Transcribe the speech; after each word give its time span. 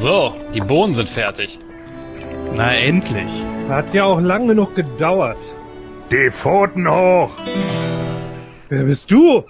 So, 0.00 0.34
die 0.54 0.62
Bohnen 0.62 0.94
sind 0.94 1.10
fertig. 1.10 1.58
Na 2.54 2.74
endlich. 2.74 3.30
Hat 3.68 3.92
ja 3.92 4.04
auch 4.04 4.18
lang 4.18 4.48
genug 4.48 4.74
gedauert. 4.74 5.54
Die 6.10 6.30
Pfoten 6.30 6.90
hoch! 6.90 7.30
Wer 8.70 8.84
bist 8.84 9.10
du? 9.10 9.44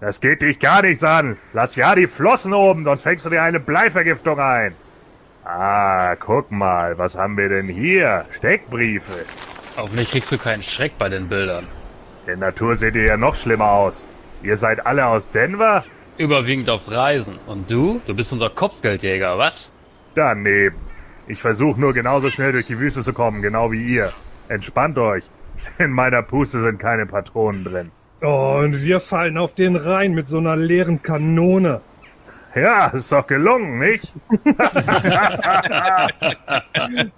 Das 0.00 0.20
geht 0.20 0.42
dich 0.42 0.58
gar 0.58 0.82
nichts 0.82 1.04
an. 1.04 1.36
Lass 1.52 1.76
ja 1.76 1.94
die 1.94 2.08
Flossen 2.08 2.54
oben, 2.54 2.82
sonst 2.82 3.02
fängst 3.02 3.24
du 3.24 3.30
dir 3.30 3.40
eine 3.40 3.60
Bleivergiftung 3.60 4.40
ein. 4.40 4.74
Ah, 5.44 6.16
guck 6.16 6.50
mal, 6.50 6.98
was 6.98 7.16
haben 7.16 7.36
wir 7.36 7.48
denn 7.48 7.68
hier? 7.68 8.24
Steckbriefe. 8.38 9.26
Hoffentlich 9.76 10.10
kriegst 10.10 10.32
du 10.32 10.38
keinen 10.38 10.64
Schreck 10.64 10.98
bei 10.98 11.08
den 11.08 11.28
Bildern. 11.28 11.68
In 12.26 12.40
Natur 12.40 12.74
seht 12.74 12.96
ihr 12.96 13.04
ja 13.04 13.16
noch 13.16 13.36
schlimmer 13.36 13.70
aus. 13.70 14.04
Ihr 14.42 14.56
seid 14.56 14.84
alle 14.84 15.06
aus 15.06 15.30
Denver? 15.30 15.84
Überwiegend 16.18 16.68
auf 16.68 16.90
Reisen. 16.90 17.38
Und 17.46 17.70
du? 17.70 18.00
Du 18.06 18.14
bist 18.14 18.32
unser 18.32 18.50
Kopfgeldjäger, 18.50 19.38
was? 19.38 19.72
Daneben. 20.16 20.76
Ich 21.28 21.40
versuche 21.40 21.80
nur 21.80 21.94
genauso 21.94 22.28
schnell 22.28 22.52
durch 22.52 22.66
die 22.66 22.78
Wüste 22.78 23.02
zu 23.02 23.12
kommen, 23.12 23.40
genau 23.40 23.70
wie 23.70 23.84
ihr. 23.84 24.12
Entspannt 24.48 24.98
euch. 24.98 25.24
In 25.78 25.92
meiner 25.92 26.22
Puste 26.22 26.60
sind 26.60 26.78
keine 26.78 27.06
Patronen 27.06 27.64
drin. 27.64 27.90
Oh, 28.22 28.56
und 28.58 28.82
wir 28.82 28.98
fallen 28.98 29.38
auf 29.38 29.54
den 29.54 29.76
Rhein 29.76 30.12
mit 30.12 30.28
so 30.28 30.38
einer 30.38 30.56
leeren 30.56 31.02
Kanone. 31.02 31.80
Ja, 32.54 32.88
ist 32.88 33.12
doch 33.12 33.26
gelungen, 33.26 33.78
nicht? 33.78 34.12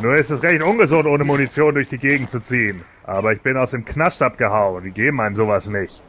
Nur 0.00 0.14
ist 0.14 0.30
es 0.30 0.42
recht 0.44 0.62
ungesund, 0.62 1.06
ohne 1.06 1.24
Munition 1.24 1.74
durch 1.74 1.88
die 1.88 1.98
Gegend 1.98 2.30
zu 2.30 2.40
ziehen. 2.40 2.82
Aber 3.02 3.32
ich 3.32 3.40
bin 3.40 3.56
aus 3.56 3.72
dem 3.72 3.84
Knast 3.84 4.22
abgehauen. 4.22 4.84
Die 4.84 4.92
geben 4.92 5.20
einem 5.20 5.34
sowas 5.34 5.68
nicht. 5.68 6.02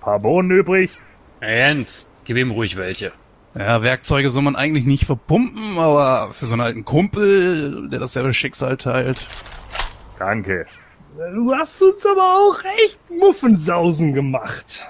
Paar 0.00 0.18
Bohnen 0.18 0.50
übrig? 0.50 0.90
Hey 1.40 1.58
Jens, 1.58 2.06
gib 2.24 2.36
ihm 2.36 2.50
ruhig 2.50 2.76
welche. 2.76 3.12
Ja, 3.54 3.82
Werkzeuge 3.82 4.30
soll 4.30 4.42
man 4.42 4.56
eigentlich 4.56 4.84
nicht 4.84 5.04
verpumpen, 5.04 5.78
aber 5.78 6.32
für 6.32 6.46
so 6.46 6.54
einen 6.54 6.62
alten 6.62 6.84
Kumpel, 6.84 7.88
der 7.90 8.00
dasselbe 8.00 8.32
Schicksal 8.32 8.76
teilt. 8.76 9.26
Danke. 10.18 10.66
Du 11.16 11.52
hast 11.54 11.82
uns 11.82 12.04
aber 12.04 12.22
auch 12.22 12.58
echt 12.84 12.98
Muffensausen 13.18 14.12
gemacht. 14.12 14.86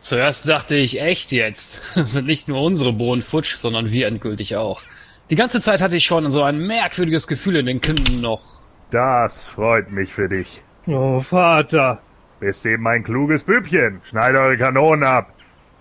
Zuerst 0.00 0.48
dachte 0.48 0.76
ich 0.76 1.00
echt 1.00 1.32
jetzt. 1.32 1.82
Das 1.96 2.12
sind 2.12 2.26
nicht 2.26 2.48
nur 2.48 2.62
unsere 2.62 2.92
Bohnen 2.92 3.22
futsch, 3.22 3.56
sondern 3.56 3.90
wir 3.90 4.06
endgültig 4.06 4.56
auch. 4.56 4.82
Die 5.30 5.36
ganze 5.36 5.60
Zeit 5.60 5.80
hatte 5.80 5.96
ich 5.96 6.04
schon 6.04 6.30
so 6.30 6.42
ein 6.42 6.64
merkwürdiges 6.64 7.26
Gefühl 7.26 7.56
in 7.56 7.66
den 7.66 7.80
Kinden 7.80 8.20
noch. 8.20 8.42
Das 8.90 9.46
freut 9.46 9.90
mich 9.90 10.12
für 10.12 10.28
dich. 10.28 10.62
Oh, 10.86 11.20
Vater. 11.20 12.00
Bist 12.38 12.66
eben 12.66 12.86
ein 12.86 13.02
kluges 13.02 13.42
Bübchen. 13.42 14.00
Schneid 14.04 14.36
eure 14.36 14.56
Kanonen 14.56 15.02
ab. 15.02 15.32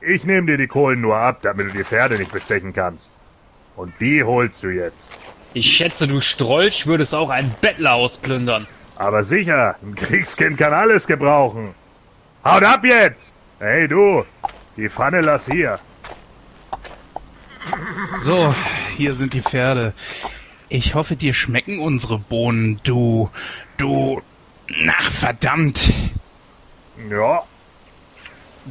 Ich 0.08 0.24
nehme 0.24 0.46
dir 0.46 0.58
die 0.58 0.68
Kohlen 0.68 1.02
nur 1.02 1.18
ab, 1.18 1.40
damit 1.42 1.68
du 1.68 1.72
die 1.72 1.84
Pferde 1.84 2.20
nicht 2.20 2.32
bestechen 2.32 2.74
kannst. 2.74 3.14
Und 3.76 3.92
die 4.00 4.24
holst 4.24 4.62
du 4.62 4.68
jetzt. 4.68 5.10
Ich 5.54 5.66
schätze, 5.76 6.08
du 6.08 6.20
Strolch 6.20 6.86
würdest 6.86 7.16
auch 7.16 7.32
ein 7.32 7.56
Bettler 7.60 7.94
ausplündern. 7.94 8.68
Aber 8.98 9.24
sicher, 9.24 9.76
ein 9.82 9.96
Kriegskind 9.96 10.58
kann 10.60 10.74
alles 10.74 11.08
gebrauchen. 11.08 11.74
Haut 12.44 12.64
ab 12.64 12.86
jetzt! 12.86 13.36
Hey 13.60 13.88
du, 13.88 14.24
die 14.78 14.90
Pfanne 14.90 15.22
lass 15.22 15.48
hier. 15.50 15.80
So, 18.22 18.54
hier 18.98 19.16
sind 19.16 19.34
die 19.34 19.42
Pferde. 19.42 19.94
Ich 20.70 20.94
hoffe, 20.94 21.16
dir 21.16 21.34
schmecken 21.34 21.80
unsere 21.80 22.20
Bohnen, 22.20 22.80
du, 22.84 23.30
du, 23.78 24.22
ach 24.88 25.10
verdammt. 25.10 25.92
Ja, 27.10 27.44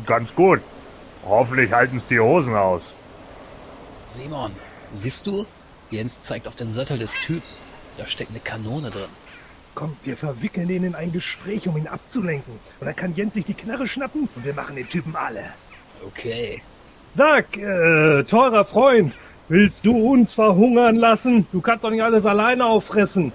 ganz 0.06 0.32
gut. 0.34 0.60
Hoffentlich 1.26 1.72
halten's 1.72 2.06
die 2.06 2.20
Hosen 2.20 2.54
aus. 2.54 2.82
Simon, 4.08 4.52
siehst 4.94 5.26
du? 5.26 5.46
Jens 5.90 6.22
zeigt 6.22 6.46
auf 6.46 6.56
den 6.56 6.72
Sattel 6.72 6.98
des 6.98 7.12
Typen. 7.14 7.42
Da 7.96 8.06
steckt 8.06 8.30
eine 8.30 8.40
Kanone 8.40 8.90
drin. 8.90 9.08
Komm, 9.74 9.96
wir 10.04 10.16
verwickeln 10.16 10.68
ihn 10.70 10.84
in 10.84 10.94
ein 10.94 11.12
Gespräch, 11.12 11.66
um 11.66 11.76
ihn 11.76 11.88
abzulenken. 11.88 12.60
Und 12.80 12.86
dann 12.86 12.94
kann 12.94 13.14
Jens 13.14 13.34
sich 13.34 13.44
die 13.44 13.54
Knarre 13.54 13.88
schnappen 13.88 14.28
und 14.34 14.44
wir 14.44 14.54
machen 14.54 14.76
den 14.76 14.88
Typen 14.88 15.16
alle. 15.16 15.44
Okay. 16.06 16.62
Sag, 17.14 17.56
äh, 17.56 18.24
teurer 18.24 18.64
Freund, 18.64 19.16
willst 19.48 19.86
du 19.86 19.96
uns 19.96 20.34
verhungern 20.34 20.96
lassen? 20.96 21.46
Du 21.52 21.60
kannst 21.60 21.84
doch 21.84 21.90
nicht 21.90 22.02
alles 22.02 22.26
alleine 22.26 22.66
auffressen. 22.66 23.32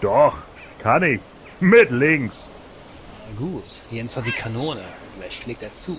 Doch, 0.00 0.36
kann 0.82 1.02
ich. 1.02 1.20
Mit 1.60 1.90
links. 1.90 2.48
Na 3.30 3.38
gut, 3.38 3.64
Jens 3.90 4.16
hat 4.16 4.26
die 4.26 4.32
Kanone. 4.32 4.82
Gleich 5.18 5.40
schlägt 5.40 5.62
er 5.62 5.74
zu. 5.74 5.98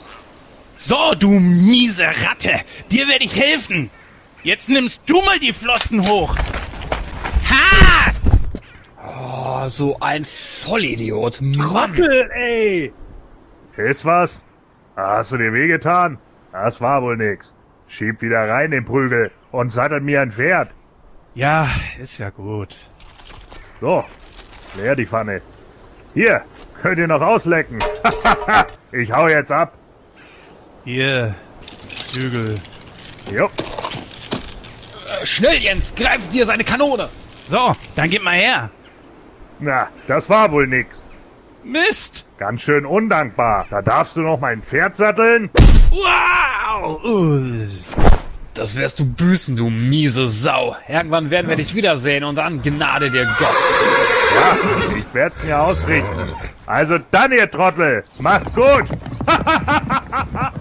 So, 0.82 1.14
du 1.14 1.28
miese 1.28 2.06
Ratte, 2.06 2.62
dir 2.90 3.06
werde 3.10 3.26
ich 3.26 3.36
helfen. 3.36 3.90
Jetzt 4.44 4.70
nimmst 4.70 5.10
du 5.10 5.22
mal 5.24 5.38
die 5.38 5.52
Flossen 5.52 6.08
hoch. 6.08 6.34
Ha! 7.50 8.12
Oh, 9.06 9.68
so 9.68 9.98
ein 10.00 10.24
Vollidiot. 10.24 11.42
Trottel, 11.54 12.30
ey! 12.34 12.94
Ist 13.76 14.06
was? 14.06 14.46
Hast 14.96 15.34
du 15.34 15.38
dir 15.38 15.52
wehgetan? 15.52 16.18
Das 16.54 16.80
war 16.80 17.02
wohl 17.02 17.18
nix. 17.18 17.54
Schieb 17.90 18.22
wieder 18.22 18.48
rein 18.48 18.72
den 18.72 18.86
Prügel 18.86 19.32
und 19.52 19.74
sattel 19.74 20.00
mir 20.00 20.22
ein 20.22 20.32
Pferd. 20.32 20.70
Ja, 21.36 21.68
ist 22.02 22.20
ja 22.20 22.30
gut. 22.30 22.78
So, 23.82 24.06
leer 24.78 24.96
die 24.96 25.06
Pfanne. 25.06 25.42
Hier, 26.14 26.42
könnt 26.82 27.00
ihr 27.00 27.08
noch 27.08 27.22
auslecken. 27.22 27.80
ich 28.94 29.12
hau 29.12 29.28
jetzt 29.28 29.52
ab. 29.52 29.74
Hier, 30.86 31.36
Zügel. 32.12 32.60
Jupp. 33.32 33.52
Äh, 35.08 35.26
schnell, 35.26 35.58
Jens, 35.58 35.94
greif 35.96 36.28
dir 36.30 36.46
seine 36.46 36.64
Kanone. 36.64 37.10
So, 37.44 37.76
dann 37.96 38.10
gib 38.10 38.24
mal 38.24 38.36
her. 38.36 38.70
Na, 39.60 39.90
das 40.08 40.30
war 40.30 40.52
wohl 40.52 40.68
nix. 40.68 41.06
Mist! 41.64 42.26
Ganz 42.38 42.62
schön 42.62 42.86
undankbar. 42.86 43.68
Da 43.70 43.82
darfst 43.82 44.16
du 44.16 44.22
noch 44.22 44.40
mein 44.40 44.62
Pferd 44.62 44.96
satteln? 44.96 45.50
Wow! 45.92 47.04
Uh. 47.04 47.68
Das 48.54 48.76
wirst 48.76 49.00
du 49.00 49.06
büßen, 49.06 49.56
du 49.56 49.70
miese 49.70 50.28
Sau. 50.28 50.76
Irgendwann 50.88 51.30
werden 51.30 51.48
wir 51.48 51.56
dich 51.56 51.76
wiedersehen 51.76 52.24
und 52.24 52.36
dann 52.36 52.62
gnade 52.62 53.10
dir 53.10 53.26
Gott. 53.38 53.56
Ja, 54.36 54.58
ich 54.98 55.14
werd's 55.14 55.44
mir 55.44 55.60
ausrichten. 55.60 56.34
Also 56.66 56.98
dann, 57.12 57.32
ihr 57.32 57.50
Trottel. 57.50 58.04
Mach's 58.20 58.52
gut. 58.54 58.86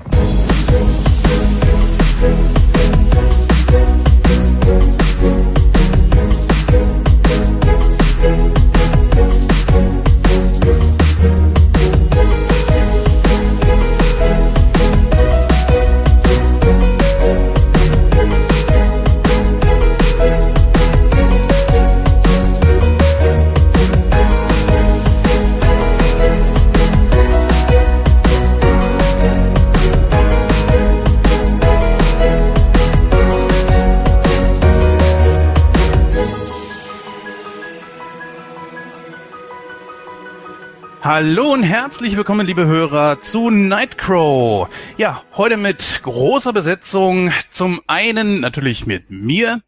Hallo 41.09 41.55
und 41.55 41.63
herzlich 41.63 42.19
willkommen, 42.19 42.47
liebe 42.47 42.67
Hörer, 42.67 43.19
zu 43.19 43.49
Nightcrow. 43.49 44.69
Ja, 44.99 45.23
heute 45.39 45.57
mit 45.57 46.01
großer 46.03 46.53
Besetzung. 46.53 47.33
Zum 47.49 47.81
einen 47.87 48.41
natürlich 48.41 48.85
mit 48.85 49.09
mir. 49.09 49.63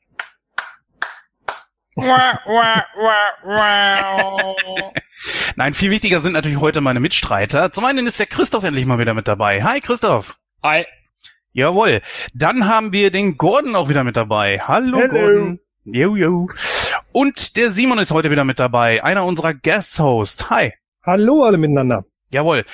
Nein, 5.57 5.73
viel 5.73 5.91
wichtiger 5.91 6.21
sind 6.21 6.35
natürlich 6.35 6.61
heute 6.61 6.83
meine 6.83 7.01
Mitstreiter. 7.01 7.73
Zum 7.73 7.87
einen 7.87 8.07
ist 8.07 8.19
der 8.21 8.27
Christoph 8.27 8.65
endlich 8.65 8.85
mal 8.85 8.99
wieder 8.99 9.15
mit 9.15 9.27
dabei. 9.27 9.63
Hi, 9.63 9.81
Christoph. 9.81 10.37
Hi. 10.63 10.85
Jawohl. 11.55 12.03
Dann 12.35 12.69
haben 12.69 12.93
wir 12.93 13.11
den 13.11 13.39
Gordon 13.39 13.77
auch 13.77 13.89
wieder 13.89 14.05
mit 14.05 14.19
dabei. 14.19 14.59
Hallo, 14.61 14.99
Hello. 14.99 15.09
Gordon. 15.09 15.61
Jo, 15.85 16.17
jo. 16.17 16.51
Und 17.13 17.57
der 17.57 17.71
Simon 17.71 17.99
ist 17.99 18.13
heute 18.13 18.31
wieder 18.31 18.45
mit 18.45 18.59
dabei. 18.59 19.03
Einer 19.03 19.25
unserer 19.25 19.55
Guest-Hosts. 19.55 20.51
Hi. 20.51 20.75
Hallo 21.11 21.45
alle 21.45 21.59
miteinander. 21.59 22.05
Jawohl. 22.33 22.65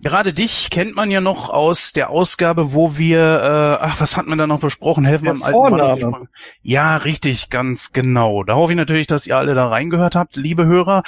Gerade 0.00 0.32
dich 0.32 0.70
kennt 0.70 0.96
man 0.96 1.10
ja 1.10 1.20
noch 1.20 1.50
aus 1.50 1.92
der 1.92 2.10
Ausgabe, 2.10 2.72
wo 2.72 2.96
wir, 2.96 3.18
äh, 3.20 3.84
ach, 3.84 4.00
was 4.00 4.16
hatten 4.16 4.30
wir 4.30 4.36
da 4.36 4.46
noch 4.46 4.60
besprochen? 4.60 5.04
Helfen 5.04 5.24
wir 5.24 5.44
alten. 5.44 6.10
Mann. 6.10 6.28
Ja, 6.62 6.96
richtig, 6.96 7.50
ganz 7.50 7.92
genau. 7.92 8.44
Da 8.44 8.54
hoffe 8.54 8.72
ich 8.72 8.76
natürlich, 8.76 9.06
dass 9.06 9.26
ihr 9.26 9.36
alle 9.36 9.54
da 9.54 9.68
reingehört 9.68 10.14
habt, 10.14 10.36
liebe 10.36 10.64
Hörer. 10.64 11.02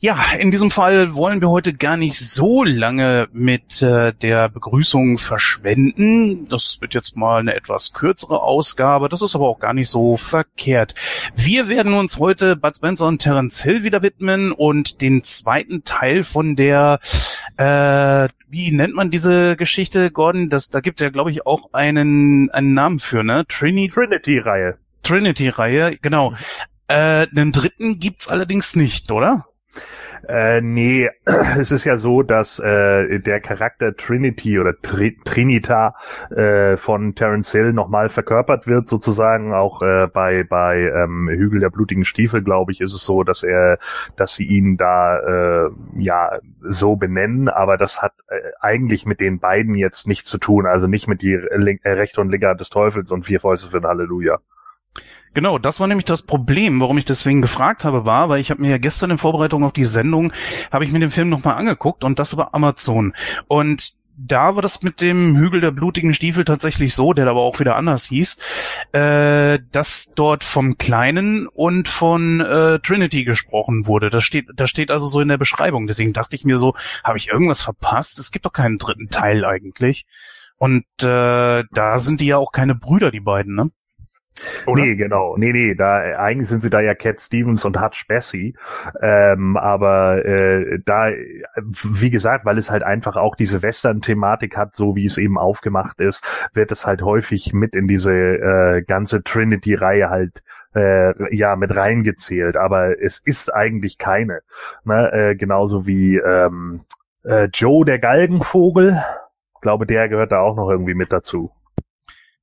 Ja, 0.00 0.18
in 0.38 0.50
diesem 0.50 0.70
Fall 0.70 1.14
wollen 1.14 1.40
wir 1.40 1.50
heute 1.50 1.72
gar 1.72 1.96
nicht 1.96 2.18
so 2.18 2.62
lange 2.62 3.28
mit 3.32 3.80
äh, 3.82 4.12
der 4.12 4.48
Begrüßung 4.48 5.18
verschwenden. 5.18 6.46
Das 6.48 6.78
wird 6.80 6.94
jetzt 6.94 7.16
mal 7.16 7.40
eine 7.40 7.54
etwas 7.54 7.92
kürzere 7.94 8.42
Ausgabe. 8.42 9.08
Das 9.08 9.22
ist 9.22 9.34
aber 9.34 9.48
auch 9.48 9.60
gar 9.60 9.74
nicht 9.74 9.88
so 9.88 10.16
verkehrt. 10.16 10.94
Wir 11.36 11.68
werden 11.68 11.94
uns 11.94 12.18
heute 12.18 12.56
Bud 12.56 12.76
Spencer 12.76 13.06
und 13.06 13.18
Terence 13.18 13.62
Hill 13.62 13.82
wieder 13.82 14.02
widmen 14.02 14.52
und 14.52 15.00
den 15.00 15.24
zweiten 15.24 15.84
Teil 15.84 16.22
von 16.24 16.56
der 16.56 17.00
äh, 17.56 18.28
wie 18.48 18.72
nennt 18.72 18.94
man 18.94 19.10
diese 19.10 19.56
Geschichte, 19.56 20.10
Gordon? 20.10 20.48
Das, 20.48 20.68
da 20.70 20.80
gibt's 20.80 21.00
ja, 21.00 21.10
glaube 21.10 21.30
ich, 21.30 21.46
auch 21.46 21.72
einen, 21.72 22.50
einen 22.50 22.74
Namen 22.74 22.98
für, 22.98 23.22
ne? 23.22 23.44
Trini 23.48 23.88
Trinity-Reihe. 23.88 24.78
Trinity-Reihe, 25.02 25.96
genau. 26.00 26.34
Äh, 26.88 27.26
einen 27.34 27.52
dritten 27.52 27.98
gibt's 27.98 28.28
allerdings 28.28 28.76
nicht, 28.76 29.10
oder? 29.12 29.46
Äh, 30.28 30.60
nee, 30.60 31.08
es 31.58 31.72
ist 31.72 31.84
ja 31.84 31.96
so, 31.96 32.22
dass 32.22 32.58
äh, 32.58 33.18
der 33.20 33.40
Charakter 33.40 33.96
Trinity 33.96 34.58
oder 34.58 34.74
Tri 34.80 35.16
Trinita 35.24 35.94
äh, 36.30 36.76
von 36.76 37.14
Terence 37.14 37.52
Hill 37.52 37.72
nochmal 37.72 38.08
verkörpert 38.08 38.66
wird, 38.66 38.88
sozusagen. 38.88 39.52
Auch 39.52 39.82
äh, 39.82 40.06
bei 40.06 40.44
bei 40.44 40.80
ähm, 40.80 41.28
Hügel 41.28 41.60
der 41.60 41.70
blutigen 41.70 42.04
Stiefel, 42.04 42.42
glaube 42.42 42.72
ich, 42.72 42.80
ist 42.80 42.94
es 42.94 43.04
so, 43.04 43.22
dass 43.22 43.42
er, 43.42 43.78
dass 44.16 44.34
sie 44.34 44.46
ihn 44.46 44.76
da 44.76 45.18
äh, 45.18 45.70
ja 45.96 46.38
so 46.60 46.96
benennen, 46.96 47.48
aber 47.48 47.76
das 47.76 48.02
hat 48.02 48.12
äh, 48.28 48.40
eigentlich 48.60 49.06
mit 49.06 49.20
den 49.20 49.38
beiden 49.38 49.74
jetzt 49.74 50.06
nichts 50.06 50.28
zu 50.28 50.38
tun. 50.38 50.66
Also 50.66 50.86
nicht 50.86 51.08
mit 51.08 51.22
die 51.22 51.38
Link, 51.56 51.80
äh, 51.84 51.92
Rechte 51.92 52.20
und 52.20 52.30
Linke 52.30 52.54
des 52.56 52.70
Teufels 52.70 53.10
und 53.12 53.24
vier 53.24 53.40
Fäuste 53.40 53.68
für 53.68 53.78
ein 53.78 53.86
Halleluja. 53.86 54.38
Genau, 55.32 55.58
das 55.58 55.78
war 55.78 55.86
nämlich 55.86 56.06
das 56.06 56.22
Problem, 56.22 56.80
warum 56.80 56.98
ich 56.98 57.04
deswegen 57.04 57.40
gefragt 57.40 57.84
habe, 57.84 58.04
war, 58.04 58.28
weil 58.28 58.40
ich 58.40 58.50
habe 58.50 58.62
mir 58.62 58.70
ja 58.70 58.78
gestern 58.78 59.12
in 59.12 59.18
Vorbereitung 59.18 59.62
auf 59.62 59.72
die 59.72 59.84
Sendung, 59.84 60.32
habe 60.72 60.84
ich 60.84 60.90
mir 60.90 60.98
den 60.98 61.12
Film 61.12 61.28
nochmal 61.28 61.54
angeguckt 61.54 62.02
und 62.02 62.18
das 62.18 62.32
über 62.32 62.52
Amazon. 62.52 63.14
Und 63.46 63.94
da 64.22 64.54
war 64.54 64.62
das 64.62 64.82
mit 64.82 65.00
dem 65.00 65.36
Hügel 65.36 65.60
der 65.60 65.70
blutigen 65.70 66.14
Stiefel 66.14 66.44
tatsächlich 66.44 66.94
so, 66.94 67.12
der 67.12 67.26
aber 67.26 67.40
auch 67.40 67.58
wieder 67.60 67.76
anders 67.76 68.06
hieß, 68.06 68.38
äh, 68.92 69.58
dass 69.70 70.12
dort 70.14 70.44
vom 70.44 70.76
Kleinen 70.78 71.46
und 71.46 71.88
von 71.88 72.40
äh, 72.40 72.80
Trinity 72.80 73.24
gesprochen 73.24 73.86
wurde. 73.86 74.10
Das 74.10 74.24
steht, 74.24 74.46
das 74.54 74.68
steht 74.68 74.90
also 74.90 75.06
so 75.06 75.20
in 75.20 75.28
der 75.28 75.38
Beschreibung. 75.38 75.86
Deswegen 75.86 76.12
dachte 76.12 76.36
ich 76.36 76.44
mir 76.44 76.58
so, 76.58 76.74
habe 77.02 77.18
ich 77.18 77.28
irgendwas 77.28 77.62
verpasst? 77.62 78.18
Es 78.18 78.30
gibt 78.30 78.44
doch 78.44 78.52
keinen 78.52 78.78
dritten 78.78 79.08
Teil 79.08 79.44
eigentlich. 79.44 80.06
Und 80.58 80.84
äh, 81.02 81.64
da 81.70 81.98
sind 81.98 82.20
die 82.20 82.26
ja 82.26 82.36
auch 82.36 82.52
keine 82.52 82.74
Brüder, 82.74 83.10
die 83.10 83.20
beiden, 83.20 83.54
ne? 83.54 83.70
Oder? 84.66 84.82
Nee, 84.82 84.96
genau. 84.96 85.36
Nee, 85.36 85.52
nee, 85.52 85.74
da 85.74 86.04
äh, 86.04 86.14
eigentlich 86.14 86.48
sind 86.48 86.62
sie 86.62 86.70
da 86.70 86.80
ja 86.80 86.94
Cat 86.94 87.20
Stevens 87.20 87.64
und 87.64 87.80
Hutch 87.80 88.06
Bessie. 88.06 88.54
Ähm, 89.00 89.56
aber 89.56 90.24
äh, 90.24 90.78
da, 90.84 91.10
wie 91.56 92.10
gesagt, 92.10 92.44
weil 92.44 92.58
es 92.58 92.70
halt 92.70 92.82
einfach 92.82 93.16
auch 93.16 93.36
diese 93.36 93.62
Western-Thematik 93.62 94.56
hat, 94.56 94.74
so 94.74 94.96
wie 94.96 95.04
es 95.04 95.18
eben 95.18 95.38
aufgemacht 95.38 96.00
ist, 96.00 96.50
wird 96.54 96.72
es 96.72 96.86
halt 96.86 97.02
häufig 97.02 97.52
mit 97.52 97.74
in 97.74 97.86
diese 97.86 98.12
äh, 98.12 98.82
ganze 98.82 99.22
Trinity-Reihe 99.22 100.10
halt 100.10 100.42
äh, 100.74 101.34
ja 101.34 101.56
mit 101.56 101.74
reingezählt. 101.74 102.56
Aber 102.56 103.00
es 103.00 103.18
ist 103.18 103.52
eigentlich 103.52 103.98
keine. 103.98 104.40
Ne? 104.84 105.12
Äh, 105.12 105.36
genauso 105.36 105.86
wie 105.86 106.16
ähm, 106.16 106.82
äh, 107.24 107.48
Joe 107.52 107.84
der 107.84 107.98
Galgenvogel. 107.98 109.02
Ich 109.54 109.60
glaube, 109.60 109.86
der 109.86 110.08
gehört 110.08 110.32
da 110.32 110.40
auch 110.40 110.56
noch 110.56 110.70
irgendwie 110.70 110.94
mit 110.94 111.12
dazu. 111.12 111.50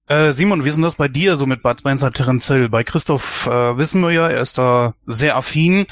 Äh, 0.10 0.32
Simon, 0.32 0.64
wie 0.64 0.70
ist 0.70 0.76
denn 0.76 0.84
das 0.84 0.96
bei 0.96 1.10
dir 1.10 1.36
so 1.36 1.46
mit 1.46 1.62
Bud 1.62 1.80
Spencer 1.80 2.12
Terence 2.12 2.48
Hill? 2.48 2.70
Bei 2.70 2.86
Christoph 2.86 3.46
äh, 3.48 3.78
wissen 3.78 4.02
wir 4.02 4.12
ja, 4.12 4.30
er 4.30 4.42
ist 4.42 4.58
da 4.58 4.94
sehr 5.06 5.36
affin. 5.36 5.86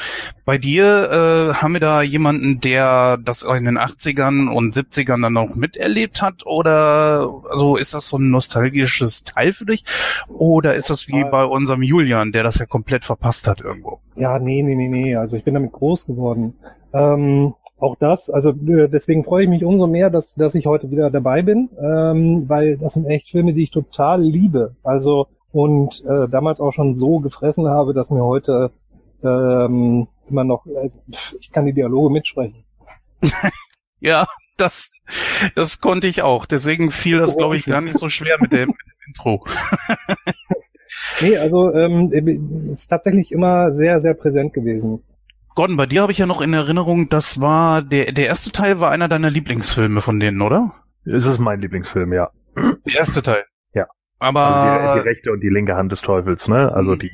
Bei 0.45 0.57
dir 0.57 1.09
äh, 1.12 1.53
haben 1.56 1.73
wir 1.73 1.81
da 1.81 2.01
jemanden, 2.01 2.62
der 2.62 3.17
das 3.17 3.44
in 3.44 3.65
den 3.65 3.77
80ern 3.77 4.47
und 4.50 4.73
70ern 4.73 5.21
dann 5.21 5.33
noch 5.33 5.56
miterlebt 5.56 6.21
hat? 6.21 6.45
Oder 6.45 7.29
also 7.50 7.75
ist 7.75 7.94
das 7.94 8.07
so 8.07 8.17
ein 8.17 8.29
nostalgisches 8.29 9.25
Teil 9.25 9.51
für 9.51 9.65
dich? 9.65 9.83
Oder 10.29 10.75
ist 10.75 10.89
das 10.89 11.09
wie 11.09 11.25
bei 11.25 11.44
unserem 11.44 11.83
Julian, 11.83 12.31
der 12.31 12.44
das 12.44 12.57
ja 12.57 12.65
komplett 12.65 13.03
verpasst 13.03 13.50
hat 13.50 13.59
irgendwo? 13.59 14.00
Ja, 14.15 14.39
nee, 14.39 14.63
nee, 14.63 14.75
nee, 14.75 14.88
nee. 14.88 15.18
Also 15.18 15.35
ich 15.35 15.44
bin 15.44 15.56
damit 15.56 15.73
groß 15.73 16.06
geworden. 16.06 16.53
Ähm, 16.94 17.53
auch 17.77 17.95
das, 17.98 18.30
also 18.30 18.51
äh, 18.51 18.88
deswegen 18.88 19.24
freue 19.24 19.44
ich 19.44 19.50
mich 19.50 19.66
umso 19.66 19.88
mehr, 19.88 20.10
dass, 20.10 20.36
dass 20.36 20.56
ich 20.56 20.66
heute 20.66 20.92
wieder 20.92 21.10
dabei 21.12 21.42
bin, 21.42 21.69
ähm, 21.80 22.48
weil 22.48 22.77
das 22.77 22.94
sind 22.94 23.06
echt 23.06 23.30
Filme, 23.30 23.54
die 23.54 23.63
ich 23.63 23.72
total 23.72 24.22
liebe. 24.22 24.75
Also 24.83 25.27
und 25.51 26.04
äh, 26.06 26.27
damals 26.30 26.60
auch 26.60 26.72
schon 26.72 26.95
so 26.95 27.19
gefressen 27.19 27.68
habe, 27.68 27.94
dass 27.94 28.10
mir 28.10 28.24
heute 28.24 28.72
ähm, 29.24 30.07
immer 30.30 30.44
noch, 30.44 30.66
also, 30.75 31.01
pff, 31.12 31.36
ich 31.39 31.51
kann 31.51 31.66
die 31.66 31.74
Dialoge 31.74 32.12
mitsprechen. 32.12 32.63
Ja, 34.01 34.28
das, 34.57 34.92
das 35.56 35.80
konnte 35.80 36.06
ich 36.06 36.21
auch. 36.21 36.45
Deswegen 36.45 36.92
fiel 36.92 37.18
das, 37.18 37.38
glaube 37.38 37.57
ich, 37.57 37.66
gar 37.66 37.81
nicht 37.81 37.98
so 37.98 38.10
schwer 38.10 38.38
mit 38.39 38.51
dem, 38.51 38.68
mit 38.68 38.78
dem 38.78 39.07
Intro. 39.07 39.45
Nee, 41.21 41.38
also 41.38 41.74
ähm, 41.74 42.12
ist 42.71 42.88
tatsächlich 42.88 43.31
immer 43.31 43.71
sehr, 43.71 44.00
sehr 44.00 44.13
präsent 44.13 44.54
gewesen. 44.54 45.01
Gordon, 45.56 45.78
bei 45.78 45.86
dir 45.86 46.02
habe 46.02 46.12
ich 46.12 46.18
ja 46.18 46.25
noch 46.25 46.42
in 46.42 46.54
Erinnerung, 46.54 47.07
das 47.07 47.40
war 47.40 47.81
der, 47.81 48.12
der 48.12 48.28
erste 48.28 48.52
Teil 48.52 48.81
war 48.81 48.92
einer 48.92 49.07
deiner 49.07 49.30
Lieblingsfilme 49.30 50.02
von 50.02 50.19
denen, 50.19 50.42
oder? 50.42 50.74
Es 51.06 51.25
ist 51.25 51.40
mein 51.40 51.62
Lieblingsfilm, 51.62 52.12
ja. 52.12 52.30
Der 52.86 52.96
erste 52.96 53.22
Teil. 53.22 53.46
Aber 54.17 54.45
Also 54.45 54.94
die, 54.95 55.00
die 55.03 55.07
rechte 55.09 55.31
und 55.31 55.41
die 55.41 55.50
linke 55.50 55.75
Hand 55.75 55.91
des 55.91 56.01
Teufels, 56.01 56.47
ne? 56.47 56.71
Also 56.73 56.94
Mhm. 56.94 57.00
die 57.00 57.12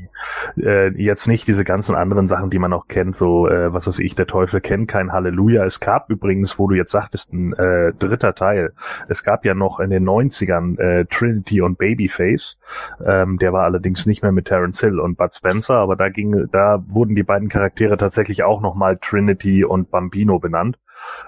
äh, 0.61 0.89
jetzt 1.01 1.27
nicht 1.27 1.47
diese 1.47 1.63
ganzen 1.63 1.95
anderen 1.95 2.27
Sachen, 2.27 2.49
die 2.51 2.59
man 2.59 2.73
auch 2.73 2.87
kennt, 2.87 3.15
so 3.15 3.47
äh, 3.47 3.73
was 3.73 3.87
weiß 3.87 3.99
ich, 3.99 4.15
der 4.15 4.27
Teufel 4.27 4.61
kennt 4.61 4.87
kein 4.87 5.11
Halleluja. 5.11 5.65
Es 5.65 5.79
gab 5.79 6.09
übrigens, 6.11 6.59
wo 6.59 6.67
du 6.67 6.75
jetzt 6.75 6.91
sagtest, 6.91 7.33
ein 7.33 7.53
äh, 7.53 7.93
dritter 7.93 8.35
Teil. 8.35 8.73
Es 9.09 9.23
gab 9.23 9.45
ja 9.45 9.55
noch 9.55 9.79
in 9.79 9.89
den 9.89 10.03
90ern 10.07 10.77
äh, 10.79 11.05
Trinity 11.05 11.61
und 11.61 11.77
Babyface. 11.79 12.57
Ähm, 13.03 13.37
der 13.39 13.51
war 13.51 13.63
allerdings 13.63 14.05
nicht 14.05 14.21
mehr 14.21 14.31
mit 14.31 14.45
Terence 14.45 14.79
Hill 14.79 14.99
und 14.99 15.17
Bud 15.17 15.33
Spencer, 15.33 15.75
aber 15.75 15.95
da 15.95 16.09
ging, 16.09 16.47
da 16.51 16.83
wurden 16.87 17.15
die 17.15 17.23
beiden 17.23 17.49
Charaktere 17.49 17.97
tatsächlich 17.97 18.43
auch 18.43 18.61
nochmal 18.61 18.97
Trinity 19.01 19.65
und 19.65 19.89
Bambino 19.89 20.37
benannt. 20.39 20.77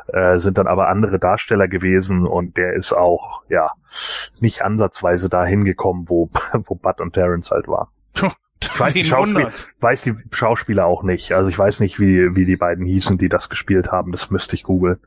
Äh, 0.07 0.37
sind 0.37 0.57
dann 0.57 0.67
aber 0.67 0.89
andere 0.89 1.19
Darsteller 1.19 1.67
gewesen 1.67 2.25
und 2.27 2.57
der 2.57 2.73
ist 2.73 2.93
auch, 2.93 3.43
ja, 3.49 3.71
nicht 4.39 4.61
ansatzweise 4.63 5.29
dahin 5.29 5.63
gekommen, 5.63 6.05
wo, 6.07 6.29
wo 6.65 6.75
Bud 6.75 6.99
und 6.99 7.13
Terrence 7.13 7.51
halt 7.51 7.67
war. 7.67 7.91
Ich 8.61 8.79
weiß, 8.79 8.93
die 8.93 9.03
Schauspiel, 9.03 9.47
weiß 9.79 10.01
die 10.03 10.15
Schauspieler 10.31 10.85
auch 10.85 11.03
nicht. 11.03 11.33
Also 11.33 11.49
ich 11.49 11.57
weiß 11.57 11.79
nicht, 11.79 11.99
wie, 11.99 12.35
wie 12.35 12.45
die 12.45 12.55
beiden 12.55 12.85
hießen, 12.85 13.17
die 13.17 13.29
das 13.29 13.49
gespielt 13.49 13.91
haben. 13.91 14.11
Das 14.11 14.31
müsste 14.31 14.55
ich 14.55 14.63
googeln. 14.63 14.99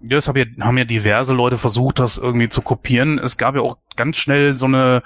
Ja, 0.00 0.16
das 0.16 0.28
hab 0.28 0.36
ja, 0.36 0.44
haben 0.60 0.78
ja 0.78 0.84
diverse 0.84 1.32
Leute 1.32 1.58
versucht, 1.58 1.98
das 2.00 2.18
irgendwie 2.18 2.48
zu 2.48 2.62
kopieren. 2.62 3.18
Es 3.18 3.38
gab 3.38 3.54
ja 3.54 3.60
auch 3.60 3.78
ganz 3.96 4.16
schnell 4.16 4.56
so 4.56 4.66
eine 4.66 5.02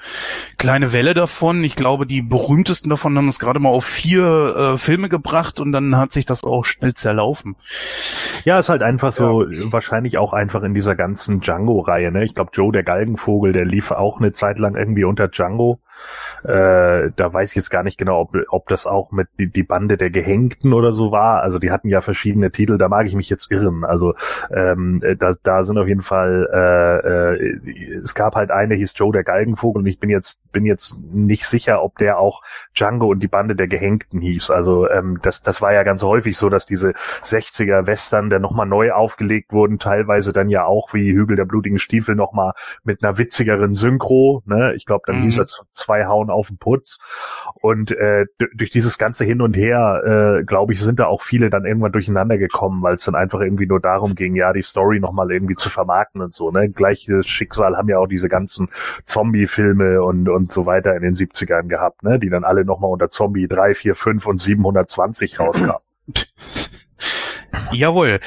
kleine 0.57 0.93
Welle 0.93 1.13
davon. 1.13 1.63
Ich 1.63 1.75
glaube, 1.75 2.05
die 2.05 2.21
berühmtesten 2.21 2.89
davon 2.89 3.17
haben 3.17 3.27
es 3.27 3.39
gerade 3.39 3.59
mal 3.59 3.69
auf 3.69 3.85
vier 3.85 4.73
äh, 4.73 4.77
Filme 4.77 5.09
gebracht 5.09 5.59
und 5.59 5.71
dann 5.71 5.95
hat 5.97 6.11
sich 6.11 6.25
das 6.25 6.43
auch 6.43 6.65
schnell 6.65 6.93
zerlaufen. 6.93 7.55
Ja, 8.45 8.59
ist 8.59 8.69
halt 8.69 8.83
einfach 8.83 9.11
so, 9.11 9.45
wahrscheinlich 9.71 10.17
auch 10.17 10.33
einfach 10.33 10.63
in 10.63 10.73
dieser 10.73 10.95
ganzen 10.95 11.41
Django-Reihe. 11.41 12.11
Ne? 12.11 12.23
Ich 12.23 12.35
glaube, 12.35 12.51
Joe 12.53 12.71
der 12.71 12.83
Galgenvogel, 12.83 13.53
der 13.53 13.65
lief 13.65 13.91
auch 13.91 14.19
eine 14.19 14.31
Zeit 14.31 14.59
lang 14.59 14.75
irgendwie 14.75 15.03
unter 15.03 15.27
Django. 15.27 15.79
Äh, 16.43 17.11
da 17.15 17.33
weiß 17.33 17.49
ich 17.49 17.55
jetzt 17.55 17.69
gar 17.69 17.83
nicht 17.83 17.97
genau, 17.97 18.21
ob, 18.21 18.35
ob 18.49 18.67
das 18.67 18.85
auch 18.85 19.11
mit 19.11 19.27
die, 19.39 19.47
die 19.47 19.63
Bande 19.63 19.97
der 19.97 20.11
Gehängten 20.11 20.73
oder 20.73 20.93
so 20.93 21.11
war. 21.11 21.41
Also 21.41 21.59
die 21.59 21.71
hatten 21.71 21.89
ja 21.89 22.01
verschiedene 22.01 22.51
Titel, 22.51 22.77
da 22.77 22.87
mag 22.87 23.07
ich 23.07 23.15
mich 23.15 23.29
jetzt 23.29 23.51
irren. 23.51 23.83
Also 23.83 24.13
ähm, 24.51 25.01
da, 25.19 25.31
da 25.43 25.63
sind 25.63 25.77
auf 25.77 25.87
jeden 25.87 26.01
Fall, 26.01 26.47
äh, 26.53 27.37
äh, 27.37 27.99
es 28.03 28.15
gab 28.15 28.35
halt 28.35 28.51
eine, 28.51 28.75
hieß 28.77 28.93
Joe 28.95 29.11
der 29.11 29.23
Galgenvogel 29.23 29.81
und 29.81 29.85
ich 29.87 29.99
bin 29.99 30.09
jetzt, 30.09 30.39
bin 30.51 30.65
jetzt 30.65 30.97
nicht 31.11 31.45
sicher, 31.45 31.83
ob 31.83 31.97
der 31.97 32.19
auch 32.19 32.41
Django 32.75 33.07
und 33.07 33.19
die 33.19 33.27
Bande 33.27 33.55
der 33.55 33.67
Gehängten 33.67 34.21
hieß. 34.21 34.49
Also 34.51 34.89
ähm, 34.89 35.19
das, 35.21 35.41
das 35.41 35.61
war 35.61 35.73
ja 35.73 35.83
ganz 35.83 36.01
häufig 36.03 36.37
so, 36.37 36.49
dass 36.49 36.65
diese 36.65 36.91
60er 37.23 37.87
Western 37.87 38.29
dann 38.29 38.41
nochmal 38.41 38.65
neu 38.67 38.91
aufgelegt 38.91 39.51
wurden, 39.53 39.79
teilweise 39.79 40.33
dann 40.33 40.49
ja 40.49 40.65
auch 40.65 40.93
wie 40.93 41.11
Hügel 41.13 41.35
der 41.35 41.45
blutigen 41.45 41.77
Stiefel 41.79 42.15
nochmal 42.15 42.53
mit 42.83 43.03
einer 43.03 43.17
witzigeren 43.17 43.73
Synchro. 43.73 44.43
Ne? 44.45 44.73
Ich 44.75 44.85
glaube, 44.85 45.03
dann 45.07 45.17
Mhm. 45.17 45.23
hieß 45.23 45.39
es 45.39 45.61
zwei 45.73 46.05
Hauen 46.05 46.29
auf 46.29 46.47
den 46.47 46.57
Putz. 46.57 46.97
Und 47.61 47.91
äh, 47.91 48.25
durch 48.55 48.69
dieses 48.69 48.97
ganze 48.97 49.25
Hin 49.25 49.41
und 49.41 49.55
Her, 49.55 50.39
äh, 50.39 50.43
glaube 50.43 50.73
ich, 50.73 50.81
sind 50.81 50.99
da 50.99 51.05
auch 51.07 51.21
viele 51.21 51.49
dann 51.49 51.65
irgendwann 51.65 51.91
durcheinander 51.91 52.37
gekommen, 52.37 52.81
weil 52.83 52.95
es 52.95 53.05
dann 53.05 53.15
einfach 53.15 53.39
irgendwie 53.41 53.65
nur 53.65 53.79
darum 53.79 54.15
ging, 54.15 54.35
ja, 54.35 54.53
die 54.53 54.61
Story 54.61 54.99
nochmal 54.99 55.31
irgendwie 55.31 55.55
zu 55.55 55.69
vermarkten 55.69 56.21
und 56.21 56.33
so. 56.33 56.51
Ne? 56.51 56.69
Gleiches 56.69 57.27
Schicksal 57.27 57.75
haben 57.77 57.89
ja 57.89 57.97
auch 57.97 58.07
diese 58.07 58.29
ganzen 58.29 58.66
Zombie-Filme 59.05 60.01
und, 60.03 60.29
und 60.29 60.51
so 60.51 60.65
weiter 60.65 60.95
in 60.95 61.01
den 61.03 61.13
70ern 61.13 61.67
gehabt, 61.67 62.03
ne? 62.03 62.19
die 62.19 62.29
dann 62.29 62.43
alle 62.43 62.65
nochmal 62.65 62.91
unter 62.91 63.09
Zombie 63.09 63.47
3, 63.47 63.75
4, 63.75 63.95
5 63.95 64.25
und 64.25 64.41
720 64.41 65.39
rauskamen. 65.39 65.81
Jawohl. 67.71 68.19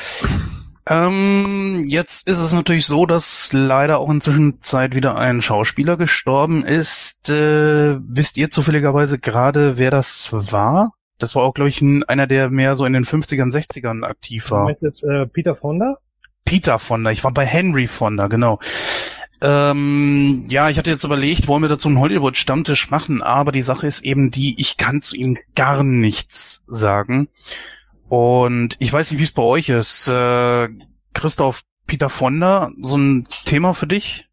Ähm, 0.87 1.85
jetzt 1.87 2.27
ist 2.27 2.41
es 2.41 2.53
natürlich 2.53 2.87
so, 2.87 3.07
dass 3.07 3.53
leider 3.53 3.99
auch 3.99 4.11
inzwischen 4.11 4.61
Zeit 4.61 4.95
wieder 4.95 5.17
ein 5.17 5.41
Schauspieler 5.43 5.97
gestorben 5.97 6.65
ist. 6.65 7.29
Äh, 7.29 7.99
wisst 8.01 8.37
ihr 8.39 8.51
zufälligerweise 8.51 9.19
gerade, 9.19 9.79
wer 9.79 9.91
das 9.91 10.29
war? 10.33 10.95
Das 11.19 11.35
war 11.37 11.43
auch, 11.43 11.55
glaube 11.55 11.69
ich, 11.69 11.81
ein, 11.83 12.03
einer, 12.05 12.27
der 12.27 12.51
mehr 12.51 12.75
so 12.75 12.87
in 12.87 12.95
den 12.95 13.05
50ern, 13.05 13.53
60ern 13.53 14.05
aktiv 14.05 14.47
Du 14.49 14.53
war. 14.53 14.65
meinst 14.65 14.83
jetzt 14.83 15.05
äh, 15.05 15.27
Peter 15.27 15.55
Fonda? 15.55 15.99
Peter 16.45 16.79
Fonda. 16.79 17.11
Ich 17.11 17.23
war 17.23 17.33
bei 17.33 17.45
Henry 17.45 17.87
Fonda, 17.87 18.27
genau. 18.27 18.59
Ähm, 19.43 20.45
ja, 20.49 20.69
ich 20.69 20.77
hatte 20.79 20.91
jetzt 20.91 21.05
überlegt, 21.05 21.49
wollen 21.49 21.63
wir 21.63 21.69
dazu 21.69 21.89
einen 21.89 21.99
Hollywood-Stammtisch 21.99 22.91
machen, 22.91 23.23
aber 23.23 23.53
die 23.53 23.63
Sache 23.63 23.87
ist 23.87 24.05
eben 24.05 24.31
die, 24.31 24.55
ich 24.59 24.77
kann 24.77 25.01
zu 25.01 25.17
ihm 25.17 25.39
gar 25.55 25.83
nichts 25.83 26.63
sagen. 26.67 27.29
Und 28.09 28.77
ich 28.81 28.93
weiß 28.93 29.11
nicht, 29.11 29.21
wie 29.21 29.25
es 29.25 29.33
bei 29.33 29.43
euch 29.43 29.69
ist. 29.69 30.09
Äh, 30.09 30.69
Christoph 31.15 31.63
Peter 31.87 32.09
Fonda, 32.09 32.71
so 32.83 32.97
ein 32.97 33.27
Thema 33.45 33.73
für 33.73 33.87
dich? 33.87 34.27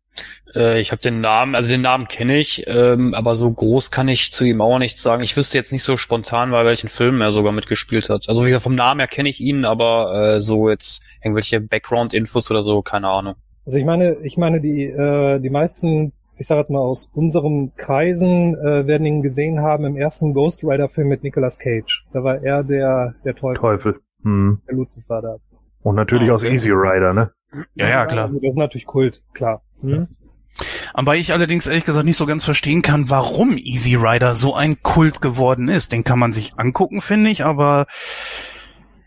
Äh, 0.55 0.81
ich 0.81 0.91
habe 0.91 1.01
den 1.01 1.21
Namen, 1.21 1.55
also 1.55 1.69
den 1.69 1.81
Namen 1.81 2.07
kenne 2.07 2.37
ich, 2.37 2.65
ähm, 2.67 3.13
aber 3.13 3.35
so 3.35 3.51
groß 3.51 3.91
kann 3.91 4.07
ich 4.07 4.31
zu 4.31 4.43
ihm 4.43 4.61
auch 4.61 4.79
nichts 4.79 5.01
sagen. 5.01 5.23
Ich 5.23 5.37
wüsste 5.37 5.57
jetzt 5.57 5.71
nicht 5.71 5.83
so 5.83 5.97
spontan, 5.97 6.51
bei 6.51 6.65
welchen 6.65 6.89
Filmen 6.89 7.21
er 7.21 7.31
sogar 7.31 7.51
mitgespielt 7.51 8.09
hat. 8.09 8.27
Also 8.29 8.43
wie 8.43 8.49
gesagt, 8.49 8.63
vom 8.63 8.75
Namen 8.75 8.99
her 8.99 9.07
kenne 9.07 9.29
ich 9.29 9.39
ihn, 9.39 9.65
aber 9.65 10.35
äh, 10.35 10.41
so 10.41 10.69
jetzt 10.69 11.03
irgendwelche 11.23 11.61
Background-Infos 11.61 12.51
oder 12.51 12.63
so, 12.63 12.81
keine 12.81 13.09
Ahnung. 13.09 13.35
Also 13.67 13.79
ich 13.79 13.86
meine, 13.86 14.13
ich 14.24 14.38
meine, 14.38 14.62
die, 14.62 14.83
äh, 14.86 15.39
die 15.39 15.50
meisten, 15.50 16.13
ich 16.38 16.47
sage 16.47 16.59
jetzt 16.62 16.71
mal 16.71 16.79
aus 16.79 17.09
unseren 17.13 17.74
Kreisen, 17.75 18.55
äh, 18.55 18.88
werden 18.88 19.05
ihn 19.05 19.21
gesehen 19.21 19.59
haben 19.59 19.83
im 19.83 19.97
ersten 19.97 20.33
Ghost 20.33 20.63
Rider-Film 20.63 21.09
mit 21.09 21.21
Nicolas 21.24 21.59
Cage. 21.59 22.05
Da 22.13 22.24
war 22.24 22.41
er 22.41 22.63
der, 22.63 23.15
der 23.25 23.36
Teufel, 23.36 23.59
Teufel. 23.59 24.00
Hm. 24.24 24.62
der 24.69 24.75
Lucifer 24.75 25.21
da. 25.21 25.36
Und 25.83 25.95
natürlich 25.95 26.29
Ah, 26.31 26.36
aus 26.36 26.43
okay. 26.43 26.53
Easy 26.53 26.71
Rider, 26.71 27.13
ne? 27.13 27.31
Ja, 27.75 27.89
ja, 27.89 28.05
klar. 28.05 28.27
Also 28.27 28.39
das 28.39 28.51
ist 28.51 28.57
natürlich 28.57 28.88
Kult, 28.88 29.21
klar. 29.33 29.62
Hm? 29.81 30.07
Aber 30.93 31.17
ich 31.17 31.33
allerdings 31.33 31.67
ehrlich 31.67 31.83
gesagt 31.86 32.05
nicht 32.05 32.17
so 32.17 32.25
ganz 32.25 32.45
verstehen 32.45 32.81
kann, 32.81 33.09
warum 33.09 33.57
Easy 33.57 33.95
Rider 33.95 34.33
so 34.33 34.55
ein 34.55 34.81
Kult 34.81 35.21
geworden 35.21 35.67
ist. 35.67 35.91
Den 35.91 36.05
kann 36.05 36.19
man 36.19 36.31
sich 36.31 36.53
angucken, 36.57 37.01
finde 37.01 37.29
ich, 37.31 37.43
aber 37.43 37.86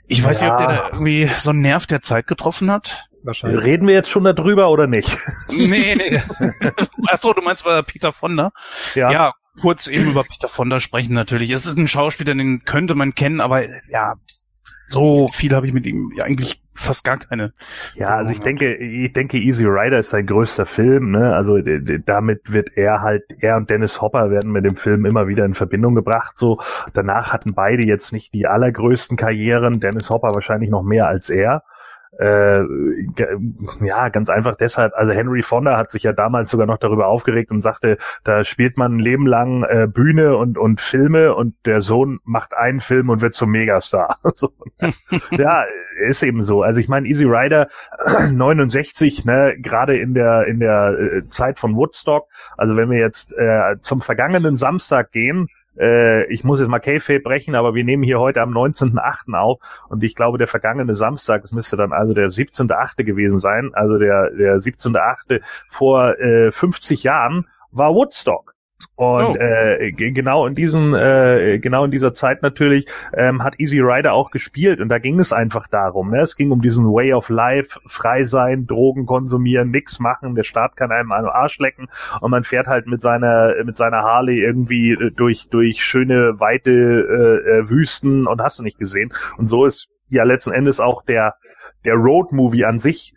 ich 0.06 0.22
weiß 0.22 0.42
nicht, 0.42 0.50
ob 0.50 0.58
der 0.58 0.70
Ja. 0.70 0.76
da 0.76 0.88
irgendwie 0.92 1.30
so 1.38 1.48
einen 1.50 1.62
Nerv 1.62 1.86
der 1.86 2.02
Zeit 2.02 2.26
getroffen 2.26 2.70
hat. 2.70 3.06
Wahrscheinlich. 3.22 3.64
Reden 3.64 3.86
wir 3.86 3.94
jetzt 3.94 4.10
schon 4.10 4.24
darüber 4.24 4.70
oder 4.70 4.86
nicht? 4.86 5.16
Nee, 5.48 5.94
nee. 5.96 6.22
Achso, 7.06 7.32
du 7.32 7.42
meinst 7.42 7.64
bei 7.64 7.82
Peter 7.82 8.12
Fonda? 8.12 8.52
Ja. 8.94 9.34
kurz 9.60 9.86
eben 9.88 10.10
über 10.10 10.24
Peter 10.24 10.48
Fonda 10.48 10.80
sprechen 10.80 11.14
natürlich. 11.14 11.50
Es 11.50 11.66
ist 11.66 11.76
ein 11.76 11.88
Schauspieler, 11.88 12.34
den 12.34 12.64
könnte 12.64 12.94
man 12.94 13.14
kennen, 13.14 13.40
aber 13.40 13.62
ja, 13.90 14.14
so 14.90 15.28
viel 15.28 15.54
habe 15.54 15.66
ich 15.66 15.72
mit 15.72 15.86
ihm 15.86 16.10
ja 16.16 16.24
eigentlich 16.24 16.60
fast 16.74 17.04
gar 17.04 17.18
keine. 17.18 17.52
Ja, 17.94 18.16
also 18.16 18.32
ich 18.32 18.40
denke, 18.40 18.74
ich 18.74 19.12
denke, 19.12 19.38
Easy 19.38 19.64
Rider 19.64 19.98
ist 19.98 20.10
sein 20.10 20.26
größter 20.26 20.66
Film, 20.66 21.12
ne? 21.12 21.34
Also 21.34 21.58
damit 22.06 22.52
wird 22.52 22.76
er 22.76 23.00
halt, 23.00 23.22
er 23.38 23.56
und 23.56 23.70
Dennis 23.70 24.00
Hopper 24.00 24.30
werden 24.30 24.50
mit 24.50 24.64
dem 24.64 24.74
Film 24.74 25.04
immer 25.04 25.28
wieder 25.28 25.44
in 25.44 25.54
Verbindung 25.54 25.94
gebracht. 25.94 26.36
So 26.36 26.58
danach 26.92 27.32
hatten 27.32 27.54
beide 27.54 27.86
jetzt 27.86 28.12
nicht 28.12 28.34
die 28.34 28.48
allergrößten 28.48 29.16
Karrieren. 29.16 29.78
Dennis 29.78 30.10
Hopper 30.10 30.34
wahrscheinlich 30.34 30.70
noch 30.70 30.82
mehr 30.82 31.06
als 31.06 31.30
er. 31.30 31.62
Äh, 32.20 32.64
ja, 33.80 34.10
ganz 34.10 34.28
einfach 34.28 34.54
deshalb, 34.54 34.92
also 34.94 35.12
Henry 35.12 35.40
Fonda 35.40 35.78
hat 35.78 35.90
sich 35.90 36.02
ja 36.02 36.12
damals 36.12 36.50
sogar 36.50 36.66
noch 36.66 36.76
darüber 36.76 37.06
aufgeregt 37.06 37.50
und 37.50 37.62
sagte, 37.62 37.96
da 38.24 38.44
spielt 38.44 38.76
man 38.76 38.96
ein 38.96 38.98
Leben 38.98 39.26
lang 39.26 39.64
äh, 39.64 39.86
Bühne 39.86 40.36
und, 40.36 40.58
und 40.58 40.82
Filme 40.82 41.34
und 41.34 41.54
der 41.64 41.80
Sohn 41.80 42.20
macht 42.24 42.52
einen 42.52 42.80
Film 42.80 43.08
und 43.08 43.22
wird 43.22 43.32
zum 43.32 43.50
Megastar. 43.50 44.16
so, 44.34 44.52
ja, 45.30 45.64
ist 46.06 46.22
eben 46.22 46.42
so. 46.42 46.62
Also 46.62 46.78
ich 46.80 46.88
meine, 46.88 47.08
Easy 47.08 47.24
Rider 47.24 47.68
69, 48.30 49.24
ne, 49.24 49.54
gerade 49.58 49.96
in 49.96 50.12
der 50.12 50.46
in 50.46 50.60
der 50.60 50.98
äh, 50.98 51.28
Zeit 51.28 51.58
von 51.58 51.74
Woodstock. 51.74 52.28
Also 52.58 52.76
wenn 52.76 52.90
wir 52.90 52.98
jetzt 52.98 53.32
äh, 53.32 53.76
zum 53.80 54.02
vergangenen 54.02 54.56
Samstag 54.56 55.10
gehen, 55.10 55.48
äh, 55.80 56.30
ich 56.32 56.44
muss 56.44 56.60
jetzt 56.60 56.68
mal 56.68 56.78
Kayfabe 56.78 57.20
brechen, 57.20 57.54
aber 57.54 57.74
wir 57.74 57.84
nehmen 57.84 58.02
hier 58.02 58.20
heute 58.20 58.42
am 58.42 58.52
19.8. 58.52 59.36
auf 59.36 59.58
und 59.88 60.02
ich 60.04 60.14
glaube, 60.14 60.38
der 60.38 60.46
vergangene 60.46 60.94
Samstag, 60.94 61.44
es 61.44 61.52
müsste 61.52 61.76
dann 61.76 61.92
also 61.92 62.14
der 62.14 62.28
17.8. 62.28 63.04
gewesen 63.04 63.38
sein, 63.38 63.70
also 63.72 63.98
der 63.98 64.30
der 64.30 64.56
17.8. 64.56 65.40
vor 65.68 66.18
äh, 66.18 66.52
50 66.52 67.02
Jahren 67.04 67.46
war 67.72 67.94
Woodstock. 67.94 68.54
Und 68.96 69.24
Oh. 69.24 69.36
äh, 69.36 69.92
ge- 69.92 70.10
genau 70.12 70.46
in 70.46 70.54
diesen, 70.54 70.94
äh, 70.94 71.58
genau 71.58 71.84
in 71.84 71.90
dieser 71.90 72.12
Zeit 72.14 72.42
natürlich 72.42 72.86
ähm, 73.14 73.42
hat 73.42 73.58
Easy 73.58 73.80
Rider 73.80 74.12
auch 74.12 74.30
gespielt 74.30 74.80
und 74.80 74.88
da 74.88 74.98
ging 74.98 75.18
es 75.20 75.32
einfach 75.32 75.66
darum. 75.68 76.10
Ne? 76.10 76.20
Es 76.20 76.36
ging 76.36 76.50
um 76.50 76.60
diesen 76.60 76.84
Way 76.86 77.14
of 77.14 77.28
Life, 77.30 77.78
frei 77.86 78.24
sein, 78.24 78.66
Drogen 78.66 79.06
konsumieren, 79.06 79.70
nix 79.70 80.00
machen, 80.00 80.34
der 80.34 80.42
Staat 80.44 80.76
kann 80.76 80.92
einem 80.92 81.12
an 81.12 81.24
den 81.24 81.30
Arsch 81.30 81.58
lecken 81.58 81.88
und 82.20 82.30
man 82.30 82.42
fährt 82.44 82.66
halt 82.66 82.86
mit 82.86 83.00
seiner 83.00 83.54
mit 83.64 83.76
seiner 83.76 83.98
Harley 84.02 84.40
irgendwie 84.40 84.92
äh, 84.92 85.10
durch 85.10 85.48
durch 85.50 85.82
schöne 85.84 86.38
weite 86.38 86.70
äh, 86.70 87.58
äh, 87.60 87.70
Wüsten 87.70 88.26
und 88.26 88.40
hast 88.42 88.58
du 88.58 88.62
nicht 88.62 88.78
gesehen. 88.78 89.12
Und 89.38 89.46
so 89.46 89.64
ist 89.64 89.88
ja 90.08 90.24
letzten 90.24 90.52
Endes 90.52 90.80
auch 90.80 91.02
der 91.04 91.34
der 91.84 91.94
Road 91.94 92.32
Movie 92.32 92.64
an 92.64 92.78
sich 92.78 93.14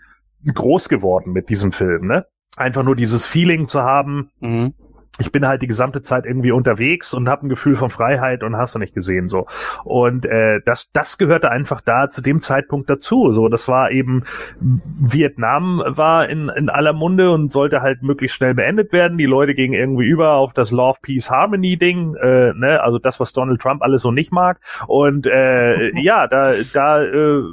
groß 0.53 0.89
geworden 0.89 1.31
mit 1.33 1.49
diesem 1.49 1.71
Film. 1.71 2.07
Ne? 2.07 2.25
Einfach 2.57 2.83
nur 2.83 2.95
dieses 2.95 3.25
Feeling 3.25 3.67
zu 3.67 3.81
haben, 3.83 4.29
Mhm. 4.39 4.73
Ich 5.19 5.31
bin 5.31 5.47
halt 5.47 5.61
die 5.61 5.67
gesamte 5.67 6.01
Zeit 6.01 6.25
irgendwie 6.25 6.51
unterwegs 6.51 7.13
und 7.13 7.29
habe 7.29 7.45
ein 7.45 7.49
Gefühl 7.49 7.75
von 7.75 7.91
Freiheit 7.91 8.41
und 8.41 8.57
hast 8.57 8.73
du 8.73 8.79
nicht 8.79 8.95
gesehen 8.95 9.29
so. 9.29 9.45
Und 9.83 10.25
äh, 10.25 10.59
das 10.65 10.89
das 10.91 11.19
gehörte 11.19 11.51
einfach 11.51 11.81
da 11.81 12.09
zu 12.09 12.21
dem 12.21 12.41
Zeitpunkt 12.41 12.89
dazu 12.89 13.31
so. 13.31 13.47
Das 13.47 13.67
war 13.67 13.91
eben 13.91 14.23
Vietnam 14.59 15.83
war 15.85 16.27
in 16.29 16.49
in 16.49 16.67
aller 16.69 16.93
Munde 16.93 17.29
und 17.29 17.51
sollte 17.51 17.83
halt 17.83 18.01
möglichst 18.01 18.37
schnell 18.37 18.55
beendet 18.55 18.91
werden. 18.91 19.19
Die 19.19 19.27
Leute 19.27 19.53
gingen 19.53 19.75
irgendwie 19.75 20.07
über 20.07 20.31
auf 20.31 20.51
das 20.53 20.71
Love 20.71 20.97
Peace 21.03 21.29
Harmony 21.29 21.77
Ding 21.77 22.15
äh, 22.15 22.53
ne 22.53 22.81
also 22.81 22.97
das 22.97 23.19
was 23.19 23.33
Donald 23.33 23.61
Trump 23.61 23.83
alles 23.83 24.01
so 24.01 24.11
nicht 24.11 24.31
mag. 24.31 24.61
Und 24.87 25.27
äh, 25.27 25.91
ja 26.01 26.25
da 26.25 26.53
da 26.73 27.03
äh, 27.03 27.43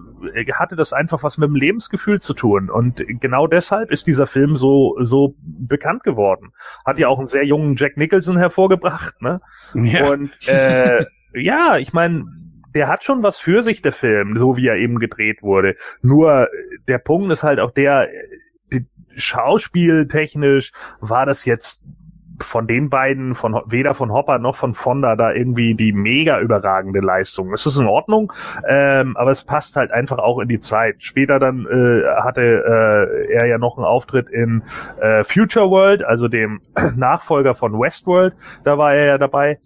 hatte 0.54 0.76
das 0.76 0.94
einfach 0.94 1.22
was 1.22 1.36
mit 1.36 1.50
dem 1.50 1.56
Lebensgefühl 1.56 2.22
zu 2.22 2.32
tun. 2.32 2.70
Und 2.70 3.02
genau 3.20 3.46
deshalb 3.46 3.90
ist 3.90 4.06
dieser 4.06 4.26
Film 4.26 4.56
so 4.56 4.96
so 5.02 5.34
bekannt 5.42 6.04
geworden. 6.04 6.52
Hat 6.86 6.98
ja 6.98 7.08
auch 7.08 7.18
einen 7.18 7.26
sehr 7.26 7.49
jungen 7.50 7.76
Jack 7.76 7.96
Nicholson 7.96 8.38
hervorgebracht, 8.38 9.20
ne? 9.20 9.40
Ja. 9.74 10.08
Und 10.10 10.30
äh, 10.48 11.04
ja, 11.34 11.76
ich 11.78 11.92
meine, 11.92 12.24
der 12.74 12.86
hat 12.88 13.02
schon 13.04 13.22
was 13.22 13.38
für 13.38 13.62
sich, 13.62 13.82
der 13.82 13.92
Film, 13.92 14.36
so 14.38 14.56
wie 14.56 14.68
er 14.68 14.76
eben 14.76 14.98
gedreht 15.00 15.42
wurde. 15.42 15.74
Nur 16.02 16.44
äh, 16.44 16.46
der 16.88 16.98
Punkt 16.98 17.30
ist 17.32 17.42
halt 17.42 17.58
auch 17.60 17.72
der, 17.72 18.08
äh, 18.12 18.22
die- 18.72 18.86
schauspieltechnisch 19.16 20.72
war 21.00 21.26
das 21.26 21.44
jetzt 21.44 21.84
von 22.44 22.66
den 22.66 22.90
beiden, 22.90 23.34
von 23.34 23.60
weder 23.66 23.94
von 23.94 24.12
Hopper 24.12 24.38
noch 24.38 24.56
von 24.56 24.74
Fonda 24.74 25.16
da 25.16 25.32
irgendwie 25.32 25.74
die 25.74 25.92
mega 25.92 26.40
überragende 26.40 27.00
Leistung. 27.00 27.52
Es 27.52 27.66
ist 27.66 27.78
in 27.78 27.86
Ordnung, 27.86 28.32
ähm, 28.68 29.16
aber 29.16 29.30
es 29.30 29.44
passt 29.44 29.76
halt 29.76 29.90
einfach 29.90 30.18
auch 30.18 30.38
in 30.40 30.48
die 30.48 30.60
Zeit. 30.60 30.96
Später 30.98 31.38
dann 31.38 31.66
äh, 31.66 32.02
hatte 32.22 32.42
äh, 32.42 33.32
er 33.32 33.46
ja 33.46 33.58
noch 33.58 33.76
einen 33.76 33.86
Auftritt 33.86 34.28
in 34.28 34.62
äh, 35.00 35.24
Future 35.24 35.70
World, 35.70 36.04
also 36.04 36.28
dem 36.28 36.60
Nachfolger 36.96 37.54
von 37.54 37.72
Westworld. 37.78 38.34
Da 38.64 38.78
war 38.78 38.94
er 38.94 39.06
ja 39.06 39.18
dabei 39.18 39.58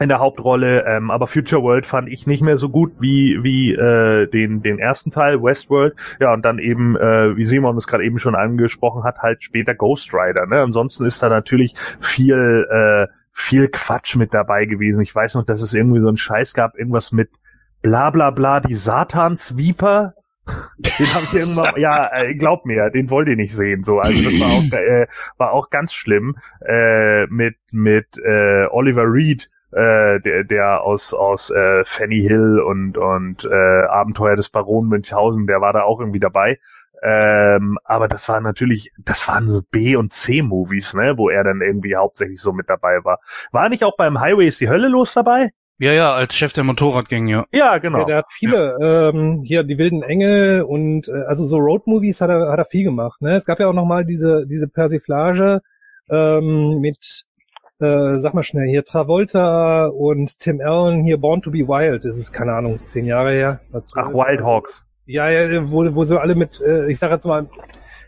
in 0.00 0.08
der 0.08 0.18
Hauptrolle, 0.18 0.84
ähm, 0.86 1.10
aber 1.10 1.26
Future 1.26 1.62
World 1.62 1.86
fand 1.86 2.08
ich 2.08 2.26
nicht 2.26 2.42
mehr 2.42 2.56
so 2.56 2.70
gut 2.70 2.92
wie 3.00 3.38
wie 3.42 3.72
äh, 3.72 4.26
den 4.26 4.62
den 4.62 4.78
ersten 4.78 5.10
Teil 5.10 5.42
Westworld. 5.42 5.94
Ja 6.18 6.32
und 6.32 6.42
dann 6.42 6.58
eben, 6.58 6.96
äh, 6.96 7.36
wie 7.36 7.44
Simon 7.44 7.76
es 7.76 7.86
gerade 7.86 8.04
eben 8.04 8.18
schon 8.18 8.34
angesprochen 8.34 9.04
hat, 9.04 9.18
halt 9.18 9.42
später 9.44 9.74
Ghost 9.74 10.12
Rider. 10.14 10.46
Ne? 10.46 10.60
Ansonsten 10.60 11.04
ist 11.04 11.22
da 11.22 11.28
natürlich 11.28 11.74
viel 12.00 12.66
äh, 12.70 13.12
viel 13.32 13.68
Quatsch 13.68 14.16
mit 14.16 14.32
dabei 14.32 14.64
gewesen. 14.64 15.02
Ich 15.02 15.14
weiß 15.14 15.34
noch, 15.34 15.44
dass 15.44 15.60
es 15.60 15.74
irgendwie 15.74 16.00
so 16.00 16.08
einen 16.08 16.16
Scheiß 16.16 16.54
gab, 16.54 16.76
irgendwas 16.76 17.12
mit 17.12 17.30
bla 17.82 18.10
bla 18.10 18.30
bla 18.30 18.60
die 18.60 18.74
Satansviper. 18.74 20.14
Den 20.78 21.06
habe 21.14 21.24
ich 21.24 21.34
irgendwann, 21.34 21.74
ja, 21.78 22.10
äh, 22.12 22.34
glaub 22.34 22.64
mir, 22.64 22.90
den 22.90 23.08
wollt 23.10 23.28
ihr 23.28 23.36
nicht 23.36 23.54
sehen, 23.54 23.84
so. 23.84 24.00
Also 24.00 24.20
das 24.22 24.40
war 24.40 24.48
auch, 24.48 24.72
äh, 24.72 25.06
war 25.36 25.52
auch 25.52 25.70
ganz 25.70 25.92
schlimm 25.92 26.36
äh, 26.66 27.26
mit 27.26 27.56
mit 27.70 28.06
äh, 28.18 28.66
Oliver 28.70 29.04
Reed, 29.04 29.48
äh, 29.72 30.20
der, 30.20 30.44
der 30.44 30.82
aus 30.82 31.14
aus 31.14 31.50
äh, 31.50 31.84
Fanny 31.84 32.20
Hill 32.20 32.60
und 32.60 32.98
und 32.98 33.44
äh, 33.44 33.82
Abenteuer 33.86 34.36
des 34.36 34.48
Baron 34.48 34.88
Münchhausen, 34.88 35.46
der 35.46 35.60
war 35.60 35.72
da 35.72 35.82
auch 35.82 36.00
irgendwie 36.00 36.20
dabei. 36.20 36.58
Ähm, 37.02 37.78
aber 37.84 38.08
das 38.08 38.28
war 38.28 38.42
natürlich, 38.42 38.92
das 38.98 39.26
waren 39.26 39.48
so 39.48 39.62
B 39.70 39.96
und 39.96 40.12
C 40.12 40.42
Movies, 40.42 40.92
ne, 40.92 41.16
wo 41.16 41.30
er 41.30 41.44
dann 41.44 41.62
irgendwie 41.62 41.96
hauptsächlich 41.96 42.40
so 42.40 42.52
mit 42.52 42.68
dabei 42.68 43.02
war. 43.04 43.20
War 43.52 43.70
nicht 43.70 43.84
auch 43.84 43.96
beim 43.96 44.20
Highway 44.20 44.46
ist 44.46 44.60
die 44.60 44.68
Hölle 44.68 44.88
los 44.88 45.14
dabei? 45.14 45.50
ja, 45.80 45.92
ja, 45.92 46.12
als 46.12 46.34
Chef 46.34 46.52
der 46.52 46.62
Motorradgang, 46.62 47.26
ja. 47.26 47.46
Ja, 47.52 47.78
genau. 47.78 48.00
Ja, 48.00 48.04
der 48.04 48.16
hat 48.18 48.26
viele, 48.28 48.76
ähm, 48.82 49.42
hier 49.44 49.62
die 49.62 49.78
wilden 49.78 50.02
Engel 50.02 50.60
und 50.60 51.08
äh, 51.08 51.22
also 51.26 51.46
so 51.46 51.56
Road-Movies 51.56 52.20
hat 52.20 52.28
er, 52.28 52.50
hat 52.52 52.58
er 52.58 52.66
viel 52.66 52.84
gemacht. 52.84 53.22
Ne? 53.22 53.34
Es 53.34 53.46
gab 53.46 53.58
ja 53.60 53.66
auch 53.66 53.72
nochmal 53.72 54.04
diese, 54.04 54.46
diese 54.46 54.68
Persiflage 54.68 55.62
ähm, 56.10 56.80
mit, 56.80 57.24
äh, 57.80 58.18
sag 58.18 58.34
mal 58.34 58.42
schnell, 58.42 58.68
hier 58.68 58.84
Travolta 58.84 59.86
und 59.86 60.38
Tim 60.38 60.60
Allen, 60.60 61.02
hier 61.02 61.18
Born 61.18 61.42
to 61.42 61.50
be 61.50 61.66
Wild. 61.66 62.04
Das 62.04 62.16
ist, 62.16 62.32
keine 62.32 62.52
Ahnung, 62.52 62.78
zehn 62.84 63.06
Jahre 63.06 63.32
her. 63.32 63.60
Ach, 63.72 64.12
Wild 64.12 64.42
Hawks. 64.42 64.84
Ja, 65.06 65.28
ja, 65.28 65.70
wo, 65.70 65.94
wo 65.94 66.04
sie 66.04 66.20
alle 66.20 66.34
mit, 66.34 66.60
äh, 66.60 66.90
ich 66.90 66.98
sag 66.98 67.10
jetzt 67.10 67.26
mal, 67.26 67.48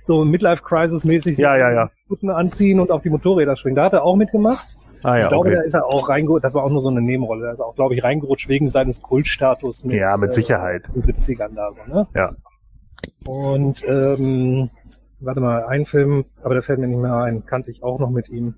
so 0.05 0.25
Midlife-Crisis-mäßig 0.25 1.38
Ja, 1.38 1.57
ja, 1.57 1.73
ja. 1.73 1.91
Kutten 2.09 2.31
anziehen 2.31 2.81
und 2.81 2.91
auf 2.91 3.02
die 3.02 3.11
Motorräder 3.11 3.57
schwingen. 3.57 3.76
Da 3.76 3.85
hat 3.85 3.93
er 3.93 4.05
auch 4.05 4.17
mitgemacht. 4.17 4.76
Ah, 5.02 5.17
ja, 5.17 5.23
ich 5.23 5.29
glaube, 5.29 5.49
okay. 5.49 5.57
da 5.57 5.62
ist 5.62 5.75
er 5.75 5.87
auch 5.87 6.09
reingerutscht, 6.09 6.45
das 6.45 6.55
war 6.55 6.62
auch 6.62 6.71
nur 6.71 6.81
so 6.81 6.88
eine 6.88 7.02
Nebenrolle, 7.02 7.47
da 7.47 7.52
ist 7.52 7.59
er 7.59 7.67
auch, 7.67 7.75
glaube 7.75 7.95
ich, 7.95 8.05
reingerutscht 8.05 8.49
wegen 8.49 8.71
seines 8.71 9.02
Kultstatus 9.02 9.85
mit, 9.85 9.97
Ja, 9.97 10.17
mit 10.17 10.33
Sicherheit. 10.33 10.85
Äh, 10.91 11.00
den 11.00 11.14
70ern 11.14 11.55
da 11.57 11.73
so, 11.73 11.93
ne? 11.93 12.07
Ja. 12.14 12.31
Und 13.25 13.83
ähm, 13.85 14.71
warte 15.19 15.41
mal, 15.41 15.64
ein 15.64 15.87
Film, 15.87 16.25
aber 16.43 16.55
der 16.55 16.62
fällt 16.62 16.79
mir 16.79 16.87
nicht 16.87 17.00
mehr 17.00 17.17
ein, 17.17 17.45
kannte 17.47 17.73
ich 17.73 17.83
auch 17.83 17.99
noch 17.99 18.11
mit 18.11 18.29
ihm. 18.29 18.55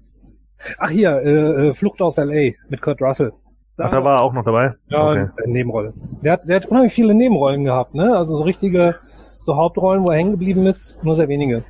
Ach 0.78 0.90
hier, 0.90 1.20
äh, 1.22 1.68
äh, 1.68 1.74
Flucht 1.74 2.00
aus 2.00 2.16
LA 2.16 2.52
mit 2.68 2.80
Kurt 2.80 3.00
Russell. 3.02 3.32
Ach, 3.76 3.90
da 3.90 4.04
war 4.04 4.16
er 4.18 4.22
auch 4.22 4.32
noch 4.32 4.44
dabei? 4.44 4.74
Ja, 4.88 5.10
Okay. 5.10 5.28
Nebenrolle. 5.46 5.92
Der 6.22 6.32
hat, 6.34 6.48
der 6.48 6.56
hat 6.56 6.66
unheimlich 6.66 6.92
viele 6.92 7.12
Nebenrollen 7.12 7.64
gehabt, 7.64 7.94
ne? 7.94 8.16
Also 8.16 8.36
so 8.36 8.44
richtige, 8.44 8.96
so 9.40 9.56
Hauptrollen, 9.56 10.04
wo 10.04 10.10
er 10.10 10.16
hängen 10.16 10.30
geblieben 10.30 10.66
ist, 10.66 11.02
nur 11.02 11.16
sehr 11.16 11.28
wenige. 11.28 11.64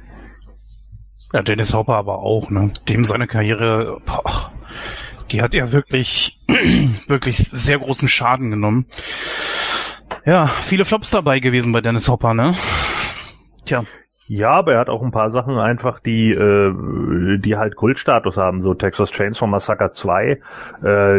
Ja, 1.33 1.43
Dennis 1.43 1.73
Hopper 1.75 1.95
aber 1.97 2.19
auch, 2.19 2.51
ne? 2.51 2.71
Dem 2.89 3.05
seine 3.05 3.27
Karriere, 3.27 4.01
boah, 4.05 4.53
die 5.31 5.41
hat 5.41 5.55
er 5.55 5.73
wirklich, 5.73 6.39
wirklich 7.09 7.39
sehr 7.39 7.79
großen 7.79 8.07
Schaden 8.09 8.51
genommen. 8.51 8.87
Ja, 10.27 10.47
viele 10.47 10.85
Flops 10.85 11.11
dabei 11.11 11.41
gewesen 11.41 11.73
bei 11.73 11.81
Dennis 11.81 12.09
Hopper, 12.09 12.35
ne? 12.35 12.55
Tja, 13.65 13.85
Ja, 14.27 14.53
aber 14.53 14.73
er 14.73 14.81
hat 14.81 14.89
auch 14.89 15.03
ein 15.03 15.11
paar 15.11 15.31
Sachen 15.31 15.59
einfach, 15.59 16.01
die, 16.01 16.31
äh, 16.31 17.39
die 17.39 17.59
halt 17.59 17.77
Kultstatus 17.77 18.39
haben. 18.39 18.63
So 18.63 18.73
Texas 18.73 19.11
Chainsaw 19.11 19.47
Massacre 19.47 19.91
2, 19.91 20.31
äh, 20.31 20.39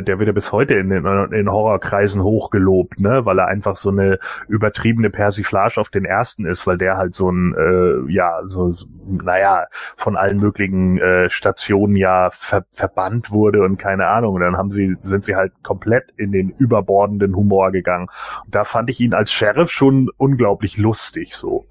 der 0.01 0.17
wird 0.17 0.25
ja 0.25 0.33
bis 0.33 0.51
heute 0.51 0.73
in 0.73 0.89
den 0.89 1.05
in 1.05 1.51
Horrorkreisen 1.51 2.23
hochgelobt, 2.23 2.99
ne, 2.99 3.23
weil 3.23 3.37
er 3.37 3.47
einfach 3.47 3.75
so 3.75 3.89
eine 3.89 4.17
übertriebene 4.47 5.11
Persiflage 5.11 5.79
auf 5.79 5.89
den 5.89 6.03
ersten 6.03 6.45
ist, 6.47 6.65
weil 6.65 6.79
der 6.79 6.97
halt 6.97 7.13
so 7.13 7.29
ein, 7.29 7.53
äh, 7.55 8.11
ja, 8.11 8.41
so, 8.45 8.73
naja, 9.05 9.67
von 9.95 10.15
allen 10.15 10.39
möglichen 10.39 10.97
äh, 10.97 11.29
Stationen 11.29 11.95
ja 11.95 12.31
ver 12.31 12.65
verbannt 12.71 13.29
wurde 13.29 13.61
und 13.61 13.77
keine 13.77 14.07
Ahnung. 14.07 14.33
Und 14.33 14.41
dann 14.41 14.57
haben 14.57 14.71
sie, 14.71 14.95
sind 15.01 15.25
sie 15.25 15.35
halt 15.35 15.53
komplett 15.61 16.11
in 16.17 16.31
den 16.31 16.49
überbordenden 16.49 17.35
Humor 17.35 17.71
gegangen. 17.71 18.07
Und 18.45 18.55
da 18.55 18.63
fand 18.63 18.89
ich 18.89 18.99
ihn 18.99 19.13
als 19.13 19.31
Sheriff 19.31 19.69
schon 19.69 20.09
unglaublich 20.17 20.77
lustig, 20.77 21.35
so. 21.35 21.67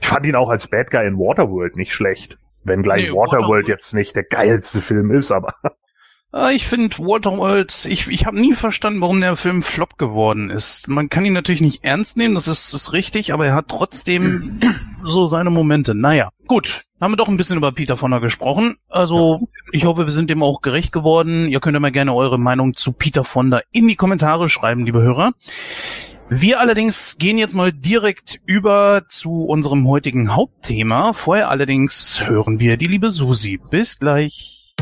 Ich 0.00 0.08
fand 0.08 0.26
ihn 0.26 0.34
auch 0.36 0.50
als 0.50 0.66
Bad 0.68 0.90
Guy 0.90 1.06
in 1.06 1.18
Waterworld 1.18 1.76
nicht 1.76 1.92
schlecht. 1.92 2.38
Wenn 2.62 2.82
gleich 2.82 3.04
Nee, 3.04 3.10
Waterworld, 3.10 3.42
Waterworld- 3.42 3.68
jetzt 3.68 3.94
nicht 3.94 4.14
der 4.14 4.24
geilste 4.24 4.80
Film 4.80 5.10
ist, 5.12 5.30
aber 5.32 5.54
äh, 6.34 6.54
ich 6.54 6.66
finde 6.68 6.98
Waterworld, 6.98 7.86
ich, 7.88 8.08
ich 8.08 8.26
habe 8.26 8.38
nie 8.38 8.52
verstanden, 8.54 9.00
warum 9.00 9.20
der 9.20 9.36
Film 9.36 9.62
Flop 9.62 9.96
geworden 9.96 10.50
ist. 10.50 10.86
Man 10.88 11.08
kann 11.08 11.24
ihn 11.24 11.32
natürlich 11.32 11.62
nicht 11.62 11.84
ernst 11.84 12.16
nehmen, 12.16 12.34
das 12.34 12.48
ist, 12.48 12.74
ist 12.74 12.92
richtig, 12.92 13.32
aber 13.32 13.46
er 13.46 13.54
hat 13.54 13.68
trotzdem 13.68 14.60
so 15.02 15.26
seine 15.26 15.50
Momente. 15.50 15.94
Naja, 15.94 16.30
gut. 16.46 16.82
Haben 17.00 17.12
wir 17.12 17.16
doch 17.16 17.28
ein 17.28 17.38
bisschen 17.38 17.56
über 17.56 17.72
Peter 17.72 17.96
Fonda 17.96 18.18
gesprochen. 18.18 18.76
Also, 18.90 19.48
ich 19.72 19.86
hoffe, 19.86 20.04
wir 20.04 20.12
sind 20.12 20.28
dem 20.28 20.42
auch 20.42 20.60
gerecht 20.60 20.92
geworden. 20.92 21.46
Ihr 21.48 21.58
könnt 21.58 21.72
ja 21.72 21.80
mal 21.80 21.92
gerne 21.92 22.12
eure 22.14 22.38
Meinung 22.38 22.74
zu 22.74 22.92
Peter 22.92 23.24
Fonda 23.24 23.62
in 23.72 23.88
die 23.88 23.96
Kommentare 23.96 24.50
schreiben, 24.50 24.84
liebe 24.84 25.00
Hörer. 25.00 25.32
Wir 26.32 26.60
allerdings 26.60 27.18
gehen 27.18 27.38
jetzt 27.38 27.56
mal 27.56 27.72
direkt 27.72 28.40
über 28.46 29.02
zu 29.08 29.46
unserem 29.46 29.88
heutigen 29.88 30.36
Hauptthema. 30.36 31.12
Vorher 31.12 31.50
allerdings 31.50 32.22
hören 32.24 32.60
wir 32.60 32.76
die 32.76 32.86
liebe 32.86 33.10
Susi. 33.10 33.58
Bis 33.70 33.98
gleich. 33.98 34.76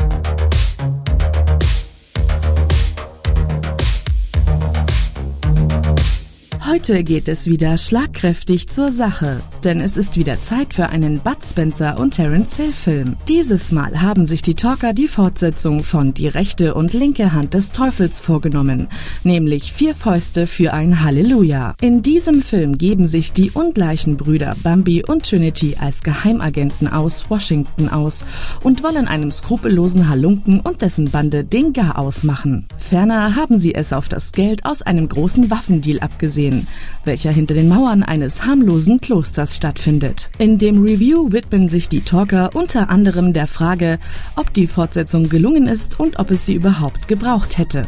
Heute 6.69 7.03
geht 7.03 7.27
es 7.27 7.47
wieder 7.47 7.79
schlagkräftig 7.79 8.69
zur 8.69 8.91
Sache, 8.91 9.41
denn 9.63 9.81
es 9.81 9.97
ist 9.97 10.17
wieder 10.17 10.39
Zeit 10.39 10.75
für 10.75 10.89
einen 10.89 11.19
Bud 11.19 11.37
Spencer 11.43 11.99
und 11.99 12.11
Terence 12.11 12.57
Hill 12.57 12.73
Film. 12.73 13.15
Dieses 13.27 13.71
Mal 13.71 14.03
haben 14.03 14.27
sich 14.27 14.43
die 14.43 14.53
Talker 14.53 14.93
die 14.93 15.07
Fortsetzung 15.07 15.81
von 15.81 16.13
Die 16.13 16.27
rechte 16.27 16.75
und 16.75 16.93
linke 16.93 17.33
Hand 17.33 17.55
des 17.55 17.71
Teufels 17.71 18.19
vorgenommen, 18.19 18.87
nämlich 19.23 19.73
Vier 19.73 19.95
Fäuste 19.95 20.45
für 20.45 20.71
ein 20.71 21.03
Halleluja. 21.03 21.73
In 21.81 22.03
diesem 22.03 22.43
Film 22.43 22.77
geben 22.77 23.07
sich 23.07 23.33
die 23.33 23.49
ungleichen 23.49 24.15
Brüder 24.15 24.55
Bambi 24.61 25.03
und 25.03 25.27
Trinity 25.27 25.75
als 25.79 26.03
Geheimagenten 26.03 26.87
aus 26.87 27.31
Washington 27.31 27.89
aus 27.89 28.23
und 28.61 28.83
wollen 28.83 29.07
einem 29.07 29.31
skrupellosen 29.31 30.07
Halunken 30.07 30.59
und 30.59 30.83
dessen 30.83 31.09
Bande 31.09 31.43
den 31.43 31.73
Garaus 31.73 32.23
machen. 32.23 32.67
Ferner 32.77 33.35
haben 33.35 33.57
sie 33.57 33.73
es 33.73 33.91
auf 33.91 34.07
das 34.07 34.33
Geld 34.33 34.65
aus 34.65 34.83
einem 34.83 35.09
großen 35.09 35.49
Waffendeal 35.49 36.01
abgesehen, 36.01 36.58
welcher 37.03 37.31
hinter 37.31 37.53
den 37.53 37.69
Mauern 37.69 38.03
eines 38.03 38.45
harmlosen 38.45 39.01
Klosters 39.01 39.55
stattfindet. 39.55 40.29
In 40.37 40.57
dem 40.57 40.81
Review 40.81 41.31
widmen 41.31 41.69
sich 41.69 41.89
die 41.89 42.01
Talker 42.01 42.51
unter 42.53 42.89
anderem 42.89 43.33
der 43.33 43.47
Frage, 43.47 43.99
ob 44.35 44.53
die 44.53 44.67
Fortsetzung 44.67 45.29
gelungen 45.29 45.67
ist 45.67 45.99
und 45.99 46.19
ob 46.19 46.31
es 46.31 46.45
sie 46.45 46.53
überhaupt 46.55 47.07
gebraucht 47.07 47.57
hätte. 47.57 47.87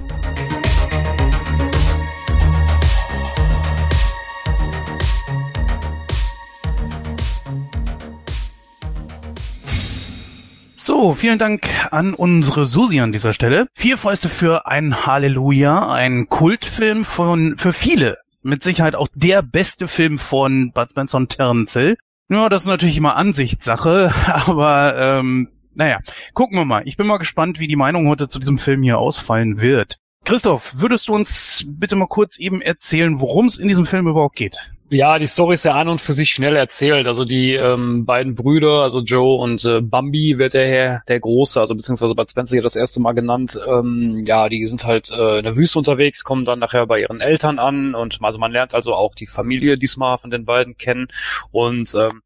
So, 10.83 11.13
vielen 11.13 11.37
Dank 11.37 11.69
an 11.91 12.15
unsere 12.15 12.65
Susi 12.65 13.01
an 13.01 13.11
dieser 13.11 13.33
Stelle. 13.33 13.67
Vier 13.75 13.99
Fäuste 13.99 14.29
für 14.29 14.65
ein 14.65 15.05
Halleluja, 15.05 15.91
ein 15.91 16.27
Kultfilm 16.27 17.05
von, 17.05 17.55
für 17.59 17.71
viele. 17.71 18.17
Mit 18.43 18.63
Sicherheit 18.63 18.95
auch 18.95 19.07
der 19.13 19.43
beste 19.43 19.87
Film 19.87 20.17
von 20.17 20.71
Bud 20.71 20.89
Spencer 20.89 21.17
und 21.17 21.29
Terence. 21.29 21.95
Ja, 22.29 22.49
das 22.49 22.63
ist 22.63 22.67
natürlich 22.67 22.97
immer 22.97 23.15
Ansichtssache, 23.15 24.13
aber 24.25 24.95
ähm, 24.97 25.49
naja, 25.75 25.99
gucken 26.33 26.57
wir 26.57 26.65
mal. 26.65 26.81
Ich 26.85 26.97
bin 26.97 27.07
mal 27.07 27.17
gespannt, 27.17 27.59
wie 27.59 27.67
die 27.67 27.75
Meinung 27.75 28.07
heute 28.07 28.27
zu 28.27 28.39
diesem 28.39 28.57
Film 28.57 28.81
hier 28.81 28.97
ausfallen 28.97 29.61
wird. 29.61 29.97
Christoph, 30.25 30.79
würdest 30.79 31.07
du 31.07 31.13
uns 31.13 31.65
bitte 31.79 31.95
mal 31.95 32.07
kurz 32.07 32.37
eben 32.37 32.61
erzählen, 32.61 33.19
worum 33.19 33.45
es 33.47 33.57
in 33.57 33.67
diesem 33.67 33.85
Film 33.85 34.07
überhaupt 34.07 34.35
geht? 34.35 34.71
Ja, 34.93 35.17
die 35.19 35.25
Story 35.25 35.53
ist 35.53 35.63
ja 35.63 35.73
an 35.75 35.87
und 35.87 36.01
für 36.01 36.11
sich 36.11 36.31
schnell 36.31 36.57
erzählt. 36.57 37.07
Also 37.07 37.23
die 37.23 37.53
ähm, 37.53 38.03
beiden 38.05 38.35
Brüder, 38.35 38.81
also 38.81 38.99
Joe 38.99 39.39
und 39.41 39.63
äh, 39.63 39.79
Bambi 39.79 40.37
wird 40.37 40.53
der 40.53 40.67
Herr, 40.67 41.01
der 41.07 41.21
Große, 41.21 41.61
also 41.61 41.75
beziehungsweise 41.75 42.13
Bud 42.13 42.29
Spencer 42.29 42.55
hier 42.55 42.61
das 42.61 42.75
erste 42.75 42.99
Mal 42.99 43.13
genannt. 43.13 43.57
Ähm, 43.65 44.25
ja, 44.27 44.49
die 44.49 44.65
sind 44.67 44.83
halt 44.83 45.09
äh, 45.09 45.37
in 45.37 45.45
der 45.45 45.55
Wüste 45.55 45.79
unterwegs, 45.79 46.25
kommen 46.25 46.43
dann 46.43 46.59
nachher 46.59 46.87
bei 46.87 46.99
ihren 46.99 47.21
Eltern 47.21 47.57
an 47.57 47.95
und 47.95 48.17
also 48.21 48.37
man 48.37 48.51
lernt 48.51 48.73
also 48.73 48.93
auch 48.93 49.15
die 49.15 49.27
Familie 49.27 49.77
diesmal 49.77 50.17
von 50.17 50.29
den 50.29 50.43
beiden 50.43 50.75
kennen 50.75 51.07
und 51.51 51.95
ähm, 51.95 52.21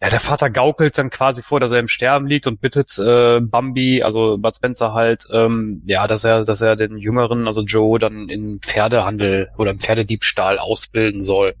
ja, 0.00 0.08
der 0.08 0.20
Vater 0.20 0.48
gaukelt 0.48 0.96
dann 0.96 1.10
quasi 1.10 1.42
vor, 1.42 1.60
dass 1.60 1.72
er 1.72 1.80
im 1.80 1.88
Sterben 1.88 2.26
liegt 2.26 2.46
und 2.46 2.62
bittet 2.62 2.98
äh, 2.98 3.40
Bambi, 3.42 4.02
also 4.02 4.38
Bud 4.38 4.56
Spencer 4.56 4.94
halt, 4.94 5.26
ähm, 5.30 5.82
ja, 5.84 6.06
dass 6.06 6.24
er, 6.24 6.46
dass 6.46 6.62
er 6.62 6.76
den 6.76 6.96
Jüngeren, 6.96 7.46
also 7.46 7.60
Joe, 7.60 7.98
dann 7.98 8.30
in 8.30 8.60
Pferdehandel 8.62 9.50
oder 9.58 9.72
im 9.72 9.80
Pferdediebstahl 9.80 10.58
ausbilden 10.58 11.22
soll. 11.22 11.54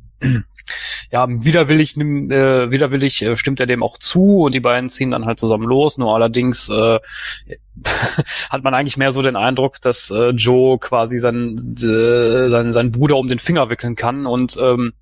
Ja, 1.10 1.26
widerwillig, 1.28 1.96
nimm- 1.96 2.30
äh, 2.30 2.70
widerwillig 2.70 3.22
äh, 3.22 3.36
stimmt 3.36 3.58
er 3.60 3.66
dem 3.66 3.82
auch 3.82 3.98
zu 3.98 4.42
und 4.42 4.54
die 4.54 4.60
beiden 4.60 4.90
ziehen 4.90 5.10
dann 5.10 5.24
halt 5.26 5.38
zusammen 5.38 5.64
los. 5.66 5.98
Nur 5.98 6.14
allerdings 6.14 6.68
äh, 6.70 7.00
hat 8.50 8.62
man 8.62 8.74
eigentlich 8.74 8.96
mehr 8.96 9.12
so 9.12 9.22
den 9.22 9.36
Eindruck, 9.36 9.80
dass 9.80 10.10
äh, 10.10 10.30
Joe 10.30 10.78
quasi 10.78 11.18
seinen, 11.18 11.56
äh, 11.76 12.48
seinen, 12.48 12.72
seinen 12.72 12.92
Bruder 12.92 13.16
um 13.16 13.28
den 13.28 13.38
Finger 13.38 13.70
wickeln 13.70 13.96
kann 13.96 14.26
und 14.26 14.56
ähm, 14.60 14.92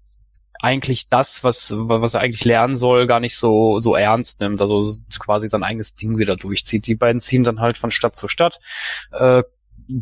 eigentlich 0.61 1.09
das, 1.09 1.45
was, 1.45 1.73
was 1.77 2.15
er 2.15 2.21
eigentlich 2.21 2.45
lernen 2.45 2.77
soll, 2.77 3.07
gar 3.07 3.21
nicht 3.21 3.37
so, 3.37 3.79
so 3.79 3.95
ernst 3.95 4.41
nimmt. 4.41 4.61
Also 4.61 4.91
quasi 5.21 5.49
sein 5.49 5.63
eigenes 5.63 5.95
Ding 5.95 6.19
wieder 6.19 6.37
durchzieht. 6.37 6.87
Die 6.87 6.97
beiden 6.97 7.21
ziehen 7.21 7.45
dann 7.45 7.61
halt 7.61 7.79
von 7.79 7.91
Stadt 7.93 8.17
zu 8.17 8.27
Stadt, 8.27 8.59
äh, 9.13 9.43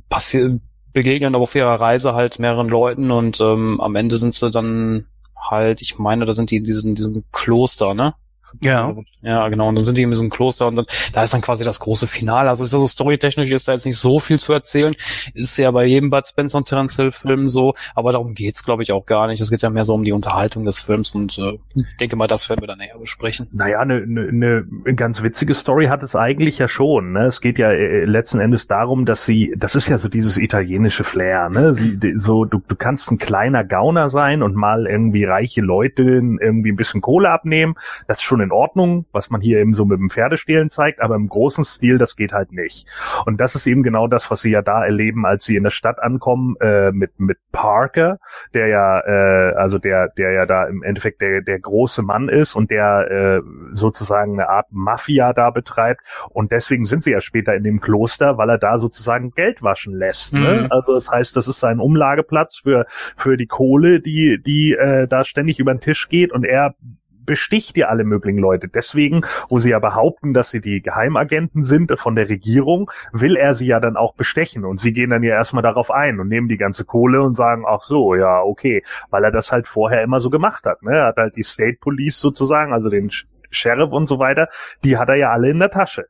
passieren, 0.09 0.63
begegnen 0.97 1.35
aber 1.35 1.43
auf 1.43 1.55
ihrer 1.55 1.79
Reise 1.79 2.15
halt 2.15 2.39
mehreren 2.39 2.71
Leuten 2.71 3.11
und 3.11 3.39
ähm, 3.43 3.83
am 3.83 3.97
Ende 3.97 4.17
sind 4.17 4.33
sie 4.33 4.51
dann 4.51 5.05
halt, 5.39 5.83
ich 5.83 5.99
meine, 5.99 6.25
da 6.25 6.33
sind 6.33 6.51
die 6.51 6.57
in 6.57 6.65
diesem, 6.65 6.95
diesem 6.95 7.23
Kloster, 7.33 7.93
ne? 7.93 8.15
Ja. 8.61 8.95
Ja, 9.23 9.49
genau. 9.49 9.69
Und 9.69 9.75
dann 9.75 9.85
sind 9.85 9.99
die 9.99 10.03
in 10.03 10.11
diesem 10.11 10.31
Kloster 10.31 10.67
und 10.69 10.77
dann, 10.77 10.87
da 11.13 11.25
ist 11.25 11.35
dann 11.35 11.41
quasi 11.41 11.65
das 11.65 11.81
große 11.81 12.07
Finale. 12.07 12.49
Also 12.49 12.63
ist 12.65 12.73
also 12.75 12.87
storytechnisch 12.87 13.51
ist 13.51 13.67
da 13.67 13.73
jetzt 13.73 13.85
nicht 13.87 13.99
so 13.99 14.21
viel 14.21 14.39
zu 14.39 14.53
erzählen. 14.53 14.95
Ist 15.35 15.57
ja 15.57 15.71
bei 15.73 15.85
jedem 15.85 16.11
Bud 16.11 16.27
Spencer 16.27 16.59
und 16.59 16.69
Terence 16.69 16.97
Hill 16.97 17.11
Film 17.13 17.49
so, 17.49 17.75
aber 17.95 18.13
darum 18.13 18.35
geht's, 18.35 18.65
glaube 18.65 18.83
ich, 18.85 18.93
auch 18.93 19.05
gar 19.05 19.27
nicht. 19.27 19.41
Es 19.41 19.51
geht 19.51 19.63
ja 19.63 19.71
mehr 19.71 19.85
so 19.85 19.95
um 19.95 20.05
die 20.05 20.13
Unterhaltung 20.13 20.65
des 20.65 20.81
Films 20.81 21.11
und 21.11 21.37
äh, 21.39 21.59
ich 21.75 21.97
denke 21.99 22.15
mal, 22.17 22.29
das 22.29 22.49
werden 22.49 22.61
wir 22.63 22.69
dann 22.69 22.79
näher 22.79 22.99
besprechen. 22.99 23.49
Naja, 23.53 23.81
eine 23.81 24.07
ne, 24.07 24.33
ne 24.33 24.65
ne 24.85 24.95
ganz 24.95 25.23
witzige 25.23 25.55
Story 25.55 25.87
hat 25.87 26.03
es 26.03 26.15
eigentlich 26.15 26.59
ja 26.59 26.69
schon. 26.69 27.13
Ne? 27.13 27.27
Es 27.27 27.41
geht 27.41 27.59
ja 27.59 27.71
äh, 27.73 28.05
letzten 28.05 28.39
Endes 28.39 28.69
darum, 28.69 29.07
dass 29.07 29.25
sie, 29.27 29.55
das 29.57 29.75
ist 29.75 29.89
ja 29.89 29.99
so 29.99 30.09
dieses 30.09 30.39
italienische 30.39 31.03
Flair. 31.05 31.49
Ne? 31.49 31.75
Sie, 31.75 31.97
die- 31.99 32.17
so, 32.17 32.45
du, 32.45 32.63
du 32.67 32.77
kannst 32.77 33.11
ein 33.11 33.19
kleiner 33.19 33.65
Gauner 33.65 34.09
sein 34.09 34.43
und 34.43 34.55
mal 34.55 34.87
irgendwie 34.87 35.25
reiche 35.25 35.61
Leute 35.63 36.03
irgendwie 36.03 36.71
ein 36.73 36.77
bisschen 36.77 37.01
Kohle 37.01 37.31
abnehmen. 37.31 37.75
Das 38.07 38.19
ist 38.19 38.23
schon 38.25 38.36
schon 38.37 38.45
in 38.45 38.53
Ordnung, 38.53 39.07
was 39.13 39.31
man 39.31 39.41
hier 39.41 39.59
eben 39.61 39.73
so 39.73 39.87
mit 39.87 39.99
dem 39.99 40.11
Pferdestehlen 40.11 40.69
zeigt, 40.69 41.01
aber 41.01 41.15
im 41.15 41.29
großen 41.29 41.65
Stil, 41.65 41.97
das 41.97 42.17
geht 42.17 42.33
halt 42.33 42.53
nicht. 42.53 42.87
Und 43.25 43.41
das 43.41 43.55
ist 43.55 43.67
eben 43.67 43.83
genau 43.83 44.09
das, 44.09 44.31
was 44.31 44.43
sie 44.43 44.51
ja 44.51 44.61
da 44.61 44.85
erleben, 44.85 45.25
als 45.25 45.45
sie 45.45 45.57
in 45.57 45.63
der 45.63 45.71
Stadt 45.71 45.99
ankommen, 46.03 46.57
äh, 46.61 46.93
mit, 46.93 47.19
mit 47.19 47.39
Parker, 47.51 48.19
der 48.53 48.69
ja, 48.69 49.01
äh, 49.01 49.55
also 49.55 49.79
der, 49.79 50.09
der 50.19 50.33
ja 50.33 50.47
da 50.47 50.65
im 50.65 50.83
Endeffekt 50.83 51.23
der, 51.23 51.41
der 51.41 51.59
große 51.59 52.03
Mann 52.03 52.29
ist 52.29 52.55
und 52.55 52.71
der 52.71 53.11
äh, 53.11 53.41
sozusagen 53.73 54.35
eine 54.35 54.51
Art 54.51 54.67
Mafia 54.71 55.33
da 55.33 55.51
betreibt. 55.51 56.03
Und 56.29 56.53
deswegen 56.53 56.85
sind 56.85 57.03
sie 57.03 57.13
ja 57.13 57.21
später 57.21 57.55
in 57.55 57.65
dem 57.65 57.81
Kloster, 57.81 58.37
weil 58.37 58.51
er 58.51 58.59
da 58.59 58.79
sozusagen 58.79 59.31
Geld 59.31 59.63
waschen 59.63 59.95
lässt. 59.95 60.35
Ne? 60.35 60.65
Mhm. 60.65 60.67
Also 60.71 60.93
das 60.93 61.11
heißt, 61.11 61.37
das 61.37 61.49
ist 61.49 61.61
sein 61.61 61.81
Umlageplatz 61.81 62.57
für, 62.57 62.85
für 63.17 63.37
die 63.39 63.47
Kohle, 63.47 64.01
die, 64.01 64.39
die 64.45 64.73
äh, 64.73 65.07
da 65.09 65.25
ständig 65.25 65.59
über 65.59 65.73
den 65.73 65.81
Tisch 65.81 66.09
geht 66.09 66.33
und 66.33 66.45
er 66.45 66.75
besticht 67.27 67.77
ja 67.77 67.89
alle 67.89 68.05
möglichen 68.05 68.39
Leute. 68.39 68.69
Deswegen, 68.69 69.23
wo 69.49 69.59
sie 69.59 69.71
ja 69.71 69.79
behaupten, 69.79 70.33
dass 70.33 70.51
sie 70.51 70.61
die 70.61 70.81
Geheimagenten 70.81 71.63
sind 71.63 71.93
von 71.99 72.15
der 72.15 72.29
Regierung, 72.29 72.91
will 73.13 73.37
er 73.37 73.55
sie 73.55 73.67
ja 73.67 73.81
dann 73.81 73.97
auch 73.97 74.15
bestechen. 74.15 74.65
Und 74.65 74.79
sie 74.79 74.93
gehen 74.93 75.11
dann 75.11 75.23
ja 75.23 75.35
erstmal 75.35 75.63
darauf 75.63 75.91
ein 75.91 76.21
und 76.21 76.29
nehmen 76.29 76.49
die 76.49 76.57
ganze 76.57 76.85
Kohle 76.85 77.23
und 77.23 77.37
sagen, 77.37 77.65
ach 77.67 77.83
so, 77.83 78.15
ja, 78.15 78.41
okay, 78.41 78.83
weil 79.11 79.25
er 79.25 79.33
das 79.33 79.53
halt 79.53 79.69
vorher 79.69 80.03
immer 80.03 80.21
so 80.21 80.31
gemacht 80.31 80.65
hat. 80.65 80.83
Ne? 80.83 80.97
Er 80.97 81.07
hat 81.07 81.17
halt 81.17 81.37
die 81.37 81.43
State 81.43 81.79
Police 81.81 82.21
sozusagen, 82.21 82.73
also 82.73 82.89
den 82.89 83.11
Sheriff 83.51 83.93
und 83.93 84.07
so 84.07 84.19
weiter, 84.19 84.49
die 84.85 84.97
hat 84.97 85.09
er 85.09 85.17
ja 85.17 85.31
alle 85.31 85.51
in 85.51 85.59
der 85.59 85.71
Tasche. 85.71 86.07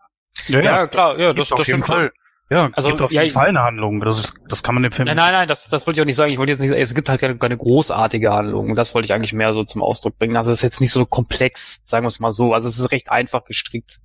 Ja, 0.49 0.61
ja, 0.61 0.87
klar, 0.87 1.19
ja, 1.19 1.33
das, 1.33 1.49
das 1.49 1.63
stimmt 1.63 1.87
voll. 1.87 2.13
Ja, 2.49 2.71
also 2.75 2.91
gibt 2.91 3.03
auf 3.03 3.11
ja, 3.11 3.23
jeden 3.23 3.35
Fall 3.35 3.49
eine 3.49 3.61
Handlung. 3.61 4.01
Das, 4.01 4.19
ist, 4.19 4.35
das 4.49 4.63
kann 4.63 4.75
man 4.75 4.85
dem 4.85 4.93
Film. 4.93 5.07
Nein, 5.07 5.17
nein, 5.17 5.33
nein, 5.33 5.49
das, 5.49 5.69
das 5.69 5.87
wollte 5.87 5.99
ich 5.99 6.03
auch 6.03 6.07
nicht 6.07 6.15
sagen. 6.15 6.31
Ich 6.31 6.39
wollte 6.39 6.53
jetzt 6.53 6.61
nicht 6.61 6.71
sagen, 6.71 6.81
es 6.81 6.95
gibt 6.95 7.09
halt 7.09 7.21
keine, 7.21 7.37
keine 7.37 7.57
großartige 7.57 8.31
Handlung. 8.33 8.77
Das 8.77 8.95
wollte 8.95 9.07
ich 9.07 9.13
eigentlich 9.13 9.33
mehr 9.33 9.53
so 9.53 9.65
zum 9.65 9.83
Ausdruck 9.83 10.17
bringen. 10.19 10.37
Also 10.37 10.53
es 10.53 10.59
ist 10.59 10.63
jetzt 10.63 10.81
nicht 10.81 10.93
so 10.93 11.05
komplex, 11.07 11.81
sagen 11.85 12.05
wir 12.05 12.09
es 12.09 12.21
mal 12.21 12.33
so. 12.33 12.55
Also 12.55 12.69
es 12.69 12.79
ist 12.79 12.93
recht 12.93 13.11
einfach 13.11 13.45
gestrickt. 13.45 13.99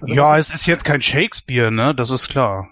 Also 0.00 0.14
ja, 0.14 0.38
es 0.38 0.54
ist 0.54 0.66
jetzt 0.66 0.84
kein 0.84 1.02
Shakespeare, 1.02 1.72
ne? 1.72 1.94
Das 1.96 2.10
ist 2.10 2.28
klar. 2.28 2.68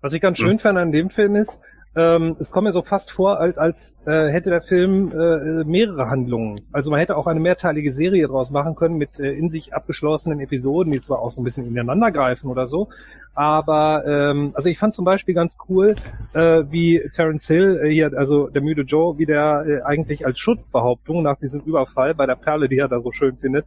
Was 0.00 0.14
ich 0.14 0.22
ganz 0.22 0.38
schön 0.38 0.52
hm. 0.52 0.58
fand 0.58 0.78
an 0.78 0.92
dem 0.92 1.10
Film 1.10 1.36
ist, 1.36 1.60
ähm, 1.96 2.36
es 2.38 2.50
kommt 2.50 2.66
mir 2.66 2.72
so 2.72 2.82
fast 2.82 3.10
vor, 3.10 3.40
als, 3.40 3.56
als 3.56 3.96
äh, 4.04 4.28
hätte 4.28 4.50
der 4.50 4.60
Film 4.60 5.10
äh, 5.12 5.64
mehrere 5.64 6.10
Handlungen. 6.10 6.60
Also 6.70 6.90
man 6.90 7.00
hätte 7.00 7.16
auch 7.16 7.26
eine 7.26 7.40
mehrteilige 7.40 7.92
Serie 7.92 8.28
draus 8.28 8.50
machen 8.50 8.74
können 8.74 8.96
mit 8.96 9.18
äh, 9.18 9.32
in 9.32 9.50
sich 9.50 9.72
abgeschlossenen 9.72 10.40
Episoden, 10.40 10.92
die 10.92 11.00
zwar 11.00 11.20
auch 11.20 11.30
so 11.30 11.40
ein 11.40 11.44
bisschen 11.44 11.66
ineinander 11.66 12.12
greifen 12.12 12.50
oder 12.50 12.66
so. 12.66 12.90
Aber 13.34 14.04
ähm, 14.06 14.52
also 14.54 14.68
ich 14.68 14.78
fand 14.78 14.94
zum 14.94 15.06
Beispiel 15.06 15.34
ganz 15.34 15.56
cool, 15.68 15.96
äh, 16.34 16.64
wie 16.70 17.02
Terence 17.14 17.46
Hill 17.46 17.80
äh, 17.82 17.90
hier, 17.90 18.12
also 18.14 18.48
der 18.48 18.62
müde 18.62 18.82
Joe, 18.82 19.16
wie 19.16 19.26
der 19.26 19.64
äh, 19.66 19.82
eigentlich 19.82 20.26
als 20.26 20.38
Schutzbehauptung 20.38 21.22
nach 21.22 21.38
diesem 21.38 21.62
Überfall 21.62 22.14
bei 22.14 22.26
der 22.26 22.36
Perle, 22.36 22.68
die 22.68 22.78
er 22.78 22.88
da 22.88 23.00
so 23.00 23.10
schön 23.10 23.38
findet, 23.38 23.64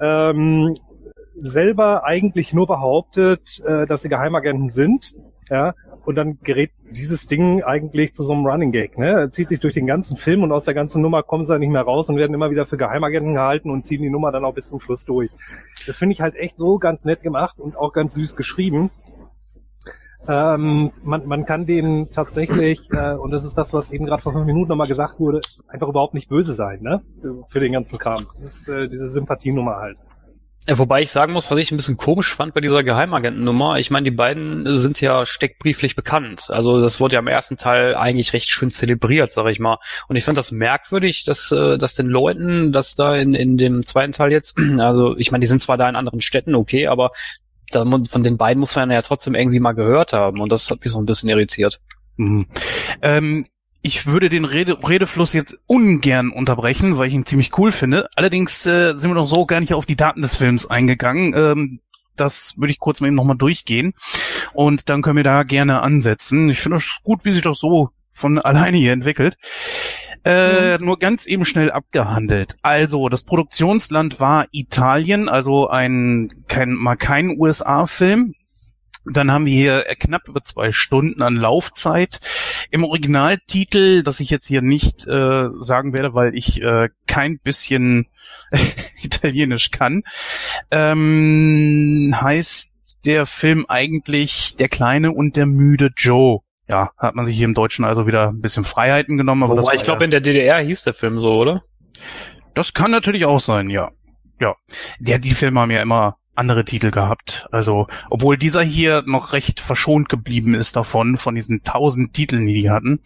ähm, 0.00 0.76
selber 1.36 2.04
eigentlich 2.04 2.54
nur 2.54 2.66
behauptet, 2.66 3.62
äh, 3.66 3.86
dass 3.86 4.00
sie 4.00 4.08
Geheimagenten 4.08 4.70
sind, 4.70 5.14
ja, 5.50 5.74
und 6.06 6.14
dann 6.14 6.38
gerät 6.42 6.70
dieses 6.90 7.26
Ding 7.26 7.62
eigentlich 7.64 8.14
zu 8.14 8.22
so 8.22 8.32
einem 8.32 8.46
Running 8.46 8.70
Gag. 8.70 8.96
Ne? 8.96 9.08
Er 9.08 9.30
zieht 9.30 9.48
sich 9.48 9.60
durch 9.60 9.74
den 9.74 9.86
ganzen 9.86 10.16
Film 10.16 10.44
und 10.44 10.52
aus 10.52 10.64
der 10.64 10.74
ganzen 10.74 11.02
Nummer 11.02 11.22
kommen 11.22 11.44
sie 11.44 11.52
dann 11.52 11.60
nicht 11.60 11.72
mehr 11.72 11.82
raus 11.82 12.08
und 12.08 12.16
werden 12.16 12.32
immer 12.32 12.50
wieder 12.50 12.64
für 12.64 12.76
Geheimagenten 12.76 13.34
gehalten 13.34 13.70
und 13.70 13.86
ziehen 13.86 14.02
die 14.02 14.10
Nummer 14.10 14.30
dann 14.30 14.44
auch 14.44 14.54
bis 14.54 14.68
zum 14.68 14.80
Schluss 14.80 15.04
durch. 15.04 15.32
Das 15.86 15.98
finde 15.98 16.12
ich 16.12 16.20
halt 16.20 16.36
echt 16.36 16.58
so 16.58 16.78
ganz 16.78 17.04
nett 17.04 17.22
gemacht 17.22 17.58
und 17.58 17.76
auch 17.76 17.92
ganz 17.92 18.14
süß 18.14 18.36
geschrieben. 18.36 18.90
Ähm, 20.28 20.92
man, 21.04 21.26
man 21.26 21.44
kann 21.44 21.66
denen 21.66 22.10
tatsächlich, 22.10 22.88
äh, 22.92 23.14
und 23.14 23.30
das 23.30 23.44
ist 23.44 23.54
das, 23.54 23.72
was 23.72 23.92
eben 23.92 24.06
gerade 24.06 24.22
vor 24.22 24.32
fünf 24.32 24.46
Minuten 24.46 24.68
nochmal 24.68 24.88
gesagt 24.88 25.20
wurde, 25.20 25.40
einfach 25.68 25.88
überhaupt 25.88 26.14
nicht 26.14 26.28
böse 26.28 26.52
sein, 26.52 26.82
ne? 26.82 27.02
Für 27.48 27.60
den 27.60 27.72
ganzen 27.72 27.98
Kram. 27.98 28.26
Das 28.34 28.44
ist 28.44 28.68
äh, 28.68 28.88
diese 28.88 29.08
Sympathienummer 29.08 29.76
halt. 29.76 30.00
Ja, 30.68 30.78
wobei 30.78 31.02
ich 31.02 31.12
sagen 31.12 31.32
muss, 31.32 31.48
was 31.50 31.58
ich 31.60 31.70
ein 31.70 31.76
bisschen 31.76 31.96
komisch 31.96 32.34
fand 32.34 32.52
bei 32.52 32.60
dieser 32.60 32.82
Geheimagentennummer, 32.82 33.78
ich 33.78 33.92
meine, 33.92 34.02
die 34.02 34.16
beiden 34.16 34.76
sind 34.76 35.00
ja 35.00 35.24
steckbrieflich 35.24 35.94
bekannt. 35.94 36.50
Also 36.50 36.80
das 36.80 36.98
wurde 36.98 37.14
ja 37.14 37.20
im 37.20 37.28
ersten 37.28 37.56
Teil 37.56 37.94
eigentlich 37.94 38.32
recht 38.32 38.50
schön 38.50 38.72
zelebriert, 38.72 39.30
sag 39.30 39.46
ich 39.46 39.60
mal. 39.60 39.78
Und 40.08 40.16
ich 40.16 40.24
fand 40.24 40.36
das 40.36 40.50
merkwürdig, 40.50 41.22
dass, 41.22 41.52
äh, 41.52 41.78
dass 41.78 41.94
den 41.94 42.06
Leuten, 42.06 42.72
dass 42.72 42.96
da 42.96 43.14
in, 43.14 43.34
in 43.34 43.56
dem 43.56 43.86
zweiten 43.86 44.10
Teil 44.10 44.32
jetzt, 44.32 44.58
also 44.78 45.16
ich 45.16 45.30
meine, 45.30 45.42
die 45.42 45.46
sind 45.46 45.62
zwar 45.62 45.76
da 45.76 45.88
in 45.88 45.94
anderen 45.94 46.20
Städten, 46.20 46.56
okay, 46.56 46.88
aber 46.88 47.12
da, 47.70 47.84
von 47.84 48.22
den 48.24 48.36
beiden 48.36 48.58
muss 48.58 48.74
man 48.74 48.90
ja 48.90 49.02
trotzdem 49.02 49.36
irgendwie 49.36 49.60
mal 49.60 49.72
gehört 49.72 50.12
haben. 50.12 50.40
Und 50.40 50.50
das 50.50 50.68
hat 50.68 50.80
mich 50.80 50.90
so 50.90 50.98
ein 50.98 51.06
bisschen 51.06 51.28
irritiert. 51.28 51.80
Mhm. 52.16 52.46
Ähm, 53.02 53.46
ich 53.86 54.04
würde 54.04 54.28
den 54.28 54.44
Rede 54.44 54.76
Redefluss 54.86 55.32
jetzt 55.32 55.58
ungern 55.66 56.32
unterbrechen, 56.32 56.98
weil 56.98 57.06
ich 57.06 57.14
ihn 57.14 57.24
ziemlich 57.24 57.56
cool 57.56 57.70
finde. 57.70 58.08
Allerdings 58.16 58.66
äh, 58.66 58.94
sind 58.94 59.10
wir 59.10 59.14
noch 59.14 59.26
so 59.26 59.46
gar 59.46 59.60
nicht 59.60 59.74
auf 59.74 59.86
die 59.86 59.94
Daten 59.94 60.22
des 60.22 60.34
Films 60.34 60.66
eingegangen. 60.66 61.32
Ähm, 61.36 61.80
das 62.16 62.54
würde 62.56 62.72
ich 62.72 62.80
kurz 62.80 63.00
mal 63.00 63.06
eben 63.06 63.14
nochmal 63.14 63.36
durchgehen. 63.36 63.94
Und 64.54 64.88
dann 64.88 65.02
können 65.02 65.18
wir 65.18 65.22
da 65.22 65.44
gerne 65.44 65.82
ansetzen. 65.82 66.50
Ich 66.50 66.58
finde 66.58 66.78
es 66.78 67.00
gut, 67.04 67.20
wie 67.22 67.30
sich 67.30 67.42
das 67.42 67.60
so 67.60 67.90
von 68.12 68.40
alleine 68.40 68.76
hier 68.76 68.92
entwickelt. 68.92 69.36
Äh, 70.24 70.78
mhm. 70.78 70.84
Nur 70.84 70.98
ganz 70.98 71.26
eben 71.26 71.44
schnell 71.44 71.70
abgehandelt. 71.70 72.56
Also, 72.62 73.08
das 73.08 73.22
Produktionsland 73.22 74.18
war 74.18 74.46
Italien, 74.50 75.28
also 75.28 75.68
ein 75.68 76.44
kein, 76.48 76.72
mal 76.72 76.96
kein 76.96 77.38
USA-Film. 77.38 78.34
Dann 79.12 79.30
haben 79.30 79.46
wir 79.46 79.52
hier 79.52 79.84
knapp 79.98 80.28
über 80.28 80.42
zwei 80.42 80.72
Stunden 80.72 81.22
an 81.22 81.36
Laufzeit. 81.36 82.20
Im 82.70 82.84
Originaltitel, 82.84 84.02
das 84.02 84.20
ich 84.20 84.30
jetzt 84.30 84.46
hier 84.46 84.62
nicht 84.62 85.06
äh, 85.06 85.48
sagen 85.58 85.92
werde, 85.92 86.14
weil 86.14 86.34
ich 86.34 86.60
äh, 86.60 86.88
kein 87.06 87.38
bisschen 87.38 88.08
Italienisch 89.02 89.70
kann, 89.70 90.02
ähm, 90.70 92.14
heißt 92.20 92.72
der 93.04 93.26
Film 93.26 93.66
eigentlich 93.68 94.56
Der 94.56 94.68
kleine 94.68 95.12
und 95.12 95.36
der 95.36 95.46
müde 95.46 95.90
Joe. 95.96 96.40
Ja, 96.68 96.90
hat 96.98 97.14
man 97.14 97.26
sich 97.26 97.36
hier 97.36 97.44
im 97.44 97.54
Deutschen 97.54 97.84
also 97.84 98.08
wieder 98.08 98.30
ein 98.30 98.40
bisschen 98.40 98.64
Freiheiten 98.64 99.16
genommen. 99.16 99.44
Aber 99.44 99.56
Wobei, 99.56 99.74
ich 99.74 99.84
glaube, 99.84 100.04
in 100.04 100.10
der 100.10 100.20
DDR 100.20 100.58
hieß 100.58 100.82
der 100.82 100.94
Film 100.94 101.20
so, 101.20 101.36
oder? 101.36 101.62
Das 102.54 102.74
kann 102.74 102.90
natürlich 102.90 103.24
auch 103.24 103.38
sein, 103.38 103.70
ja. 103.70 103.92
Ja, 104.40 104.54
der, 104.98 105.18
die 105.18 105.30
Filme 105.30 105.60
haben 105.60 105.70
ja 105.70 105.80
immer 105.80 106.18
andere 106.36 106.64
Titel 106.64 106.90
gehabt. 106.90 107.46
Also, 107.50 107.86
obwohl 108.10 108.36
dieser 108.36 108.62
hier 108.62 109.02
noch 109.06 109.32
recht 109.32 109.60
verschont 109.60 110.08
geblieben 110.08 110.54
ist 110.54 110.76
davon, 110.76 111.16
von 111.16 111.34
diesen 111.34 111.62
tausend 111.62 112.14
Titeln, 112.14 112.46
die 112.46 112.54
die 112.54 112.70
hatten. 112.70 113.00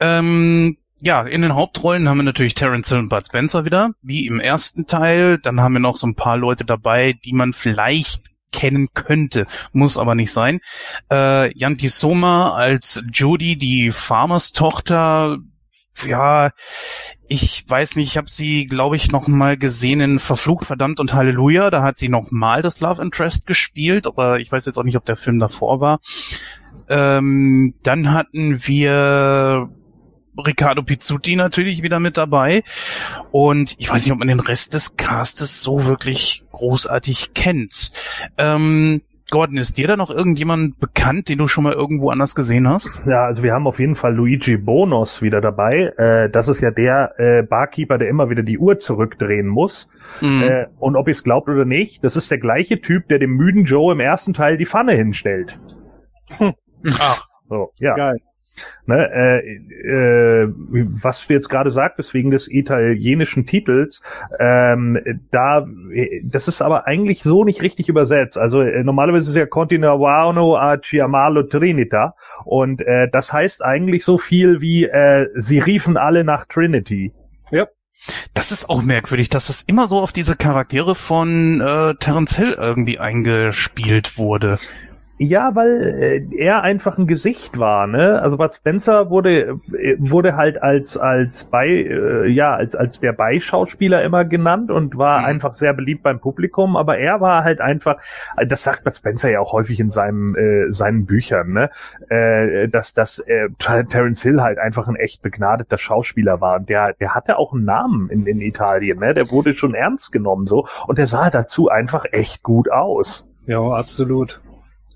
Ähm, 0.00 0.76
ja, 1.00 1.22
in 1.22 1.42
den 1.42 1.54
Hauptrollen 1.54 2.08
haben 2.08 2.18
wir 2.18 2.24
natürlich 2.24 2.54
Terence 2.54 2.88
Hill 2.88 2.98
und 2.98 3.08
Bud 3.08 3.26
Spencer 3.26 3.64
wieder, 3.64 3.90
wie 4.02 4.26
im 4.26 4.40
ersten 4.40 4.86
Teil. 4.86 5.38
Dann 5.38 5.60
haben 5.60 5.74
wir 5.74 5.80
noch 5.80 5.96
so 5.96 6.06
ein 6.06 6.14
paar 6.14 6.36
Leute 6.36 6.64
dabei, 6.64 7.14
die 7.24 7.32
man 7.32 7.52
vielleicht 7.52 8.22
kennen 8.52 8.88
könnte, 8.94 9.46
muss 9.72 9.98
aber 9.98 10.14
nicht 10.14 10.32
sein. 10.32 10.60
Äh, 11.10 11.56
Yanti 11.58 11.88
Soma 11.88 12.54
als 12.54 13.02
Judy, 13.12 13.56
die 13.56 13.90
Farmers 13.90 14.52
Tochter, 14.52 15.38
ja, 16.06 16.50
ich 17.26 17.64
weiß 17.68 17.96
nicht, 17.96 18.08
ich 18.08 18.16
habe 18.16 18.28
sie, 18.28 18.66
glaube 18.66 18.96
ich, 18.96 19.10
noch 19.10 19.26
mal 19.28 19.56
gesehen 19.56 20.00
in 20.00 20.18
Verflucht, 20.18 20.66
Verdammt 20.66 21.00
und 21.00 21.14
Halleluja. 21.14 21.70
Da 21.70 21.82
hat 21.82 21.96
sie 21.96 22.08
noch 22.08 22.30
mal 22.30 22.62
das 22.62 22.80
Love 22.80 23.02
Interest 23.02 23.46
gespielt, 23.46 24.06
aber 24.06 24.40
ich 24.40 24.52
weiß 24.52 24.66
jetzt 24.66 24.76
auch 24.76 24.82
nicht, 24.82 24.96
ob 24.96 25.04
der 25.04 25.16
Film 25.16 25.38
davor 25.38 25.80
war. 25.80 26.00
Ähm, 26.88 27.74
dann 27.82 28.12
hatten 28.12 28.66
wir 28.66 29.70
Riccardo 30.36 30.82
Pizzuti 30.82 31.36
natürlich 31.36 31.82
wieder 31.82 32.00
mit 32.00 32.16
dabei. 32.16 32.62
Und 33.30 33.74
ich 33.78 33.88
weiß 33.88 34.04
nicht, 34.04 34.12
ob 34.12 34.18
man 34.18 34.28
den 34.28 34.40
Rest 34.40 34.74
des 34.74 34.96
Castes 34.96 35.62
so 35.62 35.86
wirklich 35.86 36.44
großartig 36.52 37.32
kennt. 37.34 37.90
Ähm, 38.36 39.02
Gordon, 39.30 39.56
ist 39.56 39.78
dir 39.78 39.88
da 39.88 39.96
noch 39.96 40.10
irgendjemand 40.10 40.78
bekannt, 40.78 41.28
den 41.28 41.38
du 41.38 41.46
schon 41.46 41.64
mal 41.64 41.72
irgendwo 41.72 42.10
anders 42.10 42.34
gesehen 42.34 42.68
hast? 42.68 43.00
Ja, 43.06 43.24
also 43.24 43.42
wir 43.42 43.52
haben 43.52 43.66
auf 43.66 43.80
jeden 43.80 43.94
Fall 43.94 44.14
Luigi 44.14 44.56
Bonos 44.56 45.22
wieder 45.22 45.40
dabei. 45.40 45.92
Äh, 45.96 46.30
das 46.30 46.48
ist 46.48 46.60
ja 46.60 46.70
der 46.70 47.18
äh, 47.18 47.42
Barkeeper, 47.42 47.98
der 47.98 48.08
immer 48.08 48.28
wieder 48.28 48.42
die 48.42 48.58
Uhr 48.58 48.78
zurückdrehen 48.78 49.48
muss. 49.48 49.88
Mhm. 50.20 50.42
Äh, 50.42 50.66
und 50.78 50.96
ob 50.96 51.08
ihr 51.08 51.12
es 51.12 51.24
glaubt 51.24 51.48
oder 51.48 51.64
nicht, 51.64 52.04
das 52.04 52.16
ist 52.16 52.30
der 52.30 52.38
gleiche 52.38 52.80
Typ, 52.80 53.08
der 53.08 53.18
dem 53.18 53.30
müden 53.30 53.64
Joe 53.64 53.92
im 53.92 54.00
ersten 54.00 54.34
Teil 54.34 54.58
die 54.58 54.66
Pfanne 54.66 54.92
hinstellt. 54.92 55.58
Ach. 56.98 57.26
So, 57.48 57.72
ja. 57.78 57.94
Geil. 57.94 58.20
Ne, 58.86 59.10
äh, 59.12 60.44
äh, 60.44 60.48
was 60.48 61.26
du 61.26 61.32
jetzt 61.32 61.48
gerade 61.48 61.70
sagtest, 61.70 62.14
wegen 62.14 62.30
des 62.30 62.50
italienischen 62.50 63.46
Titels, 63.46 64.02
ähm, 64.38 64.98
da, 65.30 65.66
das 66.24 66.48
ist 66.48 66.62
aber 66.62 66.86
eigentlich 66.86 67.22
so 67.22 67.44
nicht 67.44 67.62
richtig 67.62 67.88
übersetzt. 67.88 68.38
Also 68.38 68.60
äh, 68.60 68.84
normalerweise 68.84 69.30
ist 69.30 69.36
ja 69.36 69.46
Continuano 69.46 70.56
a 70.56 70.76
chiamalo 70.78 71.44
Trinita 71.44 72.14
und 72.44 72.82
äh, 72.82 73.08
das 73.10 73.32
heißt 73.32 73.64
eigentlich 73.64 74.04
so 74.04 74.18
viel 74.18 74.60
wie 74.60 74.84
äh, 74.84 75.28
sie 75.34 75.58
riefen 75.58 75.96
alle 75.96 76.24
nach 76.24 76.46
Trinity. 76.46 77.12
Ja. 77.50 77.66
Das 78.34 78.52
ist 78.52 78.68
auch 78.68 78.82
merkwürdig, 78.82 79.28
dass 79.30 79.46
das 79.46 79.62
immer 79.62 79.88
so 79.88 79.98
auf 79.98 80.12
diese 80.12 80.36
Charaktere 80.36 80.94
von 80.94 81.60
äh, 81.60 81.94
Terence 81.94 82.36
Hill 82.36 82.56
irgendwie 82.58 82.98
eingespielt 82.98 84.18
wurde. 84.18 84.58
Ja, 85.16 85.54
weil 85.54 86.26
äh, 86.32 86.36
er 86.36 86.62
einfach 86.62 86.98
ein 86.98 87.06
Gesicht 87.06 87.56
war, 87.56 87.86
ne? 87.86 88.20
Also 88.20 88.36
Bud 88.36 88.52
Spencer 88.52 89.10
wurde 89.10 89.60
äh, 89.72 89.96
wurde 90.00 90.34
halt 90.34 90.60
als 90.60 90.96
als 90.96 91.44
bei 91.44 91.68
äh, 91.68 92.28
ja 92.28 92.56
als 92.56 92.74
als 92.74 92.98
der 92.98 93.12
Beischauspieler 93.12 94.02
immer 94.02 94.24
genannt 94.24 94.72
und 94.72 94.98
war 94.98 95.20
mhm. 95.20 95.26
einfach 95.26 95.54
sehr 95.54 95.72
beliebt 95.72 96.02
beim 96.02 96.18
Publikum, 96.18 96.76
aber 96.76 96.98
er 96.98 97.20
war 97.20 97.44
halt 97.44 97.60
einfach, 97.60 97.98
äh, 98.36 98.44
das 98.44 98.64
sagt 98.64 98.82
Bud 98.82 98.92
Spencer 98.92 99.30
ja 99.30 99.38
auch 99.38 99.52
häufig 99.52 99.78
in 99.78 99.88
seinem 99.88 100.34
äh, 100.34 100.72
seinen 100.72 101.06
Büchern, 101.06 101.52
ne? 101.52 101.70
Äh, 102.08 102.68
dass 102.68 102.92
dass 102.92 103.20
äh, 103.20 103.50
Terence 103.60 104.22
Hill 104.22 104.42
halt 104.42 104.58
einfach 104.58 104.88
ein 104.88 104.96
echt 104.96 105.22
begnadeter 105.22 105.78
Schauspieler 105.78 106.40
war 106.40 106.56
und 106.56 106.68
der 106.68 106.94
der 106.94 107.14
hatte 107.14 107.38
auch 107.38 107.52
einen 107.52 107.64
Namen 107.64 108.10
in 108.10 108.26
in 108.26 108.40
Italien, 108.40 108.98
ne? 108.98 109.14
Der 109.14 109.30
wurde 109.30 109.54
schon 109.54 109.74
ernst 109.74 110.10
genommen 110.10 110.48
so 110.48 110.66
und 110.88 110.98
der 110.98 111.06
sah 111.06 111.30
dazu 111.30 111.68
einfach 111.68 112.04
echt 112.10 112.42
gut 112.42 112.68
aus. 112.68 113.28
Ja, 113.46 113.60
absolut. 113.60 114.40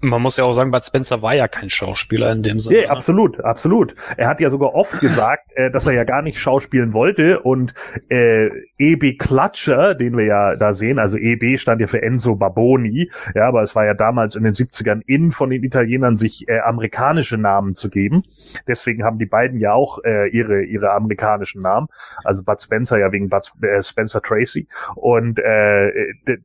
Man 0.00 0.22
muss 0.22 0.37
ja 0.37 0.44
auch 0.44 0.52
sagen, 0.52 0.70
Bud 0.70 0.84
Spencer 0.84 1.22
war 1.22 1.34
ja 1.34 1.48
kein 1.48 1.70
Schauspieler 1.70 2.30
in 2.30 2.44
dem 2.44 2.61
Sinne. 2.61 2.82
Ja, 2.82 2.82
ne? 2.84 2.90
absolut, 2.90 3.40
absolut. 3.40 3.96
Er 4.16 4.28
hat 4.28 4.40
ja 4.40 4.48
sogar 4.48 4.74
oft 4.74 5.00
gesagt, 5.00 5.50
äh, 5.56 5.72
dass 5.72 5.88
er 5.88 5.94
ja 5.94 6.04
gar 6.04 6.22
nicht 6.22 6.38
schauspielen 6.38 6.92
wollte 6.92 7.40
und 7.40 7.74
äh, 8.08 8.48
EB 8.78 9.18
Klatscher, 9.18 9.96
den 9.96 10.16
wir 10.16 10.24
ja 10.24 10.54
da 10.54 10.72
sehen, 10.72 11.00
also 11.00 11.18
EB 11.18 11.58
stand 11.58 11.80
ja 11.80 11.88
für 11.88 12.00
Enzo 12.00 12.37
Baboni, 12.37 13.11
ja, 13.34 13.48
aber 13.48 13.62
es 13.62 13.74
war 13.74 13.87
ja 13.87 13.94
damals 13.94 14.37
in 14.37 14.44
den 14.44 14.52
70ern 14.52 15.02
in 15.06 15.32
von 15.32 15.50
den 15.50 15.64
Italienern 15.64 16.16
sich 16.16 16.48
äh, 16.48 16.61
amerikanische 16.61 17.37
Namen 17.37 17.74
zu 17.74 17.90
geben. 17.90 18.22
Deswegen 18.68 19.02
haben 19.02 19.18
die 19.18 19.26
beiden 19.26 19.58
ja 19.58 19.72
auch 19.72 19.98
äh, 20.04 20.28
ihre 20.28 20.62
ihre 20.62 20.92
amerikanischen 20.92 21.62
Namen, 21.62 21.88
also 22.22 22.44
Bud 22.44 22.62
Spencer 22.62 23.00
ja 23.00 23.11
wegen 23.11 23.28
Bud 23.28 23.50
äh, 23.62 23.82
Spencer 23.82 24.22
Tracy 24.22 24.68
und 24.94 25.40
äh, 25.40 25.90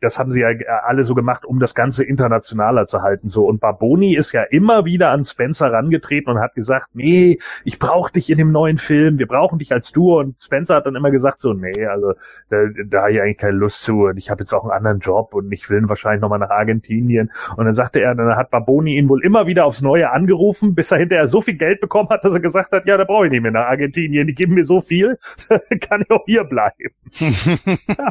das 0.01 0.17
haben 0.17 0.31
sie 0.31 0.41
ja 0.41 0.49
alle 0.85 1.03
so 1.03 1.13
gemacht, 1.13 1.45
um 1.45 1.59
das 1.59 1.75
Ganze 1.75 2.03
internationaler 2.03 2.87
zu 2.87 3.03
halten, 3.03 3.27
so 3.27 3.42
und 3.45 3.59
Barboni 3.59 4.15
ist 4.15 4.31
ja 4.31 4.43
immer 4.43 4.85
wieder 4.85 5.11
an 5.11 5.23
Spencer 5.23 5.71
rangetreten 5.71 6.31
und 6.31 6.39
hat 6.39 6.55
gesagt, 6.55 6.89
nee, 6.93 7.39
ich 7.63 7.79
brauche 7.79 8.11
dich 8.11 8.29
in 8.29 8.37
dem 8.37 8.51
neuen 8.51 8.77
Film, 8.77 9.19
wir 9.19 9.27
brauchen 9.27 9.59
dich 9.59 9.71
als 9.71 9.91
Duo. 9.91 10.19
Und 10.19 10.39
Spencer 10.41 10.75
hat 10.75 10.85
dann 10.85 10.95
immer 10.95 11.11
gesagt 11.11 11.39
so, 11.39 11.53
nee, 11.53 11.85
also 11.85 12.13
da, 12.49 12.57
da 12.85 13.01
habe 13.01 13.13
ich 13.13 13.21
eigentlich 13.21 13.37
keine 13.37 13.57
Lust 13.57 13.83
zu 13.83 14.05
und 14.05 14.17
ich 14.17 14.29
habe 14.29 14.41
jetzt 14.41 14.53
auch 14.53 14.63
einen 14.63 14.71
anderen 14.71 14.99
Job 14.99 15.33
und 15.33 15.51
ich 15.51 15.69
will 15.69 15.87
wahrscheinlich 15.87 16.21
nochmal 16.21 16.39
nach 16.39 16.49
Argentinien. 16.49 17.31
Und 17.57 17.65
dann 17.65 17.73
sagte 17.73 17.99
er, 18.01 18.15
dann 18.15 18.35
hat 18.35 18.51
Barboni 18.51 18.97
ihn 18.97 19.09
wohl 19.09 19.23
immer 19.23 19.47
wieder 19.47 19.65
aufs 19.65 19.81
Neue 19.81 20.11
angerufen, 20.11 20.75
bis 20.75 20.91
er 20.91 20.99
hinterher 20.99 21.27
so 21.27 21.41
viel 21.41 21.57
Geld 21.57 21.81
bekommen 21.81 22.09
hat, 22.09 22.23
dass 22.23 22.33
er 22.33 22.39
gesagt 22.39 22.71
hat, 22.71 22.85
ja, 22.87 22.97
da 22.97 23.03
brauche 23.03 23.25
ich 23.25 23.31
nicht 23.31 23.41
mehr 23.41 23.51
nach 23.51 23.67
Argentinien, 23.67 24.27
die 24.27 24.35
geben 24.35 24.53
mir 24.53 24.63
so 24.63 24.81
viel, 24.81 25.17
kann 25.81 26.01
ich 26.01 26.11
auch 26.11 26.25
hier 26.25 26.43
bleiben. 26.43 26.91
ja, 27.13 28.09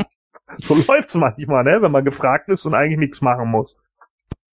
so 0.59 0.75
läuft's 0.75 1.14
manchmal, 1.14 1.64
ne, 1.64 1.81
wenn 1.81 1.92
man 1.92 2.05
gefragt 2.05 2.49
ist 2.49 2.66
und 2.66 2.75
eigentlich 2.75 2.99
nichts 2.99 3.21
machen 3.21 3.49
muss. 3.49 3.77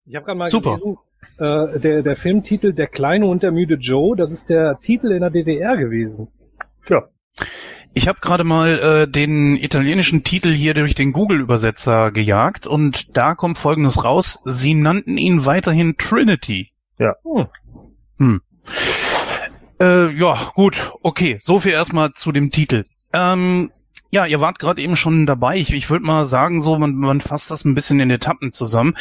Ich 0.07 0.15
habe 0.15 0.25
gerade 0.25 0.39
mal 0.39 0.49
Super. 0.49 0.79
gelesen, 0.79 0.99
äh, 1.39 1.81
der, 1.81 2.03
der 2.03 2.17
Filmtitel 2.17 2.73
Der 2.73 2.87
kleine 2.87 3.27
und 3.27 3.43
der 3.43 3.51
müde 3.51 3.75
Joe, 3.75 4.17
das 4.17 4.31
ist 4.31 4.49
der 4.49 4.79
Titel 4.79 5.11
in 5.11 5.21
der 5.21 5.31
DDR 5.31 5.77
gewesen. 5.77 6.29
Ja. 6.89 7.09
Ich 7.93 8.09
habe 8.09 8.21
gerade 8.21 8.45
mal 8.45 8.79
äh, 8.79 9.11
den 9.11 9.57
italienischen 9.57 10.23
Titel 10.23 10.51
hier 10.51 10.75
durch 10.75 10.95
den 10.95 11.13
Google-Übersetzer 11.13 12.13
gejagt 12.13 12.67
und 12.67 13.17
da 13.17 13.35
kommt 13.35 13.59
Folgendes 13.59 14.05
raus. 14.05 14.41
Sie 14.45 14.75
nannten 14.75 15.19
ihn 15.19 15.45
weiterhin 15.45 15.97
Trinity. 15.97 16.73
Ja. 16.99 17.15
Hm. 17.25 17.47
Hm. 18.19 18.41
Äh, 19.81 20.13
ja, 20.13 20.53
gut, 20.55 20.93
okay. 21.03 21.39
So 21.41 21.59
viel 21.59 21.73
erstmal 21.73 22.13
zu 22.13 22.33
dem 22.33 22.51
Titel. 22.51 22.85
Ähm, 23.13 23.73
ja, 24.11 24.27
ihr 24.27 24.41
wart 24.41 24.59
gerade 24.59 24.81
eben 24.81 24.97
schon 24.97 25.27
dabei. 25.27 25.57
Ich, 25.59 25.73
ich 25.73 25.91
würde 25.91 26.05
mal 26.05 26.27
sagen, 26.27 26.61
so 26.61 26.79
man, 26.79 26.95
man 26.95 27.21
fasst 27.21 27.51
das 27.51 27.65
ein 27.65 27.75
bisschen 27.75 28.01
in 28.01 28.11
Etappen 28.11 28.53
zusammen. 28.53 28.97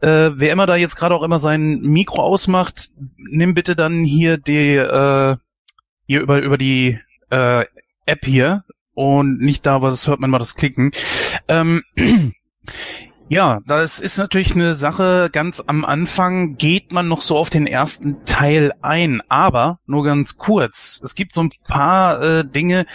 Äh, 0.00 0.30
wer 0.34 0.52
immer 0.52 0.66
da 0.66 0.76
jetzt 0.76 0.96
gerade 0.96 1.14
auch 1.14 1.22
immer 1.22 1.38
sein 1.38 1.80
Mikro 1.80 2.22
ausmacht, 2.22 2.90
nimm 3.16 3.54
bitte 3.54 3.76
dann 3.76 4.04
hier 4.04 4.36
die 4.36 4.76
äh, 4.76 5.36
hier 6.06 6.20
über 6.20 6.42
über 6.42 6.58
die 6.58 6.98
äh, 7.30 7.64
App 8.06 8.24
hier 8.24 8.64
und 8.94 9.40
nicht 9.40 9.64
da, 9.64 9.82
was 9.82 10.06
hört 10.06 10.20
man 10.20 10.30
mal 10.30 10.38
das 10.38 10.54
Klicken. 10.54 10.92
Ähm, 11.48 11.82
ja, 13.28 13.60
das 13.66 14.00
ist 14.00 14.18
natürlich 14.18 14.54
eine 14.54 14.74
Sache. 14.74 15.30
Ganz 15.32 15.62
am 15.66 15.84
Anfang 15.84 16.56
geht 16.56 16.92
man 16.92 17.08
noch 17.08 17.22
so 17.22 17.36
auf 17.36 17.48
den 17.48 17.66
ersten 17.66 18.24
Teil 18.26 18.72
ein, 18.82 19.22
aber 19.28 19.78
nur 19.86 20.04
ganz 20.04 20.36
kurz. 20.36 21.00
Es 21.02 21.14
gibt 21.14 21.34
so 21.34 21.42
ein 21.42 21.50
paar 21.66 22.22
äh, 22.22 22.44
Dinge, 22.44 22.86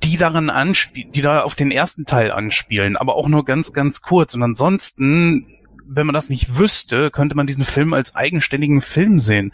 die 0.00 0.16
daran 0.16 0.48
anspielen, 0.48 1.12
die 1.12 1.20
da 1.20 1.42
auf 1.42 1.54
den 1.54 1.70
ersten 1.70 2.06
Teil 2.06 2.30
anspielen, 2.30 2.96
aber 2.96 3.14
auch 3.14 3.28
nur 3.28 3.44
ganz, 3.44 3.74
ganz 3.74 4.00
kurz. 4.00 4.34
Und 4.34 4.42
ansonsten, 4.42 5.46
wenn 5.86 6.06
man 6.06 6.14
das 6.14 6.30
nicht 6.30 6.56
wüsste, 6.56 7.10
könnte 7.10 7.34
man 7.34 7.46
diesen 7.46 7.66
Film 7.66 7.92
als 7.92 8.14
eigenständigen 8.14 8.80
Film 8.80 9.18
sehen. 9.18 9.52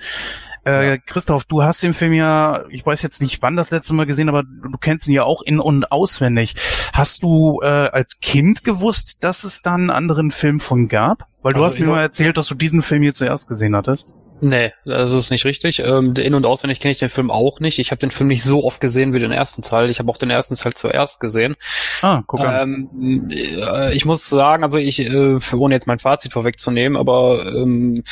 Äh, 0.64 0.98
Christoph, 0.98 1.44
du 1.44 1.62
hast 1.62 1.83
den 1.83 1.94
Film 1.94 2.12
ja, 2.12 2.64
ich 2.68 2.87
weiß 2.87 3.03
jetzt 3.03 3.20
nicht 3.20 3.42
wann 3.42 3.57
das 3.57 3.70
letzte 3.70 3.94
Mal 3.94 4.07
gesehen, 4.07 4.29
aber 4.29 4.44
du 4.44 4.79
kennst 4.79 5.09
ihn 5.09 5.14
ja 5.14 5.24
auch 5.24 5.42
in- 5.42 5.61
und 5.61 5.90
auswendig. 5.90 6.55
Hast 6.92 7.24
du 7.24 7.61
äh, 7.62 7.66
als 7.66 8.20
Kind 8.20 8.62
gewusst, 8.62 9.24
dass 9.24 9.42
es 9.42 9.62
da 9.62 9.74
einen 9.74 9.90
anderen 9.90 10.31
Film 10.31 10.61
von 10.61 10.87
gab? 10.87 11.24
Weil 11.42 11.55
du 11.55 11.61
also 11.61 11.74
hast 11.74 11.81
mir 11.81 11.87
mal 11.87 12.03
erzählt, 12.03 12.37
dass 12.37 12.46
du 12.46 12.55
diesen 12.55 12.83
Film 12.83 13.03
hier 13.03 13.14
zuerst 13.14 13.48
gesehen 13.48 13.74
hattest. 13.74 14.14
Nee, 14.40 14.72
das 14.85 15.12
ist 15.12 15.31
nicht 15.31 15.44
richtig. 15.44 15.81
Ähm, 15.81 16.14
in- 16.14 16.35
und 16.35 16.46
auswendig 16.46 16.81
kenne 16.81 16.92
ich 16.92 16.98
den 16.98 17.11
Film 17.11 17.31
auch 17.31 17.61
nicht. 17.61 17.79
Ich 17.79 17.90
habe 17.90 17.98
den 17.98 18.11
Film 18.11 18.29
nicht 18.29 18.44
so 18.44 18.64
oft 18.64 18.81
gesehen 18.81 19.12
wie 19.12 19.18
den 19.18 19.33
ersten 19.33 19.62
Teil. 19.62 19.90
Ich 19.90 19.98
habe 19.98 20.11
auch 20.11 20.16
den 20.16 20.31
ersten 20.31 20.55
Teil 20.55 20.72
zuerst 20.72 21.20
gesehen. 21.20 21.57
Ah, 22.03 22.22
guck 22.27 22.40
an. 22.40 22.88
Ähm, 22.94 23.31
äh, 23.31 23.94
ich 23.94 24.05
muss 24.05 24.29
sagen, 24.29 24.62
also 24.62 24.79
ich, 24.79 25.01
äh, 25.01 25.38
ohne 25.55 25.74
jetzt 25.74 25.87
mein 25.87 25.98
Fazit 25.98 26.33
vorwegzunehmen, 26.33 26.96
aber 26.96 27.53
ähm, 27.55 28.05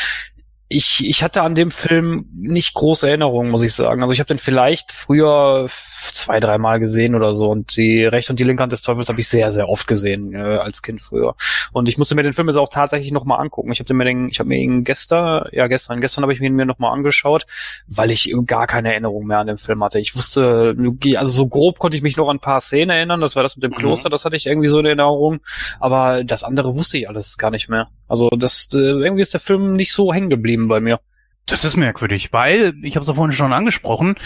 ich, 0.69 1.09
ich 1.09 1.23
hatte 1.23 1.43
an 1.43 1.55
dem 1.55 1.71
Film 1.71 2.27
nicht 2.35 2.75
große 2.75 3.07
Erinnerungen, 3.07 3.51
muss 3.51 3.63
ich 3.63 3.73
sagen. 3.73 4.03
Also 4.03 4.13
ich 4.13 4.19
habe 4.19 4.29
den 4.29 4.39
vielleicht 4.39 4.91
früher 4.91 5.69
zwei, 6.13 6.41
dreimal 6.41 6.81
gesehen 6.81 7.15
oder 7.15 7.37
so 7.37 7.51
und 7.51 7.77
die 7.77 8.05
rechte 8.05 8.33
und 8.33 8.41
die 8.41 8.45
linke 8.45 8.63
Hand 8.63 8.73
des 8.73 8.83
Teufels 8.83 9.09
habe 9.09 9.21
ich 9.21 9.29
sehr, 9.29 9.53
sehr 9.53 9.69
oft 9.69 9.87
gesehen 9.87 10.35
äh, 10.35 10.39
als 10.39 10.83
Kind 10.83 11.03
früher. 11.03 11.37
Und 11.73 11.89
ich 11.89 11.99
musste 11.99 12.17
mir 12.17 12.25
den 12.25 12.33
Film 12.33 12.49
jetzt 12.49 12.57
auch 12.57 12.69
tatsächlich 12.69 13.13
nochmal 13.13 13.41
angucken. 13.41 13.71
Ich 13.71 13.79
habe 13.79 13.95
mir 13.95 14.05
den, 14.05 14.29
ich 14.29 14.41
habe 14.41 14.49
mir 14.49 14.59
ihn 14.59 14.83
gestern, 14.83 15.49
ja 15.53 15.69
gestern, 15.69 16.01
gestern 16.01 16.23
habe 16.23 16.33
ich 16.33 16.41
mir 16.41 16.47
ihn 16.47 16.57
mir 16.57 16.67
nochmal 16.67 16.93
angeschaut, 16.93 17.47
weil 17.87 18.11
ich 18.11 18.35
gar 18.47 18.67
keine 18.67 18.91
Erinnerung 18.91 19.27
mehr 19.27 19.39
an 19.39 19.47
den 19.47 19.59
Film 19.59 19.85
hatte. 19.85 20.01
Ich 20.01 20.17
wusste, 20.17 20.77
also 21.17 21.31
so 21.31 21.47
grob 21.47 21.79
konnte 21.79 21.97
ich 21.97 22.03
mich 22.03 22.17
noch 22.17 22.29
an 22.29 22.37
ein 22.37 22.41
paar 22.41 22.61
Szenen 22.61 22.91
erinnern. 22.91 23.21
Das 23.21 23.37
war 23.37 23.45
das 23.45 23.57
mit 23.57 23.63
dem 23.63 23.71
mhm. 23.71 23.77
Kloster, 23.77 24.11
das 24.11 24.25
hatte 24.25 24.37
ich 24.37 24.47
irgendwie 24.47 24.69
so 24.69 24.81
in 24.81 24.87
Erinnerung. 24.87 25.39
Aber 25.79 26.25
das 26.25 26.43
andere 26.43 26.75
wusste 26.75 26.99
ich 26.99 27.09
alles 27.09 27.39
gar 27.39 27.53
nicht 27.53 27.69
mehr. 27.69 27.89
Also 28.09 28.31
das 28.31 28.69
äh, 28.73 28.77
irgendwie 28.77 29.23
ist 29.23 29.33
der 29.33 29.41
Film 29.41 29.73
nicht 29.75 29.93
so 29.93 30.13
hängen 30.13 30.31
geblieben 30.31 30.56
bei 30.69 30.81
mir. 30.81 31.01
Das 31.49 31.65
ist 31.65 31.77
merkwürdig, 31.77 32.33
weil, 32.33 32.75
ich 32.83 32.97
habe 32.97 33.03
es 33.03 33.09
ja 33.09 33.15
vorhin 33.15 33.33
schon 33.33 33.53
angesprochen, 33.53 34.17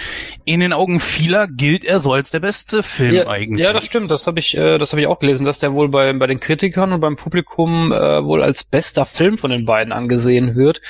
in 0.46 0.60
den 0.60 0.72
Augen 0.72 1.00
vieler 1.00 1.48
gilt 1.48 1.84
er 1.84 2.00
so 2.00 2.14
als 2.14 2.30
der 2.30 2.40
beste 2.40 2.82
Film 2.82 3.14
ja, 3.14 3.28
eigentlich. 3.28 3.62
Ja, 3.62 3.74
das 3.74 3.84
stimmt, 3.84 4.10
das 4.10 4.26
habe 4.26 4.38
ich, 4.38 4.56
äh, 4.56 4.78
das 4.78 4.92
habe 4.92 5.02
ich 5.02 5.06
auch 5.06 5.18
gelesen, 5.18 5.44
dass 5.44 5.58
der 5.58 5.74
wohl 5.74 5.90
bei, 5.90 6.10
bei 6.14 6.26
den 6.26 6.40
Kritikern 6.40 6.94
und 6.94 7.00
beim 7.00 7.16
Publikum 7.16 7.92
äh, 7.92 8.24
wohl 8.24 8.42
als 8.42 8.64
bester 8.64 9.04
Film 9.04 9.36
von 9.36 9.50
den 9.50 9.66
beiden 9.66 9.92
angesehen 9.92 10.56
wird. 10.56 10.80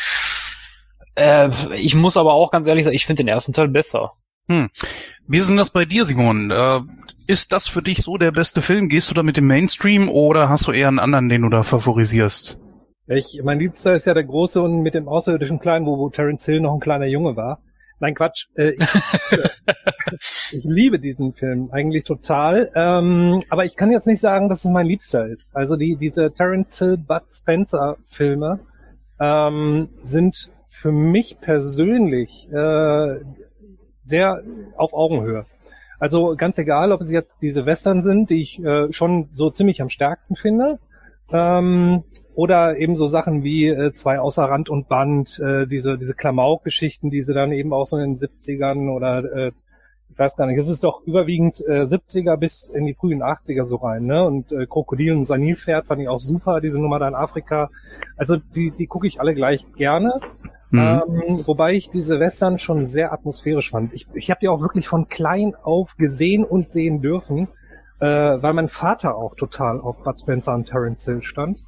Äh, 1.16 1.50
ich 1.74 1.96
muss 1.96 2.16
aber 2.16 2.32
auch 2.32 2.52
ganz 2.52 2.68
ehrlich 2.68 2.84
sagen, 2.84 2.94
ich 2.94 3.06
finde 3.06 3.24
den 3.24 3.28
ersten 3.28 3.52
Teil 3.52 3.66
besser. 3.66 4.12
Hm. 4.46 4.70
Wie 5.26 5.38
ist 5.38 5.48
denn 5.48 5.56
das 5.56 5.70
bei 5.70 5.84
dir, 5.84 6.04
Simon? 6.04 6.52
Äh, 6.52 6.80
ist 7.26 7.52
das 7.52 7.66
für 7.66 7.82
dich 7.82 7.98
so 7.98 8.18
der 8.18 8.30
beste 8.30 8.62
Film? 8.62 8.88
Gehst 8.88 9.10
du 9.10 9.14
da 9.14 9.24
mit 9.24 9.36
dem 9.36 9.48
Mainstream 9.48 10.08
oder 10.08 10.48
hast 10.48 10.68
du 10.68 10.72
eher 10.72 10.88
einen 10.88 11.00
anderen, 11.00 11.28
den 11.28 11.42
du 11.42 11.48
da 11.48 11.64
favorisierst? 11.64 12.58
Ich, 13.12 13.40
mein 13.42 13.58
Liebster 13.58 13.94
ist 13.94 14.06
ja 14.06 14.14
der 14.14 14.22
große 14.22 14.62
und 14.62 14.82
mit 14.82 14.94
dem 14.94 15.08
außerirdischen 15.08 15.58
Kleinen, 15.58 15.84
wo, 15.84 15.98
wo 15.98 16.10
Terence 16.10 16.44
Hill 16.44 16.60
noch 16.60 16.74
ein 16.74 16.78
kleiner 16.78 17.06
Junge 17.06 17.34
war. 17.34 17.58
Nein, 17.98 18.14
Quatsch. 18.14 18.46
Äh, 18.54 18.74
ich, 18.78 18.86
ich, 20.52 20.64
liebe 20.64 21.00
diesen 21.00 21.34
Film 21.34 21.70
eigentlich 21.72 22.04
total. 22.04 22.70
Ähm, 22.76 23.42
aber 23.50 23.64
ich 23.64 23.74
kann 23.74 23.90
jetzt 23.90 24.06
nicht 24.06 24.20
sagen, 24.20 24.48
dass 24.48 24.64
es 24.64 24.70
mein 24.70 24.86
Liebster 24.86 25.26
ist. 25.26 25.56
Also 25.56 25.76
die, 25.76 25.96
diese 25.96 26.32
Terence 26.32 26.78
Hill, 26.78 26.98
Bud 26.98 27.24
Spencer 27.28 27.96
Filme 28.06 28.60
ähm, 29.18 29.88
sind 30.00 30.48
für 30.68 30.92
mich 30.92 31.40
persönlich 31.40 32.48
äh, 32.52 33.16
sehr 34.02 34.40
auf 34.76 34.92
Augenhöhe. 34.92 35.46
Also 35.98 36.36
ganz 36.36 36.58
egal, 36.58 36.92
ob 36.92 37.00
es 37.00 37.10
jetzt 37.10 37.42
diese 37.42 37.66
Western 37.66 38.04
sind, 38.04 38.30
die 38.30 38.40
ich 38.40 38.62
äh, 38.62 38.92
schon 38.92 39.30
so 39.32 39.50
ziemlich 39.50 39.82
am 39.82 39.88
stärksten 39.88 40.36
finde, 40.36 40.78
ähm, 41.32 42.04
oder 42.34 42.78
eben 42.78 42.96
so 42.96 43.06
Sachen 43.06 43.42
wie 43.42 43.66
äh, 43.68 43.92
zwei 43.92 44.18
außer 44.18 44.44
Rand 44.44 44.68
und 44.68 44.88
Band, 44.88 45.38
äh, 45.40 45.66
diese, 45.66 45.98
diese 45.98 46.14
Klamauk-Geschichten, 46.14 47.10
die 47.10 47.22
sie 47.22 47.34
dann 47.34 47.52
eben 47.52 47.72
auch 47.72 47.86
so 47.86 47.98
in 47.98 48.16
den 48.16 48.18
70ern 48.18 48.90
oder 48.90 49.24
äh, 49.24 49.52
ich 50.12 50.18
weiß 50.18 50.36
gar 50.36 50.46
nicht, 50.46 50.58
es 50.58 50.68
ist 50.68 50.82
doch 50.82 51.02
überwiegend 51.04 51.60
äh, 51.60 51.82
70er 51.82 52.36
bis 52.36 52.68
in 52.68 52.84
die 52.84 52.94
frühen 52.94 53.22
80er 53.22 53.64
so 53.64 53.76
rein, 53.76 54.06
ne? 54.06 54.24
Und 54.24 54.50
äh, 54.52 54.66
Krokodil 54.66 55.12
und 55.12 55.26
Sanilpferd 55.26 55.86
fand 55.86 56.02
ich 56.02 56.08
auch 56.08 56.18
super, 56.18 56.60
diese 56.60 56.80
Nummer 56.80 56.98
da 56.98 57.08
in 57.08 57.14
Afrika. 57.14 57.70
Also 58.16 58.36
die, 58.36 58.70
die 58.72 58.86
gucke 58.86 59.06
ich 59.06 59.20
alle 59.20 59.34
gleich 59.34 59.64
gerne. 59.74 60.20
Mhm. 60.70 60.78
Ähm, 60.78 61.42
wobei 61.46 61.74
ich 61.74 61.90
diese 61.90 62.20
Western 62.20 62.58
schon 62.58 62.86
sehr 62.86 63.12
atmosphärisch 63.12 63.70
fand. 63.70 63.92
Ich, 63.92 64.06
ich 64.14 64.30
habe 64.30 64.40
die 64.40 64.48
auch 64.48 64.60
wirklich 64.60 64.88
von 64.88 65.08
klein 65.08 65.54
auf 65.62 65.96
gesehen 65.96 66.44
und 66.44 66.70
sehen 66.70 67.00
dürfen 67.00 67.48
äh, 68.00 68.06
weil 68.42 68.52
mein 68.54 68.68
Vater 68.68 69.16
auch 69.16 69.34
total 69.34 69.80
auf 69.80 70.02
Bud 70.02 70.18
Spencer 70.18 70.54
und 70.54 70.66
Terence 70.66 71.04
Hill 71.04 71.22
stand. 71.22 71.62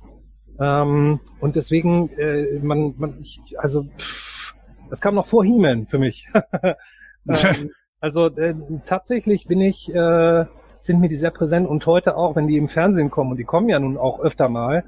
Ähm, 0.59 1.21
und 1.40 1.57
deswegen, 1.57 2.11
äh, 2.18 2.59
man, 2.62 2.95
man, 2.97 3.18
ich, 3.21 3.40
also, 3.59 3.85
pff, 3.99 4.55
das 4.90 5.01
kam 5.01 5.14
noch 5.14 5.27
vor 5.27 5.45
He-Man 5.45 5.87
für 5.87 5.99
mich. 5.99 6.29
ähm, 7.29 7.71
also 8.01 8.27
äh, 8.27 8.55
tatsächlich 8.85 9.47
bin 9.47 9.61
ich, 9.61 9.95
äh, 9.95 10.45
sind 10.81 11.01
mir 11.01 11.09
die 11.09 11.16
sehr 11.16 11.31
präsent 11.31 11.68
und 11.68 11.87
heute 11.87 12.16
auch, 12.16 12.35
wenn 12.35 12.49
die 12.49 12.57
im 12.57 12.68
Fernsehen 12.68 13.11
kommen, 13.11 13.31
und 13.33 13.37
die 13.37 13.45
kommen 13.45 13.68
ja 13.68 13.79
nun 13.79 13.97
auch 13.97 14.21
öfter 14.21 14.49
mal, 14.49 14.85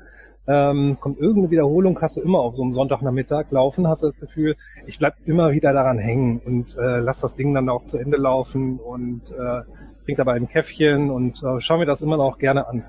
ähm, 0.46 0.98
kommt 1.00 1.18
irgendeine 1.18 1.50
Wiederholung, 1.50 1.98
hast 2.00 2.16
du 2.16 2.20
immer 2.20 2.40
auf 2.40 2.54
so 2.54 2.62
einem 2.62 2.72
Sonntagnachmittag 2.72 3.50
laufen, 3.50 3.88
hast 3.88 4.02
du 4.02 4.06
das 4.06 4.20
Gefühl, 4.20 4.56
ich 4.86 4.98
bleib 4.98 5.14
immer 5.24 5.52
wieder 5.52 5.72
daran 5.72 5.98
hängen 5.98 6.40
und 6.44 6.76
äh, 6.76 6.98
lass 6.98 7.20
das 7.20 7.36
Ding 7.36 7.54
dann 7.54 7.68
auch 7.68 7.84
zu 7.84 7.98
Ende 7.98 8.16
laufen 8.16 8.78
und 8.78 9.30
äh, 9.30 9.62
trink 10.04 10.18
dabei 10.18 10.34
ein 10.34 10.48
Käffchen 10.48 11.10
und 11.10 11.42
äh, 11.42 11.60
schau 11.60 11.78
mir 11.78 11.86
das 11.86 12.02
immer 12.02 12.16
noch 12.16 12.38
gerne 12.38 12.68
an. 12.68 12.84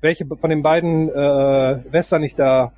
Welche 0.00 0.26
von 0.26 0.50
den 0.50 0.62
beiden 0.62 1.10
äh, 1.10 1.92
Western 1.92 2.22
ich 2.22 2.34
da 2.34 2.72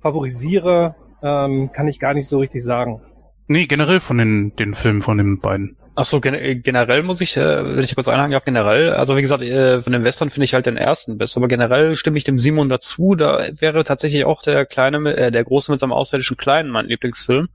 favorisiere, 0.00 0.94
ähm, 1.22 1.70
kann 1.72 1.88
ich 1.88 1.98
gar 1.98 2.14
nicht 2.14 2.28
so 2.28 2.38
richtig 2.38 2.62
sagen. 2.64 3.02
Nee, 3.48 3.66
generell 3.66 4.00
von 4.00 4.18
den, 4.18 4.54
den 4.56 4.74
Filmen 4.74 5.02
von 5.02 5.18
den 5.18 5.40
beiden. 5.40 5.76
Ach 5.96 6.04
so, 6.04 6.20
gen 6.20 6.34
äh, 6.34 6.54
generell 6.54 7.02
muss 7.02 7.20
ich, 7.20 7.36
äh, 7.36 7.76
wenn 7.76 7.82
ich 7.82 7.94
kurz 7.94 8.06
einhaken 8.06 8.30
darf, 8.30 8.44
generell, 8.44 8.92
also 8.92 9.16
wie 9.16 9.22
gesagt, 9.22 9.42
äh, 9.42 9.82
von 9.82 9.92
den 9.92 10.04
Western 10.04 10.30
finde 10.30 10.44
ich 10.44 10.54
halt 10.54 10.66
den 10.66 10.76
ersten 10.76 11.18
best, 11.18 11.36
aber 11.36 11.48
generell 11.48 11.96
stimme 11.96 12.16
ich 12.16 12.24
dem 12.24 12.38
Simon 12.38 12.68
dazu, 12.68 13.16
da 13.16 13.48
wäre 13.58 13.82
tatsächlich 13.82 14.24
auch 14.24 14.40
der 14.40 14.66
kleine, 14.66 15.16
äh, 15.16 15.30
der 15.32 15.42
große 15.42 15.72
mit 15.72 15.80
seinem 15.80 15.92
ausländischen 15.92 16.36
Kleinen 16.36 16.70
mein 16.70 16.86
Lieblingsfilm. 16.86 17.48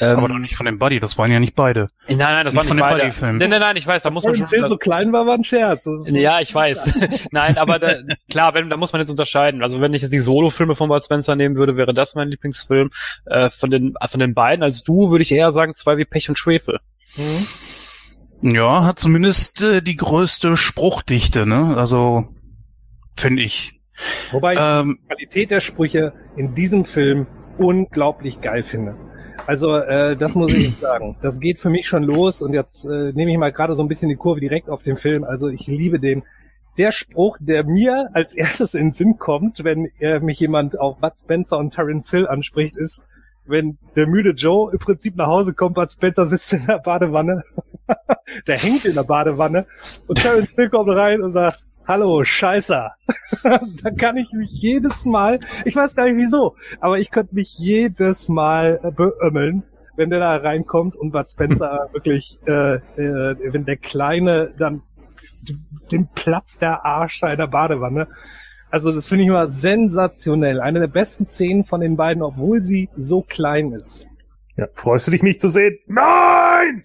Ähm, 0.00 0.18
aber 0.18 0.28
doch 0.28 0.38
nicht 0.38 0.56
von 0.56 0.66
dem 0.66 0.78
Buddy, 0.78 0.98
das 0.98 1.16
waren 1.18 1.30
ja 1.30 1.38
nicht 1.38 1.54
beide. 1.54 1.86
Nein, 2.08 2.18
nein, 2.18 2.44
das 2.44 2.52
Nicht 2.52 2.58
waren 2.58 2.66
von 2.66 2.76
nicht 2.76 3.20
beide. 3.20 3.36
Nein, 3.38 3.50
nein, 3.50 3.60
nein, 3.60 3.76
ich 3.76 3.86
weiß, 3.86 4.02
da 4.02 4.10
muss 4.10 4.24
man 4.24 4.34
schon. 4.34 4.48
Film 4.48 4.68
so 4.68 4.76
klein 4.76 5.12
war, 5.12 5.26
war 5.26 5.34
ein 5.34 5.44
Scherz. 5.44 5.88
Ja, 6.06 6.40
ich 6.40 6.52
weiß. 6.52 6.98
Nein, 7.30 7.58
aber 7.58 7.78
da, 7.78 7.96
klar, 8.28 8.54
wenn, 8.54 8.70
da 8.70 8.76
muss 8.76 8.92
man 8.92 9.00
jetzt 9.00 9.10
unterscheiden. 9.10 9.62
Also 9.62 9.80
wenn 9.80 9.94
ich 9.94 10.02
jetzt 10.02 10.12
die 10.12 10.18
Solo-Filme 10.18 10.74
von 10.74 10.88
Bud 10.88 11.02
Spencer 11.04 11.36
nehmen 11.36 11.56
würde, 11.56 11.76
wäre 11.76 11.94
das 11.94 12.14
mein 12.14 12.28
Lieblingsfilm. 12.28 12.90
Äh, 13.26 13.50
von 13.50 13.70
den 13.70 13.94
von 14.08 14.20
den 14.20 14.34
beiden 14.34 14.62
als 14.62 14.82
du 14.82 15.10
würde 15.10 15.22
ich 15.22 15.32
eher 15.32 15.50
sagen 15.50 15.74
zwei 15.74 15.96
wie 15.96 16.04
Pech 16.04 16.28
und 16.28 16.38
Schwefel. 16.38 16.80
Mhm. 17.16 17.46
Ja, 18.54 18.84
hat 18.84 18.98
zumindest 18.98 19.62
äh, 19.62 19.80
die 19.80 19.96
größte 19.96 20.56
Spruchdichte, 20.56 21.46
ne? 21.46 21.76
Also, 21.76 22.28
finde 23.16 23.42
ich. 23.42 23.80
Wobei 24.32 24.54
ich 24.54 24.60
Ähm, 24.60 24.98
die 25.00 25.06
Qualität 25.06 25.50
der 25.50 25.60
Sprüche 25.60 26.12
in 26.36 26.54
diesem 26.54 26.84
Film 26.84 27.26
unglaublich 27.58 28.40
geil 28.40 28.64
finde. 28.64 28.96
Also 29.46 29.76
äh, 29.76 30.16
das 30.16 30.34
muss 30.34 30.52
ich 30.52 30.76
sagen. 30.80 31.16
Das 31.22 31.40
geht 31.40 31.60
für 31.60 31.70
mich 31.70 31.86
schon 31.86 32.02
los 32.02 32.42
und 32.42 32.54
jetzt 32.54 32.84
äh, 32.84 33.12
nehme 33.12 33.32
ich 33.32 33.38
mal 33.38 33.52
gerade 33.52 33.74
so 33.74 33.82
ein 33.82 33.88
bisschen 33.88 34.08
die 34.08 34.16
Kurve 34.16 34.40
direkt 34.40 34.68
auf 34.68 34.82
den 34.82 34.96
Film. 34.96 35.24
Also 35.24 35.48
ich 35.48 35.66
liebe 35.66 36.00
den. 36.00 36.22
Der 36.76 36.90
Spruch, 36.90 37.36
der 37.40 37.64
mir 37.64 38.08
als 38.14 38.34
erstes 38.36 38.74
in 38.74 38.88
den 38.88 38.92
Sinn 38.94 39.16
kommt, 39.18 39.62
wenn 39.62 39.90
äh, 40.00 40.18
mich 40.18 40.40
jemand 40.40 40.78
auf 40.78 40.98
Bud 40.98 41.12
Spencer 41.20 41.58
und 41.58 41.72
Terence 41.72 42.10
Hill 42.10 42.26
anspricht, 42.26 42.76
ist, 42.76 43.02
wenn 43.46 43.78
der 43.94 44.08
müde 44.08 44.30
Joe 44.30 44.72
im 44.72 44.78
Prinzip 44.78 45.16
nach 45.16 45.26
Hause 45.26 45.54
kommt, 45.54 45.74
Bud 45.74 45.92
Spencer 45.92 46.26
sitzt 46.26 46.52
in 46.52 46.66
der 46.66 46.78
Badewanne, 46.78 47.44
der 48.46 48.58
hängt 48.58 48.84
in 48.86 48.94
der 48.94 49.04
Badewanne 49.04 49.66
und 50.08 50.20
Terence 50.20 50.50
Hill 50.56 50.70
kommt 50.70 50.90
rein 50.90 51.22
und 51.22 51.32
sagt, 51.32 51.62
Hallo, 51.86 52.24
Scheißer. 52.24 52.92
da 53.42 53.90
kann 53.90 54.16
ich 54.16 54.32
mich 54.32 54.50
jedes 54.50 55.04
Mal, 55.04 55.38
ich 55.66 55.76
weiß 55.76 55.94
gar 55.94 56.06
nicht 56.06 56.16
wieso, 56.16 56.56
aber 56.80 56.98
ich 56.98 57.10
könnte 57.10 57.34
mich 57.34 57.58
jedes 57.58 58.30
Mal 58.30 58.80
äh, 58.82 58.90
beömmeln, 58.90 59.64
wenn 59.94 60.08
der 60.08 60.20
da 60.20 60.34
reinkommt 60.36 60.96
und 60.96 61.12
Bud 61.12 61.28
Spencer 61.28 61.90
wirklich, 61.92 62.38
äh, 62.46 62.76
äh, 62.76 63.36
wenn 63.52 63.66
der 63.66 63.76
Kleine 63.76 64.54
dann 64.58 64.80
den 65.92 66.08
Platz 66.14 66.56
der 66.56 66.86
Arsch 66.86 67.22
in 67.22 67.36
der 67.36 67.48
Badewanne. 67.48 68.08
Also 68.70 68.90
das 68.90 69.08
finde 69.08 69.24
ich 69.24 69.28
immer 69.28 69.50
sensationell. 69.50 70.62
Eine 70.62 70.80
der 70.80 70.88
besten 70.88 71.26
Szenen 71.26 71.64
von 71.64 71.82
den 71.82 71.96
beiden, 71.96 72.22
obwohl 72.22 72.62
sie 72.62 72.88
so 72.96 73.20
klein 73.20 73.72
ist. 73.72 74.06
Ja, 74.56 74.68
freust 74.72 75.06
du 75.06 75.10
dich 75.10 75.22
nicht 75.22 75.38
zu 75.38 75.50
sehen? 75.50 75.78
Nein! 75.86 76.82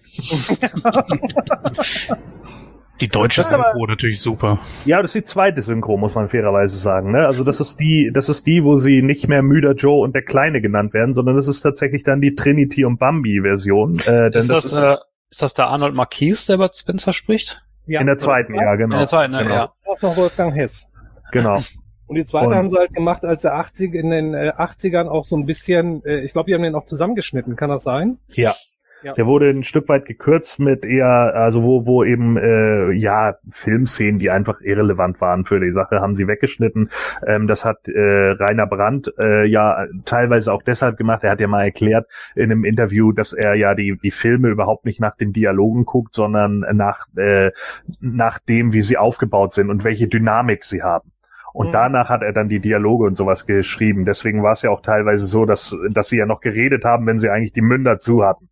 die 3.00 3.08
deutsche 3.08 3.40
Das 3.40 3.48
ist 3.48 3.54
aber- 3.54 3.64
Synchro 3.72 3.86
natürlich 3.86 4.20
super. 4.20 4.58
Ja, 4.84 5.00
das 5.02 5.10
ist 5.10 5.14
die 5.14 5.22
zweite 5.22 5.60
Synchro, 5.62 5.96
muss 5.96 6.14
man 6.14 6.28
fairerweise 6.28 6.76
sagen. 6.78 7.12
Ne? 7.12 7.26
Also 7.26 7.44
das 7.44 7.60
ist 7.60 7.78
die, 7.80 8.10
das 8.12 8.28
ist 8.28 8.46
die, 8.46 8.62
wo 8.64 8.76
sie 8.76 9.02
nicht 9.02 9.28
mehr 9.28 9.42
müder 9.42 9.72
Joe 9.72 10.00
und 10.02 10.14
der 10.14 10.22
Kleine 10.22 10.60
genannt 10.60 10.92
werden, 10.94 11.14
sondern 11.14 11.36
das 11.36 11.48
ist 11.48 11.60
tatsächlich 11.60 12.02
dann 12.02 12.20
die 12.20 12.34
Trinity 12.34 12.84
und 12.84 12.98
Bambi-Version. 12.98 14.00
Äh, 14.06 14.30
denn 14.30 14.42
Ist 14.42 14.50
das, 14.50 14.72
äh, 14.72 14.96
ist 15.30 15.42
das 15.42 15.54
der 15.54 15.68
Arnold 15.68 15.94
Marquis, 15.94 16.46
der 16.46 16.58
Bud 16.58 16.74
Spencer 16.74 17.12
spricht? 17.12 17.62
Ja, 17.86 18.00
in 18.00 18.06
der 18.06 18.18
zweiten, 18.18 18.54
ja, 18.54 18.74
genau. 18.76 18.94
In 18.96 19.00
der 19.00 19.08
zweiten, 19.08 19.32
ne? 19.32 19.42
genau. 19.42 19.54
ja. 19.54 19.72
Auch 19.86 20.02
noch 20.02 20.16
Wolfgang 20.16 20.54
Hess. 20.54 20.86
Genau. 21.32 21.56
Und 22.06 22.16
die 22.16 22.24
zweite 22.24 22.48
Und- 22.48 22.54
haben 22.56 22.70
sie 22.70 22.76
halt 22.76 22.92
gemacht, 22.92 23.24
als 23.24 23.42
der 23.42 23.54
80 23.54 23.94
in 23.94 24.10
den 24.10 24.34
äh, 24.34 24.50
80ern 24.56 25.06
auch 25.08 25.24
so 25.24 25.36
ein 25.36 25.46
bisschen, 25.46 26.04
äh, 26.04 26.20
ich 26.24 26.32
glaube, 26.32 26.48
die 26.50 26.54
haben 26.54 26.62
den 26.62 26.74
auch 26.74 26.84
zusammengeschnitten, 26.84 27.54
kann 27.54 27.70
das 27.70 27.84
sein? 27.84 28.18
Ja. 28.28 28.52
Ja. 29.02 29.14
Der 29.14 29.26
wurde 29.26 29.48
ein 29.50 29.64
Stück 29.64 29.88
weit 29.88 30.04
gekürzt 30.04 30.58
mit 30.58 30.84
eher, 30.84 31.34
also 31.34 31.62
wo, 31.62 31.86
wo 31.86 32.04
eben 32.04 32.36
äh, 32.36 32.90
ja 32.92 33.36
Filmszenen, 33.50 34.18
die 34.18 34.30
einfach 34.30 34.60
irrelevant 34.60 35.20
waren 35.20 35.44
für 35.44 35.58
die 35.60 35.72
Sache, 35.72 36.00
haben 36.00 36.14
sie 36.14 36.28
weggeschnitten. 36.28 36.90
Ähm, 37.26 37.46
das 37.46 37.64
hat 37.64 37.88
äh, 37.88 38.30
Rainer 38.32 38.66
Brandt 38.66 39.12
äh, 39.18 39.46
ja 39.46 39.86
teilweise 40.04 40.52
auch 40.52 40.62
deshalb 40.62 40.96
gemacht. 40.98 41.24
Er 41.24 41.30
hat 41.30 41.40
ja 41.40 41.48
mal 41.48 41.64
erklärt 41.64 42.06
in 42.34 42.44
einem 42.44 42.64
Interview, 42.64 43.12
dass 43.12 43.32
er 43.32 43.54
ja 43.54 43.74
die 43.74 43.96
die 44.02 44.10
Filme 44.10 44.48
überhaupt 44.48 44.84
nicht 44.84 45.00
nach 45.00 45.16
den 45.16 45.32
Dialogen 45.32 45.84
guckt, 45.86 46.14
sondern 46.14 46.60
nach 46.72 47.06
äh, 47.16 47.50
nach 48.00 48.38
dem, 48.38 48.72
wie 48.72 48.82
sie 48.82 48.98
aufgebaut 48.98 49.54
sind 49.54 49.70
und 49.70 49.82
welche 49.84 50.08
Dynamik 50.08 50.62
sie 50.64 50.82
haben. 50.82 51.10
Und 51.52 51.68
Mhm. 51.68 51.72
danach 51.72 52.08
hat 52.10 52.22
er 52.22 52.32
dann 52.32 52.48
die 52.48 52.60
Dialoge 52.60 53.06
und 53.06 53.16
sowas 53.16 53.46
geschrieben. 53.46 54.04
Deswegen 54.04 54.42
war 54.42 54.52
es 54.52 54.62
ja 54.62 54.70
auch 54.70 54.82
teilweise 54.82 55.26
so, 55.26 55.46
dass, 55.46 55.76
dass 55.90 56.08
sie 56.08 56.18
ja 56.18 56.26
noch 56.26 56.40
geredet 56.40 56.84
haben, 56.84 57.06
wenn 57.06 57.18
sie 57.18 57.28
eigentlich 57.28 57.52
die 57.52 57.60
Münder 57.60 57.98
zu 57.98 58.24
hatten. 58.24 58.49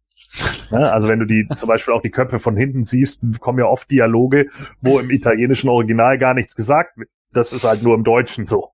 Ne? 0.71 0.93
Also 0.93 1.09
wenn 1.09 1.19
du 1.19 1.25
die 1.25 1.49
zum 1.57 1.69
Beispiel 1.69 1.95
auch 1.95 2.03
die 2.03 2.11
Köpfe 2.11 2.39
von 2.39 2.57
hinten 2.57 2.85
siehst, 2.85 3.23
kommen 3.41 3.59
ja 3.59 3.67
oft 3.67 3.91
Dialoge, 3.91 4.49
wo 4.81 4.99
im 4.99 5.11
italienischen 5.11 5.71
Original 5.71 6.19
gar 6.19 6.35
nichts 6.35 6.55
gesagt 6.55 6.97
wird. 6.99 7.09
Das 7.33 7.53
ist 7.53 7.65
halt 7.65 7.83
nur 7.83 7.95
im 7.95 8.05
Deutschen 8.05 8.47
so. 8.47 8.71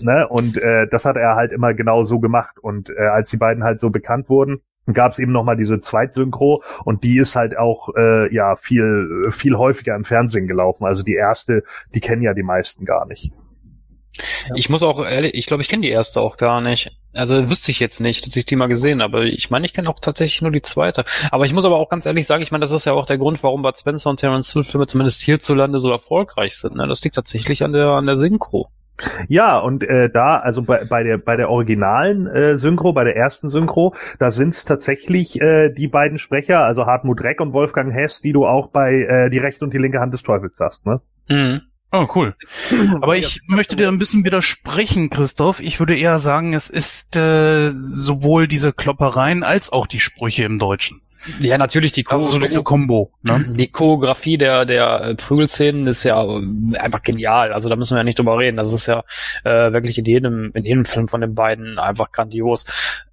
Ne? 0.00 0.26
Und 0.28 0.58
äh, 0.58 0.86
das 0.90 1.04
hat 1.04 1.16
er 1.16 1.36
halt 1.36 1.52
immer 1.52 1.74
genau 1.74 2.04
so 2.04 2.20
gemacht. 2.20 2.58
Und 2.60 2.90
äh, 2.90 3.06
als 3.06 3.30
die 3.30 3.36
beiden 3.36 3.64
halt 3.64 3.80
so 3.80 3.90
bekannt 3.90 4.28
wurden, 4.28 4.60
gab 4.92 5.12
es 5.12 5.18
eben 5.18 5.32
noch 5.32 5.44
mal 5.44 5.56
diese 5.56 5.80
Zweitsynchro 5.80 6.62
und 6.84 7.02
die 7.02 7.18
ist 7.18 7.34
halt 7.34 7.58
auch 7.58 7.88
äh, 7.96 8.32
ja 8.32 8.54
viel 8.56 9.28
viel 9.32 9.56
häufiger 9.56 9.96
im 9.96 10.04
Fernsehen 10.04 10.46
gelaufen. 10.46 10.84
Also 10.84 11.02
die 11.02 11.14
erste, 11.14 11.64
die 11.94 12.00
kennen 12.00 12.22
ja 12.22 12.34
die 12.34 12.44
meisten 12.44 12.84
gar 12.84 13.06
nicht. 13.06 13.32
Ich 14.54 14.68
muss 14.68 14.82
auch 14.82 15.04
ehrlich, 15.04 15.34
ich 15.34 15.46
glaube, 15.46 15.62
ich 15.62 15.68
kenne 15.68 15.82
die 15.82 15.90
erste 15.90 16.20
auch 16.20 16.36
gar 16.36 16.60
nicht. 16.60 16.92
Also 17.12 17.48
wüsste 17.48 17.70
ich 17.70 17.80
jetzt 17.80 18.00
nicht, 18.00 18.26
dass 18.26 18.36
ich 18.36 18.46
die 18.46 18.56
mal 18.56 18.66
gesehen 18.66 19.02
habe. 19.02 19.28
Ich 19.28 19.50
meine, 19.50 19.66
ich 19.66 19.72
kenne 19.72 19.88
auch 19.88 20.00
tatsächlich 20.00 20.42
nur 20.42 20.50
die 20.50 20.62
zweite. 20.62 21.04
Aber 21.30 21.46
ich 21.46 21.52
muss 21.52 21.64
aber 21.64 21.76
auch 21.76 21.88
ganz 21.88 22.06
ehrlich 22.06 22.26
sagen, 22.26 22.42
ich 22.42 22.52
meine, 22.52 22.62
das 22.62 22.72
ist 22.72 22.84
ja 22.84 22.92
auch 22.92 23.06
der 23.06 23.18
Grund, 23.18 23.42
warum 23.42 23.62
Bud 23.62 23.78
Spencer 23.78 24.10
und 24.10 24.20
Terence 24.20 24.52
Hill 24.52 24.64
Filme 24.64 24.86
zumindest 24.86 25.22
hierzulande 25.22 25.80
so 25.80 25.90
erfolgreich 25.90 26.56
sind. 26.56 26.76
Ne? 26.76 26.86
Das 26.86 27.02
liegt 27.02 27.16
tatsächlich 27.16 27.62
an 27.62 27.72
der 27.72 27.88
an 27.88 28.06
der 28.06 28.16
Synchro. 28.16 28.68
Ja, 29.28 29.58
und 29.58 29.82
äh, 29.84 30.08
da, 30.08 30.38
also 30.38 30.62
bei, 30.62 30.84
bei 30.84 31.02
der 31.02 31.18
bei 31.18 31.36
der 31.36 31.50
originalen 31.50 32.26
äh, 32.26 32.56
Synchro, 32.56 32.92
bei 32.92 33.04
der 33.04 33.16
ersten 33.16 33.48
Synchro, 33.50 33.94
da 34.18 34.30
sind 34.30 34.50
es 34.50 34.64
tatsächlich 34.64 35.40
äh, 35.40 35.70
die 35.70 35.88
beiden 35.88 36.18
Sprecher, 36.18 36.60
also 36.64 36.86
Hartmut 36.86 37.22
Reck 37.22 37.40
und 37.40 37.52
Wolfgang 37.52 37.92
Hess, 37.92 38.22
die 38.22 38.32
du 38.32 38.46
auch 38.46 38.68
bei 38.68 38.94
äh, 38.94 39.30
die 39.30 39.38
rechte 39.38 39.64
und 39.64 39.74
die 39.74 39.78
linke 39.78 40.00
Hand 40.00 40.14
des 40.14 40.22
Teufels 40.22 40.58
hast, 40.60 40.86
ne? 40.86 41.00
Mhm. 41.28 41.62
Oh, 41.92 42.06
cool. 42.14 42.34
Aber 43.00 43.16
ich 43.16 43.40
möchte 43.46 43.76
dir 43.76 43.88
ein 43.88 43.98
bisschen 43.98 44.24
widersprechen, 44.24 45.08
Christoph. 45.08 45.60
Ich 45.60 45.78
würde 45.78 45.96
eher 45.96 46.18
sagen, 46.18 46.52
es 46.52 46.68
ist 46.68 47.16
äh, 47.16 47.70
sowohl 47.70 48.48
diese 48.48 48.72
Kloppereien 48.72 49.42
als 49.42 49.72
auch 49.72 49.86
die 49.86 50.00
Sprüche 50.00 50.44
im 50.44 50.58
Deutschen. 50.58 51.00
Ja, 51.40 51.58
natürlich 51.58 51.92
die 51.92 52.06
Also 52.06 52.30
so 52.30 52.38
diese 52.38 52.62
Kombo. 52.62 53.10
Ne? 53.22 53.44
die 53.56 53.68
Choreografie 53.68 54.38
der 54.38 54.64
der 54.64 55.00
äh, 55.00 55.14
Prügelszenen 55.14 55.86
ist 55.86 56.04
ja 56.04 56.22
äh, 56.24 56.76
einfach 56.76 57.02
genial. 57.02 57.52
Also 57.52 57.68
da 57.68 57.76
müssen 57.76 57.94
wir 57.94 57.98
ja 57.98 58.04
nicht 58.04 58.18
drüber 58.18 58.38
reden. 58.38 58.56
Das 58.56 58.72
ist 58.72 58.86
ja 58.86 59.02
äh, 59.44 59.72
wirklich 59.72 59.98
in 59.98 60.04
jedem 60.04 60.52
in 60.54 60.64
jedem 60.64 60.84
Film 60.84 61.08
von 61.08 61.20
den 61.20 61.34
beiden 61.34 61.78
einfach 61.78 62.12
grandios. 62.12 62.64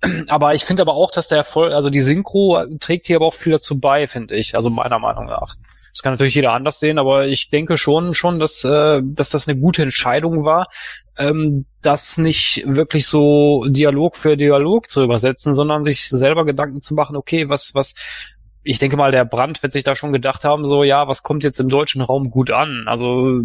Aber 0.27 0.53
ich 0.53 0.65
finde 0.65 0.83
aber 0.83 0.93
auch, 0.93 1.11
dass 1.11 1.27
der 1.27 1.39
Erfolg, 1.39 1.73
also 1.73 1.89
die 1.89 2.01
Synchro 2.01 2.63
trägt 2.79 3.07
hier 3.07 3.17
aber 3.17 3.27
auch 3.27 3.33
viel 3.33 3.53
dazu 3.53 3.79
bei, 3.79 4.07
finde 4.07 4.35
ich. 4.35 4.55
Also 4.55 4.69
meiner 4.69 4.99
Meinung 4.99 5.25
nach. 5.25 5.55
Das 5.93 6.01
kann 6.01 6.13
natürlich 6.13 6.33
jeder 6.33 6.53
anders 6.53 6.79
sehen, 6.79 6.97
aber 6.97 7.27
ich 7.27 7.49
denke 7.51 7.77
schon, 7.77 8.15
schon, 8.15 8.39
dass, 8.39 8.63
äh, 8.63 9.01
dass 9.03 9.29
das 9.29 9.47
eine 9.47 9.59
gute 9.59 9.83
Entscheidung 9.83 10.43
war, 10.43 10.67
ähm, 11.17 11.65
das 11.83 12.17
nicht 12.17 12.63
wirklich 12.65 13.05
so 13.05 13.65
Dialog 13.69 14.15
für 14.15 14.35
Dialog 14.35 14.89
zu 14.89 15.03
übersetzen, 15.03 15.53
sondern 15.53 15.83
sich 15.83 16.09
selber 16.09 16.45
Gedanken 16.45 16.81
zu 16.81 16.95
machen, 16.95 17.15
okay, 17.15 17.47
was, 17.47 17.75
was, 17.75 17.93
ich 18.63 18.79
denke 18.79 18.97
mal, 18.97 19.11
der 19.11 19.25
Brand 19.25 19.61
wird 19.61 19.71
sich 19.71 19.83
da 19.83 19.95
schon 19.95 20.13
gedacht 20.13 20.43
haben, 20.43 20.65
so, 20.65 20.83
ja, 20.83 21.07
was 21.07 21.21
kommt 21.21 21.43
jetzt 21.43 21.59
im 21.59 21.69
deutschen 21.69 22.01
Raum 22.01 22.31
gut 22.31 22.49
an? 22.49 22.85
Also, 22.87 23.41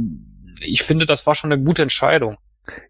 ich 0.60 0.82
finde, 0.82 1.04
das 1.04 1.26
war 1.26 1.34
schon 1.34 1.52
eine 1.52 1.62
gute 1.62 1.82
Entscheidung. 1.82 2.38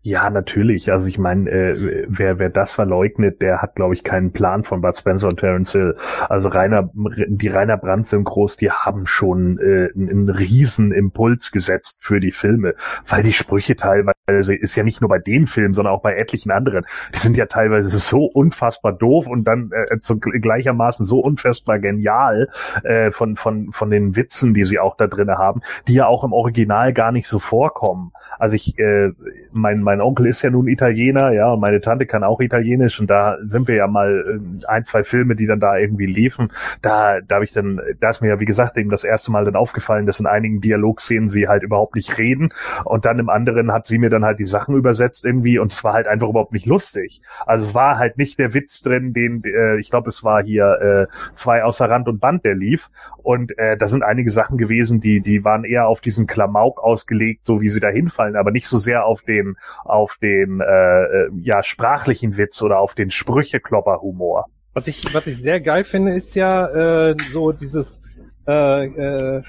Ja, 0.02 0.30
natürlich. 0.30 0.90
Also 0.90 1.08
ich 1.08 1.18
meine, 1.18 1.50
äh, 1.50 2.06
wer, 2.08 2.38
wer 2.38 2.50
das 2.50 2.72
verleugnet, 2.72 3.42
der 3.42 3.62
hat, 3.62 3.74
glaube 3.74 3.94
ich, 3.94 4.02
keinen 4.02 4.32
Plan 4.32 4.64
von 4.64 4.80
Bud 4.80 4.96
Spencer 4.96 5.28
und 5.28 5.38
Terence 5.38 5.72
Hill. 5.72 5.94
Also 6.28 6.48
Rainer, 6.48 6.90
die 6.94 7.48
Rainer 7.48 7.76
Brandt 7.76 8.06
Synchros, 8.06 8.56
die 8.56 8.70
haben 8.70 9.06
schon 9.06 9.58
äh, 9.58 9.90
einen 9.94 10.28
riesen 10.28 10.92
Impuls 10.92 11.52
gesetzt 11.52 11.98
für 12.00 12.20
die 12.20 12.32
Filme, 12.32 12.74
weil 13.06 13.22
die 13.22 13.32
Sprüche 13.32 13.76
teilweise, 13.76 14.54
ist 14.54 14.76
ja 14.76 14.82
nicht 14.82 15.00
nur 15.00 15.08
bei 15.08 15.18
dem 15.18 15.46
Film, 15.46 15.74
sondern 15.74 15.94
auch 15.94 16.02
bei 16.02 16.16
etlichen 16.16 16.50
anderen, 16.50 16.84
die 17.14 17.18
sind 17.18 17.36
ja 17.36 17.46
teilweise 17.46 17.96
so 17.98 18.24
unfassbar 18.24 18.92
doof 18.92 19.26
und 19.26 19.44
dann 19.44 19.70
äh, 19.72 19.98
zu, 19.98 20.18
gleichermaßen 20.18 21.04
so 21.04 21.20
unfassbar 21.20 21.78
genial 21.78 22.48
äh, 22.84 23.10
von, 23.10 23.36
von, 23.36 23.72
von 23.72 23.90
den 23.90 24.16
Witzen, 24.16 24.54
die 24.54 24.64
sie 24.64 24.78
auch 24.78 24.96
da 24.96 25.06
drinne 25.06 25.38
haben, 25.38 25.60
die 25.86 25.94
ja 25.94 26.06
auch 26.06 26.24
im 26.24 26.32
Original 26.32 26.92
gar 26.92 27.12
nicht 27.12 27.28
so 27.28 27.38
vorkommen. 27.38 28.12
Also 28.38 28.54
ich, 28.56 28.78
äh, 28.78 29.12
mein, 29.52 29.67
mein 29.76 30.00
Onkel 30.00 30.26
ist 30.26 30.42
ja 30.42 30.50
nun 30.50 30.68
Italiener, 30.68 31.32
ja, 31.32 31.52
und 31.52 31.60
meine 31.60 31.80
Tante 31.80 32.06
kann 32.06 32.24
auch 32.24 32.40
Italienisch 32.40 33.00
und 33.00 33.08
da 33.08 33.36
sind 33.42 33.68
wir 33.68 33.76
ja 33.76 33.86
mal 33.86 34.40
äh, 34.40 34.66
ein, 34.66 34.84
zwei 34.84 35.04
Filme, 35.04 35.36
die 35.36 35.46
dann 35.46 35.60
da 35.60 35.76
irgendwie 35.76 36.06
liefen. 36.06 36.48
Da, 36.82 37.20
da 37.20 37.36
habe 37.36 37.44
ich 37.44 37.52
dann, 37.52 37.80
da 38.00 38.10
ist 38.10 38.20
mir 38.20 38.28
ja 38.28 38.40
wie 38.40 38.44
gesagt 38.44 38.76
eben 38.76 38.90
das 38.90 39.04
erste 39.04 39.30
Mal 39.30 39.44
dann 39.44 39.56
aufgefallen, 39.56 40.06
dass 40.06 40.20
in 40.20 40.26
einigen 40.26 40.60
Dialogszenen 40.60 41.28
sie 41.28 41.48
halt 41.48 41.62
überhaupt 41.62 41.94
nicht 41.94 42.18
reden 42.18 42.50
und 42.84 43.04
dann 43.04 43.18
im 43.18 43.28
anderen 43.28 43.72
hat 43.72 43.86
sie 43.86 43.98
mir 43.98 44.10
dann 44.10 44.24
halt 44.24 44.38
die 44.38 44.46
Sachen 44.46 44.74
übersetzt 44.74 45.24
irgendwie 45.24 45.58
und 45.58 45.72
es 45.72 45.84
war 45.84 45.92
halt 45.92 46.06
einfach 46.06 46.28
überhaupt 46.28 46.52
nicht 46.52 46.66
lustig. 46.66 47.22
Also 47.46 47.64
es 47.64 47.74
war 47.74 47.98
halt 47.98 48.18
nicht 48.18 48.38
der 48.38 48.54
Witz 48.54 48.82
drin, 48.82 49.12
den, 49.12 49.42
äh, 49.44 49.78
ich 49.78 49.90
glaube, 49.90 50.08
es 50.08 50.24
war 50.24 50.42
hier 50.42 51.08
äh, 51.10 51.14
zwei 51.34 51.64
außer 51.64 51.88
Rand 51.88 52.08
und 52.08 52.20
Band, 52.20 52.44
der 52.44 52.54
lief 52.54 52.90
und 53.22 53.56
äh, 53.58 53.76
da 53.76 53.86
sind 53.86 54.02
einige 54.02 54.30
Sachen 54.30 54.56
gewesen, 54.58 55.00
die, 55.00 55.20
die 55.20 55.44
waren 55.44 55.64
eher 55.64 55.86
auf 55.86 56.00
diesen 56.00 56.26
Klamauk 56.26 56.82
ausgelegt, 56.82 57.44
so 57.44 57.60
wie 57.60 57.68
sie 57.68 57.80
da 57.80 57.88
hinfallen, 57.88 58.36
aber 58.36 58.50
nicht 58.50 58.66
so 58.68 58.78
sehr 58.78 59.04
auf 59.04 59.22
den, 59.22 59.56
auf 59.84 60.18
den 60.20 60.61
äh, 60.61 60.64
äh, 60.64 61.30
ja 61.40 61.62
sprachlichen 61.62 62.36
Witz 62.36 62.62
oder 62.62 62.78
auf 62.78 62.94
den 62.94 63.11
Sprücheklopper-Humor. 63.11 64.46
Was 64.74 64.86
ich, 64.86 65.12
was 65.14 65.26
ich 65.26 65.38
sehr 65.38 65.61
geil 65.61 65.84
finde, 65.84 66.12
ist 66.14 66.34
ja 66.34 66.66
äh, 67.11 67.16
so 67.30 67.52
dieses 67.52 68.02
äh, 68.46 68.84
äh, 68.84 69.42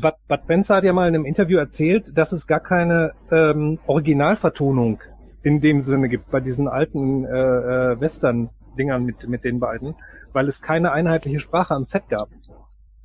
Bud, 0.00 0.14
Bud 0.28 0.42
Spencer 0.42 0.76
hat 0.76 0.84
ja 0.84 0.92
mal 0.92 1.08
in 1.08 1.14
einem 1.14 1.24
Interview 1.24 1.58
erzählt, 1.58 2.16
dass 2.16 2.32
es 2.32 2.46
gar 2.46 2.60
keine 2.60 3.12
ähm, 3.30 3.78
Originalvertonung 3.86 5.00
in 5.42 5.60
dem 5.60 5.82
Sinne 5.82 6.08
gibt 6.08 6.30
bei 6.30 6.40
diesen 6.40 6.68
alten 6.68 7.24
äh, 7.24 7.28
äh, 7.28 8.00
Western-Dingern 8.00 9.04
mit, 9.04 9.28
mit 9.28 9.44
den 9.44 9.60
beiden, 9.60 9.94
weil 10.32 10.48
es 10.48 10.60
keine 10.60 10.92
einheitliche 10.92 11.40
Sprache 11.40 11.74
am 11.74 11.84
Set 11.84 12.08
gab. 12.08 12.28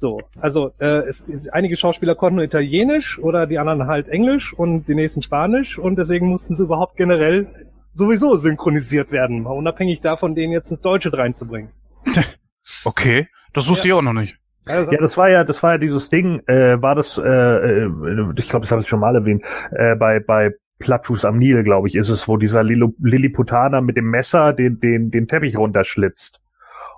So, 0.02 0.20
also 0.40 0.74
äh, 0.80 1.04
es, 1.04 1.24
einige 1.52 1.78
Schauspieler 1.78 2.16
konnten 2.16 2.38
nur 2.38 2.44
Italienisch 2.44 3.20
oder 3.20 3.46
die 3.46 3.60
anderen 3.60 3.86
halt 3.86 4.08
Englisch 4.10 4.52
und 4.52 4.88
die 4.88 4.96
nächsten 4.96 5.22
Spanisch 5.22 5.78
und 5.78 5.96
deswegen 5.96 6.28
mussten 6.28 6.56
sie 6.56 6.64
überhaupt 6.64 6.98
generell 6.98 7.70
sowieso 7.94 8.34
synchronisiert 8.36 9.12
werden, 9.12 9.44
mal 9.44 9.52
unabhängig 9.52 10.02
davon, 10.02 10.34
denen 10.34 10.54
jetzt 10.54 10.72
ins 10.72 10.82
Deutsche 10.82 11.16
reinzubringen. 11.16 11.70
Okay, 12.86 13.28
das 13.54 13.68
wusste 13.68 13.88
ja. 13.88 13.96
ich 13.96 14.00
auch 14.00 14.04
noch 14.04 14.14
nicht. 14.14 14.38
ja, 14.68 14.84
das 14.84 15.18
war 15.18 15.30
ja, 15.30 15.44
das 15.44 15.64
war 15.64 15.72
ja 15.72 15.78
dieses 15.80 16.10
Ding, 16.12 16.42
äh, 16.46 16.80
war 16.80 16.94
das, 16.94 17.18
äh, 17.18 17.24
äh 17.24 17.90
ich 18.38 18.50
glaube, 18.50 18.62
das 18.62 18.72
habe 18.72 18.82
ich 18.82 18.88
schon 18.88 19.00
mal 19.00 19.16
erwähnt, 19.16 19.44
äh, 19.72 19.96
bei 19.96 20.20
bei 20.20 20.52
Plattfuß 20.78 21.26
am 21.26 21.40
Nil, 21.40 21.64
glaube 21.64 21.88
ich, 21.88 21.96
ist 21.96 22.10
es, 22.10 22.28
wo 22.28 22.38
dieser 22.38 22.64
Lilliputaner 22.64 23.82
mit 23.82 23.98
dem 23.98 24.12
Messer 24.12 24.54
den 24.54 24.80
den 24.80 25.10
den 25.10 25.28
Teppich 25.28 25.58
runterschlitzt. 25.58 26.41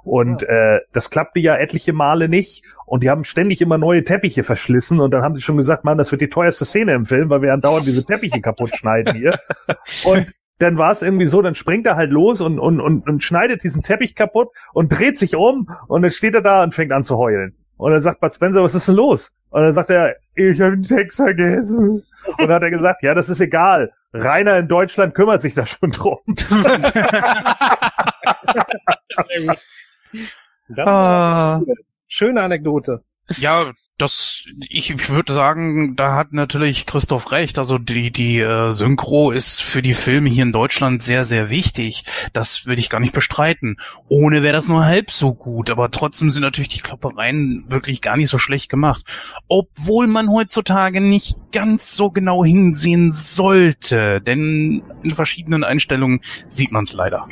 Und 0.04 0.44
äh, 0.44 0.80
das 0.92 1.10
klappte 1.10 1.40
ja 1.40 1.56
etliche 1.56 1.94
Male 1.94 2.28
nicht. 2.30 2.64
Und 2.86 3.04
die 3.04 3.10
haben 3.10 3.24
ständig 3.24 3.62
immer 3.62 3.78
neue 3.78 4.04
Teppiche 4.04 4.44
verschlissen. 4.44 5.00
Und 5.00 5.12
dann 5.12 5.24
haben 5.24 5.36
sie 5.36 5.42
schon 5.42 5.58
gesagt, 5.58 5.86
Mann, 5.86 5.98
das 5.98 6.12
wird 6.12 6.22
die 6.22 6.30
teuerste 6.30 6.66
Szene 6.66 6.94
im 6.94 7.06
Film, 7.06 7.30
weil 7.30 7.42
wir 7.42 7.54
andauernd 7.54 7.86
diese 7.86 8.06
Teppiche 8.06 8.42
kaputt 8.42 8.72
schneiden 8.76 9.16
hier. 9.16 9.40
Und 10.04 10.32
dann 10.60 10.78
war 10.78 10.92
es 10.92 11.02
irgendwie 11.02 11.26
so, 11.26 11.42
dann 11.42 11.56
springt 11.56 11.86
er 11.86 11.96
halt 11.96 12.12
los 12.12 12.42
und, 12.42 12.60
und, 12.60 12.80
und, 12.80 13.08
und 13.08 13.24
schneidet 13.24 13.64
diesen 13.64 13.82
Teppich 13.84 14.16
kaputt 14.16 14.50
und 14.74 14.90
dreht 14.90 15.18
sich 15.18 15.36
um 15.36 15.68
und 15.88 16.04
dann 16.04 16.12
steht 16.12 16.36
er 16.36 16.42
da 16.42 16.64
und 16.64 16.76
fängt 16.76 16.92
an 16.92 17.04
zu 17.04 17.18
heulen. 17.18 17.56
Und 17.78 17.92
dann 17.92 18.02
sagt 18.02 18.22
Bud 18.22 18.34
Spencer, 18.34 18.64
was 18.64 18.76
ist 18.76 18.88
denn 18.88 18.96
los? 18.96 19.34
Und 19.50 19.62
dann 19.64 19.74
sagt 19.74 19.90
er, 19.90 20.16
ich 20.36 20.62
habe 20.62 20.78
den 20.78 20.84
Text 20.84 21.18
vergessen. 21.18 22.02
Und 22.26 22.40
dann 22.40 22.52
hat 22.52 22.62
er 22.64 22.70
gesagt, 22.70 23.04
ja, 23.04 23.14
das 23.14 23.30
ist 23.30 23.42
egal. 23.42 23.92
Rainer 24.14 24.58
in 24.58 24.68
Deutschland 24.68 25.16
kümmert 25.16 25.42
sich 25.42 25.56
da 25.56 25.66
schon 25.66 25.92
drum. 25.92 26.20
ah. 30.78 31.62
Schöne 32.08 32.42
Anekdote. 32.42 33.04
Ja, 33.38 33.72
das, 33.98 34.44
ich, 34.70 34.90
ich 34.90 35.10
würde 35.10 35.32
sagen, 35.32 35.96
da 35.96 36.16
hat 36.16 36.34
natürlich 36.34 36.86
Christoph 36.86 37.32
recht. 37.32 37.58
Also 37.58 37.78
die, 37.78 38.12
die 38.12 38.40
äh, 38.40 38.72
Synchro 38.72 39.32
ist 39.32 39.62
für 39.62 39.82
die 39.82 39.94
Filme 39.94 40.30
hier 40.30 40.44
in 40.44 40.52
Deutschland 40.52 41.02
sehr, 41.02 41.24
sehr 41.24 41.50
wichtig. 41.50 42.04
Das 42.34 42.66
würde 42.66 42.82
ich 42.82 42.90
gar 42.90 43.00
nicht 43.00 43.14
bestreiten. 43.14 43.78
Ohne 44.10 44.44
wäre 44.44 44.54
das 44.54 44.68
nur 44.68 44.86
halb 44.86 45.10
so 45.10 45.34
gut. 45.34 45.70
Aber 45.70 45.90
trotzdem 45.90 46.32
sind 46.32 46.42
natürlich 46.42 46.70
die 46.70 46.82
Kloppereien 46.82 47.66
wirklich 47.70 48.02
gar 48.02 48.18
nicht 48.18 48.30
so 48.30 48.40
schlecht 48.40 48.70
gemacht. 48.70 49.06
Obwohl 49.48 50.08
man 50.08 50.30
heutzutage 50.30 51.00
nicht 51.00 51.38
ganz 51.54 51.96
so 51.96 52.12
genau 52.12 52.44
hinsehen 52.44 53.14
sollte. 53.14 54.20
Denn 54.22 54.84
in 55.02 55.12
verschiedenen 55.12 55.64
Einstellungen 55.64 56.22
sieht 56.50 56.72
man 56.72 56.84
es 56.84 56.94
leider. 56.94 57.28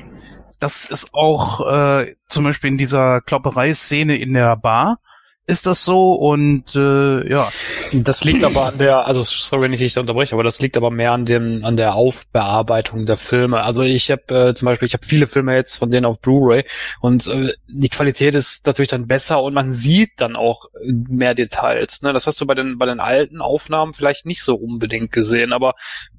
Das 0.62 0.86
ist 0.86 1.14
auch 1.14 1.60
äh, 1.68 2.16
zum 2.28 2.44
Beispiel 2.44 2.70
in 2.70 2.78
dieser 2.78 3.20
Klopperei-Szene 3.22 4.18
in 4.18 4.34
der 4.34 4.56
Bar 4.56 5.00
ist 5.48 5.66
das 5.66 5.84
so 5.84 6.14
und 6.14 6.76
äh, 6.76 7.30
ja. 7.30 7.52
Das 7.94 8.24
liegt 8.24 8.44
aber 8.44 8.68
an 8.68 8.78
der, 8.78 9.06
also 9.08 9.24
sorry, 9.24 9.64
wenn 9.64 9.74
ich 9.74 9.80
dich 9.80 9.98
unterbreche, 9.98 10.34
aber 10.36 10.44
das 10.44 10.62
liegt 10.62 10.78
aber 10.78 10.92
mehr 10.92 11.12
an 11.12 11.26
dem, 11.26 11.66
an 11.66 11.78
der 11.78 11.96
Aufbearbeitung 11.96 13.06
der 13.06 13.18
Filme. 13.18 13.62
Also 13.64 13.82
ich 13.82 14.12
habe 14.12 14.50
äh, 14.50 14.54
zum 14.54 14.68
Beispiel, 14.68 14.86
ich 14.86 14.94
habe 14.94 15.06
viele 15.06 15.28
Filme 15.28 15.56
jetzt 15.56 15.76
von 15.76 15.90
denen 15.90 16.06
auf 16.06 16.22
Blu-ray 16.22 16.64
und 17.02 17.28
äh, 17.28 17.54
die 17.68 17.90
Qualität 17.90 18.36
ist 18.36 18.66
natürlich 18.68 18.90
dann 18.90 19.08
besser 19.08 19.42
und 19.42 19.54
man 19.54 19.74
sieht 19.74 20.12
dann 20.18 20.36
auch 20.36 20.70
mehr 20.86 21.34
Details. 21.34 22.02
Ne? 22.04 22.14
Das 22.14 22.28
hast 22.28 22.40
du 22.40 22.46
bei 22.46 22.54
den 22.54 22.78
bei 22.78 22.86
den 22.86 23.00
alten 23.00 23.42
Aufnahmen 23.42 23.94
vielleicht 23.94 24.28
nicht 24.28 24.44
so 24.44 24.56
unbedingt 24.56 25.12
gesehen, 25.12 25.54
aber 25.54 25.74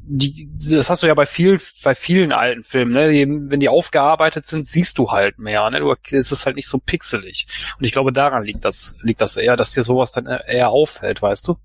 die, 0.05 0.51
das 0.55 0.91
hast 0.91 1.03
du 1.03 1.07
ja 1.07 1.15
bei 1.15 1.27
viel, 1.27 1.61
bei 1.85 1.95
vielen 1.95 2.33
alten 2.33 2.65
Filmen, 2.65 2.93
ne? 2.93 3.11
Die, 3.11 3.27
wenn 3.51 3.61
die 3.61 3.69
aufgearbeitet 3.69 4.47
sind, 4.47 4.67
siehst 4.67 4.99
du 4.99 5.11
halt 5.11 5.39
mehr, 5.39 5.71
ne? 5.71 5.81
Du, 5.81 5.93
es 5.93 6.33
ist 6.33 6.47
halt 6.47 6.57
nicht 6.57 6.69
so 6.69 6.79
pixelig. 6.79 7.47
Und 7.79 7.85
ich 7.85 7.93
glaube, 7.93 8.13
daran 8.13 8.43
liegt 8.43 8.65
das, 8.65 8.97
liegt 9.03 9.21
das 9.21 9.37
eher, 9.37 9.57
dass 9.57 9.73
dir 9.73 9.85
sowas 9.85 10.11
dann 10.11 10.27
eher 10.27 10.71
auffällt, 10.71 11.23
weißt 11.23 11.47
du? 11.49 11.57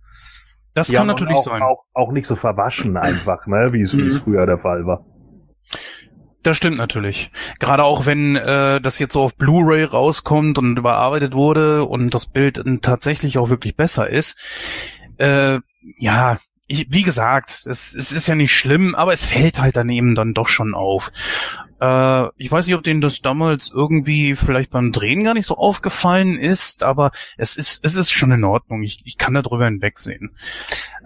Das 0.73 0.89
ja, 0.89 0.99
kann 0.99 1.07
natürlich 1.07 1.35
auch, 1.35 1.45
sein. 1.45 1.61
Auch, 1.63 1.85
auch 1.93 2.11
nicht 2.11 2.27
so 2.27 2.35
verwaschen 2.35 2.97
einfach, 2.97 3.47
ne? 3.47 3.69
Wie 3.71 3.81
es, 3.81 3.93
mhm. 3.93 4.11
früher 4.11 4.45
der 4.45 4.59
Fall 4.59 4.85
war. 4.85 5.05
Das 6.43 6.55
stimmt 6.55 6.77
natürlich. 6.77 7.31
Gerade 7.59 7.83
auch 7.83 8.05
wenn 8.05 8.35
äh, 8.35 8.79
das 8.79 8.99
jetzt 8.99 9.13
so 9.13 9.23
auf 9.23 9.35
Blu-ray 9.35 9.83
rauskommt 9.83 10.57
und 10.57 10.77
überarbeitet 10.77 11.33
wurde 11.33 11.83
und 11.83 12.13
das 12.13 12.27
Bild 12.27 12.63
tatsächlich 12.83 13.37
auch 13.37 13.49
wirklich 13.49 13.75
besser 13.75 14.09
ist. 14.09 14.39
Äh, 15.17 15.59
ja, 15.97 16.37
wie 16.67 17.03
gesagt, 17.03 17.65
es, 17.65 17.95
es 17.95 18.11
ist 18.11 18.27
ja 18.27 18.35
nicht 18.35 18.51
schlimm, 18.51 18.93
aber 18.95 19.13
es 19.13 19.25
fällt 19.25 19.61
halt 19.61 19.77
daneben 19.77 20.15
dann 20.15 20.33
doch 20.33 20.49
schon 20.49 20.73
auf. 20.73 21.11
Äh, 21.79 22.27
ich 22.37 22.51
weiß 22.51 22.67
nicht, 22.67 22.75
ob 22.75 22.83
denen 22.83 23.01
das 23.01 23.21
damals 23.21 23.71
irgendwie 23.73 24.35
vielleicht 24.35 24.71
beim 24.71 24.91
Drehen 24.91 25.23
gar 25.23 25.33
nicht 25.33 25.45
so 25.45 25.55
aufgefallen 25.55 26.37
ist, 26.37 26.83
aber 26.83 27.11
es 27.37 27.55
ist, 27.55 27.85
es 27.85 27.95
ist 27.95 28.11
schon 28.11 28.31
in 28.31 28.43
Ordnung. 28.43 28.83
Ich, 28.83 28.99
ich 29.05 29.17
kann 29.17 29.33
darüber 29.33 29.65
hinwegsehen. 29.65 30.31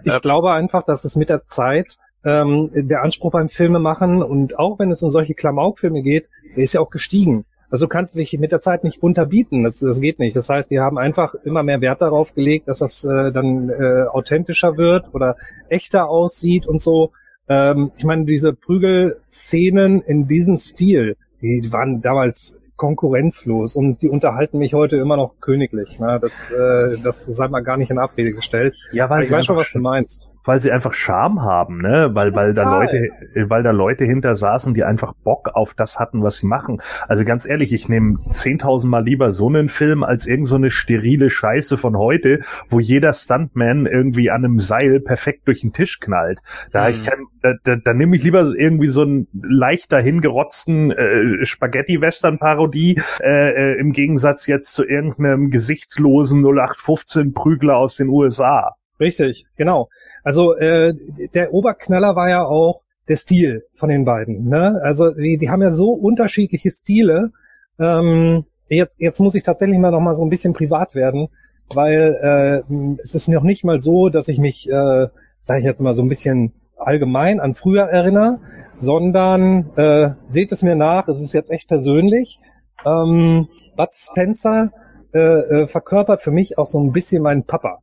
Ich 0.04 0.12
äh, 0.12 0.20
glaube 0.20 0.52
einfach, 0.52 0.84
dass 0.84 1.04
es 1.04 1.14
mit 1.14 1.28
der 1.28 1.44
Zeit 1.44 1.98
ähm, 2.24 2.70
der 2.74 3.02
Anspruch 3.02 3.32
beim 3.32 3.48
Filmemachen 3.48 4.22
und 4.22 4.58
auch 4.58 4.78
wenn 4.78 4.90
es 4.90 5.02
um 5.02 5.10
solche 5.10 5.34
Klamaukfilme 5.34 6.02
geht, 6.02 6.28
der 6.56 6.64
ist 6.64 6.74
ja 6.74 6.80
auch 6.80 6.90
gestiegen. 6.90 7.44
Also 7.72 7.86
du 7.86 7.88
kannst 7.88 8.14
dich 8.18 8.38
mit 8.38 8.52
der 8.52 8.60
Zeit 8.60 8.84
nicht 8.84 9.02
unterbieten, 9.02 9.62
das, 9.62 9.78
das 9.78 9.98
geht 9.98 10.18
nicht. 10.18 10.36
Das 10.36 10.50
heißt, 10.50 10.70
die 10.70 10.78
haben 10.78 10.98
einfach 10.98 11.34
immer 11.42 11.62
mehr 11.62 11.80
Wert 11.80 12.02
darauf 12.02 12.34
gelegt, 12.34 12.68
dass 12.68 12.80
das 12.80 13.02
äh, 13.02 13.32
dann 13.32 13.70
äh, 13.70 14.04
authentischer 14.10 14.76
wird 14.76 15.14
oder 15.14 15.36
echter 15.70 16.06
aussieht 16.06 16.66
und 16.66 16.82
so. 16.82 17.12
Ähm, 17.48 17.90
ich 17.96 18.04
meine, 18.04 18.26
diese 18.26 18.52
Prügelszenen 18.52 20.02
in 20.02 20.26
diesem 20.26 20.58
Stil, 20.58 21.16
die 21.40 21.72
waren 21.72 22.02
damals 22.02 22.58
konkurrenzlos 22.76 23.74
und 23.74 24.02
die 24.02 24.10
unterhalten 24.10 24.58
mich 24.58 24.74
heute 24.74 24.96
immer 24.96 25.16
noch 25.16 25.40
königlich. 25.40 25.98
Ne? 25.98 26.18
Das, 26.20 26.50
äh, 26.50 27.02
das 27.02 27.24
sei 27.24 27.48
mal 27.48 27.62
gar 27.62 27.78
nicht 27.78 27.90
in 27.90 27.98
Abrede 27.98 28.32
gestellt. 28.32 28.74
Ja, 28.92 29.08
weil 29.08 29.22
ich 29.22 29.30
weiß 29.30 29.46
schon, 29.46 29.56
was 29.56 29.72
du 29.72 29.78
meinst 29.78 30.31
weil 30.44 30.60
sie 30.60 30.72
einfach 30.72 30.92
Charme 30.92 31.42
haben, 31.42 31.80
ne? 31.80 32.10
Weil, 32.14 32.34
weil 32.34 32.52
da 32.52 32.78
Leute, 32.78 33.08
weil 33.48 33.62
da 33.62 33.70
Leute 33.70 34.04
hinter 34.04 34.34
saßen, 34.34 34.74
die 34.74 34.84
einfach 34.84 35.14
Bock 35.24 35.50
auf 35.54 35.74
das 35.74 35.98
hatten, 35.98 36.22
was 36.22 36.38
sie 36.38 36.46
machen. 36.46 36.80
Also 37.08 37.24
ganz 37.24 37.46
ehrlich, 37.46 37.72
ich 37.72 37.88
nehme 37.88 38.18
10.000 38.30 38.86
Mal 38.86 39.04
lieber 39.04 39.32
so 39.32 39.48
einen 39.48 39.68
Film 39.68 40.02
als 40.02 40.26
irgend 40.26 40.48
so 40.48 40.56
eine 40.56 40.70
sterile 40.70 41.30
Scheiße 41.30 41.76
von 41.76 41.96
heute, 41.96 42.40
wo 42.68 42.80
jeder 42.80 43.12
Stuntman 43.12 43.86
irgendwie 43.86 44.30
an 44.30 44.44
einem 44.44 44.60
Seil 44.60 45.00
perfekt 45.00 45.46
durch 45.46 45.60
den 45.60 45.72
Tisch 45.72 46.00
knallt. 46.00 46.38
Da, 46.72 46.84
mhm. 46.84 46.90
ich 46.90 47.04
kann, 47.04 47.26
da, 47.42 47.54
da, 47.64 47.76
da 47.76 47.94
nehme 47.94 48.16
ich 48.16 48.22
lieber 48.22 48.52
irgendwie 48.56 48.88
so 48.88 49.02
einen 49.02 49.28
leicht 49.32 49.92
dahingerotzten 49.92 50.90
äh, 50.90 51.46
Spaghetti-Western-Parodie 51.46 53.00
äh, 53.20 53.74
äh, 53.74 53.78
im 53.78 53.92
Gegensatz 53.92 54.46
jetzt 54.46 54.74
zu 54.74 54.86
irgendeinem 54.86 55.50
gesichtslosen 55.50 56.42
0815-Prügler 56.44 57.76
aus 57.76 57.96
den 57.96 58.08
USA. 58.08 58.76
Richtig, 59.00 59.46
genau. 59.56 59.88
Also 60.22 60.54
äh, 60.54 60.94
der 61.34 61.52
Oberknaller 61.52 62.14
war 62.14 62.28
ja 62.28 62.44
auch 62.44 62.82
der 63.08 63.16
Stil 63.16 63.64
von 63.74 63.88
den 63.88 64.04
beiden. 64.04 64.48
Ne? 64.48 64.80
Also 64.82 65.10
die, 65.10 65.38
die 65.38 65.50
haben 65.50 65.62
ja 65.62 65.72
so 65.72 65.90
unterschiedliche 65.90 66.70
Stile. 66.70 67.32
Ähm, 67.78 68.44
jetzt, 68.68 69.00
jetzt 69.00 69.20
muss 69.20 69.34
ich 69.34 69.42
tatsächlich 69.42 69.78
mal 69.78 69.90
noch 69.90 70.00
mal 70.00 70.14
so 70.14 70.22
ein 70.22 70.30
bisschen 70.30 70.52
privat 70.52 70.94
werden, 70.94 71.28
weil 71.74 72.64
äh, 72.68 72.74
es 73.02 73.14
ist 73.14 73.28
noch 73.28 73.42
nicht 73.42 73.64
mal 73.64 73.80
so, 73.80 74.08
dass 74.08 74.28
ich 74.28 74.38
mich, 74.38 74.68
äh, 74.68 75.08
sage 75.40 75.60
ich 75.60 75.64
jetzt 75.64 75.80
mal 75.80 75.94
so 75.94 76.02
ein 76.02 76.08
bisschen 76.08 76.52
allgemein 76.76 77.40
an 77.40 77.54
früher 77.54 77.84
erinnere, 77.84 78.40
sondern 78.76 79.70
äh, 79.76 80.10
seht 80.28 80.52
es 80.52 80.62
mir 80.62 80.74
nach, 80.74 81.08
es 81.08 81.20
ist 81.20 81.32
jetzt 81.32 81.50
echt 81.50 81.68
persönlich. 81.68 82.38
Ähm, 82.84 83.48
Bud 83.76 83.92
Spencer 83.92 84.70
äh, 85.14 85.18
äh, 85.18 85.66
verkörpert 85.66 86.22
für 86.22 86.30
mich 86.30 86.58
auch 86.58 86.66
so 86.66 86.80
ein 86.80 86.92
bisschen 86.92 87.22
meinen 87.22 87.44
Papa. 87.44 87.81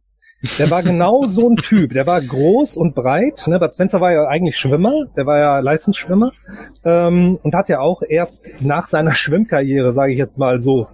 Der 0.58 0.72
war 0.72 0.84
genau 0.84 1.26
so 1.26 1.50
ein 1.50 1.58
Typ. 1.58 1.92
Der 1.92 2.08
war 2.08 2.22
groß 2.22 2.78
und 2.78 2.96
breit. 2.96 3.46
Ne? 3.48 3.60
Bud 3.60 3.74
Spencer 3.74 4.00
war 4.00 4.12
ja 4.14 4.28
eigentlich 4.28 4.58
Schwimmer. 4.58 5.06
Der 5.18 5.26
war 5.26 5.38
ja 5.38 5.60
Leistungsschwimmer 5.60 6.32
ähm, 6.86 7.40
und 7.44 7.56
hat 7.56 7.68
ja 7.68 7.80
auch 7.80 8.02
erst 8.08 8.50
nach 8.62 8.88
seiner 8.88 9.16
Schwimmkarriere, 9.16 9.92
sage 9.92 10.14
ich 10.14 10.18
jetzt 10.18 10.38
mal 10.38 10.62
so, 10.62 10.88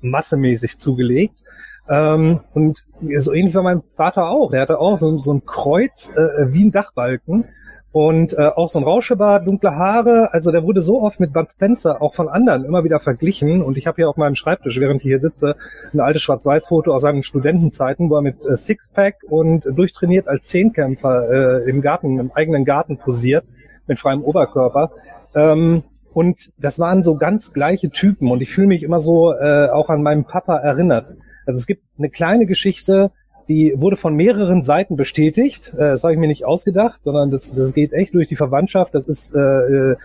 massemäßig 0.00 0.78
zugelegt. 0.78 1.42
Ähm, 1.88 2.40
und 2.54 2.86
so 3.18 3.32
ähnlich 3.32 3.54
war 3.54 3.62
mein 3.62 3.82
Vater 3.94 4.28
auch. 4.28 4.50
Der 4.50 4.62
hatte 4.62 4.78
auch 4.78 4.98
so, 4.98 5.18
so 5.18 5.32
ein 5.32 5.44
Kreuz 5.44 6.12
äh, 6.16 6.52
wie 6.52 6.64
ein 6.64 6.72
Dachbalken 6.72 7.44
und 7.90 8.34
äh, 8.34 8.50
auch 8.54 8.68
so 8.68 8.78
ein 8.78 8.84
Rauschebart, 8.84 9.46
dunkle 9.46 9.74
Haare. 9.74 10.32
Also 10.32 10.50
der 10.50 10.62
wurde 10.62 10.82
so 10.82 11.00
oft 11.00 11.20
mit 11.20 11.32
Bud 11.32 11.50
Spencer 11.50 12.02
auch 12.02 12.14
von 12.14 12.28
anderen 12.28 12.64
immer 12.64 12.84
wieder 12.84 13.00
verglichen. 13.00 13.62
Und 13.62 13.78
ich 13.78 13.86
habe 13.86 13.96
hier 13.96 14.08
auf 14.10 14.16
meinem 14.16 14.34
Schreibtisch, 14.34 14.78
während 14.78 15.00
ich 15.00 15.08
hier 15.08 15.20
sitze, 15.20 15.56
ein 15.94 16.00
altes 16.00 16.22
Schwarz-Weiß-Foto 16.22 16.92
aus 16.92 17.02
seinen 17.02 17.22
Studentenzeiten, 17.22 18.10
wo 18.10 18.16
er 18.16 18.22
mit 18.22 18.44
äh, 18.44 18.56
Sixpack 18.56 19.16
und 19.28 19.64
durchtrainiert 19.64 20.28
als 20.28 20.46
Zehnkämpfer 20.46 21.64
äh, 21.64 21.70
im 21.70 21.80
Garten, 21.80 22.18
im 22.18 22.30
eigenen 22.32 22.66
Garten 22.66 22.98
posiert, 22.98 23.44
mit 23.86 23.98
freiem 23.98 24.22
Oberkörper. 24.22 24.92
Ähm, 25.34 25.82
und 26.12 26.52
das 26.58 26.78
waren 26.78 27.02
so 27.02 27.16
ganz 27.16 27.54
gleiche 27.54 27.88
Typen. 27.88 28.30
Und 28.30 28.42
ich 28.42 28.50
fühle 28.50 28.68
mich 28.68 28.82
immer 28.82 29.00
so 29.00 29.32
äh, 29.32 29.70
auch 29.70 29.88
an 29.88 30.02
meinen 30.02 30.24
Papa 30.24 30.58
erinnert. 30.58 31.16
Also 31.46 31.58
es 31.58 31.66
gibt 31.66 31.84
eine 31.96 32.10
kleine 32.10 32.44
Geschichte, 32.44 33.12
die 33.48 33.74
wurde 33.76 33.96
von 33.96 34.14
mehreren 34.14 34.62
Seiten 34.62 34.96
bestätigt. 34.96 35.74
Äh, 35.74 35.90
das 35.90 36.04
habe 36.04 36.14
ich 36.14 36.18
mir 36.18 36.28
nicht 36.28 36.44
ausgedacht, 36.44 37.02
sondern 37.04 37.30
das, 37.30 37.54
das 37.54 37.74
geht 37.74 37.92
echt 37.92 38.14
durch 38.14 38.28
die 38.28 38.36
Verwandtschaft. 38.36 38.94
Das 38.94 39.08
ist 39.08 39.34
äh, 39.34 39.38
äh 39.38 39.96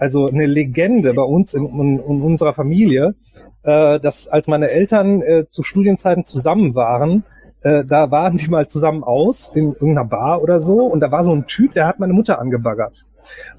also 0.00 0.28
eine 0.28 0.46
Legende 0.46 1.12
bei 1.12 1.22
uns 1.22 1.54
in, 1.54 1.66
in, 1.66 1.98
in 1.98 2.22
unserer 2.22 2.54
Familie, 2.54 3.16
äh, 3.64 3.98
dass 3.98 4.28
als 4.28 4.46
meine 4.46 4.70
Eltern 4.70 5.22
äh, 5.22 5.46
zu 5.48 5.64
Studienzeiten 5.64 6.22
zusammen 6.22 6.76
waren, 6.76 7.24
äh, 7.62 7.84
da 7.84 8.10
waren 8.10 8.38
die 8.38 8.48
mal 8.48 8.68
zusammen 8.68 9.02
aus 9.02 9.50
in 9.54 9.72
irgendeiner 9.72 10.04
Bar 10.04 10.42
oder 10.42 10.60
so 10.60 10.86
und 10.86 11.00
da 11.00 11.10
war 11.10 11.24
so 11.24 11.32
ein 11.32 11.46
Typ, 11.46 11.74
der 11.74 11.86
hat 11.86 11.98
meine 11.98 12.12
Mutter 12.12 12.38
angebaggert. 12.38 13.04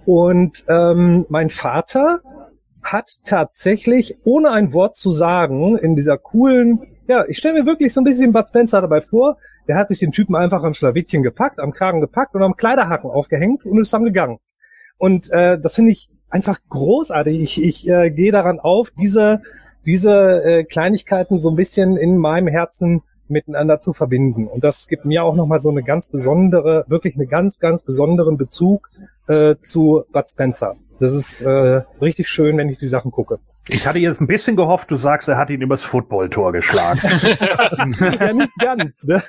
Und 0.05 0.63
ähm, 0.69 1.25
mein 1.29 1.49
Vater 1.49 2.19
hat 2.81 3.17
tatsächlich, 3.25 4.17
ohne 4.23 4.51
ein 4.51 4.73
Wort 4.73 4.95
zu 4.95 5.11
sagen, 5.11 5.77
in 5.77 5.95
dieser 5.95 6.17
coolen 6.17 6.87
ja, 7.10 7.26
ich 7.28 7.39
stelle 7.39 7.60
mir 7.60 7.66
wirklich 7.66 7.91
so 7.91 8.01
ein 8.01 8.03
bisschen 8.03 8.32
Bud 8.32 8.47
Spencer 8.47 8.82
dabei 8.82 9.01
vor. 9.01 9.38
Der 9.68 9.78
hat 9.78 9.89
sich 9.89 9.97
den 9.97 10.12
Typen 10.12 10.36
einfach 10.36 10.64
am 10.64 10.76
Schlawittchen 10.76 11.24
gepackt, 11.24 11.60
am 11.60 11.72
Kragen 11.72 12.01
gepackt 12.01 12.36
und 12.36 12.43
am 12.43 12.55
Kleiderhaken 12.55 13.10
aufgehängt 13.10 13.66
und 13.66 13.80
ist 13.80 13.91
dann 13.91 14.05
gegangen. 14.05 14.38
Und 14.99 15.32
äh, 15.32 15.60
das 15.60 15.74
finde 15.74 15.91
ich 15.91 16.12
einfach 16.30 16.60
großartig. 16.70 17.41
Ich, 17.41 17.64
ich 17.64 17.89
äh, 17.89 18.12
gehe 18.12 18.32
daran 18.32 18.60
auf, 18.60 18.91
diese, 18.91 19.41
diese 19.88 20.43
äh, 20.43 20.64
Kleinigkeiten 20.64 21.39
so 21.39 21.49
ein 21.49 21.55
bisschen 21.55 21.97
in 21.97 22.16
meinem 22.16 22.47
Herzen 22.47 23.01
miteinander 23.28 23.80
zu 23.80 23.93
verbinden. 23.93 24.45
Und 24.45 24.64
das 24.64 24.88
gibt 24.88 25.05
mir 25.05 25.24
auch 25.24 25.36
nochmal 25.36 25.62
so 25.62 25.72
eine 25.72 25.82
ganz 25.82 26.10
besondere, 26.10 26.86
wirklich 26.88 27.16
eine 27.16 27.26
ganz, 27.26 27.57
ganz 27.57 27.82
besonderen 27.82 28.38
Bezug 28.38 28.91
äh, 29.28 29.55
zu 29.62 30.03
Bud 30.14 30.30
Spencer. 30.30 30.76
Das 30.99 31.16
ist 31.16 31.41
äh, 31.41 31.82
richtig 32.01 32.28
schön, 32.28 32.55
wenn 32.57 32.70
ich 32.70 32.78
die 32.78 32.88
Sachen 32.88 33.10
gucke. 33.10 33.39
Ich 33.68 33.86
hatte 33.86 33.99
jetzt 33.99 34.20
ein 34.20 34.28
bisschen 34.28 34.55
gehofft, 34.55 34.89
du 34.89 34.95
sagst, 34.95 35.28
er 35.30 35.38
hat 35.38 35.49
ihn 35.51 35.62
übers 35.62 35.84
Footballtor 35.84 36.51
geschlagen. 36.51 36.99
ja, 38.20 38.34
nicht 38.34 38.51
ganz. 38.60 39.03
Ne? 39.03 39.22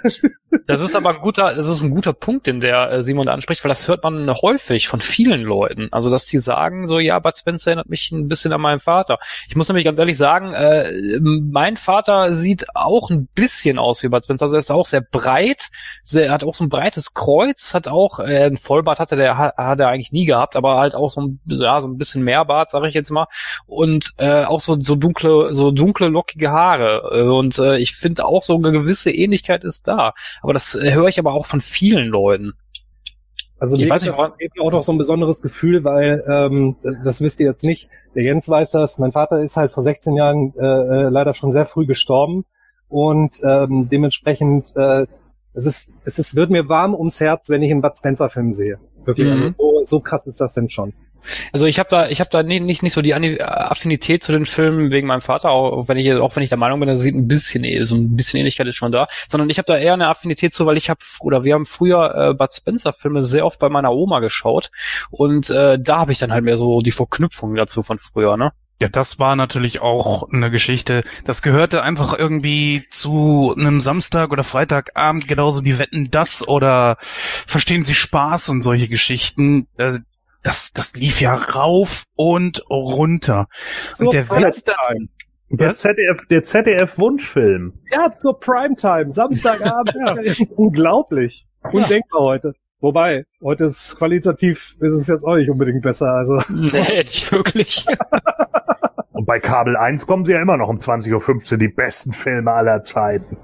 Das 0.66 0.80
ist 0.80 0.96
aber 0.96 1.10
ein 1.10 1.20
guter, 1.20 1.54
das 1.54 1.68
ist 1.68 1.82
ein 1.82 1.90
guter 1.90 2.14
Punkt, 2.14 2.46
den 2.46 2.60
der 2.60 2.90
äh, 2.90 3.02
Simon 3.02 3.28
anspricht, 3.28 3.62
weil 3.64 3.68
das 3.68 3.86
hört 3.86 4.02
man 4.02 4.30
häufig 4.30 4.88
von 4.88 5.00
vielen 5.00 5.42
Leuten. 5.42 5.88
Also, 5.92 6.10
dass 6.10 6.24
die 6.24 6.38
sagen 6.38 6.86
so, 6.86 6.98
ja, 6.98 7.18
Bud 7.18 7.36
Spencer 7.36 7.70
erinnert 7.70 7.90
mich 7.90 8.10
ein 8.12 8.28
bisschen 8.28 8.52
an 8.52 8.62
meinen 8.62 8.80
Vater. 8.80 9.18
Ich 9.48 9.56
muss 9.56 9.68
nämlich 9.68 9.84
ganz 9.84 9.98
ehrlich 9.98 10.16
sagen, 10.16 10.54
äh, 10.54 11.20
mein 11.20 11.76
Vater 11.76 12.32
sieht 12.32 12.64
auch 12.74 13.10
ein 13.10 13.28
bisschen 13.34 13.78
aus 13.78 14.02
wie 14.02 14.08
Bud 14.08 14.24
Spencer. 14.24 14.46
Also, 14.46 14.56
er 14.56 14.60
ist 14.60 14.70
auch 14.70 14.86
sehr 14.86 15.02
breit, 15.02 15.68
sehr, 16.02 16.30
hat 16.30 16.44
auch 16.44 16.54
so 16.54 16.64
ein 16.64 16.70
breites 16.70 17.12
Kreuz, 17.12 17.74
hat 17.74 17.88
auch, 17.88 18.20
äh, 18.20 18.46
ein 18.46 18.56
Vollbart 18.56 19.00
hatte 19.00 19.16
der, 19.16 19.36
hat 19.36 19.80
er 19.80 19.88
eigentlich 19.88 20.12
nie 20.12 20.24
gehabt, 20.24 20.56
aber 20.56 20.78
halt 20.78 20.94
auch 20.94 21.10
so 21.10 21.20
ein, 21.20 21.40
ja, 21.44 21.80
so 21.80 21.88
ein 21.88 21.98
bisschen 21.98 22.22
mehr 22.22 22.44
Bart, 22.46 22.70
sag 22.70 22.84
ich 22.84 22.94
jetzt 22.94 23.10
mal. 23.10 23.26
Und, 23.66 24.12
äh, 24.20 24.44
auch 24.44 24.60
so, 24.60 24.78
so 24.80 24.96
dunkle, 24.96 25.54
so 25.54 25.70
dunkle, 25.70 26.08
lockige 26.08 26.50
Haare. 26.50 27.10
Äh, 27.12 27.22
und 27.22 27.58
äh, 27.58 27.78
ich 27.78 27.96
finde 27.96 28.24
auch 28.24 28.42
so 28.42 28.56
eine 28.56 28.70
gewisse 28.70 29.10
Ähnlichkeit 29.10 29.64
ist 29.64 29.88
da. 29.88 30.12
Aber 30.42 30.52
das 30.52 30.74
äh, 30.74 30.92
höre 30.92 31.08
ich 31.08 31.18
aber 31.18 31.32
auch 31.32 31.46
von 31.46 31.60
vielen 31.60 32.08
Leuten. 32.08 32.52
Also 33.58 33.76
ich 33.76 33.90
weiß 33.90 34.02
nicht, 34.02 34.16
war 34.16 34.34
auch 34.60 34.72
noch 34.72 34.82
so 34.82 34.92
ein 34.92 34.98
besonderes 34.98 35.42
Gefühl, 35.42 35.84
weil 35.84 36.24
ähm, 36.26 36.76
das, 36.82 36.98
das 37.04 37.20
wisst 37.20 37.40
ihr 37.40 37.46
jetzt 37.46 37.64
nicht. 37.64 37.90
Der 38.14 38.22
Jens 38.22 38.48
weiß 38.48 38.70
das. 38.70 38.98
Mein 38.98 39.12
Vater 39.12 39.42
ist 39.42 39.56
halt 39.56 39.72
vor 39.72 39.82
16 39.82 40.16
Jahren 40.16 40.54
äh, 40.58 40.64
äh, 40.64 41.08
leider 41.10 41.34
schon 41.34 41.52
sehr 41.52 41.66
früh 41.66 41.84
gestorben 41.84 42.46
und 42.88 43.40
ähm, 43.44 43.88
dementsprechend 43.90 44.74
äh, 44.76 45.06
es 45.52 45.66
ist 45.66 45.92
es 46.04 46.18
ist 46.18 46.36
wird 46.36 46.50
mir 46.50 46.70
warm 46.70 46.94
ums 46.94 47.20
Herz, 47.20 47.50
wenn 47.50 47.62
ich 47.62 47.70
einen 47.70 47.82
Bud 47.82 47.98
Spencer 47.98 48.30
Film 48.30 48.54
sehe. 48.54 48.78
Wirklich, 49.04 49.26
mhm. 49.26 49.32
also 49.32 49.50
so, 49.50 49.84
so 49.84 50.00
krass 50.00 50.26
ist 50.26 50.40
das 50.40 50.54
denn 50.54 50.70
schon. 50.70 50.94
Also 51.52 51.66
ich 51.66 51.78
habe 51.78 51.88
da, 51.88 52.08
ich 52.08 52.20
habe 52.20 52.30
da 52.30 52.42
nicht, 52.42 52.62
nicht, 52.62 52.82
nicht 52.82 52.92
so 52.92 53.02
die 53.02 53.14
Affinität 53.14 54.22
zu 54.22 54.32
den 54.32 54.46
Filmen 54.46 54.90
wegen 54.90 55.06
meinem 55.06 55.20
Vater, 55.20 55.50
auch 55.50 55.88
wenn 55.88 55.98
ich, 55.98 56.12
auch 56.12 56.34
wenn 56.36 56.42
ich 56.42 56.48
der 56.48 56.58
Meinung 56.58 56.80
bin, 56.80 56.88
das 56.88 57.00
sieht 57.00 57.14
ein 57.14 57.28
bisschen, 57.28 57.84
so 57.84 57.94
ein 57.94 58.16
bisschen 58.16 58.40
Ähnlichkeit 58.40 58.66
ist 58.66 58.76
schon 58.76 58.92
da, 58.92 59.06
sondern 59.28 59.50
ich 59.50 59.58
habe 59.58 59.66
da 59.66 59.76
eher 59.76 59.94
eine 59.94 60.08
Affinität 60.08 60.54
zu, 60.54 60.66
weil 60.66 60.76
ich 60.76 60.90
habe 60.90 61.00
oder 61.20 61.44
wir 61.44 61.54
haben 61.54 61.66
früher 61.66 62.30
äh, 62.30 62.34
Bud 62.34 62.52
Spencer 62.52 62.92
Filme 62.92 63.22
sehr 63.22 63.46
oft 63.46 63.58
bei 63.58 63.68
meiner 63.68 63.92
Oma 63.92 64.20
geschaut 64.20 64.70
und 65.10 65.50
äh, 65.50 65.78
da 65.80 65.98
habe 65.98 66.12
ich 66.12 66.18
dann 66.18 66.32
halt 66.32 66.44
mehr 66.44 66.56
so 66.56 66.80
die 66.80 66.92
Verknüpfung 66.92 67.54
dazu 67.54 67.82
von 67.82 67.98
früher, 67.98 68.36
ne? 68.36 68.52
Ja, 68.80 68.88
das 68.88 69.18
war 69.18 69.36
natürlich 69.36 69.82
auch 69.82 70.32
eine 70.32 70.50
Geschichte. 70.50 71.04
Das 71.26 71.42
gehörte 71.42 71.82
einfach 71.82 72.18
irgendwie 72.18 72.86
zu 72.90 73.54
einem 73.54 73.78
Samstag 73.78 74.32
oder 74.32 74.42
Freitagabend, 74.42 75.28
genauso 75.28 75.66
wie 75.66 75.78
Wetten 75.78 76.10
das 76.10 76.48
oder 76.48 76.96
Verstehen 77.46 77.84
Sie 77.84 77.92
Spaß 77.92 78.48
und 78.48 78.62
solche 78.62 78.88
Geschichten. 78.88 79.66
Das, 80.42 80.72
das 80.72 80.94
lief 80.94 81.20
ja 81.20 81.34
rauf 81.34 82.04
und 82.16 82.62
runter. 82.70 83.46
Zur 83.92 84.08
und 84.08 84.14
der 84.14 84.28
Witz 84.30 84.64
da, 84.64 84.74
der 85.50 85.74
ZDF, 85.74 86.26
der 86.30 86.42
ZDF-Wunschfilm. 86.42 87.72
Ja, 87.92 88.14
zur 88.14 88.38
Primetime, 88.38 89.12
Samstagabend. 89.12 89.94
ja. 90.06 90.14
ist 90.14 90.52
unglaublich. 90.52 91.46
Undenkbar 91.72 92.20
heute. 92.20 92.54
Wobei, 92.80 93.26
heute 93.42 93.64
ist 93.64 93.96
qualitativ, 93.98 94.76
ist 94.80 94.92
es 94.92 95.06
jetzt 95.06 95.24
auch 95.24 95.34
nicht 95.34 95.50
unbedingt 95.50 95.82
besser, 95.82 96.10
also. 96.12 96.40
Nee, 96.48 97.00
nicht 97.00 97.30
wirklich. 97.30 97.84
Und 99.20 99.26
bei 99.26 99.38
Kabel 99.38 99.76
1 99.76 100.06
kommen 100.06 100.24
sie 100.24 100.32
ja 100.32 100.40
immer 100.40 100.56
noch 100.56 100.70
um 100.70 100.78
20.15 100.78 101.52
Uhr 101.52 101.58
die 101.58 101.68
besten 101.68 102.14
Filme 102.14 102.52
aller 102.52 102.82
Zeiten. 102.82 103.36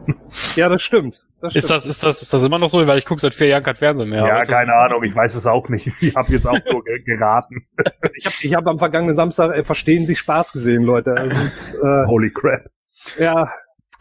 Ja, 0.55 0.71
das 0.71 0.81
stimmt. 0.81 1.29
Das 1.43 1.55
ist 1.55 1.69
das, 1.69 1.85
ist 1.85 2.03
das, 2.03 2.23
ist 2.23 2.33
das 2.33 2.43
immer 2.43 2.59
noch 2.59 2.71
so? 2.71 2.87
Weil 2.87 2.97
ich 2.97 3.05
gucke 3.05 3.21
seit 3.21 3.35
vier 3.35 3.49
Jahren 3.49 3.63
kein 3.63 3.77
Fernsehen 3.77 4.09
mehr. 4.09 4.27
Ja, 4.27 4.39
keine 4.39 4.73
Ahnung, 4.73 5.05
ich 5.05 5.15
weiß 5.15 5.35
es 5.35 5.47
auch 5.47 5.69
nicht. 5.69 5.93
Ich 6.01 6.17
habe 6.17 6.33
jetzt 6.33 6.47
auch 6.47 6.59
nur 6.73 6.83
geraten. 7.05 7.67
ich 8.15 8.25
habe 8.25 8.37
ich 8.41 8.55
hab 8.55 8.67
am 8.67 8.79
vergangenen 8.79 9.17
Samstag 9.17 9.55
äh, 9.55 9.65
Verstehen 9.65 10.07
Sie 10.07 10.17
Spaß 10.17 10.55
gesehen, 10.55 10.83
Leute. 10.83 11.11
Ist, 11.11 11.75
äh, 11.75 12.07
Holy 12.07 12.31
crap. 12.31 12.71
Ja. 13.19 13.51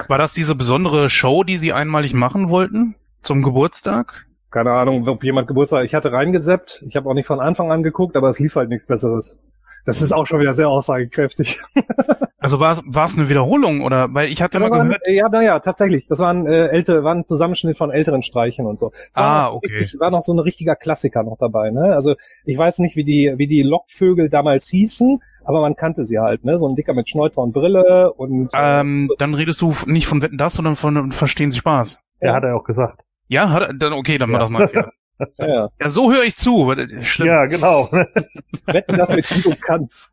War 0.08 0.18
das 0.18 0.32
diese 0.32 0.56
besondere 0.56 1.10
Show, 1.10 1.44
die 1.44 1.58
Sie 1.58 1.74
einmalig 1.74 2.14
machen 2.14 2.48
wollten? 2.48 2.96
Zum 3.22 3.44
Geburtstag? 3.44 4.28
Keine 4.50 4.72
Ahnung, 4.72 5.06
ob 5.10 5.26
jemand 5.26 5.50
Geburtstag. 5.50 5.84
Ich 5.84 5.94
hatte 5.94 6.14
reingeseppt. 6.14 6.86
Ich 6.88 6.96
habe 6.96 7.10
auch 7.10 7.16
nicht 7.16 7.28
von 7.28 7.42
Anfang 7.42 7.70
an 7.70 7.84
geguckt, 7.84 8.16
aber 8.16 8.30
es 8.30 8.40
lief 8.40 8.56
halt 8.56 8.70
nichts 8.70 8.88
Besseres. 8.88 9.38
Das 9.86 10.02
ist 10.02 10.12
auch 10.12 10.26
schon 10.26 10.40
wieder 10.40 10.54
sehr 10.54 10.70
aussagekräftig. 10.70 11.62
also 12.40 12.60
war 12.60 12.74
es 13.06 13.18
eine 13.18 13.30
Wiederholung 13.30 13.82
oder 13.82 14.14
weil 14.14 14.30
ich 14.30 14.42
hatte 14.42 14.60
ja, 14.60 14.68
mal 14.68 14.70
gehört. 14.70 15.02
Ja, 15.08 15.30
naja, 15.30 15.60
tatsächlich. 15.60 16.08
Das 16.08 16.20
waren 16.20 16.48
äh, 16.48 16.68
ältere, 16.68 17.04
waren 17.04 17.20
ein 17.20 17.26
Zusammenschnitt 17.26 17.78
von 17.78 17.92
älteren 17.92 18.24
Streichen 18.24 18.66
und 18.66 18.80
so. 18.80 18.92
Es 18.94 19.10
ah, 19.16 19.52
okay. 19.52 19.78
Richtig, 19.80 20.00
war 20.00 20.12
noch 20.12 20.22
so 20.22 20.34
ein 20.34 20.40
richtiger 20.40 20.76
Klassiker 20.76 21.24
noch 21.24 21.38
dabei. 21.40 21.72
Ne? 21.72 21.94
Also 21.96 22.16
ich 22.46 22.58
weiß 22.58 22.80
nicht, 22.80 22.96
wie 22.96 23.04
die 23.04 23.34
wie 23.38 23.48
die 23.48 23.62
Lockvögel 23.62 24.30
damals 24.30 24.68
hießen, 24.70 25.22
aber 25.46 25.62
man 25.62 25.76
kannte 25.76 26.06
sie 26.06 26.20
halt, 26.20 26.44
ne? 26.44 26.58
So 26.58 26.68
ein 26.68 26.76
Dicker 26.76 26.94
mit 26.94 27.08
Schnäuzer 27.08 27.42
und 27.42 27.54
Brille 27.54 28.12
und. 28.14 28.50
Ähm, 28.54 29.10
äh, 29.12 29.16
dann 29.18 29.34
redest 29.34 29.62
du 29.62 29.74
nicht 29.86 30.08
von 30.08 30.22
Wetten 30.22 30.38
das, 30.38 30.56
sondern 30.56 30.76
von 30.76 31.12
Verstehen 31.12 31.52
Sie 31.52 31.60
Spaß. 31.60 32.02
Ja, 32.22 32.34
hat 32.34 32.44
er 32.44 32.56
auch 32.56 32.64
gesagt. 32.64 33.02
Ja, 33.28 33.52
hat 33.52 33.62
er, 33.64 33.74
dann 33.74 33.94
okay, 33.94 34.18
dann 34.18 34.32
ja. 34.32 34.38
mal 34.38 34.40
das 34.40 34.50
mal. 34.50 34.70
Ja. 34.74 34.90
Ja, 35.38 35.70
ja. 35.80 35.90
so 35.90 36.12
höre 36.12 36.24
ich 36.24 36.38
zu. 36.38 36.74
Schlimm. 37.02 37.28
Ja, 37.28 37.46
genau. 37.46 37.90
Wetten 38.66 38.98
das 38.98 39.10
mit 39.10 39.28
Guido 39.28 39.56
Kanz. 39.62 40.12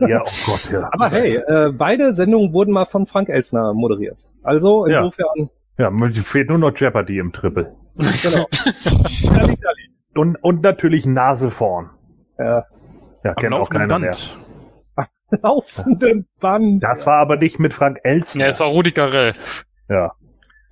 Ja, 0.00 0.22
oh 0.22 0.30
Gott, 0.46 0.70
ja. 0.72 0.88
Aber 0.92 1.10
hey, 1.10 1.36
äh, 1.36 1.72
beide 1.72 2.14
Sendungen 2.14 2.52
wurden 2.52 2.72
mal 2.72 2.86
von 2.86 3.06
Frank 3.06 3.28
Elsner 3.28 3.74
moderiert. 3.74 4.18
Also 4.42 4.86
insofern. 4.86 5.50
Ja, 5.76 5.90
ja 5.90 6.22
fehlt 6.22 6.48
nur 6.48 6.58
noch 6.58 6.74
Jeopardy 6.74 7.18
im 7.18 7.32
Triple. 7.32 7.74
Genau. 7.96 8.46
und, 10.14 10.36
und 10.36 10.62
natürlich 10.62 11.06
Nase 11.06 11.50
vorn. 11.50 11.90
Ja. 12.38 12.64
Ja, 13.22 13.30
Am 13.30 13.36
kennt 13.36 13.54
auch 13.54 13.68
keiner 13.68 13.98
mehr. 13.98 14.12
Band. 14.12 14.38
Laufenden 15.42 16.26
Band. 16.40 16.82
Das 16.82 17.06
war 17.06 17.18
aber 17.18 17.36
nicht 17.36 17.58
mit 17.58 17.74
Frank 17.74 18.00
Elstner. 18.02 18.44
Ja, 18.44 18.50
es 18.50 18.60
war 18.60 18.68
Rudi 18.68 18.92
Carell. 18.92 19.34
ja. 19.88 20.12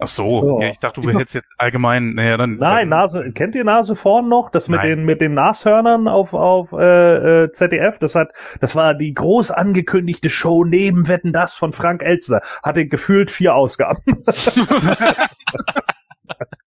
Ach 0.01 0.07
so, 0.09 0.28
So. 0.44 0.61
Ja, 0.61 0.68
ich 0.70 0.78
dachte, 0.78 1.01
du 1.01 1.11
hättest 1.11 1.34
jetzt 1.34 1.51
allgemein, 1.59 2.14
naja, 2.14 2.36
dann. 2.36 2.57
Nein, 2.57 2.88
dann, 2.90 3.01
Nase, 3.01 3.32
kennt 3.32 3.55
ihr 3.57 3.64
Nase 3.64 3.96
vorn 3.96 4.28
noch? 4.28 4.51
Das 4.51 4.68
mit 4.68 4.78
Nein. 4.80 4.88
den 4.90 5.05
mit 5.05 5.20
den 5.20 5.34
Nashörnern 5.34 6.07
auf 6.07 6.34
auf 6.34 6.72
äh, 6.72 7.44
äh, 7.44 7.53
ZDF. 7.53 7.99
Das 7.99 8.14
hat, 8.14 8.30
das 8.61 8.76
war 8.76 8.94
die 8.94 9.12
groß 9.12 9.51
angekündigte 9.51 10.30
Show 10.30 10.64
neben 10.64 11.09
Wetten 11.09 11.32
das 11.32 11.55
von 11.55 11.72
Frank 11.72 12.03
Elstner. 12.03 12.40
Hatte 12.62 12.86
gefühlt 12.86 13.30
vier 13.30 13.55
Ausgaben. 13.55 14.03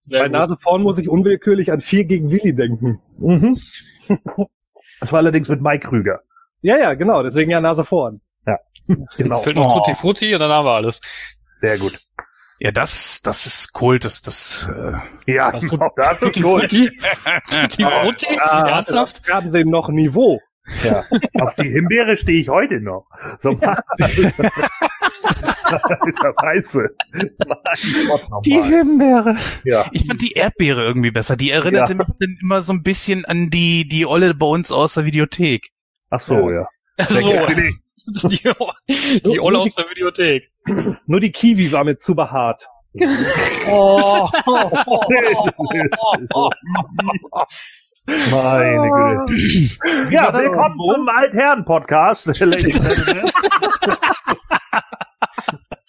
Bei 0.09 0.27
Nase 0.27 0.57
vorn 0.59 0.81
muss 0.81 0.97
ich 0.97 1.07
unwillkürlich 1.07 1.71
an 1.71 1.79
vier 1.81 2.03
gegen 2.05 2.31
Willi 2.31 2.53
denken. 2.53 2.99
mhm. 3.17 3.57
Das 4.99 5.11
war 5.11 5.19
allerdings 5.19 5.47
mit 5.47 5.61
Mike 5.61 5.87
Krüger. 5.87 6.19
Ja, 6.61 6.77
ja, 6.77 6.93
genau, 6.95 7.23
deswegen 7.23 7.49
ja 7.49 7.61
Nase 7.61 7.85
vorn. 7.85 8.21
Genau. 9.15 9.35
Jetzt 9.35 9.43
fehlt 9.43 9.55
noch 9.55 9.73
Oh, 9.73 9.79
Tutti 9.79 9.95
Frutti 9.95 10.33
und 10.33 10.39
dann 10.41 10.51
haben 10.51 10.65
wir 10.65 10.71
alles. 10.71 10.99
sehr 11.59 11.77
gut. 11.77 11.97
Ja, 12.63 12.71
das, 12.71 13.23
das 13.23 13.47
ist 13.47 13.73
Kult, 13.73 14.05
das, 14.05 14.21
das, 14.21 14.69
äh, 14.71 15.31
Ja, 15.33 15.51
Was, 15.51 15.67
genau, 15.67 15.89
das 15.95 16.21
ist 16.21 16.35
Tutti 16.35 16.41
gut. 16.41 16.59
Frutti? 16.61 16.91
Tutti 17.49 17.83
Frutti? 17.83 18.27
Ernsthaft? 18.35 19.15
Das 19.15 19.25
Fernsehen 19.25 19.71
noch 19.71 19.89
Niveau. 19.89 20.39
Ja. 20.83 21.03
Auf 21.43 21.55
die 21.55 21.71
Himbeere 21.71 22.15
stehe 22.17 22.39
ich 22.39 22.49
heute 22.49 22.79
noch. 22.79 23.07
So 23.39 23.49
Alter, 25.63 26.35
Weiße. 26.37 26.87
Nochmal. 28.07 28.69
Himbeere. 28.69 29.37
Ja. 29.63 29.87
Ich 29.91 30.05
fand 30.05 30.21
die 30.21 30.33
Erdbeere 30.33 30.83
irgendwie 30.83 31.09
besser. 31.09 31.35
Die 31.35 31.49
erinnerte 31.49 31.93
Ja. 31.93 31.97
mich 31.97 32.07
dann 32.19 32.37
immer 32.39 32.61
so 32.61 32.73
ein 32.73 32.83
bisschen 32.83 33.25
an 33.25 33.49
die, 33.49 33.87
die 33.87 34.05
Olle 34.05 34.35
bei 34.35 34.45
uns 34.45 34.71
aus 34.71 34.93
der 34.93 35.05
Videothek. 35.05 35.71
Ach 36.11 36.19
so, 36.19 36.51
ja. 36.51 36.67
So, 37.09 37.27
Die, 38.07 38.39
die 39.25 39.39
Olle 39.39 39.59
aus 39.59 39.75
der 39.75 39.85
Videothek. 39.89 40.51
Nur 41.07 41.19
die 41.19 41.31
Kiwi 41.31 41.71
war 41.71 41.83
mir 41.83 41.97
zu 41.97 42.15
behaart. 42.15 42.67
Oh. 43.69 44.27
Meine 48.31 49.25
Güte. 49.27 50.13
Ja, 50.13 50.31
das 50.31 50.45
willkommen 50.45 50.75
so? 50.77 50.93
zum 50.95 51.07
Altherren-Podcast. 51.09 52.31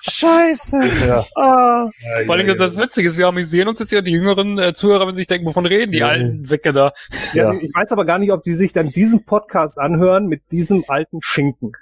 Scheiße. 0.05 0.81
ja. 1.07 1.25
Ah, 1.37 1.89
Vor 2.27 2.35
allem, 2.35 2.57
das 2.59 2.77
Witzige 2.77 3.09
ist, 3.09 3.17
wir 3.17 3.29
amüsieren 3.29 3.69
uns 3.69 3.79
jetzt 3.79 3.93
ja 3.93 4.01
die 4.03 4.11
jüngeren 4.11 4.59
äh, 4.59 4.75
Zuhörer, 4.75 5.07
wenn 5.07 5.15
sie 5.15 5.21
sich 5.21 5.29
denken, 5.29 5.47
wovon 5.47 5.65
reden 5.65 5.93
die 5.93 5.99
Ja. 5.99 6.09
alten 6.09 6.45
Säcke 6.45 6.73
da. 6.73 6.93
ja. 7.35 7.53
Ja. 7.53 7.59
Ich 7.61 7.71
weiß 7.75 7.93
aber 7.93 8.05
gar 8.05 8.19
nicht, 8.19 8.33
ob 8.33 8.43
die 8.45 8.55
sich 8.55 8.73
dann 8.73 8.91
diesen 8.91 9.25
Podcast 9.25 9.79
anhören 9.79 10.27
mit 10.27 10.43
diesem 10.51 10.85
alten 10.89 11.21
Schinken. 11.23 11.73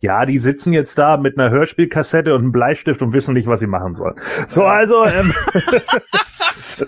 Ja, 0.00 0.26
die 0.26 0.38
sitzen 0.38 0.72
jetzt 0.72 0.96
da 0.98 1.16
mit 1.16 1.38
einer 1.38 1.50
Hörspielkassette 1.50 2.34
und 2.34 2.42
einem 2.42 2.52
Bleistift 2.52 3.02
und 3.02 3.12
wissen 3.12 3.34
nicht, 3.34 3.46
was 3.46 3.60
sie 3.60 3.66
machen 3.66 3.94
sollen. 3.94 4.14
So, 4.46 4.64
also, 4.64 5.04
ähm, 5.04 5.32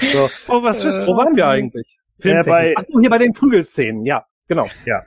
so, 0.00 0.28
Oh, 0.48 0.62
was 0.62 0.84
wird's? 0.84 1.06
Wo 1.06 1.16
waren 1.16 1.36
wir 1.36 1.46
eigentlich? 1.48 1.98
äh, 2.22 2.42
bei, 2.44 2.74
Ach 2.76 2.84
so, 2.84 3.00
hier 3.00 3.10
bei 3.10 3.18
den 3.18 3.32
Prügelszenen, 3.32 4.04
ja, 4.04 4.24
genau. 4.48 4.66
Ja, 4.84 5.02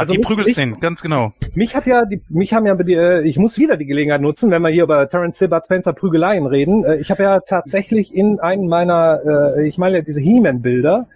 Also 0.00 0.14
die 0.14 0.20
Prügelszenen, 0.20 0.80
ganz 0.80 1.02
genau. 1.02 1.32
Mich 1.54 1.74
hat 1.74 1.86
ja, 1.86 2.04
die, 2.04 2.22
mich 2.28 2.52
haben 2.52 2.66
ja, 2.66 2.74
die, 2.74 2.94
äh, 2.94 3.22
ich 3.22 3.38
muss 3.38 3.58
wieder 3.58 3.76
die 3.76 3.86
Gelegenheit 3.86 4.20
nutzen, 4.20 4.50
wenn 4.50 4.62
wir 4.62 4.70
hier 4.70 4.84
über 4.84 5.08
Terence 5.08 5.38
Bud 5.38 5.64
Spencer 5.64 5.92
Prügeleien 5.92 6.46
reden. 6.46 6.84
Äh, 6.84 6.96
Ich 6.96 7.10
habe 7.10 7.22
ja 7.22 7.40
tatsächlich 7.40 8.14
in 8.14 8.40
einen 8.40 8.68
meiner, 8.68 9.56
äh, 9.56 9.68
ich 9.68 9.78
meine 9.78 9.98
ja 9.98 10.02
diese 10.02 10.20
He-Man-Bilder 10.20 11.06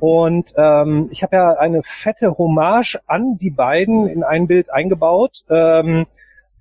und 0.00 0.52
ähm, 0.56 1.08
ich 1.10 1.22
habe 1.22 1.36
ja 1.36 1.50
eine 1.54 1.82
fette 1.82 2.36
Hommage 2.38 2.98
an 3.06 3.36
die 3.36 3.50
beiden 3.50 4.06
in 4.06 4.22
ein 4.22 4.46
Bild 4.46 4.72
eingebaut. 4.72 5.44
Ähm, 5.48 6.06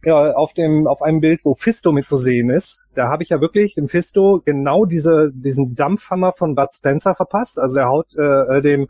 ja, 0.03 0.33
auf 0.33 0.53
dem, 0.53 0.85
auf 0.85 1.01
einem 1.01 1.19
Bild, 1.19 1.41
wo 1.43 1.55
Fisto 1.55 1.91
mit 1.91 2.07
zu 2.07 2.15
sehen 2.15 2.51
ist, 2.51 2.83
da 2.93 3.09
habe 3.09 3.23
ich 3.23 3.29
ja 3.29 3.41
wirklich 3.41 3.73
dem 3.73 3.89
Fisto 3.89 4.41
genau 4.45 4.85
diese, 4.85 5.31
diesen 5.33 5.73
Dampfhammer 5.73 6.31
von 6.33 6.53
Bud 6.53 6.73
Spencer 6.73 7.15
verpasst. 7.15 7.59
Also 7.59 7.79
er 7.79 7.87
haut 7.87 8.15
äh, 8.15 8.61
dem 8.61 8.87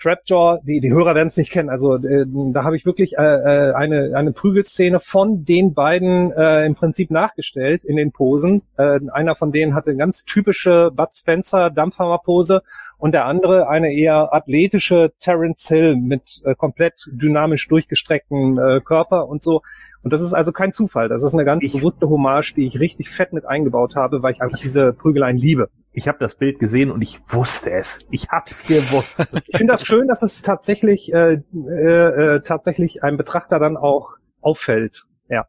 Trapjaw, 0.00 0.60
die, 0.64 0.80
die 0.80 0.92
Hörer 0.92 1.14
werden 1.14 1.28
es 1.28 1.36
nicht 1.36 1.50
kennen, 1.50 1.68
also 1.68 1.96
äh, 1.96 2.24
da 2.52 2.64
habe 2.64 2.76
ich 2.76 2.86
wirklich 2.86 3.16
äh, 3.18 3.22
äh, 3.22 3.72
eine, 3.74 4.12
eine 4.16 4.32
Prügelszene 4.32 4.98
von 5.00 5.44
den 5.44 5.74
beiden 5.74 6.32
äh, 6.32 6.64
im 6.66 6.74
Prinzip 6.74 7.10
nachgestellt 7.10 7.84
in 7.84 7.96
den 7.96 8.10
Posen. 8.12 8.62
Äh, 8.76 9.00
einer 9.12 9.36
von 9.36 9.52
denen 9.52 9.74
hatte 9.74 9.90
eine 9.90 9.98
ganz 9.98 10.24
typische 10.24 10.90
Bud 10.90 11.10
Spencer 11.12 11.70
Dampfhammer-Pose 11.70 12.62
und 12.98 13.12
der 13.12 13.26
andere 13.26 13.68
eine 13.68 13.92
eher 13.92 14.34
athletische 14.34 15.12
Terence 15.20 15.68
Hill 15.68 15.96
mit 15.96 16.40
äh, 16.44 16.54
komplett 16.54 17.06
dynamisch 17.12 17.68
durchgestreckten 17.68 18.58
äh, 18.58 18.80
Körper 18.84 19.28
und 19.28 19.42
so. 19.42 19.62
Und 20.02 20.12
das 20.12 20.22
ist 20.22 20.32
also 20.34 20.52
kein 20.52 20.72
Zufall. 20.72 21.08
Das 21.08 21.22
ist 21.22 21.34
eine 21.34 21.44
ganz 21.44 21.62
Ich- 21.64 21.72
bewusste 21.72 22.08
Hommage, 22.08 22.54
die 22.54 22.66
ich 22.66 22.80
richtig 22.80 23.10
fett 23.10 23.32
mit 23.32 23.44
eingebaut 23.46 23.96
habe, 23.96 24.22
weil 24.22 24.32
ich 24.32 24.42
einfach 24.42 24.58
diese 24.58 24.92
Prügeleien 24.92 25.36
liebe. 25.36 25.68
Ich 25.92 26.08
habe 26.08 26.18
das 26.18 26.36
Bild 26.36 26.58
gesehen 26.58 26.90
und 26.90 27.02
ich 27.02 27.20
wusste 27.28 27.70
es. 27.72 27.98
Ich 28.10 28.28
hab's 28.28 28.64
gewusst. 28.64 29.26
Ich 29.46 29.56
finde 29.58 29.72
das 29.72 29.84
schön, 29.86 30.06
dass 30.08 30.22
es 30.22 30.42
tatsächlich 30.42 31.12
äh, 31.12 31.42
äh, 31.54 32.36
äh, 32.36 32.40
tatsächlich 32.42 33.02
einem 33.02 33.16
Betrachter 33.16 33.58
dann 33.58 33.76
auch 33.76 34.16
auffällt. 34.40 35.04
Ja. 35.28 35.46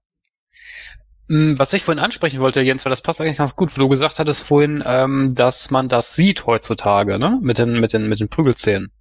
Mm, 1.27 1.53
Was 1.57 1.73
ich 1.73 1.83
vorhin 1.83 2.03
ansprechen 2.03 2.39
wollte, 2.39 2.61
Jens, 2.61 2.85
weil 2.85 2.89
das 2.89 3.01
passt 3.01 3.21
eigentlich 3.21 3.37
ganz 3.37 3.55
gut, 3.55 3.75
wo 3.75 3.81
du 3.81 3.89
gesagt 3.89 4.19
hattest 4.19 4.43
vorhin, 4.43 4.83
ähm, 4.85 5.35
dass 5.35 5.69
man 5.71 5.89
das 5.89 6.15
sieht 6.15 6.45
heutzutage, 6.45 7.19
ne? 7.19 7.39
Mit 7.41 7.57
den, 7.57 7.79
mit 7.79 7.93
den, 7.93 8.09
mit 8.09 8.19
den 8.19 8.29
Prügelszenen. 8.29 8.91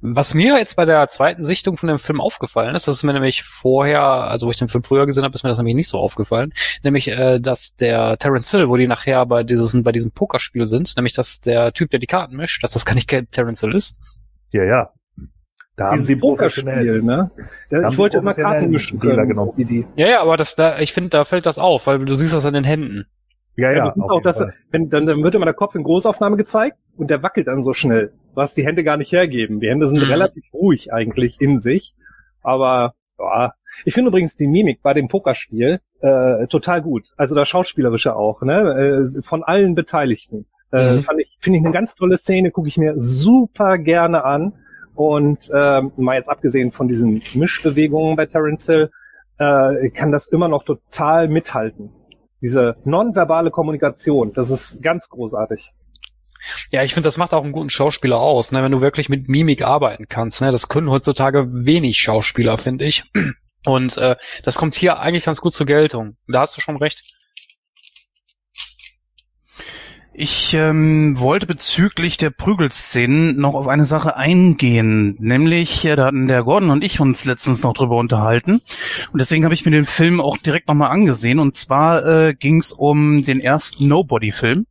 Was 0.00 0.34
mir 0.34 0.58
jetzt 0.58 0.76
bei 0.76 0.84
der 0.84 1.06
zweiten 1.08 1.42
Sichtung 1.42 1.76
von 1.76 1.88
dem 1.88 1.98
Film 1.98 2.20
aufgefallen 2.20 2.74
ist, 2.74 2.88
das 2.88 2.96
ist 2.96 3.02
mir 3.02 3.12
nämlich 3.12 3.42
vorher, 3.42 4.02
also 4.02 4.46
wo 4.46 4.50
ich 4.50 4.58
den 4.58 4.68
Film 4.68 4.84
früher 4.84 5.06
gesehen 5.06 5.24
habe, 5.24 5.34
ist 5.34 5.42
mir 5.42 5.50
das 5.50 5.58
nämlich 5.58 5.74
nicht 5.74 5.88
so 5.88 5.98
aufgefallen, 5.98 6.52
nämlich, 6.82 7.08
äh, 7.08 7.40
dass 7.40 7.76
der 7.76 8.18
Terence 8.18 8.50
Hill, 8.50 8.68
wo 8.68 8.76
die 8.76 8.86
nachher 8.86 9.24
bei 9.26 9.42
diesem, 9.42 9.82
bei 9.82 9.92
diesem 9.92 10.12
Pokerspiel 10.12 10.68
sind, 10.68 10.94
nämlich, 10.96 11.14
dass 11.14 11.40
der 11.40 11.72
Typ, 11.72 11.90
der 11.90 12.00
die 12.00 12.06
Karten 12.06 12.36
mischt, 12.36 12.62
dass 12.62 12.72
das 12.72 12.84
gar 12.84 12.94
nicht 12.94 13.08
Terence 13.08 13.60
Hill 13.60 13.74
ist. 13.74 14.00
ja, 14.52 14.64
ja. 14.64 14.90
Da 15.76 15.86
haben 15.86 15.94
Dieses 15.94 16.06
sie. 16.06 16.16
Pokerspiel, 16.16 17.02
ne? 17.02 17.30
haben 17.72 17.88
ich 17.90 17.98
wollte 17.98 18.18
immer 18.18 18.34
Karten 18.34 18.70
mischen 18.70 19.00
können, 19.00 19.28
genommen. 19.28 19.50
so 19.52 19.58
wie 19.58 19.64
die. 19.64 19.86
Ja, 19.96 20.06
ja, 20.06 20.20
aber 20.22 20.36
das 20.36 20.54
da, 20.54 20.78
ich 20.78 20.92
finde, 20.92 21.10
da 21.10 21.24
fällt 21.24 21.46
das 21.46 21.58
auf, 21.58 21.86
weil 21.88 22.04
du 22.04 22.14
siehst 22.14 22.32
das 22.32 22.46
an 22.46 22.54
den 22.54 22.62
Händen. 22.64 23.06
Ja, 23.56 23.70
Ja, 23.72 23.86
ja. 23.86 23.94
auch 23.98 24.12
jeden 24.12 24.22
das, 24.22 24.38
Fall. 24.38 24.52
wenn, 24.70 24.88
dann, 24.88 25.06
dann 25.06 25.22
wird 25.22 25.34
immer 25.34 25.44
der 25.46 25.54
Kopf 25.54 25.74
in 25.74 25.82
Großaufnahme 25.82 26.36
gezeigt 26.36 26.76
und 26.96 27.10
der 27.10 27.22
wackelt 27.22 27.48
dann 27.48 27.62
so 27.64 27.72
schnell, 27.72 28.12
was 28.34 28.54
die 28.54 28.64
Hände 28.66 28.84
gar 28.84 28.96
nicht 28.96 29.12
hergeben. 29.12 29.60
Die 29.60 29.68
Hände 29.68 29.86
sind 29.88 29.98
Mhm. 30.02 30.10
relativ 30.10 30.44
ruhig 30.52 30.92
eigentlich 30.92 31.40
in 31.40 31.60
sich, 31.60 31.94
aber 32.42 32.94
ja. 33.18 33.52
Ich 33.84 33.94
finde 33.94 34.08
übrigens 34.08 34.36
die 34.36 34.46
Mimik 34.46 34.82
bei 34.82 34.92
dem 34.94 35.08
Pokerspiel 35.08 35.80
äh, 36.00 36.46
total 36.48 36.82
gut. 36.82 37.08
Also 37.16 37.34
das 37.34 37.48
Schauspielerische 37.48 38.14
auch, 38.16 38.42
ne? 38.42 39.04
Äh, 39.16 39.22
von 39.22 39.42
allen 39.42 39.74
Beteiligten. 39.74 40.46
Äh, 40.72 40.96
Mhm. 40.96 41.02
fand 41.02 41.20
ich, 41.20 41.38
finde 41.40 41.58
ich 41.60 41.64
eine 41.64 41.72
ganz 41.72 41.94
tolle 41.94 42.18
Szene, 42.18 42.50
gucke 42.50 42.68
ich 42.68 42.76
mir 42.76 42.94
super 42.96 43.78
gerne 43.78 44.24
an. 44.24 44.52
Und 44.96 45.50
ähm, 45.54 45.92
mal 45.96 46.16
jetzt 46.16 46.28
abgesehen 46.28 46.70
von 46.70 46.86
diesen 46.88 47.22
Mischbewegungen 47.34 48.14
bei 48.16 48.26
Terence 48.26 48.66
Hill, 48.66 48.90
äh, 49.38 49.90
kann 49.90 50.12
das 50.12 50.28
immer 50.28 50.48
noch 50.48 50.64
total 50.64 51.26
mithalten. 51.28 51.90
Diese 52.40 52.76
nonverbale 52.84 53.50
Kommunikation, 53.50 54.32
das 54.34 54.50
ist 54.50 54.82
ganz 54.82 55.08
großartig. 55.08 55.72
Ja, 56.70 56.82
ich 56.82 56.94
finde, 56.94 57.06
das 57.06 57.16
macht 57.16 57.34
auch 57.34 57.42
einen 57.42 57.52
guten 57.52 57.70
Schauspieler 57.70 58.18
aus, 58.18 58.52
ne, 58.52 58.62
wenn 58.62 58.72
du 58.72 58.80
wirklich 58.80 59.08
mit 59.08 59.28
Mimik 59.28 59.62
arbeiten 59.62 60.06
kannst. 60.08 60.40
Ne? 60.40 60.52
Das 60.52 60.68
können 60.68 60.90
heutzutage 60.90 61.46
wenig 61.50 61.98
Schauspieler, 61.98 62.58
finde 62.58 62.84
ich. 62.84 63.04
Und 63.64 63.96
äh, 63.96 64.16
das 64.42 64.56
kommt 64.56 64.74
hier 64.74 64.98
eigentlich 64.98 65.24
ganz 65.24 65.40
gut 65.40 65.54
zur 65.54 65.66
Geltung. 65.66 66.16
Da 66.28 66.40
hast 66.40 66.56
du 66.56 66.60
schon 66.60 66.76
recht. 66.76 67.02
Ich 70.16 70.54
ähm, 70.54 71.18
wollte 71.18 71.44
bezüglich 71.44 72.16
der 72.16 72.30
Prügelszenen 72.30 73.36
noch 73.36 73.54
auf 73.54 73.66
eine 73.66 73.84
Sache 73.84 74.16
eingehen, 74.16 75.16
nämlich 75.18 75.84
äh, 75.84 75.96
da 75.96 76.06
hatten 76.06 76.28
der 76.28 76.44
Gordon 76.44 76.70
und 76.70 76.84
ich 76.84 77.00
uns 77.00 77.24
letztens 77.24 77.64
noch 77.64 77.72
drüber 77.72 77.96
unterhalten 77.96 78.60
und 79.12 79.18
deswegen 79.18 79.42
habe 79.42 79.54
ich 79.54 79.64
mir 79.64 79.72
den 79.72 79.86
Film 79.86 80.20
auch 80.20 80.36
direkt 80.36 80.68
nochmal 80.68 80.92
angesehen 80.92 81.40
und 81.40 81.56
zwar 81.56 82.06
äh, 82.06 82.34
ging 82.34 82.60
es 82.60 82.70
um 82.70 83.24
den 83.24 83.40
ersten 83.40 83.88
Nobody-Film. 83.88 84.66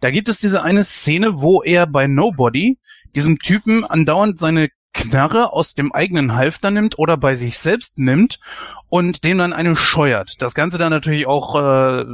Da 0.00 0.10
gibt 0.10 0.28
es 0.28 0.38
diese 0.38 0.62
eine 0.62 0.84
Szene, 0.84 1.40
wo 1.40 1.62
er 1.62 1.86
bei 1.86 2.06
Nobody 2.06 2.78
diesem 3.14 3.38
Typen 3.38 3.84
andauernd 3.84 4.38
seine 4.38 4.68
Knarre 4.94 5.52
aus 5.52 5.74
dem 5.74 5.92
eigenen 5.92 6.34
Halfter 6.34 6.70
nimmt 6.70 6.98
oder 6.98 7.16
bei 7.16 7.34
sich 7.34 7.58
selbst 7.58 7.98
nimmt 7.98 8.40
und 8.88 9.24
dem 9.24 9.38
dann 9.38 9.52
eine 9.52 9.76
scheuert. 9.76 10.34
Das 10.40 10.54
Ganze 10.54 10.78
dann 10.78 10.90
natürlich 10.90 11.26
auch 11.26 11.54
äh, 11.54 12.04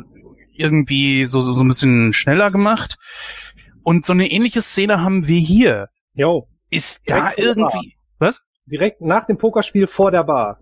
irgendwie 0.56 1.26
so, 1.26 1.40
so, 1.40 1.52
so 1.52 1.64
ein 1.64 1.68
bisschen 1.68 2.12
schneller 2.12 2.50
gemacht. 2.50 2.96
Und 3.82 4.06
so 4.06 4.12
eine 4.12 4.30
ähnliche 4.30 4.62
Szene 4.62 5.00
haben 5.02 5.26
wir 5.26 5.38
hier. 5.38 5.88
Jo, 6.14 6.48
Ist 6.70 7.02
da 7.10 7.30
der 7.30 7.38
irgendwie. 7.38 7.96
Was? 8.18 8.40
direkt 8.66 9.02
nach 9.02 9.26
dem 9.26 9.36
Pokerspiel 9.36 9.86
vor 9.86 10.10
der 10.10 10.24
Bar. 10.24 10.58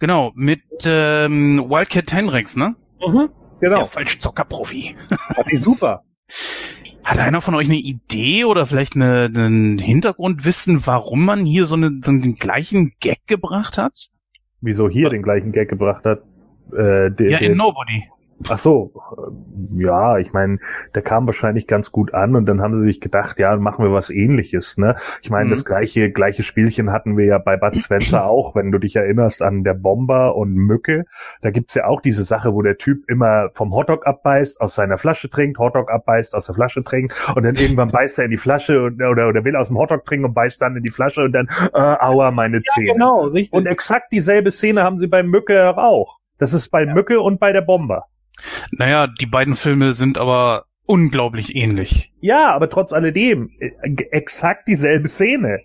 Genau, 0.00 0.32
mit 0.34 0.62
ähm, 0.84 1.64
Wildcat 1.68 2.06
Tenrex, 2.08 2.56
ne? 2.56 2.76
Mhm, 3.06 3.30
Der 3.60 3.70
genau. 3.70 3.84
Falschzockerprofi. 3.86 4.96
Fand 5.34 5.48
ich 5.50 5.60
super. 5.60 6.04
Hat 7.04 7.18
einer 7.18 7.40
von 7.40 7.54
euch 7.54 7.66
eine 7.66 7.78
Idee 7.78 8.44
oder 8.44 8.66
vielleicht 8.66 8.96
eine, 8.96 9.24
einen 9.24 9.78
Hintergrundwissen, 9.78 10.86
warum 10.86 11.24
man 11.24 11.44
hier 11.44 11.64
so, 11.64 11.76
eine, 11.76 12.00
so 12.02 12.10
einen 12.10 12.36
gleichen 12.36 12.92
Gag 13.00 13.26
gebracht 13.26 13.78
hat? 13.78 14.08
Wieso 14.60 14.88
hier 14.88 15.08
den 15.08 15.22
gleichen 15.22 15.52
Gag 15.52 15.68
gebracht 15.68 16.04
hat? 16.04 16.22
Äh, 16.72 17.10
der, 17.10 17.30
Ja, 17.30 17.38
in 17.38 17.56
Nobody. 17.56 18.04
Ach 18.48 18.58
so, 18.58 18.92
äh, 19.16 19.82
ja, 19.82 20.18
ich 20.18 20.32
meine, 20.32 20.58
der 20.94 21.02
kam 21.02 21.26
wahrscheinlich 21.26 21.66
ganz 21.66 21.90
gut 21.90 22.14
an 22.14 22.36
und 22.36 22.46
dann 22.46 22.60
haben 22.60 22.76
sie 22.78 22.82
sich 22.84 23.00
gedacht, 23.00 23.38
ja, 23.38 23.56
machen 23.56 23.84
wir 23.84 23.92
was 23.92 24.10
ähnliches, 24.10 24.78
ne? 24.78 24.94
Ich 25.22 25.30
meine, 25.30 25.46
Mhm. 25.46 25.50
das 25.50 25.64
gleiche, 25.64 26.10
gleiche 26.12 26.42
Spielchen 26.44 26.92
hatten 26.92 27.16
wir 27.16 27.24
ja 27.24 27.38
bei 27.38 27.56
Bud 27.56 27.76
Spencer 27.78 28.24
auch, 28.26 28.54
wenn 28.54 28.70
du 28.70 28.78
dich 28.78 28.94
erinnerst 28.94 29.42
an 29.42 29.64
der 29.64 29.74
Bomber 29.74 30.36
und 30.36 30.54
Mücke. 30.54 31.04
Da 31.42 31.50
gibt's 31.50 31.74
ja 31.74 31.86
auch 31.86 32.00
diese 32.00 32.22
Sache, 32.22 32.54
wo 32.54 32.62
der 32.62 32.76
Typ 32.78 33.08
immer 33.10 33.48
vom 33.54 33.74
Hotdog 33.74 34.06
abbeißt, 34.06 34.60
aus 34.60 34.74
seiner 34.76 34.98
Flasche 34.98 35.28
trinkt, 35.30 35.58
Hotdog 35.58 35.90
abbeißt, 35.90 36.34
aus 36.34 36.46
der 36.46 36.54
Flasche 36.54 36.84
trinkt 36.84 37.14
und 37.34 37.42
dann 37.42 37.56
irgendwann 37.56 37.88
beißt 37.88 38.18
er 38.18 38.26
in 38.26 38.30
die 38.30 38.36
Flasche 38.36 38.82
und, 38.84 39.02
oder, 39.02 39.28
oder 39.28 39.44
will 39.44 39.56
aus 39.56 39.68
dem 39.68 39.78
Hotdog 39.78 40.04
trinken 40.04 40.26
und 40.26 40.34
beißt 40.34 40.62
dann 40.62 40.76
in 40.76 40.82
die 40.82 40.90
Flasche 40.90 41.22
und 41.22 41.32
dann, 41.32 41.48
äh, 41.74 41.78
aua, 41.80 42.30
meine 42.30 42.62
Zähne. 42.62 42.92
Genau, 42.92 43.22
richtig. 43.22 43.52
Und 43.52 43.66
exakt 43.66 44.12
dieselbe 44.12 44.50
Szene 44.52 44.84
haben 44.84 44.98
sie 45.00 45.08
bei 45.08 45.22
Mücke 45.22 45.76
auch. 45.76 46.18
Das 46.38 46.52
ist 46.52 46.68
bei 46.70 46.86
Mücke 46.86 47.20
und 47.20 47.40
bei 47.40 47.52
der 47.52 47.62
Bomber. 47.62 48.04
Naja, 48.72 49.06
die 49.06 49.26
beiden 49.26 49.54
Filme 49.56 49.92
sind 49.92 50.18
aber 50.18 50.64
unglaublich 50.86 51.54
ähnlich. 51.56 52.12
Ja, 52.20 52.54
aber 52.54 52.70
trotz 52.70 52.92
alledem, 52.92 53.50
äh, 53.58 53.70
exakt 54.10 54.68
dieselbe 54.68 55.08
Szene. 55.08 55.60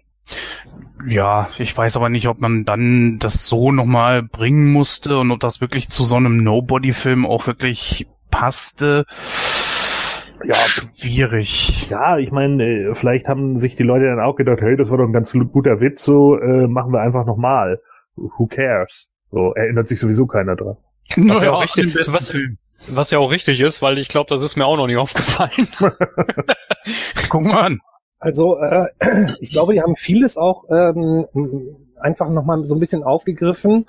Ja, 1.05 1.49
ich 1.57 1.75
weiß 1.75 1.97
aber 1.97 2.09
nicht, 2.09 2.27
ob 2.27 2.39
man 2.39 2.63
dann 2.65 3.19
das 3.19 3.47
so 3.47 3.71
nochmal 3.71 4.23
bringen 4.23 4.71
musste 4.71 5.19
und 5.19 5.31
ob 5.31 5.39
das 5.39 5.59
wirklich 5.61 5.89
zu 5.89 6.03
so 6.03 6.15
einem 6.15 6.37
Nobody-Film 6.43 7.25
auch 7.25 7.45
wirklich 7.47 8.07
passte. 8.31 9.05
Ja, 10.45 10.55
schwierig. 10.67 11.87
Ja, 11.89 12.17
ich 12.17 12.31
meine, 12.31 12.63
äh, 12.63 12.95
vielleicht 12.95 13.27
haben 13.27 13.57
sich 13.59 13.75
die 13.75 13.83
Leute 13.83 14.05
dann 14.05 14.19
auch 14.19 14.35
gedacht, 14.35 14.59
hey, 14.61 14.75
das 14.75 14.89
war 14.89 14.97
doch 14.97 15.05
ein 15.05 15.13
ganz 15.13 15.31
guter 15.31 15.79
Witz, 15.79 16.03
so 16.03 16.37
äh, 16.37 16.67
machen 16.67 16.91
wir 16.91 17.01
einfach 17.01 17.25
nochmal. 17.25 17.79
Who 18.15 18.47
cares? 18.47 19.09
So 19.31 19.53
erinnert 19.53 19.87
sich 19.87 19.99
sowieso 19.99 20.27
keiner 20.27 20.55
dran. 20.55 20.75
Was 21.15 21.17
ja 21.17 21.23
Naja, 21.23 21.51
auch 21.53 21.63
richtig- 21.63 21.85
den 21.87 21.93
besten 21.93 22.15
was- 22.15 22.31
Film. 22.31 22.57
Was 22.87 23.11
ja 23.11 23.19
auch 23.19 23.31
richtig 23.31 23.61
ist, 23.61 23.81
weil 23.81 23.97
ich 23.97 24.09
glaube, 24.09 24.29
das 24.33 24.43
ist 24.43 24.55
mir 24.55 24.65
auch 24.65 24.77
noch 24.77 24.87
nie 24.87 24.97
aufgefallen. 24.97 25.67
Guck 27.29 27.43
mal 27.43 27.61
an. 27.61 27.79
Also 28.19 28.57
äh, 28.57 28.87
ich 29.39 29.51
glaube, 29.51 29.73
die 29.73 29.81
haben 29.81 29.95
vieles 29.95 30.37
auch 30.37 30.65
ähm, 30.69 31.25
einfach 31.99 32.29
nochmal 32.29 32.63
so 32.65 32.75
ein 32.75 32.79
bisschen 32.79 33.03
aufgegriffen. 33.03 33.85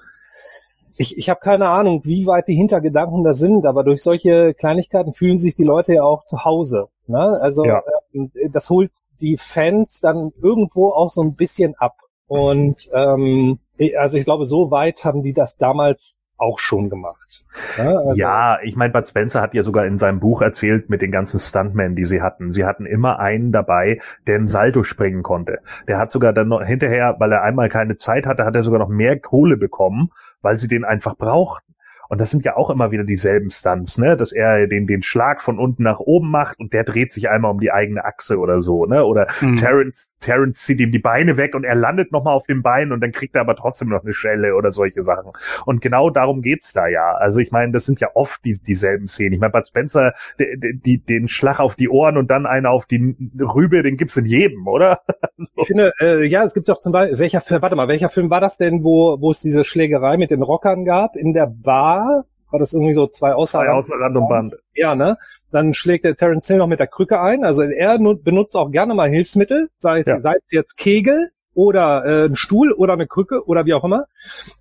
Ich, 0.96 1.18
ich 1.18 1.28
habe 1.28 1.40
keine 1.40 1.68
Ahnung, 1.68 2.02
wie 2.04 2.26
weit 2.26 2.46
die 2.46 2.54
Hintergedanken 2.54 3.24
da 3.24 3.34
sind, 3.34 3.66
aber 3.66 3.82
durch 3.82 4.02
solche 4.02 4.54
Kleinigkeiten 4.54 5.12
fühlen 5.12 5.38
sich 5.38 5.54
die 5.56 5.64
Leute 5.64 5.94
ja 5.94 6.02
auch 6.04 6.24
zu 6.24 6.44
Hause. 6.44 6.86
Ne? 7.06 7.38
Also 7.40 7.64
Ja. 7.64 7.82
ähm, 8.12 8.30
das 8.52 8.70
holt 8.70 8.92
die 9.20 9.36
Fans 9.36 10.00
dann 10.00 10.30
irgendwo 10.40 10.90
auch 10.90 11.10
so 11.10 11.22
ein 11.22 11.34
bisschen 11.34 11.74
ab. 11.76 11.96
Und 12.26 12.88
ähm, 12.92 13.58
also 13.98 14.18
ich 14.18 14.24
glaube, 14.24 14.44
so 14.46 14.70
weit 14.70 15.04
haben 15.04 15.22
die 15.22 15.32
das 15.32 15.56
damals 15.56 16.16
auch 16.36 16.58
schon 16.58 16.90
gemacht. 16.90 17.44
Ne? 17.78 17.98
Also, 17.98 18.20
ja, 18.20 18.58
ich 18.62 18.76
meine, 18.76 18.92
Bud 18.92 19.06
Spencer 19.06 19.40
hat 19.40 19.54
ja 19.54 19.62
sogar 19.62 19.86
in 19.86 19.98
seinem 19.98 20.20
Buch 20.20 20.42
erzählt 20.42 20.90
mit 20.90 21.02
den 21.02 21.10
ganzen 21.10 21.38
Stuntmen, 21.38 21.94
die 21.94 22.04
sie 22.04 22.22
hatten. 22.22 22.52
Sie 22.52 22.64
hatten 22.64 22.86
immer 22.86 23.18
einen 23.18 23.52
dabei, 23.52 24.00
der 24.26 24.36
einen 24.36 24.46
Salto 24.46 24.84
springen 24.84 25.22
konnte. 25.22 25.60
Der 25.86 25.98
hat 25.98 26.10
sogar 26.10 26.32
dann 26.32 26.48
noch 26.48 26.62
hinterher, 26.62 27.16
weil 27.18 27.32
er 27.32 27.42
einmal 27.42 27.68
keine 27.68 27.96
Zeit 27.96 28.26
hatte, 28.26 28.44
hat 28.44 28.54
er 28.54 28.62
sogar 28.62 28.80
noch 28.80 28.88
mehr 28.88 29.18
Kohle 29.18 29.56
bekommen, 29.56 30.10
weil 30.42 30.56
sie 30.56 30.68
den 30.68 30.84
einfach 30.84 31.16
brauchten. 31.16 31.73
Und 32.08 32.20
das 32.20 32.30
sind 32.30 32.44
ja 32.44 32.56
auch 32.56 32.70
immer 32.70 32.90
wieder 32.90 33.04
dieselben 33.04 33.50
Stunts, 33.50 33.98
ne? 33.98 34.16
Dass 34.16 34.32
er 34.32 34.66
den, 34.66 34.86
den 34.86 35.02
Schlag 35.02 35.42
von 35.42 35.58
unten 35.58 35.82
nach 35.82 36.00
oben 36.00 36.30
macht 36.30 36.58
und 36.58 36.72
der 36.72 36.84
dreht 36.84 37.12
sich 37.12 37.28
einmal 37.28 37.50
um 37.50 37.60
die 37.60 37.72
eigene 37.72 38.04
Achse 38.04 38.38
oder 38.38 38.62
so, 38.62 38.86
ne? 38.86 39.04
Oder 39.04 39.26
Hm. 39.38 39.56
Terrence, 39.56 40.18
Terrence 40.20 40.64
zieht 40.64 40.80
ihm 40.80 40.92
die 40.92 40.98
Beine 40.98 41.36
weg 41.36 41.54
und 41.54 41.64
er 41.64 41.74
landet 41.74 42.12
nochmal 42.12 42.34
auf 42.34 42.46
dem 42.46 42.62
Bein 42.62 42.92
und 42.92 43.00
dann 43.00 43.12
kriegt 43.12 43.34
er 43.34 43.40
aber 43.42 43.56
trotzdem 43.56 43.88
noch 43.88 44.02
eine 44.02 44.12
Schelle 44.12 44.54
oder 44.54 44.70
solche 44.70 45.02
Sachen. 45.02 45.32
Und 45.66 45.80
genau 45.80 46.10
darum 46.10 46.42
geht's 46.42 46.72
da 46.72 46.86
ja. 46.86 47.12
Also 47.12 47.40
ich 47.40 47.50
meine, 47.52 47.72
das 47.72 47.84
sind 47.84 48.00
ja 48.00 48.08
oft 48.14 48.44
die, 48.44 48.58
dieselben 48.58 49.08
Szenen. 49.08 49.32
Ich 49.34 49.40
meine, 49.40 49.52
Bud 49.52 49.66
Spencer, 49.66 50.12
die, 50.38 50.80
die, 50.84 50.98
den 50.98 51.28
Schlag 51.28 51.60
auf 51.60 51.76
die 51.76 51.88
Ohren 51.88 52.16
und 52.16 52.30
dann 52.30 52.46
einer 52.46 52.70
auf 52.70 52.86
die 52.86 53.16
Rübe, 53.38 53.82
den 53.82 53.96
gibt's 53.96 54.16
in 54.16 54.24
jedem, 54.24 54.66
oder? 54.66 55.00
Ich 55.56 55.66
finde, 55.66 55.92
äh, 56.00 56.24
ja, 56.26 56.44
es 56.44 56.54
gibt 56.54 56.68
doch 56.68 56.78
zum 56.78 56.92
Beispiel, 56.92 57.18
welcher 57.18 57.40
Film, 57.40 57.62
warte 57.62 57.76
mal, 57.76 57.88
welcher 57.88 58.08
Film 58.08 58.30
war 58.30 58.40
das 58.40 58.56
denn, 58.56 58.84
wo, 58.84 59.20
wo 59.20 59.30
es 59.30 59.40
diese 59.40 59.64
Schlägerei 59.64 60.16
mit 60.16 60.30
den 60.30 60.42
Rockern 60.42 60.84
gab? 60.84 61.16
In 61.16 61.32
der 61.32 61.46
Bar? 61.46 61.93
War 61.98 62.58
das 62.60 62.72
irgendwie 62.72 62.94
so 62.94 63.06
zwei 63.08 63.34
außer 63.34 63.58
Bei 63.58 63.70
außer 63.70 63.94
Rand 63.98 64.16
und 64.16 64.28
Band. 64.28 64.54
Ja, 64.74 64.94
ne? 64.94 65.16
Dann 65.50 65.74
schlägt 65.74 66.04
der 66.04 66.14
Terence 66.14 66.46
Hill 66.46 66.58
noch 66.58 66.68
mit 66.68 66.78
der 66.78 66.86
Krücke 66.86 67.20
ein. 67.20 67.44
Also 67.44 67.62
er 67.62 67.98
nu- 67.98 68.16
benutzt 68.16 68.56
auch 68.56 68.70
gerne 68.70 68.94
mal 68.94 69.08
Hilfsmittel, 69.08 69.70
sei 69.74 70.00
es, 70.00 70.06
Ja. 70.06 70.20
sei 70.20 70.34
es 70.36 70.52
jetzt 70.52 70.76
Kegel 70.76 71.30
oder 71.54 72.04
äh, 72.04 72.24
ein 72.26 72.36
Stuhl 72.36 72.72
oder 72.72 72.92
eine 72.94 73.06
Krücke 73.06 73.44
oder 73.46 73.64
wie 73.66 73.74
auch 73.74 73.84
immer. 73.84 74.06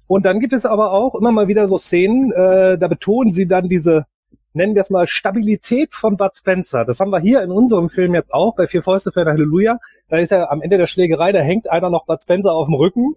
Und 0.08 0.26
dann 0.26 0.40
gibt 0.40 0.54
es 0.54 0.66
aber 0.66 0.92
auch 0.92 1.16
immer 1.16 1.32
mal 1.32 1.48
wieder 1.48 1.68
so 1.68 1.78
Szenen, 1.78 2.32
äh, 2.32 2.78
da 2.80 2.88
betonen 2.88 3.34
sie 3.34 3.48
dann 3.48 3.70
diese, 3.70 4.06
nennen 4.54 4.76
wir 4.76 4.82
es 4.84 4.90
mal, 4.92 5.08
Stabilität 5.08 5.94
von 5.96 6.18
Bud 6.18 6.36
Spencer. 6.36 6.86
Das 6.86 7.00
haben 7.00 7.10
wir 7.12 7.20
hier 7.20 7.42
in 7.42 7.52
unserem 7.52 7.90
Film 7.90 8.14
jetzt 8.14 8.34
auch, 8.34 8.56
bei 8.56 8.68
Vier 8.68 8.84
Fäuste 8.84 9.12
für 9.12 9.22
ein 9.22 9.28
Halleluja. 9.28 9.80
Da 10.10 10.18
ist 10.18 10.30
ja 10.32 10.50
am 10.50 10.62
Ende 10.62 10.78
der 10.78 10.86
Schlägerei, 10.88 11.32
da 11.32 11.40
hängt 11.40 11.70
einer 11.70 11.90
noch 11.90 12.06
Bud 12.06 12.22
Spencer 12.22 12.52
auf 12.54 12.68
dem 12.68 12.76
Rücken. 12.76 13.16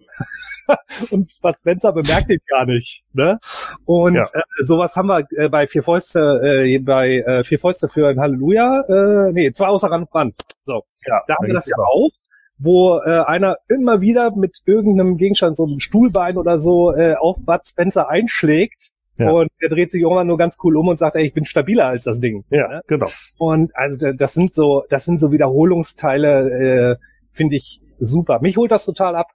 und 1.10 1.38
Bud 1.42 1.56
Spencer 1.58 1.92
bemerkt 1.92 2.30
ihn 2.30 2.40
gar 2.48 2.64
nicht. 2.66 3.04
Ne? 3.12 3.38
Und 3.84 4.14
Ja. 4.14 4.22
äh, 4.32 4.42
sowas 4.64 4.96
haben 4.96 5.08
wir 5.08 5.26
äh, 5.36 5.48
bei 5.48 5.66
Vier 5.66 5.82
Fäuste, 5.82 6.20
äh, 6.42 6.78
bei 6.78 7.18
äh, 7.18 7.44
Vier 7.44 7.58
Fäuste 7.58 7.88
für 7.88 8.08
ein 8.08 8.18
Halleluja, 8.20 8.82
äh, 8.88 9.32
nee, 9.32 9.52
zwei 9.52 9.66
außer 9.66 9.90
Rand 9.90 10.04
und 10.06 10.10
Band. 10.12 10.36
So, 10.62 10.82
Ja, 11.06 11.20
da 11.28 11.36
haben 11.36 11.46
wir 11.46 11.54
das 11.54 11.68
ja 11.68 11.76
auch, 11.78 12.10
wo 12.58 12.98
äh, 12.98 13.20
einer 13.26 13.56
immer 13.68 14.00
wieder 14.00 14.34
mit 14.34 14.58
irgendeinem 14.64 15.16
Gegenstand, 15.18 15.56
so 15.56 15.64
einem 15.66 15.80
Stuhlbein 15.80 16.36
oder 16.38 16.58
so, 16.58 16.92
äh, 16.94 17.14
auf 17.14 17.36
Bud 17.40 17.60
Spencer 17.66 18.08
einschlägt. 18.08 18.90
Ja. 19.18 19.30
Und 19.30 19.48
er 19.60 19.70
dreht 19.70 19.90
sich 19.92 20.02
irgendwann 20.02 20.26
nur 20.26 20.36
ganz 20.36 20.58
cool 20.62 20.76
um 20.76 20.88
und 20.88 20.98
sagt, 20.98 21.16
ey, 21.16 21.26
ich 21.26 21.32
bin 21.32 21.46
stabiler 21.46 21.86
als 21.86 22.04
das 22.04 22.20
Ding. 22.20 22.44
Ja, 22.50 22.68
Ne? 22.68 22.80
genau. 22.86 23.08
Und 23.38 23.70
also 23.74 23.96
da- 23.98 24.12
das 24.12 24.34
sind 24.34 24.54
so, 24.54 24.84
das 24.90 25.06
sind 25.06 25.20
so 25.20 25.32
Wiederholungsteile, 25.32 26.50
äh, 26.92 26.96
finde 27.32 27.56
ich 27.56 27.80
super. 27.98 28.40
Mich 28.40 28.56
holt 28.56 28.70
das 28.70 28.84
total 28.84 29.16
ab. 29.16 29.28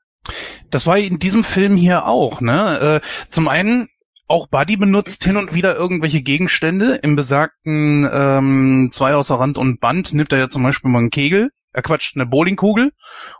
Das 0.69 0.85
war 0.87 0.97
in 0.97 1.17
diesem 1.19 1.43
Film 1.43 1.75
hier 1.75 2.05
auch, 2.07 2.41
ne? 2.41 3.01
Äh, 3.01 3.07
zum 3.31 3.47
einen 3.47 3.89
auch 4.31 4.47
Buddy 4.47 4.77
benutzt 4.77 5.25
hin 5.25 5.35
und 5.35 5.53
wieder 5.53 5.75
irgendwelche 5.75 6.21
Gegenstände. 6.21 6.95
Im 6.95 7.17
besagten 7.17 8.09
ähm, 8.11 8.89
zwei 8.91 9.13
außer 9.13 9.35
Rand 9.35 9.57
und 9.57 9.81
Band 9.81 10.13
nimmt 10.13 10.31
er 10.31 10.39
ja 10.39 10.49
zum 10.49 10.63
Beispiel 10.63 10.89
mal 10.89 10.99
einen 10.99 11.09
Kegel, 11.09 11.49
er 11.73 11.81
quatscht 11.81 12.15
eine 12.15 12.25
Bowlingkugel 12.25 12.93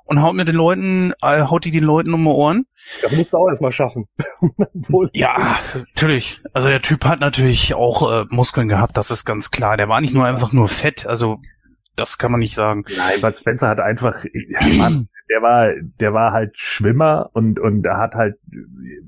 und 0.04 0.22
haut 0.22 0.36
mit 0.36 0.50
den 0.50 0.56
Leuten, 0.56 1.14
äh, 1.22 1.44
haut 1.44 1.64
die 1.64 1.72
den 1.72 1.86
Leuten 1.86 2.14
um 2.14 2.24
die 2.24 2.30
Ohren. 2.30 2.66
Das 3.02 3.14
musst 3.14 3.32
du 3.32 3.38
auch 3.38 3.48
erstmal 3.48 3.72
schaffen. 3.72 4.08
Ja, 5.14 5.60
natürlich. 5.74 6.42
Also 6.54 6.68
der 6.68 6.82
Typ 6.82 7.06
hat 7.06 7.22
natürlich 7.22 7.74
auch 7.74 8.12
äh, 8.12 8.26
Muskeln 8.30 8.68
gehabt, 8.68 8.98
das 8.98 9.12
ist 9.12 9.24
ganz 9.24 9.50
klar. 9.50 9.78
Der 9.78 9.88
war 9.88 10.02
nicht 10.02 10.14
nur 10.14 10.26
einfach 10.26 10.52
nur 10.52 10.68
fett, 10.68 11.06
also 11.06 11.40
das 11.96 12.18
kann 12.18 12.32
man 12.32 12.40
nicht 12.40 12.56
sagen. 12.56 12.84
Nein, 12.98 13.22
Bud 13.22 13.38
Spencer 13.38 13.70
hat 13.70 13.80
einfach, 13.80 14.26
Mann, 14.78 15.08
der 15.32 15.42
war, 15.42 15.70
der 16.00 16.14
war 16.14 16.34
halt 16.34 16.58
Schwimmer 16.58 17.30
und, 17.34 17.60
und 17.60 17.86
er 17.86 17.98
hat 17.98 18.16
halt 18.16 18.36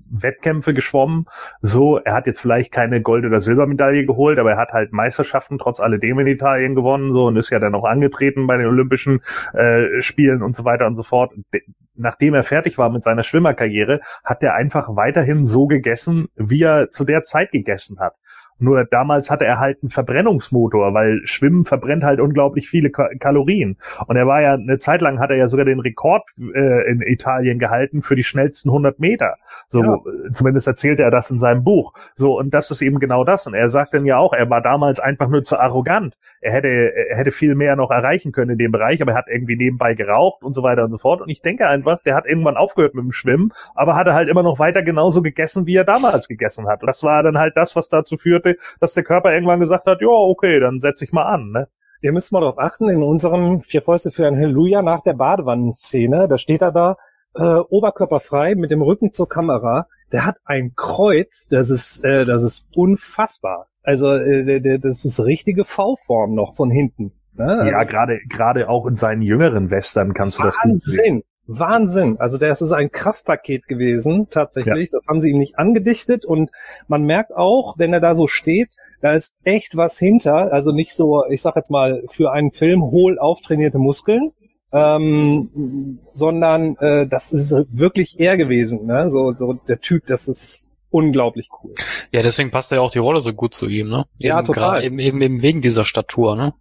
Wettkämpfe 0.10 0.74
geschwommen. 0.74 1.26
So, 1.62 1.98
er 1.98 2.14
hat 2.14 2.28
jetzt 2.28 2.40
vielleicht 2.40 2.72
keine 2.72 3.02
Gold- 3.02 3.26
oder 3.26 3.42
Silbermedaille 3.42 4.06
geholt, 4.06 4.40
aber 4.40 4.52
er 4.52 4.58
hat 4.58 4.72
halt 4.72 4.94
Meisterschaften 4.94 5.58
trotz 5.58 5.80
alledem 5.80 6.20
in 6.20 6.28
Italien 6.28 6.76
gewonnen, 6.76 7.12
so, 7.14 7.26
und 7.26 7.36
ist 7.36 7.50
ja 7.50 7.60
dann 7.60 7.76
auch 7.76 7.84
angetreten 7.84 8.48
bei 8.48 8.58
den 8.58 8.68
Olympischen 8.68 9.22
äh, 9.54 10.02
Spielen 10.02 10.42
und 10.42 10.56
so 10.56 10.64
weiter 10.64 10.88
und 10.88 10.96
so 10.96 11.04
fort. 11.04 11.34
De 11.54 11.62
nachdem 11.96 12.34
er 12.34 12.42
fertig 12.42 12.80
war 12.80 12.90
mit 12.90 13.04
seiner 13.04 13.22
Schwimmerkarriere, 13.22 14.00
hat 14.24 14.42
er 14.42 14.56
einfach 14.56 14.96
weiterhin 14.96 15.46
so 15.46 15.68
gegessen, 15.68 16.28
wie 16.36 16.64
er 16.64 16.90
zu 16.90 17.06
der 17.06 17.22
Zeit 17.22 17.52
gegessen 17.52 18.00
hat. 18.00 18.16
Nur 18.64 18.86
damals 18.86 19.30
hatte 19.30 19.46
er 19.46 19.60
halt 19.60 19.80
einen 19.84 19.90
Verbrennungsmotor, 19.90 20.94
weil 20.94 21.20
Schwimmen 21.26 21.66
verbrennt 21.66 22.04
halt 22.04 22.20
unglaublich 22.22 22.70
viele 22.70 22.90
Ka 22.92 23.10
Kalorien. 23.20 23.78
Und 24.08 24.16
er 24.16 24.26
war 24.26 24.42
ja 24.42 24.54
eine 24.54 24.78
Zeit 24.78 25.02
lang 25.02 25.20
hat 25.20 25.30
er 25.32 25.36
ja 25.36 25.48
sogar 25.50 25.66
den 25.66 25.80
Rekord 25.82 26.24
äh, 26.40 26.90
in 26.90 27.02
Italien 27.02 27.60
gehalten 27.60 28.02
für 28.02 28.16
die 28.16 28.24
schnellsten 28.24 28.70
100 28.70 29.00
Meter. 29.00 29.36
So 29.68 29.84
Ja. 29.84 30.00
zumindest 30.32 30.68
erzählte 30.68 31.04
er 31.04 31.12
das 31.12 31.30
in 31.30 31.40
seinem 31.40 31.64
Buch. 31.64 31.94
So 32.16 32.40
und 32.40 32.54
das 32.54 32.72
ist 32.72 32.82
eben 32.82 33.00
genau 33.00 33.26
das. 33.26 33.48
Und 33.48 33.54
er 33.54 33.68
sagt 33.68 33.94
dann 33.94 34.06
ja 34.06 34.18
auch, 34.18 34.32
er 34.34 34.50
war 34.50 34.62
damals 34.62 35.00
einfach 35.00 35.28
nur 35.28 35.44
zu 35.44 35.60
arrogant. 35.60 36.16
Er 36.40 36.54
hätte 36.54 36.70
er 36.70 37.18
hätte 37.18 37.32
viel 37.32 37.56
mehr 37.56 37.76
noch 37.76 37.92
erreichen 37.92 38.32
können 38.32 38.52
in 38.52 38.58
dem 38.58 38.72
Bereich, 38.72 39.02
aber 39.02 39.12
er 39.12 39.18
hat 39.18 39.28
irgendwie 39.28 39.58
nebenbei 39.58 39.94
geraucht 39.94 40.42
und 40.44 40.54
so 40.54 40.64
weiter 40.64 40.86
und 40.86 40.92
so 40.92 40.98
fort. 40.98 41.22
Und 41.22 41.30
ich 41.30 41.42
denke 41.42 41.68
einfach, 41.68 42.02
der 42.04 42.16
hat 42.16 42.26
irgendwann 42.26 42.56
aufgehört 42.56 42.96
mit 42.96 43.04
dem 43.04 43.12
Schwimmen, 43.12 43.52
aber 43.76 43.96
hatte 43.96 44.14
halt 44.14 44.30
immer 44.30 44.44
noch 44.44 44.60
weiter 44.60 44.84
genauso 44.84 45.22
gegessen, 45.22 45.66
wie 45.66 45.76
er 45.76 45.84
damals 45.84 46.28
gegessen 46.30 46.68
hat. 46.68 46.82
Und 46.82 46.88
das 46.88 47.04
war 47.04 47.24
dann 47.24 47.38
halt 47.38 47.58
das, 47.58 47.76
was 47.76 47.90
dazu 47.90 48.16
führte, 48.18 48.53
dass 48.80 48.94
der 48.94 49.04
Körper 49.04 49.34
irgendwann 49.34 49.60
gesagt 49.60 49.86
hat, 49.86 50.02
ja, 50.02 50.08
okay, 50.08 50.60
dann 50.60 50.80
setz 50.80 51.02
ich 51.02 51.12
mal 51.12 51.26
an. 51.26 51.52
Ne? 51.52 51.68
Ihr 52.02 52.12
müsst 52.12 52.32
mal 52.32 52.42
darauf 52.42 52.60
achten, 52.60 52.90
in 52.90 53.02
unserem 53.02 53.62
Vier 53.62 53.82
Fäuste 53.82 54.12
für 54.12 54.28
ein 54.28 54.36
Halleluja 54.36 54.82
nach 54.82 55.02
der 55.02 55.14
Badewannenszene, 55.14 56.28
da 56.28 56.38
steht 56.38 56.62
er 56.62 56.72
da, 56.72 56.98
äh, 57.36 57.42
oberkörperfrei 57.42 58.56
mit 58.56 58.72
dem 58.72 58.82
Rücken 58.82 59.12
zur 59.12 59.28
Kamera. 59.28 59.88
Der 60.12 60.26
hat 60.26 60.40
ein 60.46 60.74
Kreuz, 60.76 61.48
das 61.50 61.70
ist, 61.70 62.04
äh, 62.04 62.26
das 62.26 62.44
ist 62.44 62.68
unfassbar. 62.76 63.68
Also 63.82 64.14
äh, 64.14 64.44
der, 64.46 64.60
der, 64.60 64.78
das 64.80 65.06
ist 65.06 65.20
richtige 65.20 65.66
V-Form 65.66 66.36
noch 66.36 66.56
von 66.56 66.70
hinten. 66.70 67.14
Ne? 67.34 67.70
Ja, 67.72 67.84
gerade 67.84 68.20
gerade 68.30 68.70
auch 68.70 68.86
in 68.86 68.96
seinen 68.96 69.22
jüngeren 69.22 69.72
Western 69.72 70.14
kannst 70.14 70.40
du 70.40 70.44
das 70.44 70.58
gut 70.60 70.80
sehen. 70.82 71.24
Wahnsinn. 71.46 72.18
Also 72.20 72.38
das 72.38 72.62
ist 72.62 72.72
ein 72.72 72.92
Kraftpaket 72.92 73.68
gewesen, 73.68 74.28
tatsächlich. 74.30 74.90
Das 74.92 75.06
haben 75.08 75.22
sie 75.22 75.30
ihm 75.32 75.40
nicht 75.40 75.58
angedichtet 75.60 76.26
und 76.26 76.50
man 76.88 77.04
merkt 77.04 77.34
auch, 77.36 77.78
wenn 77.78 77.92
er 77.94 78.00
da 78.00 78.16
so 78.16 78.28
steht, 78.28 78.70
da 79.02 79.14
ist 79.14 79.34
echt 79.44 79.76
was 79.76 80.00
hinter. 80.00 80.54
Also 80.54 80.72
nicht 80.72 80.94
so, 80.94 81.26
ich 81.30 81.42
sag 81.42 81.56
jetzt 81.56 81.70
mal, 81.72 82.04
für 82.10 82.32
einen 82.32 82.52
Film 82.52 82.82
hohl 82.82 83.20
auftrainierte 83.20 83.78
Muskeln, 83.80 84.32
ähm, 84.72 86.00
sondern 86.14 86.78
äh, 86.78 87.08
das 87.08 87.32
ist 87.32 87.54
wirklich 87.72 88.20
er 88.20 88.38
gewesen. 88.38 88.86
Ne? 88.86 89.12
So, 89.12 89.34
so 89.38 89.54
der 89.54 89.80
Typ, 89.80 90.08
das 90.08 90.28
ist 90.28 90.70
unglaublich 90.90 91.50
cool. 91.64 91.74
Ja, 92.12 92.22
deswegen 92.22 92.52
passt 92.52 92.72
ja 92.72 92.80
auch 92.80 92.92
die 92.92 93.00
Rolle 93.00 93.20
so 93.22 93.34
gut 93.34 93.54
zu 93.54 93.68
ihm, 93.68 93.90
ne? 93.90 94.06
Ja, 94.18 94.38
eben 94.38 94.48
total. 94.48 94.80
gra- 94.80 94.84
Eben, 94.84 95.00
eben, 95.00 95.22
eben 95.22 95.42
wegen 95.42 95.62
dieser 95.62 95.86
Statur, 95.86 96.36
ne? 96.36 96.54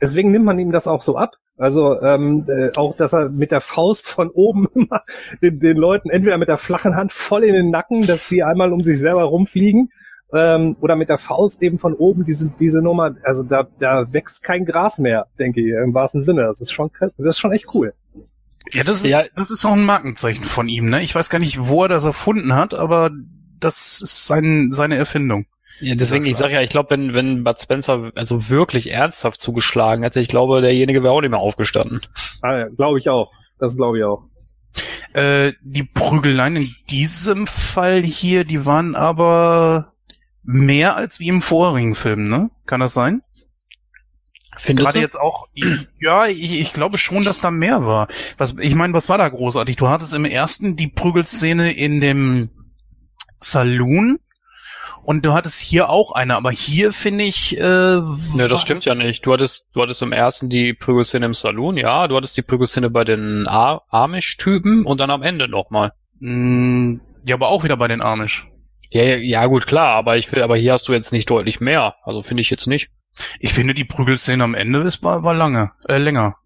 Deswegen 0.00 0.30
nimmt 0.32 0.44
man 0.44 0.58
ihm 0.58 0.72
das 0.72 0.86
auch 0.86 1.02
so 1.02 1.16
ab. 1.16 1.36
Also 1.62 2.00
ähm, 2.00 2.44
äh, 2.48 2.70
auch, 2.76 2.96
dass 2.96 3.12
er 3.12 3.28
mit 3.28 3.52
der 3.52 3.60
Faust 3.60 4.04
von 4.06 4.30
oben 4.30 4.66
immer 4.74 5.02
den, 5.40 5.60
den 5.60 5.76
Leuten 5.76 6.10
entweder 6.10 6.36
mit 6.36 6.48
der 6.48 6.58
flachen 6.58 6.96
Hand 6.96 7.12
voll 7.12 7.44
in 7.44 7.54
den 7.54 7.70
Nacken, 7.70 8.04
dass 8.04 8.28
die 8.28 8.42
einmal 8.42 8.72
um 8.72 8.82
sich 8.82 8.98
selber 8.98 9.22
rumfliegen, 9.22 9.90
ähm, 10.34 10.76
oder 10.80 10.96
mit 10.96 11.08
der 11.08 11.18
Faust 11.18 11.62
eben 11.62 11.78
von 11.78 11.94
oben 11.94 12.24
diese 12.24 12.48
diese 12.58 12.82
Nummer. 12.82 13.14
Also 13.22 13.44
da 13.44 13.68
da 13.78 14.12
wächst 14.12 14.42
kein 14.42 14.64
Gras 14.64 14.98
mehr, 14.98 15.26
denke 15.38 15.60
ich 15.60 15.68
im 15.68 15.94
wahrsten 15.94 16.24
Sinne. 16.24 16.42
Das 16.42 16.60
ist 16.60 16.72
schon 16.72 16.90
das 17.00 17.26
ist 17.26 17.38
schon 17.38 17.52
echt 17.52 17.72
cool. 17.74 17.94
Ja, 18.72 18.82
das 18.82 19.04
ist, 19.04 19.10
Ja. 19.10 19.22
das 19.36 19.50
ist 19.52 19.64
auch 19.64 19.74
ein 19.74 19.84
Markenzeichen 19.84 20.44
von 20.44 20.68
ihm, 20.68 20.88
ne? 20.88 21.02
Ich 21.02 21.14
weiß 21.14 21.30
gar 21.30 21.38
nicht, 21.38 21.68
wo 21.68 21.84
er 21.84 21.88
das 21.88 22.04
erfunden 22.04 22.56
hat, 22.56 22.74
aber 22.74 23.10
das 23.60 24.00
ist 24.02 24.26
sein, 24.26 24.70
seine 24.72 24.96
Erfindung. 24.96 25.46
Ja, 25.80 25.94
deswegen, 25.94 26.24
ich 26.26 26.36
sag 26.36 26.52
ja, 26.52 26.60
ich 26.60 26.70
glaube, 26.70 26.90
wenn, 26.90 27.14
wenn 27.14 27.44
Bud 27.44 27.60
Spencer 27.60 28.12
also 28.14 28.48
wirklich 28.48 28.92
ernsthaft 28.92 29.40
zugeschlagen 29.40 30.02
hätte, 30.02 30.20
ich 30.20 30.28
glaube, 30.28 30.60
derjenige 30.60 31.02
wäre 31.02 31.12
auch 31.12 31.20
nicht 31.20 31.30
mehr 31.30 31.40
aufgestanden. 31.40 32.00
Ah, 32.42 32.58
ja, 32.58 32.68
glaube 32.68 32.98
ich 32.98 33.08
auch. 33.08 33.32
Das 33.58 33.76
glaube 33.76 33.98
ich 33.98 34.04
auch. 34.04 34.24
Äh, 35.12 35.52
die 35.62 35.84
Prügeleien 35.84 36.56
in 36.56 36.74
diesem 36.88 37.46
Fall 37.46 38.02
hier, 38.02 38.44
die 38.44 38.64
waren 38.64 38.94
aber 38.94 39.92
mehr 40.42 40.96
als 40.96 41.20
wie 41.20 41.28
im 41.28 41.42
vorherigen 41.42 41.94
Film, 41.94 42.28
ne? 42.28 42.50
Kann 42.66 42.80
das 42.80 42.94
sein? 42.94 43.22
Findest 44.56 44.86
Gerade 44.86 44.98
du? 44.98 45.02
jetzt 45.02 45.18
auch, 45.18 45.48
ja, 46.00 46.26
ich, 46.26 46.60
ich 46.60 46.72
glaube 46.72 46.98
schon, 46.98 47.24
dass 47.24 47.40
da 47.40 47.50
mehr 47.50 47.84
war. 47.86 48.08
Was, 48.36 48.54
ich 48.60 48.74
meine, 48.74 48.92
was 48.92 49.08
war 49.08 49.18
da 49.18 49.28
großartig? 49.28 49.76
Du 49.76 49.88
hattest 49.88 50.14
im 50.14 50.24
ersten 50.24 50.76
die 50.76 50.88
Prügelszene 50.88 51.72
in 51.72 52.00
dem 52.00 52.50
Saloon 53.40 54.18
und 55.04 55.24
du 55.24 55.32
hattest 55.32 55.58
hier 55.60 55.88
auch 55.88 56.12
eine, 56.12 56.36
aber 56.36 56.50
hier 56.50 56.92
finde 56.92 57.24
ich, 57.24 57.58
äh, 57.58 57.62
Ne, 57.64 58.48
das 58.48 58.60
stimmt 58.62 58.84
ja 58.84 58.94
nicht. 58.94 59.24
Du 59.26 59.32
hattest, 59.32 59.68
du 59.74 59.82
hattest 59.82 60.02
im 60.02 60.12
ersten 60.12 60.48
die 60.48 60.74
Prügelszene 60.74 61.26
im 61.26 61.34
Saloon, 61.34 61.76
ja. 61.76 62.06
Du 62.08 62.16
hattest 62.16 62.36
die 62.36 62.42
Prügelszene 62.42 62.90
bei 62.90 63.04
den 63.04 63.46
Ar- 63.48 63.82
Amish-Typen 63.90 64.84
und 64.84 65.00
dann 65.00 65.10
am 65.10 65.22
Ende 65.22 65.48
nochmal. 65.48 65.92
Mm, 66.20 66.96
Ja, 67.24 67.36
aber 67.36 67.48
auch 67.48 67.64
wieder 67.64 67.76
bei 67.76 67.88
den 67.88 68.00
Amish. 68.02 68.48
Ja, 68.90 69.02
ja, 69.04 69.16
ja, 69.16 69.46
gut, 69.46 69.66
klar, 69.66 69.94
aber 69.94 70.16
ich 70.18 70.30
will, 70.32 70.42
aber 70.42 70.56
hier 70.56 70.72
hast 70.74 70.88
du 70.88 70.92
jetzt 70.92 71.12
nicht 71.12 71.30
deutlich 71.30 71.60
mehr. 71.60 71.94
Also 72.04 72.20
finde 72.22 72.40
ich 72.42 72.50
jetzt 72.50 72.66
nicht. 72.66 72.90
Ich 73.40 73.52
finde, 73.52 73.74
die 73.74 73.84
Prügelszene 73.84 74.42
am 74.44 74.54
Ende 74.54 74.80
ist 74.82 75.02
war, 75.02 75.22
war 75.22 75.34
lange, 75.34 75.72
äh, 75.88 75.98
länger. 75.98 76.36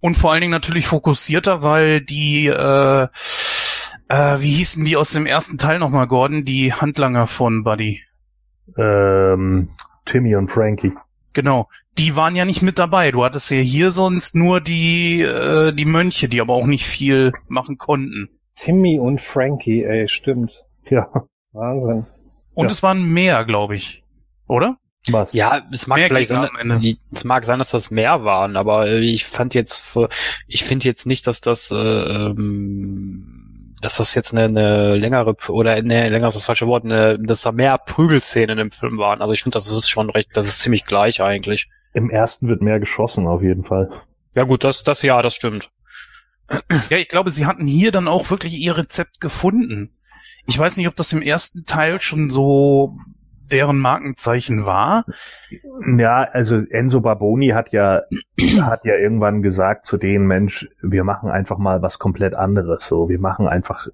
Und 0.00 0.16
vor 0.16 0.30
allen 0.32 0.40
Dingen 0.40 0.52
natürlich 0.52 0.86
fokussierter, 0.86 1.62
weil 1.62 2.00
die, 2.00 2.46
äh, 2.46 3.06
äh, 4.08 4.40
wie 4.40 4.50
hießen 4.52 4.84
die 4.84 4.96
aus 4.96 5.10
dem 5.10 5.26
ersten 5.26 5.58
Teil 5.58 5.78
nochmal, 5.78 6.06
Gordon? 6.06 6.44
Die 6.44 6.72
Handlanger 6.72 7.26
von 7.26 7.64
Buddy. 7.64 8.02
Ähm, 8.76 9.68
Timmy 10.04 10.36
und 10.36 10.50
Frankie. 10.50 10.92
Genau. 11.32 11.68
Die 11.98 12.14
waren 12.16 12.36
ja 12.36 12.44
nicht 12.44 12.62
mit 12.62 12.78
dabei. 12.78 13.10
Du 13.10 13.24
hattest 13.24 13.50
ja 13.50 13.56
hier 13.58 13.90
sonst 13.90 14.34
nur 14.34 14.60
die, 14.60 15.22
äh, 15.22 15.72
die 15.72 15.84
Mönche, 15.86 16.28
die 16.28 16.40
aber 16.40 16.54
auch 16.54 16.66
nicht 16.66 16.84
viel 16.86 17.32
machen 17.48 17.78
konnten. 17.78 18.28
Timmy 18.54 18.98
und 18.98 19.20
Frankie, 19.20 19.82
ey, 19.84 20.08
stimmt. 20.08 20.64
Ja, 20.88 21.08
Wahnsinn. 21.52 22.06
Und 22.54 22.66
Ja. 22.66 22.70
es 22.70 22.82
waren 22.82 23.02
mehr, 23.04 23.44
glaube 23.44 23.74
ich. 23.74 24.02
Oder? 24.46 24.76
was? 25.08 25.32
Ja, 25.32 25.62
es 25.72 25.86
mag 25.86 25.98
Mehr 25.98 26.08
vielleicht 26.08 26.28
sein, 26.28 26.48
es 27.12 27.24
mag 27.24 27.44
sein, 27.44 27.58
dass 27.60 27.70
das 27.70 27.90
mehr 27.90 28.24
waren, 28.24 28.56
aber 28.56 28.88
ich 28.88 29.24
fand 29.24 29.54
jetzt, 29.54 29.96
ich 30.48 30.64
finde 30.64 30.84
jetzt 30.86 31.06
nicht, 31.06 31.26
dass 31.26 31.40
das, 31.40 31.70
äh, 31.70 31.76
ähm, 31.76 33.35
dass 33.80 33.98
das 33.98 34.14
jetzt 34.14 34.32
eine, 34.32 34.44
eine 34.44 34.96
längere 34.96 35.36
oder 35.48 35.80
ne, 35.82 36.08
länger 36.08 36.28
ist 36.28 36.34
das 36.34 36.44
falsche 36.44 36.66
Wort, 36.66 36.84
eine, 36.84 37.18
dass 37.18 37.42
da 37.42 37.52
mehr 37.52 37.78
Prügelszenen 37.78 38.58
im 38.58 38.70
Film 38.70 38.98
waren. 38.98 39.20
Also 39.20 39.32
ich 39.32 39.42
finde, 39.42 39.56
das 39.56 39.66
ist 39.68 39.88
schon 39.88 40.10
recht, 40.10 40.30
das 40.34 40.46
ist 40.46 40.60
ziemlich 40.60 40.84
gleich 40.84 41.20
eigentlich. 41.20 41.68
Im 41.92 42.10
ersten 42.10 42.48
wird 42.48 42.62
mehr 42.62 42.80
geschossen, 42.80 43.26
auf 43.26 43.42
jeden 43.42 43.64
Fall. 43.64 43.90
Ja 44.34 44.44
gut, 44.44 44.64
das, 44.64 44.84
das 44.84 45.02
ja, 45.02 45.20
das 45.22 45.34
stimmt. 45.34 45.70
Ja, 46.90 46.98
ich 46.98 47.08
glaube, 47.08 47.30
sie 47.30 47.46
hatten 47.46 47.66
hier 47.66 47.90
dann 47.90 48.06
auch 48.06 48.30
wirklich 48.30 48.58
ihr 48.58 48.76
Rezept 48.76 49.20
gefunden. 49.20 49.90
Ich 50.46 50.58
weiß 50.58 50.76
nicht, 50.76 50.86
ob 50.86 50.94
das 50.94 51.12
im 51.12 51.22
ersten 51.22 51.64
Teil 51.64 52.00
schon 52.00 52.30
so 52.30 52.96
deren 53.50 53.78
Markenzeichen 53.78 54.66
war. 54.66 55.04
Ja, 55.98 56.22
also 56.22 56.56
Enzo 56.56 57.00
Barboni 57.00 57.48
hat 57.48 57.72
ja, 57.72 58.02
hat 58.60 58.84
ja 58.84 58.96
irgendwann 58.96 59.42
gesagt 59.42 59.86
zu 59.86 59.96
denen, 59.96 60.26
Mensch, 60.26 60.68
wir 60.82 61.04
machen 61.04 61.30
einfach 61.30 61.58
mal 61.58 61.82
was 61.82 61.98
komplett 61.98 62.34
anderes. 62.34 62.86
So, 62.86 63.08
wir 63.08 63.20
machen 63.20 63.46
einfach, 63.48 63.88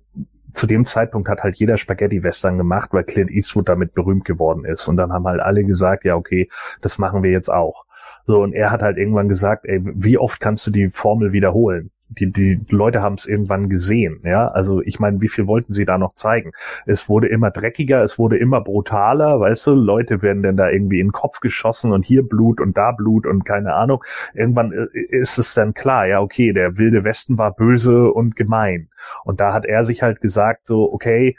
zu 0.55 0.67
dem 0.67 0.85
Zeitpunkt 0.85 1.29
hat 1.29 1.43
halt 1.43 1.57
jeder 1.57 1.77
Spaghetti-Western 1.77 2.59
gemacht, 2.59 2.91
weil 2.93 3.05
Clint 3.05 3.31
Eastwood 3.31 3.69
damit 3.69 3.95
berühmt 3.95 4.25
geworden 4.25 4.65
ist. 4.65 4.89
Und 4.89 4.97
dann 4.97 5.13
haben 5.13 5.27
halt 5.27 5.41
alle 5.41 5.65
gesagt, 5.65 6.05
ja, 6.05 6.15
okay, 6.17 6.49
das 6.81 6.99
machen 6.99 7.23
wir 7.23 7.31
jetzt 7.31 7.51
auch. 7.51 7.87
So, 8.27 8.43
und 8.43 8.53
er 8.53 8.71
hat 8.71 8.83
halt 8.83 8.99
irgendwann 8.99 9.29
gesagt, 9.29 9.65
ey, 9.65 9.81
wie 9.83 10.19
oft 10.19 10.41
kannst 10.41 10.67
du 10.67 10.71
die 10.71 10.91
Formel 10.91 11.33
wiederholen? 11.33 11.91
Die, 12.19 12.31
die 12.31 12.61
Leute 12.69 13.03
haben 13.03 13.15
es 13.15 13.27
irgendwann 13.27 13.69
gesehen, 13.69 14.21
ja. 14.25 14.49
Also 14.49 14.81
ich 14.83 15.01
meine, 15.01 15.21
wie 15.21 15.29
viel 15.29 15.47
wollten 15.47 15.73
sie 15.73 15.85
da 15.85 15.99
noch 15.99 16.15
zeigen? 16.15 16.53
Es 16.87 17.09
wurde 17.09 17.29
immer 17.29 17.51
dreckiger, 17.51 18.03
es 18.03 18.19
wurde 18.19 18.37
immer 18.37 18.61
brutaler, 18.61 19.41
weißt 19.41 19.67
du, 19.69 19.75
Leute 19.75 20.23
werden 20.23 20.43
dann 20.43 20.57
da 20.57 20.71
irgendwie 20.71 21.01
in 21.01 21.09
den 21.09 21.13
Kopf 21.13 21.41
geschossen 21.41 21.93
und 21.93 22.05
hier 22.05 22.27
Blut 22.27 22.61
und 22.61 22.77
da 22.77 22.93
Blut 22.93 23.27
und 23.27 23.45
keine 23.45 23.75
Ahnung. 23.75 24.03
Irgendwann 24.35 24.73
äh, 24.73 24.99
ist 24.99 25.39
es 25.39 25.55
dann 25.55 25.75
klar, 25.75 26.07
ja, 26.07 26.21
okay, 26.21 26.53
der 26.53 26.79
wilde 26.79 27.05
Westen 27.05 27.39
war 27.39 27.55
böse 27.55 28.13
und 28.13 28.37
gemein. 28.37 28.89
Und 29.25 29.41
da 29.41 29.53
hat 29.53 29.65
er 29.65 29.85
sich 29.85 30.03
halt 30.03 30.21
gesagt, 30.21 30.67
so, 30.67 30.93
okay, 30.93 31.37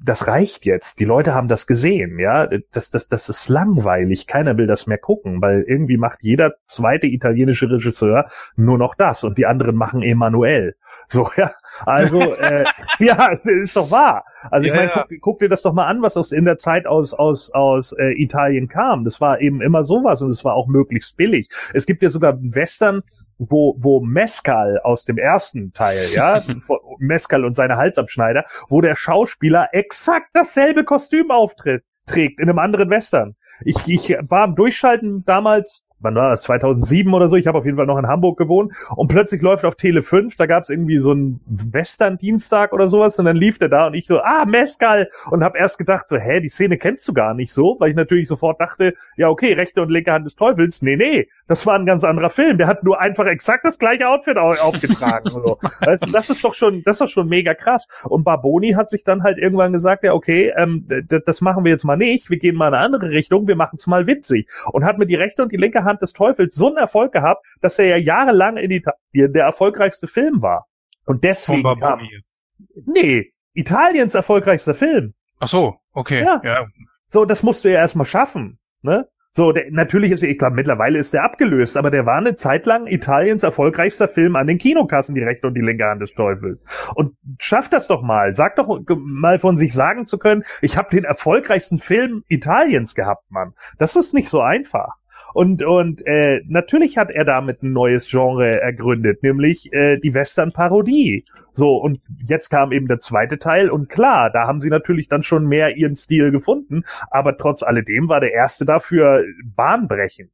das 0.00 0.26
reicht 0.26 0.64
jetzt. 0.64 1.00
Die 1.00 1.04
Leute 1.04 1.34
haben 1.34 1.48
das 1.48 1.66
gesehen, 1.66 2.18
ja. 2.18 2.48
Das, 2.72 2.90
das, 2.90 3.08
das 3.08 3.28
ist 3.28 3.48
langweilig. 3.48 4.26
Keiner 4.26 4.56
will 4.56 4.66
das 4.66 4.86
mehr 4.86 4.98
gucken, 4.98 5.42
weil 5.42 5.64
irgendwie 5.66 5.96
macht 5.96 6.22
jeder 6.22 6.54
zweite 6.66 7.06
italienische 7.06 7.68
Regisseur 7.68 8.26
nur 8.56 8.78
noch 8.78 8.94
das 8.94 9.24
und 9.24 9.38
die 9.38 9.46
anderen 9.46 9.76
machen 9.76 10.02
Emanuel. 10.02 10.76
So, 11.08 11.28
ja. 11.36 11.50
Also, 11.84 12.20
äh, 12.34 12.64
ja, 12.98 13.32
ist 13.44 13.76
doch 13.76 13.90
wahr. 13.90 14.24
Also 14.50 14.66
ich 14.66 14.74
Ja, 14.74 14.80
meine, 14.80 14.90
ja. 14.90 15.06
guck, 15.08 15.20
guck 15.20 15.38
dir 15.40 15.48
das 15.48 15.62
doch 15.62 15.72
mal 15.72 15.86
an, 15.86 16.00
was 16.02 16.16
aus 16.16 16.32
in 16.32 16.44
der 16.44 16.58
Zeit 16.58 16.86
aus 16.86 17.12
aus 17.14 17.50
aus 17.50 17.92
äh, 17.92 18.12
Italien 18.22 18.68
kam. 18.68 19.04
Das 19.04 19.20
war 19.20 19.40
eben 19.40 19.60
immer 19.60 19.82
sowas 19.82 20.22
und 20.22 20.30
es 20.30 20.44
war 20.44 20.54
auch 20.54 20.68
möglichst 20.68 21.16
billig. 21.16 21.48
Es 21.74 21.86
gibt 21.86 22.02
ja 22.02 22.08
sogar 22.08 22.38
Western, 22.40 23.02
wo 23.38 23.76
wo 23.78 24.00
Mescal 24.00 24.80
aus 24.82 25.04
dem 25.04 25.18
ersten 25.18 25.72
Teil, 25.72 26.04
ja, 26.12 26.42
Mescal 26.98 27.44
und 27.44 27.54
seine 27.54 27.76
Halsabschneider, 27.76 28.44
wo 28.68 28.80
der 28.80 28.96
Schauspieler 28.96 29.68
exakt 29.72 30.28
dasselbe 30.34 30.84
Kostüm 30.84 31.30
auftritt 31.30 31.84
trägt 32.08 32.40
in 32.40 32.48
einem 32.48 32.58
anderen 32.58 32.90
Western. 32.90 33.36
Ich, 33.64 33.76
ich 33.86 34.16
war 34.28 34.44
am 34.44 34.56
Durchschalten 34.56 35.24
damals, 35.24 35.84
wann 36.00 36.14
war 36.14 36.30
das, 36.30 36.42
2007 36.42 37.12
oder 37.12 37.28
so, 37.28 37.36
ich 37.36 37.46
habe 37.46 37.58
auf 37.58 37.64
jeden 37.64 37.76
Fall 37.76 37.86
noch 37.86 37.98
in 37.98 38.06
Hamburg 38.06 38.38
gewohnt. 38.38 38.72
Und 38.96 39.08
plötzlich 39.08 39.42
läuft 39.42 39.64
auf 39.64 39.76
Tele 39.76 40.02
5, 40.02 40.36
da 40.36 40.46
gab 40.46 40.64
es 40.64 40.70
irgendwie 40.70 40.98
so 40.98 41.12
einen 41.12 41.40
Western-Dienstag 41.46 42.72
oder 42.72 42.88
sowas. 42.88 43.18
Und 43.18 43.24
dann 43.24 43.36
lief 43.36 43.58
der 43.58 43.68
da 43.68 43.86
und 43.86 43.94
ich 43.94 44.06
so, 44.06 44.20
ah, 44.20 44.44
Mescal! 44.44 45.08
Und 45.30 45.42
habe 45.42 45.58
erst 45.58 45.78
gedacht 45.78 46.08
so, 46.08 46.16
hä, 46.16 46.40
die 46.40 46.48
Szene 46.48 46.78
kennst 46.78 47.06
du 47.08 47.12
gar 47.12 47.34
nicht 47.34 47.52
so, 47.52 47.76
weil 47.78 47.90
ich 47.90 47.96
natürlich 47.96 48.28
sofort 48.28 48.60
dachte, 48.60 48.94
ja 49.16 49.28
okay, 49.28 49.52
rechte 49.52 49.82
und 49.82 49.90
linke 49.90 50.12
Hand 50.12 50.26
des 50.26 50.36
Teufels, 50.36 50.82
nee, 50.82 50.96
nee, 50.96 51.28
das 51.46 51.64
war 51.66 51.74
ein 51.74 51.86
ganz 51.86 52.04
anderer 52.04 52.30
Film, 52.30 52.58
der 52.58 52.66
hat 52.66 52.84
nur 52.84 53.00
einfach 53.00 53.26
exakt 53.26 53.64
das 53.64 53.78
gleiche 53.78 54.08
Outfit 54.08 54.36
au 54.36 54.50
aufgetragen. 54.50 55.30
so. 55.30 55.58
weißt 55.80 56.06
du, 56.06 56.12
das 56.12 56.30
ist 56.30 56.44
doch 56.44 56.54
schon, 56.54 56.82
das 56.84 56.96
ist 56.96 57.00
doch 57.00 57.08
schon 57.08 57.28
mega 57.28 57.54
krass. 57.54 57.86
Und 58.04 58.24
Barboni 58.24 58.72
hat 58.72 58.90
sich 58.90 59.04
dann 59.04 59.22
halt 59.22 59.38
irgendwann 59.38 59.72
gesagt, 59.72 60.04
ja 60.04 60.12
okay, 60.12 60.52
ähm, 60.56 60.86
das 61.26 61.40
machen 61.40 61.64
wir 61.64 61.72
jetzt 61.72 61.84
mal 61.84 61.96
nicht, 61.96 62.30
wir 62.30 62.38
gehen 62.38 62.54
mal 62.54 62.68
in 62.68 62.74
eine 62.74 62.84
andere 62.84 63.10
Richtung, 63.10 63.48
wir 63.48 63.56
machen 63.56 63.74
es 63.74 63.86
mal 63.86 64.06
witzig. 64.06 64.48
Und 64.72 64.84
hat 64.84 64.98
mit 64.98 65.10
die 65.10 65.14
rechte 65.14 65.42
und 65.42 65.52
die 65.52 65.56
linke 65.56 65.84
Hand 65.84 65.87
des 65.96 66.12
Teufels 66.12 66.54
so 66.54 66.68
einen 66.68 66.76
Erfolg 66.76 67.12
gehabt, 67.12 67.46
dass 67.60 67.78
er 67.78 67.86
ja 67.86 67.96
jahrelang 67.96 68.56
in 68.58 68.70
Italien 68.70 69.32
der 69.32 69.44
erfolgreichste 69.44 70.06
Film 70.06 70.42
war. 70.42 70.66
Und 71.06 71.16
Von 71.16 71.20
deswegen 71.22 71.62
kam, 71.62 71.80
Barboni 71.80 72.10
jetzt. 72.12 72.40
nee, 72.86 73.32
Italiens 73.54 74.14
erfolgreichster 74.14 74.74
Film. 74.74 75.14
Ach 75.40 75.48
so, 75.48 75.76
okay. 75.92 76.22
Ja. 76.22 76.40
ja. 76.44 76.66
So, 77.08 77.24
das 77.24 77.42
musst 77.42 77.64
du 77.64 77.70
ja 77.70 77.78
erstmal 77.78 78.06
schaffen, 78.06 78.58
ne? 78.82 79.08
So, 79.32 79.52
der, 79.52 79.70
natürlich 79.70 80.10
ist, 80.10 80.24
ich 80.24 80.38
glaube, 80.38 80.56
mittlerweile 80.56 80.98
ist 80.98 81.12
der 81.12 81.22
abgelöst, 81.22 81.76
aber 81.76 81.92
der 81.92 82.04
war 82.06 82.16
eine 82.16 82.34
Zeit 82.34 82.66
lang 82.66 82.86
Italiens 82.88 83.44
erfolgreichster 83.44 84.08
Film 84.08 84.34
an 84.34 84.48
den 84.48 84.58
Kinokassen, 84.58 85.14
die 85.14 85.22
rechte 85.22 85.46
und 85.46 85.54
die 85.54 85.60
linke 85.60 85.84
Hand 85.84 86.02
des 86.02 86.12
Teufels. 86.12 86.64
Und 86.94 87.14
schaff 87.38 87.68
das 87.68 87.86
doch 87.86 88.02
mal. 88.02 88.34
Sag 88.34 88.56
doch 88.56 88.80
mal 88.96 89.38
von 89.38 89.56
sich 89.56 89.74
sagen 89.74 90.06
zu 90.06 90.18
können, 90.18 90.42
ich 90.60 90.76
habe 90.76 90.90
den 90.90 91.04
erfolgreichsten 91.04 91.78
Film 91.78 92.24
Italiens 92.26 92.96
gehabt, 92.96 93.30
Mann. 93.30 93.54
Das 93.78 93.94
ist 93.94 94.12
nicht 94.12 94.28
so 94.28 94.40
einfach. 94.40 94.94
Und, 95.34 95.62
und 95.62 96.06
äh, 96.06 96.40
natürlich 96.46 96.96
hat 96.98 97.10
er 97.10 97.24
damit 97.24 97.62
ein 97.62 97.72
neues 97.72 98.08
Genre 98.08 98.60
ergründet, 98.60 99.22
nämlich 99.22 99.72
äh, 99.72 99.98
die 99.98 100.14
Western-Parodie. 100.14 101.24
So, 101.52 101.76
und 101.76 102.00
jetzt 102.24 102.50
kam 102.50 102.72
eben 102.72 102.88
der 102.88 102.98
zweite 102.98 103.38
Teil 103.38 103.70
und 103.70 103.88
klar, 103.88 104.30
da 104.30 104.46
haben 104.46 104.60
sie 104.60 104.70
natürlich 104.70 105.08
dann 105.08 105.22
schon 105.22 105.46
mehr 105.46 105.76
ihren 105.76 105.96
Stil 105.96 106.30
gefunden, 106.30 106.84
aber 107.10 107.36
trotz 107.36 107.62
alledem 107.62 108.08
war 108.08 108.20
der 108.20 108.32
erste 108.32 108.64
dafür 108.64 109.24
bahnbrechend. 109.44 110.30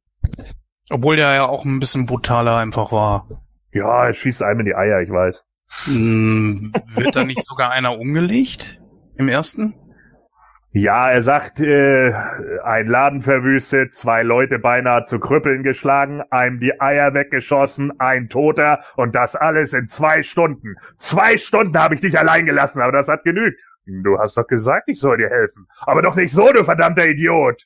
Obwohl 0.89 1.15
der 1.15 1.33
ja 1.33 1.47
auch 1.47 1.65
ein 1.65 1.79
bisschen 1.79 2.05
brutaler 2.05 2.57
einfach 2.57 2.91
war. 2.91 3.27
Ja, 3.73 4.05
er 4.05 4.13
schießt 4.13 4.43
einem 4.43 4.61
in 4.61 4.65
die 4.67 4.75
Eier, 4.75 5.01
ich 5.01 5.09
weiß. 5.09 5.43
Hm, 5.85 6.71
wird 6.95 7.15
da 7.15 7.23
nicht 7.23 7.43
sogar 7.43 7.71
einer 7.71 7.97
umgelegt? 7.97 8.79
Im 9.17 9.27
ersten? 9.27 9.73
Ja, 10.77 11.09
er 11.09 11.23
sagt, 11.23 11.61
äh, 11.61 12.11
ein 12.65 12.87
Laden 12.87 13.21
verwüstet, 13.21 13.93
zwei 13.93 14.23
Leute 14.23 14.59
beinahe 14.59 15.03
zu 15.03 15.19
Krüppeln 15.21 15.63
geschlagen, 15.63 16.21
einem 16.31 16.59
die 16.59 16.81
Eier 16.81 17.13
weggeschossen, 17.13 17.97
ein 18.01 18.27
Toter 18.27 18.83
und 18.97 19.15
das 19.15 19.37
alles 19.37 19.71
in 19.71 19.87
zwei 19.87 20.21
Stunden. 20.21 20.75
Zwei 20.97 21.37
Stunden 21.37 21.77
habe 21.79 21.95
ich 21.95 22.01
dich 22.01 22.19
allein 22.19 22.45
gelassen, 22.45 22.81
aber 22.81 22.91
das 22.91 23.07
hat 23.07 23.23
genügt. 23.23 23.57
Du 23.85 24.19
hast 24.19 24.37
doch 24.37 24.47
gesagt, 24.47 24.89
ich 24.89 24.99
soll 24.99 25.15
dir 25.15 25.29
helfen. 25.29 25.65
Aber 25.85 26.01
doch 26.01 26.15
nicht 26.17 26.33
so, 26.33 26.51
du 26.51 26.65
verdammter 26.65 27.07
Idiot. 27.07 27.63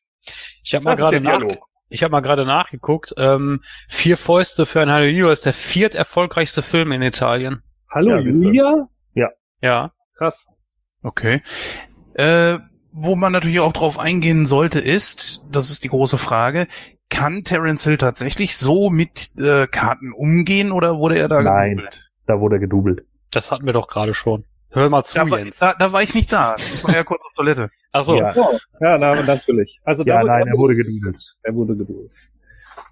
Ich 0.63 0.75
habe 0.75 0.85
mal 0.85 0.95
gerade 0.95 1.19
nach, 1.19 1.41
ich 1.87 2.03
habe 2.03 2.11
mal 2.11 2.21
gerade 2.21 2.45
nachgeguckt. 2.45 3.15
Ähm, 3.17 3.61
Vier 3.87 4.17
Fäuste 4.17 4.67
für 4.67 4.81
ein 4.81 4.91
Halleluja 4.91 5.31
ist 5.31 5.47
der 5.47 5.53
viert 5.53 5.95
erfolgreichste 5.95 6.61
Film 6.61 6.91
in 6.91 7.01
Italien. 7.01 7.63
Hallo, 7.89 8.17
Ja. 8.17 8.19
Julia? 8.19 8.87
Ja. 9.61 9.93
Krass. 10.15 10.47
Okay. 11.01 11.41
Äh, 12.13 12.59
wo 12.91 13.15
man 13.15 13.31
natürlich 13.31 13.59
auch 13.59 13.73
drauf 13.73 13.99
eingehen 13.99 14.45
sollte, 14.45 14.79
ist, 14.79 15.43
das 15.51 15.69
ist 15.69 15.83
die 15.83 15.89
große 15.89 16.17
Frage, 16.17 16.67
kann 17.09 17.43
Terence 17.43 17.83
Hill 17.83 17.97
tatsächlich 17.97 18.55
so 18.57 18.89
mit 18.89 19.31
äh, 19.39 19.67
Karten 19.67 20.11
umgehen 20.13 20.71
oder 20.71 20.97
wurde 20.99 21.17
er 21.17 21.27
da 21.27 21.41
Nein. 21.41 21.77
gedoubelt? 21.77 22.11
Da 22.27 22.39
wurde 22.39 22.55
er 22.57 22.59
gedoubelt. 22.59 23.03
Das 23.31 23.51
hatten 23.51 23.65
wir 23.65 23.73
doch 23.73 23.87
gerade 23.87 24.13
schon. 24.13 24.43
Hör 24.71 24.87
mal 24.89 25.03
zu, 25.03 25.15
Da, 25.15 25.29
war- 25.29 25.39
Jens. 25.39 25.57
da, 25.57 25.73
da 25.73 25.91
war 25.91 26.03
ich 26.03 26.13
nicht 26.13 26.31
da. 26.31 26.55
Ich 26.57 26.83
war 26.83 26.93
ja 26.93 27.03
kurz 27.03 27.21
auf 27.23 27.33
Toilette. 27.33 27.69
Ach 27.91 28.03
so. 28.03 28.15
Ja. 28.15 28.33
Oh, 28.35 28.55
ja, 28.81 28.97
na, 28.99 29.19
natürlich. 29.23 29.79
Also 29.83 30.03
Ja, 30.03 30.19
da, 30.21 30.27
nein, 30.27 30.47
er 30.47 30.57
wurde 30.57 30.75
gedoubelt. 30.75 31.35
er 31.41 31.55
wurde 31.55 31.75
geduldet. 31.75 32.11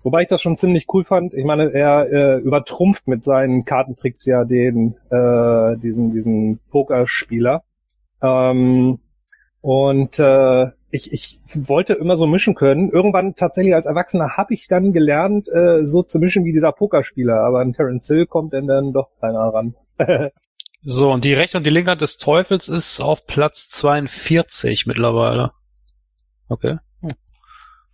Wobei 0.04 0.24
ich 0.24 0.28
das 0.28 0.42
schon 0.42 0.58
ziemlich 0.58 0.86
cool 0.94 1.04
fand. 1.04 1.34
Ich 1.36 1.46
meine, 1.46 1.72
er 1.72 2.10
äh, 2.12 2.40
übertrumpft 2.40 3.08
mit 3.08 3.24
seinen 3.24 3.64
Kartentricks 3.64 4.26
ja 4.26 4.44
den 4.44 4.96
äh, 5.12 5.78
diesen 5.78 6.12
diesen 6.12 6.60
Pokerspieler. 6.72 7.64
Ähm, 8.22 9.00
und 9.68 10.18
äh, 10.18 10.68
ich, 10.92 11.12
ich 11.12 11.42
wollte 11.54 11.92
immer 11.92 12.16
so 12.16 12.26
mischen 12.26 12.56
können. 12.56 12.90
Irgendwann 12.90 13.36
tatsächlich 13.36 13.76
als 13.76 13.86
Erwachsener 13.86 14.38
habe 14.38 14.54
ich 14.54 14.70
dann 14.70 14.94
gelernt, 14.94 15.50
äh, 15.50 15.86
so 15.86 16.04
zu 16.04 16.20
mischen 16.20 16.46
wie 16.46 16.54
dieser 16.54 16.72
Pokerspieler. 16.72 17.42
Aber 17.42 17.60
an 17.60 17.74
Terence 17.74 18.08
Hill 18.08 18.28
kommt 18.28 18.54
dann, 18.54 18.68
dann 18.68 18.94
doch 18.94 19.10
keiner 19.20 19.40
ran. 19.40 19.76
So, 20.90 21.12
und 21.12 21.26
die 21.26 21.34
rechte 21.34 21.58
und 21.58 21.66
die 21.66 21.72
linke 21.72 21.92
Hand 21.92 22.00
des 22.00 22.16
Teufels 22.16 22.70
ist 22.70 23.02
auf 23.02 23.26
Platz 23.26 23.68
42 23.68 24.86
mittlerweile. 24.86 25.52
Okay. 26.48 26.78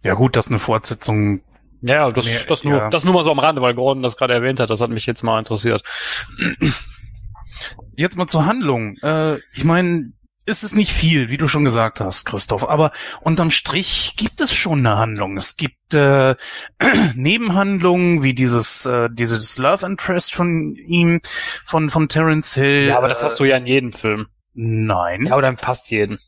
Ja 0.03 0.13
gut, 0.13 0.35
das 0.35 0.45
ist 0.45 0.51
eine 0.51 0.59
Fortsetzung. 0.59 1.41
Ja, 1.81 1.95
ja, 1.95 2.11
das, 2.11 2.25
Mehr- 2.25 2.41
das, 2.47 2.63
nur, 2.63 2.77
ja. 2.77 2.89
das 2.91 3.03
nur 3.03 3.15
mal 3.15 3.23
so 3.23 3.31
am 3.31 3.39
Rande, 3.39 3.63
weil 3.63 3.73
Gordon 3.73 4.03
das 4.03 4.15
gerade 4.15 4.33
erwähnt 4.35 4.59
hat. 4.59 4.69
Das 4.69 4.81
hat 4.81 4.91
mich 4.91 5.07
jetzt 5.07 5.23
mal 5.23 5.39
interessiert. 5.39 5.81
Jetzt 7.95 8.15
mal 8.17 8.27
zur 8.27 8.45
Handlung. 8.45 8.95
Äh, 9.01 9.37
ich 9.55 9.63
meine, 9.63 10.11
es 10.45 10.63
ist 10.63 10.75
nicht 10.75 10.91
viel, 10.91 11.29
wie 11.29 11.37
du 11.37 11.47
schon 11.47 11.63
gesagt 11.63 11.99
hast, 11.99 12.25
Christoph, 12.25 12.67
aber 12.67 12.91
unterm 13.21 13.51
Strich 13.51 14.15
gibt 14.17 14.41
es 14.41 14.53
schon 14.53 14.79
eine 14.79 14.97
Handlung. 14.97 15.37
Es 15.37 15.55
gibt 15.55 15.93
äh, 15.93 16.35
Nebenhandlungen 17.15 18.23
wie 18.23 18.33
dieses 18.33 18.85
äh, 18.85 19.09
dieses 19.11 19.57
Love 19.57 19.85
Interest 19.85 20.33
von 20.33 20.75
ihm, 20.75 21.21
von 21.65 21.89
von 21.89 22.09
Terence 22.09 22.55
Hill. 22.55 22.87
Ja, 22.87 22.97
aber 22.97 23.07
das 23.07 23.23
hast 23.23 23.39
du 23.39 23.45
ja 23.45 23.57
in 23.57 23.65
jedem 23.65 23.93
Film. 23.93 24.27
Nein. 24.53 25.27
Ja, 25.27 25.37
oder 25.37 25.49
in 25.49 25.57
fast 25.57 25.89
jeden. 25.89 26.19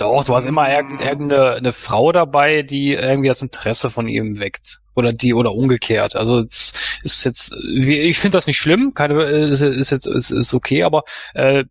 Doch, 0.00 0.24
du 0.24 0.34
hast 0.34 0.46
immer 0.46 0.68
irgend- 0.70 1.00
irgendeine 1.00 1.52
eine 1.52 1.72
Frau 1.72 2.12
dabei, 2.12 2.62
die 2.62 2.92
irgendwie 2.92 3.28
das 3.28 3.42
Interesse 3.42 3.90
von 3.90 4.08
ihm 4.08 4.38
weckt. 4.38 4.78
Oder 4.94 5.12
die, 5.12 5.34
oder 5.34 5.52
umgekehrt. 5.52 6.16
Also 6.16 6.40
es 6.40 6.98
ist 7.02 7.24
jetzt, 7.24 7.54
ich 7.74 8.18
finde 8.18 8.36
das 8.36 8.46
nicht 8.46 8.58
schlimm, 8.58 8.92
keine, 8.92 9.22
ist, 9.22 9.62
ist 9.62 9.90
jetzt, 9.90 10.06
ist, 10.06 10.30
ist 10.30 10.52
okay, 10.52 10.82
aber 10.82 11.04
äh, 11.34 11.64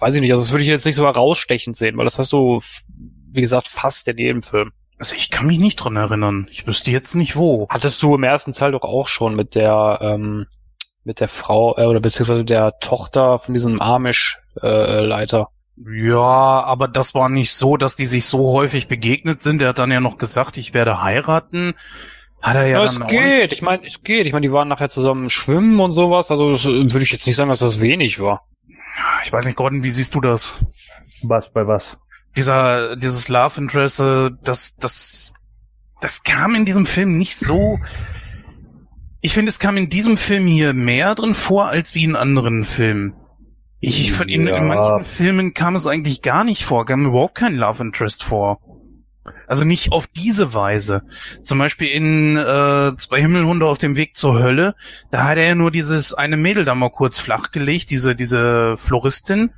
weiß 0.00 0.16
ich 0.16 0.20
nicht, 0.20 0.32
also 0.32 0.42
das 0.42 0.50
würde 0.52 0.64
ich 0.64 0.68
jetzt 0.68 0.84
nicht 0.84 0.96
so 0.96 1.04
herausstechend 1.06 1.76
sehen, 1.76 1.96
weil 1.96 2.04
das 2.04 2.18
hast 2.18 2.32
du, 2.32 2.60
wie 3.30 3.40
gesagt, 3.40 3.68
fast 3.68 4.08
in 4.08 4.18
jedem 4.18 4.42
Film. 4.42 4.72
Also 4.98 5.14
ich 5.16 5.30
kann 5.30 5.46
mich 5.46 5.58
nicht 5.58 5.76
dran 5.76 5.96
erinnern. 5.96 6.46
Ich 6.50 6.66
wüsste 6.66 6.90
jetzt 6.90 7.14
nicht 7.14 7.36
wo. 7.36 7.66
Hattest 7.70 8.02
du 8.02 8.14
im 8.14 8.22
ersten 8.22 8.52
Teil 8.52 8.72
doch 8.72 8.82
auch 8.82 9.08
schon 9.08 9.34
mit 9.34 9.54
der, 9.54 9.98
ähm, 10.02 10.46
mit 11.04 11.20
der 11.20 11.28
Frau, 11.28 11.76
äh, 11.78 11.86
oder 11.86 12.00
beziehungsweise 12.00 12.44
der 12.44 12.78
Tochter 12.80 13.38
von 13.38 13.54
diesem 13.54 13.80
Amish-Leiter. 13.80 15.48
Ja, 15.90 16.18
aber 16.64 16.88
das 16.88 17.14
war 17.14 17.28
nicht 17.28 17.52
so, 17.52 17.76
dass 17.76 17.96
die 17.96 18.04
sich 18.04 18.26
so 18.26 18.52
häufig 18.52 18.88
begegnet 18.88 19.42
sind. 19.42 19.62
Er 19.62 19.70
hat 19.70 19.78
dann 19.78 19.90
ja 19.90 20.00
noch 20.00 20.18
gesagt, 20.18 20.56
ich 20.56 20.74
werde 20.74 21.02
heiraten. 21.02 21.74
Hat 22.40 22.56
er 22.56 22.66
ja, 22.66 22.78
Ja, 22.78 22.84
es 22.84 22.94
dann 22.94 23.04
auch 23.04 23.10
nicht. 23.10 23.20
geht. 23.22 23.52
Ich 23.52 23.62
meine, 23.62 23.86
es 23.86 24.02
geht. 24.02 24.26
Ich 24.26 24.32
meine, 24.32 24.46
die 24.46 24.52
waren 24.52 24.68
nachher 24.68 24.88
zusammen 24.88 25.30
schwimmen 25.30 25.80
und 25.80 25.92
sowas. 25.92 26.30
Also 26.30 26.50
äh, 26.50 26.92
würde 26.92 27.02
ich 27.02 27.12
jetzt 27.12 27.26
nicht 27.26 27.36
sagen, 27.36 27.48
dass 27.50 27.60
das 27.60 27.80
wenig 27.80 28.20
war. 28.20 28.46
Ich 29.24 29.32
weiß 29.32 29.46
nicht, 29.46 29.56
Gordon, 29.56 29.82
wie 29.82 29.90
siehst 29.90 30.14
du 30.14 30.20
das? 30.20 30.52
Was 31.22 31.52
bei 31.52 31.66
was? 31.66 31.96
Dieser, 32.36 32.96
dieses 32.96 33.28
Love 33.28 33.60
Interest, 33.60 34.00
äh, 34.00 34.30
das, 34.42 34.76
das, 34.76 35.34
das 36.00 36.22
kam 36.22 36.54
in 36.54 36.64
diesem 36.64 36.86
Film 36.86 37.16
nicht 37.16 37.36
so. 37.36 37.78
Ich 39.20 39.34
finde, 39.34 39.50
es 39.50 39.58
kam 39.58 39.76
in 39.76 39.88
diesem 39.88 40.16
Film 40.16 40.46
hier 40.46 40.72
mehr 40.72 41.14
drin 41.14 41.34
vor 41.34 41.66
als 41.66 41.94
wie 41.94 42.04
in 42.04 42.16
anderen 42.16 42.64
Filmen. 42.64 43.14
Ich, 43.84 44.00
ich 44.00 44.12
finde, 44.12 44.32
in, 44.32 44.46
Ja. 44.46 44.56
in 44.58 44.66
manchen 44.68 45.04
Filmen 45.04 45.54
kam 45.54 45.74
es 45.74 45.86
eigentlich 45.86 46.22
gar 46.22 46.44
nicht 46.44 46.64
vor, 46.64 46.86
kam 46.86 47.04
überhaupt 47.04 47.34
kein 47.34 47.56
Love 47.56 47.82
Interest 47.82 48.22
vor. 48.22 48.60
Also 49.46 49.64
nicht 49.64 49.92
auf 49.92 50.06
diese 50.06 50.54
Weise. 50.54 51.02
Zum 51.42 51.58
Beispiel 51.58 51.88
in 51.88 52.36
äh, 52.36 52.96
Zwei 52.96 53.20
Himmelhunde 53.20 53.66
auf 53.66 53.78
dem 53.78 53.96
Weg 53.96 54.16
zur 54.16 54.40
Hölle, 54.42 54.74
da 55.10 55.24
hat 55.24 55.36
er 55.36 55.46
ja 55.48 55.54
nur 55.54 55.70
dieses 55.70 56.14
eine 56.14 56.36
Mädel 56.36 56.64
da 56.64 56.74
mal 56.74 56.90
kurz 56.90 57.18
flachgelegt, 57.20 57.90
diese, 57.90 58.14
diese 58.16 58.76
Floristin. 58.78 59.52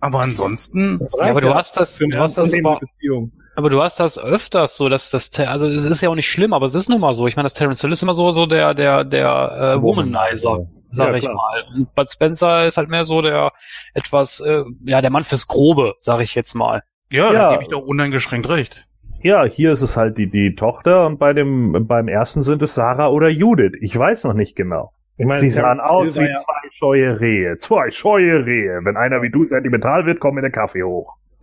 Aber 0.00 0.20
ansonsten, 0.20 1.00
Ja, 1.18 1.30
aber 1.30 1.40
du 1.40 1.54
hast 1.54 1.76
das, 1.78 1.98
du 1.98 2.06
hast 2.18 2.36
das 2.36 2.52
aber, 2.52 2.78
Beziehung. 2.80 3.32
aber 3.56 3.70
du 3.70 3.82
hast 3.82 3.98
das 3.98 4.18
öfters 4.18 4.76
so, 4.76 4.90
dass 4.90 5.10
das, 5.10 5.30
also 5.40 5.66
es 5.66 5.84
ist 5.84 6.02
ja 6.02 6.10
auch 6.10 6.14
nicht 6.14 6.28
schlimm, 6.28 6.52
aber 6.52 6.66
es 6.66 6.74
ist 6.74 6.90
nun 6.90 7.00
mal 7.00 7.14
so. 7.14 7.26
Ich 7.26 7.36
meine, 7.36 7.46
das 7.46 7.54
Terence 7.54 7.80
Hill 7.80 7.92
ist 7.92 8.02
immer 8.02 8.12
so, 8.12 8.30
so 8.32 8.44
der, 8.44 8.74
der, 8.74 9.04
der 9.04 9.76
äh, 9.78 9.82
Womanizer, 9.82 10.66
sag 10.94 11.08
Ja, 11.10 11.14
ich 11.16 11.24
klar. 11.24 11.34
mal. 11.34 11.64
Und 11.74 11.94
Bud 11.94 12.10
Spencer 12.10 12.66
ist 12.66 12.76
halt 12.76 12.88
mehr 12.88 13.04
so 13.04 13.20
der 13.22 13.52
etwas, 13.94 14.40
äh, 14.40 14.62
ja, 14.84 15.00
der 15.02 15.10
Mann 15.10 15.24
fürs 15.24 15.46
Grobe, 15.46 15.94
sag 15.98 16.20
ich 16.20 16.34
jetzt 16.34 16.54
mal. 16.54 16.82
ja, 17.10 17.32
Ja. 17.32 17.32
da 17.32 17.50
gebe 17.52 17.62
ich 17.64 17.68
doch 17.68 17.82
uneingeschränkt 17.82 18.48
recht. 18.48 18.86
Ja, 19.22 19.44
hier 19.44 19.72
ist 19.72 19.80
es 19.82 19.96
halt 19.96 20.18
die, 20.18 20.28
die 20.30 20.54
Tochter 20.54 21.06
und 21.06 21.18
bei 21.18 21.32
dem, 21.32 21.86
beim 21.86 22.08
ersten 22.08 22.42
sind 22.42 22.60
es 22.62 22.74
Sarah 22.74 23.08
oder 23.08 23.28
Judith. 23.28 23.72
Ich 23.80 23.96
weiß 23.98 24.24
noch 24.24 24.34
nicht 24.34 24.54
genau. 24.54 24.92
Ich 25.16 25.24
meine, 25.26 25.40
Sie 25.40 25.48
sahen 25.48 25.80
aus 25.80 26.16
wie 26.18 26.24
ja- 26.26 26.34
zwei 26.34 26.68
scheue 26.76 27.20
Rehe. 27.20 27.56
Zwei 27.58 27.90
scheue 27.90 28.44
Rehe. 28.44 28.80
Wenn 28.82 28.96
einer 28.96 29.22
wie 29.22 29.30
du 29.30 29.44
sentimental 29.46 30.04
wird, 30.06 30.18
komm 30.20 30.34
mir 30.34 30.40
der 30.42 30.50
Kaffee 30.50 30.82
hoch. 30.82 31.16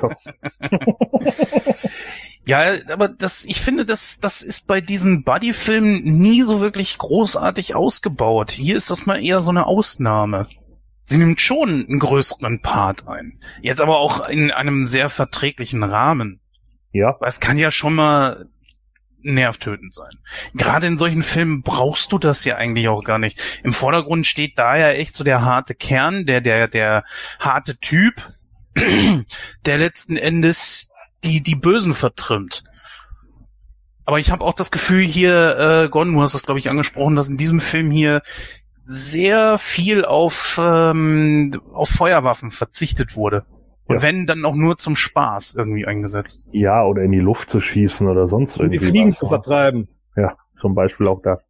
So. 0.00 0.10
Ja, 2.46 2.74
aber 2.90 3.08
das, 3.08 3.44
ich 3.44 3.60
finde, 3.60 3.86
das, 3.86 4.18
das 4.20 4.42
ist 4.42 4.66
bei 4.66 4.80
diesen 4.80 5.24
Buddy-Filmen 5.24 6.02
nie 6.02 6.42
so 6.42 6.60
wirklich 6.60 6.98
großartig 6.98 7.74
ausgebaut. 7.74 8.50
Hier 8.50 8.76
ist 8.76 8.90
das 8.90 9.06
mal 9.06 9.22
eher 9.22 9.40
so 9.40 9.50
eine 9.50 9.66
Ausnahme. 9.66 10.48
Sie 11.00 11.18
nimmt 11.18 11.40
schon 11.40 11.86
einen 11.86 11.98
größeren 11.98 12.60
Part 12.60 13.08
ein. 13.08 13.40
Jetzt 13.62 13.80
aber 13.80 13.98
auch 13.98 14.28
in 14.28 14.50
einem 14.50 14.84
sehr 14.84 15.10
verträglichen 15.10 15.82
Rahmen. 15.82 16.40
Ja, 16.92 17.16
Weil 17.18 17.28
es 17.28 17.40
kann 17.40 17.58
ja 17.58 17.70
schon 17.70 17.94
mal 17.94 18.46
nervtötend 19.24 19.94
sein. 19.94 20.18
Gerade 20.54 20.86
in 20.86 20.98
solchen 20.98 21.22
Filmen 21.22 21.62
brauchst 21.62 22.12
du 22.12 22.18
das 22.18 22.44
ja 22.44 22.56
eigentlich 22.56 22.88
auch 22.88 23.02
gar 23.02 23.18
nicht. 23.18 23.40
Im 23.64 23.72
Vordergrund 23.72 24.26
steht 24.26 24.58
da 24.58 24.76
ja 24.76 24.90
echt 24.90 25.14
so 25.14 25.24
der 25.24 25.42
harte 25.42 25.74
Kern, 25.74 26.26
der, 26.26 26.40
der, 26.40 26.68
der 26.68 27.04
harte 27.38 27.78
Typ, 27.78 28.14
der 29.66 29.78
letzten 29.78 30.16
Endes 30.16 30.88
die, 31.24 31.42
die 31.42 31.56
Bösen 31.56 31.94
vertrimmt. 31.94 32.64
Aber 34.06 34.18
ich 34.18 34.30
habe 34.30 34.44
auch 34.44 34.52
das 34.54 34.70
Gefühl 34.70 35.02
hier, 35.04 35.58
äh, 35.84 35.88
Gordon, 35.88 36.12
du 36.14 36.22
hast 36.22 36.34
das 36.34 36.44
glaube 36.44 36.58
ich 36.58 36.68
angesprochen, 36.68 37.16
dass 37.16 37.28
in 37.28 37.38
diesem 37.38 37.60
Film 37.60 37.90
hier 37.90 38.22
sehr 38.84 39.56
viel 39.56 40.04
auf, 40.04 40.60
ähm, 40.62 41.58
auf 41.72 41.88
Feuerwaffen 41.88 42.50
verzichtet 42.50 43.16
wurde. 43.16 43.44
Und 43.86 43.96
Ja. 43.96 44.02
wenn, 44.02 44.26
dann 44.26 44.44
auch 44.44 44.54
nur 44.54 44.76
zum 44.76 44.94
Spaß 44.96 45.54
irgendwie 45.54 45.86
eingesetzt. 45.86 46.48
ja, 46.52 46.84
oder 46.84 47.02
in 47.02 47.12
die 47.12 47.20
Luft 47.20 47.48
zu 47.50 47.60
schießen 47.60 48.06
oder 48.08 48.28
sonst 48.28 48.58
um 48.58 48.68
die 48.70 48.76
irgendwie. 48.76 48.90
Fliegen 48.90 49.12
zu 49.14 49.26
vertreiben. 49.26 49.88
Ja, 50.16 50.36
zum 50.60 50.74
Beispiel 50.74 51.06
auch 51.08 51.22
da. 51.22 51.40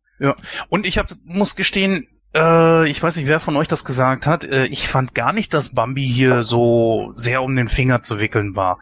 Und 0.69 0.87
ich 0.87 0.97
hab, 0.99 1.09
muss 1.25 1.57
gestehen, 1.57 2.07
äh, 2.35 2.89
ich 2.89 3.03
weiß 3.03 3.17
nicht, 3.17 3.27
wer 3.27 3.41
von 3.41 3.57
euch 3.57 3.69
das 3.69 3.85
gesagt 3.85 4.27
hat, 4.29 4.45
äh, 4.45 4.67
ich 4.67 4.89
fand 4.89 5.15
gar 5.15 5.33
nicht, 5.33 5.53
dass 5.55 5.75
Bambi 5.75 6.03
hier 6.07 6.43
so 6.43 7.11
sehr 7.15 7.43
um 7.43 7.55
den 7.57 7.69
Finger 7.69 8.03
zu 8.03 8.21
wickeln 8.21 8.55
war. 8.57 8.79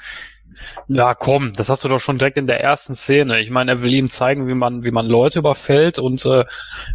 Ja, 0.89 1.15
komm, 1.15 1.53
das 1.55 1.69
hast 1.69 1.85
du 1.85 1.89
doch 1.89 1.99
schon 1.99 2.19
direkt 2.19 2.39
in 2.39 2.47
der 2.47 2.61
ersten 2.61 2.95
Szene. 2.95 3.41
Ich 3.41 3.51
meine, 3.51 3.73
er 3.73 3.83
will 3.83 3.93
ihm 3.93 4.11
zeigen, 4.11 4.49
wie 4.49 4.55
man, 4.55 4.85
wie 4.85 4.91
man 4.91 5.07
Leute 5.07 5.39
überfällt 5.41 5.99
und 5.99 6.25
äh, 6.27 6.45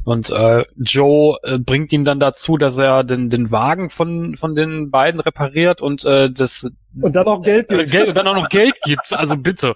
und 0.04 0.30
äh, 0.30 0.66
Joe 0.78 1.38
äh, 1.44 1.60
bringt 1.60 1.94
ihn 1.94 2.06
dann 2.06 2.20
dazu, 2.20 2.58
dass 2.58 2.78
er 2.78 3.04
den 3.04 3.30
den 3.30 3.52
Wagen 3.52 3.90
von 3.90 4.36
von 4.36 4.56
den 4.56 4.92
beiden 4.92 5.20
repariert 5.20 5.82
und 5.82 6.06
äh, 6.06 6.32
das 6.32 6.70
Und 7.02 7.16
dann 7.16 7.28
auch 7.28 7.42
Geld 7.42 7.70
äh, 7.70 7.78
gibt. 7.78 7.92
Geld 7.92 8.10
und 8.10 8.16
dann 8.16 8.28
auch 8.28 8.36
noch 8.36 8.50
Geld 8.50 8.76
gibt. 8.84 9.14
Also 9.14 9.38
bitte. 9.38 9.76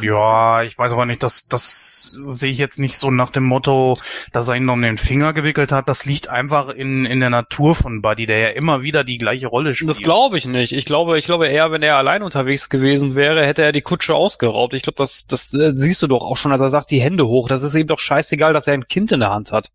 Ja, 0.00 0.62
ich 0.62 0.76
weiß 0.76 0.92
aber 0.92 1.06
nicht, 1.06 1.22
das, 1.22 1.46
das 1.46 2.16
sehe 2.24 2.50
ich 2.50 2.58
jetzt 2.58 2.78
nicht 2.78 2.98
so 2.98 3.10
nach 3.10 3.30
dem 3.30 3.44
Motto, 3.44 3.98
dass 4.32 4.48
er 4.48 4.56
ihn 4.56 4.68
um 4.68 4.82
den 4.82 4.98
Finger 4.98 5.32
gewickelt 5.32 5.70
hat. 5.70 5.88
Das 5.88 6.04
liegt 6.04 6.28
einfach 6.28 6.70
in, 6.70 7.06
in 7.06 7.20
der 7.20 7.30
Natur 7.30 7.76
von 7.76 8.02
Buddy, 8.02 8.26
der 8.26 8.38
ja 8.38 8.48
immer 8.48 8.82
wieder 8.82 9.04
die 9.04 9.18
gleiche 9.18 9.46
Rolle 9.46 9.74
spielt. 9.74 9.90
Das 9.90 10.02
glaube 10.02 10.38
ich 10.38 10.46
nicht. 10.46 10.72
Ich 10.72 10.86
glaube, 10.86 11.18
ich 11.18 11.26
glaube 11.26 11.46
eher, 11.46 11.70
wenn 11.70 11.82
er 11.82 11.96
allein 11.96 12.22
unterwegs 12.22 12.68
gewesen 12.68 13.14
wäre, 13.14 13.46
hätte 13.46 13.62
er 13.62 13.72
die 13.72 13.82
Kutsche 13.82 14.14
ausgeraubt. 14.14 14.74
Ich 14.74 14.82
glaube, 14.82 14.96
das, 14.98 15.26
das 15.26 15.54
äh, 15.54 15.70
siehst 15.74 16.02
du 16.02 16.08
doch 16.08 16.22
auch 16.22 16.36
schon, 16.36 16.50
als 16.50 16.60
er 16.60 16.68
sagt, 16.68 16.90
die 16.90 17.00
Hände 17.00 17.26
hoch. 17.26 17.48
Das 17.48 17.62
ist 17.62 17.74
ihm 17.76 17.86
doch 17.86 18.00
scheißegal, 18.00 18.52
dass 18.52 18.66
er 18.66 18.74
ein 18.74 18.88
Kind 18.88 19.12
in 19.12 19.20
der 19.20 19.30
Hand 19.30 19.52
hat. 19.52 19.70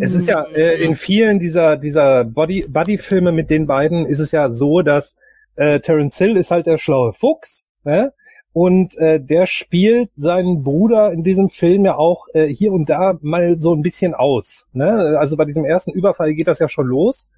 Es 0.00 0.14
ist 0.14 0.28
ja 0.28 0.42
äh, 0.44 0.82
in 0.82 0.96
vielen 0.96 1.38
dieser 1.38 1.76
dieser 1.76 2.24
Body 2.24 2.64
Buddy 2.66 2.96
Filme 2.96 3.32
mit 3.32 3.50
den 3.50 3.66
beiden 3.66 4.06
ist 4.06 4.18
es 4.18 4.32
ja 4.32 4.48
so, 4.48 4.80
dass 4.80 5.18
äh, 5.56 5.80
Terence 5.80 6.16
Hill 6.16 6.36
ist 6.36 6.50
halt 6.50 6.66
der 6.66 6.78
schlaue 6.78 7.12
Fuchs, 7.12 7.66
ne? 7.84 8.12
Und 8.54 8.96
äh, 8.98 9.20
der 9.20 9.48
spielt 9.48 10.10
seinen 10.16 10.62
Bruder 10.62 11.10
in 11.10 11.24
diesem 11.24 11.50
Film 11.50 11.84
ja 11.84 11.96
auch 11.96 12.28
äh, 12.34 12.46
hier 12.46 12.72
und 12.72 12.88
da 12.88 13.18
mal 13.20 13.58
so 13.58 13.74
ein 13.74 13.82
bisschen 13.82 14.14
aus. 14.14 14.68
Ne? 14.72 15.18
Also 15.18 15.36
bei 15.36 15.44
diesem 15.44 15.64
ersten 15.64 15.90
Überfall 15.90 16.34
geht 16.34 16.46
das 16.46 16.60
ja 16.60 16.68
schon 16.68 16.86
los. 16.86 17.28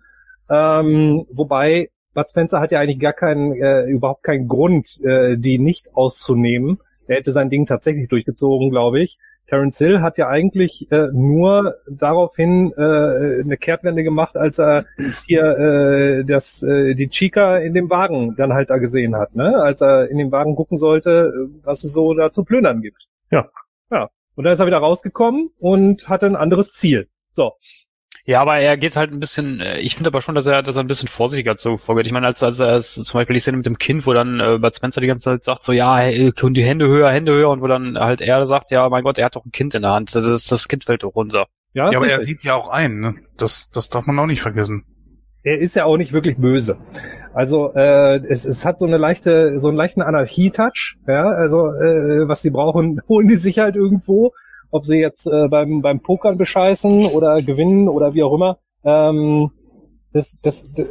Ähm, 0.51 1.27
wobei 1.33 1.89
Bud 2.13 2.29
Spencer 2.29 2.61
hat 2.61 2.71
ja 2.71 2.81
eigentlich 2.81 2.99
gar 2.99 3.15
keinen, 3.15 3.55
äh, 3.55 3.85
überhaupt 3.87 4.25
keinen 4.25 4.47
Grund, 4.47 5.01
äh, 5.05 5.39
die 5.39 5.59
nicht 5.59 5.97
auszunehmen. 5.97 6.81
Er 7.07 7.17
hätte 7.17 7.33
sein 7.33 7.49
Ding 7.49 7.65
tatsächlich 7.65 8.09
durchgezogen, 8.09 8.69
glaube 8.71 9.01
ich. 9.01 9.19
Terence 9.47 9.79
Hill 9.79 10.01
hat 10.01 10.19
ja 10.19 10.29
eigentlich 10.29 10.91
äh, 10.91 11.09
nur 11.13 11.77
daraufhin 11.89 12.73
äh, 12.77 13.43
eine 13.43 13.57
Kehrtwende 13.57 14.03
gemacht, 14.03 14.37
als 14.37 14.59
er 14.59 14.85
hier 15.27 15.45
äh, 15.45 16.25
das 16.25 16.63
äh, 16.63 16.95
die 16.95 17.09
Chica 17.09 17.59
in 17.59 17.75
dem 17.75 17.89
Wagen 17.91 18.35
dann 18.37 18.53
halt 18.53 18.71
da 18.71 18.79
gesehen 18.79 19.17
hat, 19.17 19.35
ne? 19.35 19.57
Als 19.57 19.81
er 19.81 20.11
in 20.11 20.19
dem 20.19 20.33
Wagen 20.33 20.57
gucken 20.57 20.79
sollte, 20.79 21.33
was 21.63 21.85
es 21.85 21.93
so 21.93 22.15
da 22.15 22.31
zu 22.31 22.45
plündern 22.45 22.81
gibt. 22.81 23.07
Ja. 23.31 23.49
Ja. 23.91 24.11
Und 24.35 24.45
dann 24.45 24.53
ist 24.53 24.61
er 24.61 24.67
wieder 24.67 24.79
rausgekommen 24.79 25.51
und 25.59 26.09
hatte 26.09 26.27
ein 26.27 26.37
anderes 26.37 26.73
Ziel. 26.73 27.09
So. 27.31 27.53
Ja, 28.29 28.41
aber 28.41 28.57
er 28.59 28.77
geht 28.77 28.97
halt 28.97 29.13
ein 29.13 29.21
bisschen, 29.21 29.61
äh, 29.61 29.79
ich 29.79 29.95
finde 29.95 30.09
aber 30.09 30.21
schon, 30.21 30.35
dass 30.35 30.47
er, 30.47 30.63
dass 30.63 30.75
er 30.77 30.83
ein 30.83 30.89
bisschen 30.89 31.09
vorsichtiger 31.09 31.57
so 31.57 31.77
vorgeht. 31.77 32.07
Ich 32.07 32.13
meine, 32.13 32.27
als, 32.27 32.43
als 32.43 32.59
er 32.59 32.75
es- 32.77 32.95
zum 32.95 33.19
Beispiel 33.19 33.35
die 33.35 33.41
Szene 33.41 33.57
mit 33.59 33.67
dem 33.67 33.79
Kind, 33.79 34.05
wo 34.07 34.13
dann 34.13 34.41
äh, 34.41 34.59
Bud 34.59 34.75
Spencer 34.75 35.01
die 35.01 35.07
ganze 35.07 35.31
Zeit 35.31 35.45
sagt, 35.45 35.63
so, 35.63 35.73
ja, 35.73 35.97
hey, 35.99 36.33
und 36.43 36.55
die 36.55 36.65
Hände 36.65 36.89
höher, 36.89 37.11
Hände 37.11 37.33
höher, 37.33 37.51
und 37.51 37.63
wo 37.63 37.69
dann 37.69 37.97
halt 37.99 38.21
er 38.21 38.45
sagt, 38.45 38.71
ja, 38.73 38.89
mein 38.89 39.05
Gott, 39.05 39.19
er 39.19 39.27
hat 39.27 39.37
doch 39.37 39.45
ein 39.45 39.53
Kind 39.53 39.75
in 39.77 39.83
der 39.83 39.93
Hand. 39.93 40.15
Das, 40.15 40.27
ist, 40.27 40.51
das 40.51 40.67
Kind 40.67 40.85
fällt 40.85 41.05
doch 41.05 41.15
runter. 41.15 41.47
Ja, 41.73 41.91
Ja, 41.93 41.99
aber 41.99 42.09
er 42.09 42.25
sieht's 42.25 42.43
ja 42.45 42.55
auch 42.57 42.69
ein, 42.69 42.99
ne? 43.01 43.15
Das, 43.37 43.71
das 43.71 43.91
darf 43.91 44.07
man 44.07 44.19
auch 44.19 44.27
nicht 44.27 44.43
vergessen. 44.43 44.85
er 45.45 45.59
ist 45.59 45.77
ja 45.77 45.85
auch 45.85 45.97
nicht 45.97 46.13
wirklich 46.13 46.37
böse. 46.37 46.79
Also 47.33 47.73
äh, 47.75 48.17
es, 48.27 48.45
es 48.45 48.65
hat 48.65 48.81
so 48.81 48.87
eine 48.87 48.97
leichte, 48.97 49.61
so 49.61 49.69
einen 49.69 49.77
leichten 49.77 50.03
Anarchie-Touch. 50.03 50.97
Ja, 51.07 51.27
also 51.27 51.69
äh, 51.69 52.27
was 52.27 52.43
sie 52.43 52.51
brauchen, 52.51 53.01
holen 53.09 53.29
die 53.29 53.37
sich 53.37 53.59
halt 53.61 53.77
irgendwo. 53.77 54.33
Ob 54.71 54.87
sie 54.87 54.99
jetzt 54.99 55.27
äh, 55.27 55.49
beim 55.49 55.83
beim 55.83 56.01
Pokern 56.01 56.39
bescheißen 56.39 57.07
oder 57.07 57.43
gewinnen 57.43 57.89
oder 57.89 58.15
wie 58.15 58.23
auch 58.23 58.35
immer. 58.35 58.59
Ähm, 58.85 59.51
das, 60.13 60.41
das, 60.43 60.73
das, 60.73 60.87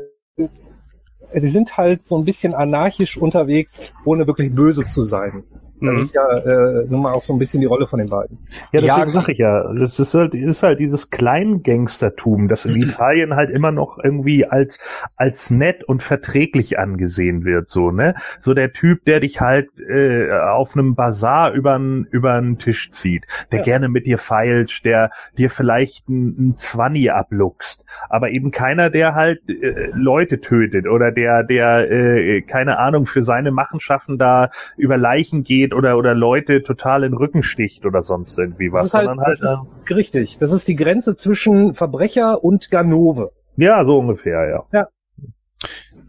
sie 1.34 1.50
sind 1.50 1.78
halt 1.78 2.04
so 2.04 2.18
ein 2.18 2.26
bisschen 2.26 2.54
anarchisch 2.54 3.18
unterwegs, 3.18 3.82
ohne 4.06 4.28
wirklich 4.28 4.54
böse 4.54 4.86
zu 4.86 5.04
sein. 5.04 5.44
Das 5.84 5.96
Mhm. 5.96 6.00
ist 6.00 6.14
ja 6.14 6.38
äh, 6.38 6.86
nun 6.88 7.02
mal 7.02 7.12
auch 7.14 7.24
so 7.24 7.34
ein 7.34 7.40
bisschen 7.40 7.60
die 7.62 7.68
Rolle 7.68 7.86
von 7.86 8.00
den 8.00 8.10
beiden. 8.10 8.40
Ja, 8.72 8.80
Ja, 8.80 9.06
deswegen 9.06 9.12
sag 9.12 9.28
ich 9.30 9.38
ja, 9.38 9.74
das 9.74 10.00
ist 10.00 10.14
halt, 10.14 10.34
ist 10.34 10.64
halt 10.64 10.80
dieses 10.80 11.10
Kleingangstertum, 11.10 12.48
das 12.48 12.66
in 12.66 12.76
Italien 12.76 13.36
halt 13.36 13.50
immer 13.50 13.72
noch 13.72 13.98
irgendwie 14.04 14.46
als, 14.46 14.80
als 15.16 15.50
nett 15.52 15.84
und 15.84 16.02
verträglich 16.04 16.80
angesehen 16.80 17.44
wird, 17.46 17.70
so, 17.70 17.92
ne? 17.92 18.16
So 18.40 18.54
der 18.54 18.72
Typ, 18.74 19.06
der 19.06 19.20
dich 19.20 19.42
halt 19.42 19.70
äh, 19.80 20.32
auf 20.32 20.76
einem 20.76 20.96
Bazar 20.96 21.52
übern, 21.54 22.08
übern 22.10 22.58
Tisch 22.58 22.92
zieht, 22.92 23.26
der 23.52 23.60
Ja. 23.60 23.64
gerne 23.64 23.90
mit 23.90 24.06
dir 24.06 24.18
feilscht, 24.18 24.86
der 24.86 25.10
dir 25.38 25.50
vielleicht 25.50 26.08
ein, 26.10 26.50
ein 26.52 26.58
Zwanni 26.58 27.10
abluchst, 27.10 27.86
aber 28.10 28.30
eben 28.32 28.52
keiner, 28.52 28.90
der 28.90 29.16
halt 29.16 29.42
äh, 29.50 29.90
Leute 29.94 30.40
tötet 30.40 30.88
oder 30.88 31.12
der, 31.12 31.44
der, 31.44 31.92
äh, 31.92 32.42
keine 32.42 32.78
Ahnung, 32.80 33.06
für 33.06 33.24
seine 33.24 33.52
Machenschaften 33.52 34.18
da 34.18 34.50
über 34.78 34.98
Leichen 34.98 35.44
geht 35.44 35.65
oder, 35.74 35.98
oder 35.98 36.14
Leute 36.14 36.62
total 36.62 37.04
in 37.04 37.12
den 37.12 37.18
Rücken 37.18 37.44
sticht 37.44 37.86
oder 37.86 38.02
sonst 38.02 38.38
irgendwie 38.38 38.72
was, 38.72 38.82
Das 38.82 38.88
ist 38.88 38.94
halt, 38.94 39.06
sondern 39.08 39.26
halt, 39.26 39.38
das 39.42 39.60
ist 39.60 39.96
richtig. 39.96 40.38
Das 40.40 40.52
ist 40.52 40.68
die 40.68 40.76
Grenze 40.76 41.16
zwischen 41.16 41.74
Verbrecher 41.74 42.44
und 42.44 42.70
Ganove. 42.72 43.32
ja, 43.58 43.84
so 43.86 44.00
ungefähr, 44.00 44.66
ja. 44.72 44.88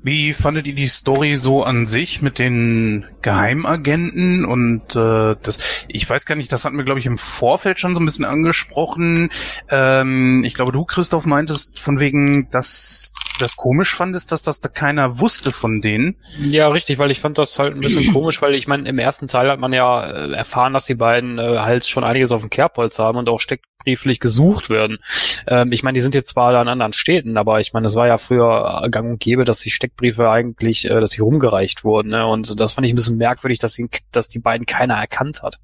Wie 0.07 0.35
fandet 0.35 0.69
ihr 0.69 0.75
die 0.77 0.87
Story 0.87 1.35
so 1.35 1.65
an 1.65 1.85
sich 1.85 2.23
mit 2.23 2.39
den 2.39 3.07
Geheimagenten 3.23 4.45
und 4.45 4.95
äh, 4.95 5.35
das? 5.43 5.85
Ich 5.89 6.09
weiß 6.09 6.27
gar 6.27 6.37
nicht, 6.37 6.53
das 6.53 6.65
hatten 6.65 6.77
wir 6.77 6.85
glaube 6.85 7.01
ich 7.01 7.07
im 7.07 7.19
Vorfeld 7.19 7.81
schon 7.81 7.93
so 7.93 7.99
ein 7.99 8.05
bisschen 8.05 8.25
angesprochen. 8.25 9.31
Ähm, 9.69 10.45
ich 10.45 10.55
glaube, 10.55 10.71
du 10.71 10.85
Christoph 10.85 11.27
meintest 11.27 11.81
von 11.81 11.99
wegen, 11.99 12.49
dass 12.51 13.15
das 13.39 13.57
komisch 13.57 13.95
fandest, 13.95 14.33
dass 14.33 14.43
das 14.43 14.61
da 14.61 14.69
keiner 14.69 15.19
wusste 15.19 15.53
von 15.53 15.81
denen. 15.81 16.17
Ja, 16.39 16.69
richtig, 16.69 16.99
weil 16.99 17.11
ich 17.11 17.21
fand 17.21 17.39
das 17.39 17.59
halt 17.59 17.75
ein 17.75 17.81
bisschen 17.81 18.11
komisch, 18.13 18.41
weil 18.43 18.55
ich 18.55 18.67
meine, 18.67 18.89
im 18.89 18.99
ersten 18.99 19.27
Teil 19.27 19.51
hat 19.51 19.61
man 19.61 19.73
ja 19.73 20.05
äh, 20.05 20.33
erfahren, 20.33 20.73
dass 20.73 20.85
die 20.85 20.95
beiden 20.95 21.39
äh, 21.39 21.59
halt 21.59 21.87
schon 21.87 22.05
einiges 22.05 22.33
auf 22.33 22.41
dem 22.41 22.51
Kerbholz 22.51 22.99
haben 22.99 23.19
und 23.19 23.29
auch 23.29 23.41
steckbrieflich 23.41 24.21
gesucht 24.21 24.71
werden. 24.71 24.99
Ähm, 25.47 25.73
ich 25.73 25.83
meine, 25.83 25.97
die 25.97 26.03
sind 26.03 26.15
jetzt 26.15 26.31
zwar 26.31 26.55
an 26.55 26.69
anderen 26.69 26.93
Städten, 26.93 27.37
aber 27.37 27.61
ich 27.61 27.73
meine, 27.73 27.87
es 27.87 27.95
war 27.95 28.07
ja 28.07 28.19
früher 28.19 28.89
gang 28.91 29.11
und 29.11 29.21
gäbe, 29.21 29.45
dass 29.45 29.61
die 29.61 29.71
Steckbriefe 29.71 30.31
eigentlich, 30.31 30.91
äh, 30.91 31.01
dass 31.01 31.13
sie 31.13 31.21
rumgereicht 31.23 31.85
wurden. 31.85 32.11
Ne? 32.11 32.27
Und 32.27 32.59
das 32.61 32.73
fand 32.73 32.87
ich 32.87 32.93
ein 32.93 32.97
bisschen 32.97 33.19
merkwürdig, 33.19 33.59
dass, 33.59 33.75
sie, 33.75 33.89
dass 34.13 34.29
die 34.29 34.41
beiden 34.41 34.67
keiner 34.67 34.95
erkannt 34.95 35.43
hat. 35.43 35.59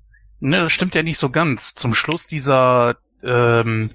Ne, 0.44 0.58
das 0.58 0.72
stimmt 0.72 0.96
ja 0.96 1.04
nicht 1.04 1.18
so 1.18 1.30
ganz. 1.30 1.76
Zum 1.76 1.94
Schluss 1.94 2.26
dieser 2.26 2.96
ähm, 3.22 3.90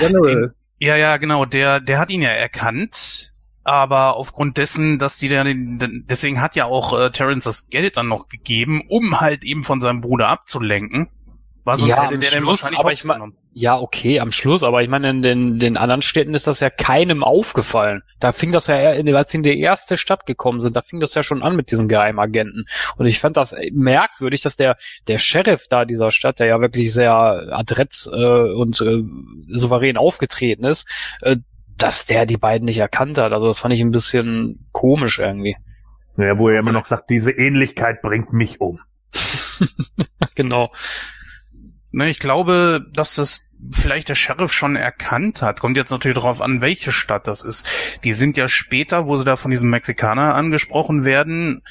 General. 0.00 0.54
Ja, 0.80 0.96
ja, 0.96 1.18
genau. 1.18 1.44
Der, 1.44 1.78
der 1.78 1.98
hat 1.98 2.10
ihn 2.10 2.22
ja 2.22 2.30
erkannt. 2.30 3.28
Aber 3.62 4.16
aufgrund 4.16 4.56
dessen, 4.56 4.98
dass 4.98 5.18
die 5.18 5.28
dann, 5.28 6.04
deswegen 6.08 6.40
hat 6.40 6.56
ja 6.56 6.64
auch 6.64 6.98
äh, 6.98 7.10
Terrence 7.10 7.44
das 7.44 7.68
Geld 7.68 7.98
dann 7.98 8.08
noch 8.08 8.28
gegeben, 8.28 8.82
um 8.88 9.20
halt 9.20 9.44
eben 9.44 9.64
von 9.64 9.80
seinem 9.82 10.00
Bruder 10.00 10.28
abzulenken. 10.28 11.08
War 11.64 11.76
sonst 11.78 11.90
Ja, 11.90 12.02
hätte 12.04 12.18
der 12.18 12.30
den 12.30 12.42
Schluss, 12.42 12.62
wahrscheinlich 12.62 12.80
aber 12.80 12.92
ich 12.92 13.04
mein- 13.04 13.20
hops 13.20 13.32
genommen. 13.34 13.39
Ja, 13.52 13.78
okay, 13.80 14.20
am 14.20 14.30
Schluss, 14.30 14.62
aber 14.62 14.80
ich 14.82 14.88
meine, 14.88 15.10
in 15.10 15.22
den, 15.22 15.58
den 15.58 15.76
anderen 15.76 16.02
Städten 16.02 16.34
ist 16.34 16.46
das 16.46 16.60
ja 16.60 16.70
keinem 16.70 17.24
aufgefallen. 17.24 18.02
Da 18.20 18.32
fing 18.32 18.52
das 18.52 18.68
ja, 18.68 18.76
als 18.76 19.30
sie 19.32 19.38
in 19.38 19.42
die 19.42 19.58
erste 19.58 19.96
Stadt 19.96 20.24
gekommen 20.24 20.60
sind, 20.60 20.76
da 20.76 20.82
fing 20.82 21.00
das 21.00 21.14
ja 21.14 21.24
schon 21.24 21.42
an 21.42 21.56
mit 21.56 21.72
diesen 21.72 21.88
Geheimagenten. 21.88 22.66
Und 22.96 23.06
ich 23.06 23.18
fand 23.18 23.36
das 23.36 23.56
merkwürdig, 23.72 24.42
dass 24.42 24.54
der, 24.54 24.76
der 25.08 25.18
Sheriff 25.18 25.66
da 25.68 25.84
dieser 25.84 26.12
Stadt, 26.12 26.38
der 26.38 26.46
ja 26.46 26.60
wirklich 26.60 26.92
sehr 26.92 27.12
adrett 27.12 28.08
äh, 28.12 28.52
und 28.52 28.80
äh, 28.82 29.02
souverän 29.48 29.96
aufgetreten 29.96 30.64
ist, 30.64 30.88
äh, 31.22 31.36
dass 31.76 32.06
der 32.06 32.26
die 32.26 32.36
beiden 32.36 32.66
nicht 32.66 32.78
erkannt 32.78 33.18
hat. 33.18 33.32
Also 33.32 33.48
das 33.48 33.58
fand 33.58 33.74
ich 33.74 33.80
ein 33.80 33.90
bisschen 33.90 34.68
komisch 34.70 35.18
irgendwie. 35.18 35.56
Ja, 36.16 36.38
wo 36.38 36.48
er 36.48 36.60
immer 36.60 36.72
noch 36.72 36.84
sagt, 36.84 37.10
diese 37.10 37.32
Ähnlichkeit 37.32 38.00
bringt 38.02 38.32
mich 38.32 38.60
um. 38.60 38.80
genau. 40.34 40.70
Ne, 41.92 42.08
ich 42.08 42.20
glaube, 42.20 42.86
dass 42.92 43.16
das 43.16 43.52
vielleicht 43.72 44.08
der 44.08 44.14
Sheriff 44.14 44.52
schon 44.52 44.76
erkannt 44.76 45.42
hat. 45.42 45.58
Kommt 45.60 45.76
jetzt 45.76 45.90
natürlich 45.90 46.14
darauf 46.14 46.40
an, 46.40 46.60
welche 46.60 46.92
Stadt 46.92 47.26
das 47.26 47.42
ist. 47.42 47.66
Die 48.04 48.12
sind 48.12 48.36
ja 48.36 48.46
später, 48.48 49.06
wo 49.06 49.16
sie 49.16 49.24
da 49.24 49.36
von 49.36 49.50
diesem 49.50 49.70
Mexikaner 49.70 50.34
angesprochen 50.36 51.04
werden, 51.04 51.62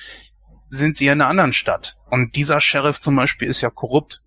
sind 0.69 0.97
sie 0.97 1.05
ja 1.05 1.13
in 1.13 1.21
einer 1.21 1.29
anderen 1.29 1.53
Stadt. 1.53 1.95
Und 2.09 2.35
dieser 2.35 2.59
Sheriff 2.59 2.99
zum 2.99 3.15
Beispiel 3.15 3.47
ist 3.47 3.61
ja 3.61 3.69
korrupt. 3.69 4.21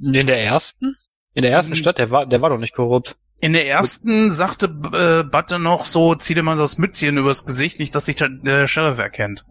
In 0.00 0.26
der 0.26 0.42
ersten? 0.42 0.96
In 1.34 1.42
der 1.42 1.52
ersten 1.52 1.72
Mhm. 1.72 1.76
Stadt, 1.76 1.98
der 1.98 2.10
war, 2.10 2.26
der 2.26 2.42
war 2.42 2.50
doch 2.50 2.58
nicht 2.58 2.74
korrupt. 2.74 3.16
In 3.40 3.52
der 3.52 3.68
ersten 3.68 4.32
sagte 4.32 4.66
äh, 4.66 5.22
Butter 5.22 5.60
noch 5.60 5.84
so, 5.84 6.16
zieh 6.16 6.34
dir 6.34 6.42
mal 6.42 6.56
das 6.56 6.78
Mützchen 6.78 7.16
übers 7.16 7.46
Gesicht, 7.46 7.78
nicht, 7.78 7.94
dass 7.94 8.04
dich 8.04 8.16
der, 8.16 8.28
der 8.28 8.66
Sheriff 8.66 8.98
erkennt. 8.98 9.44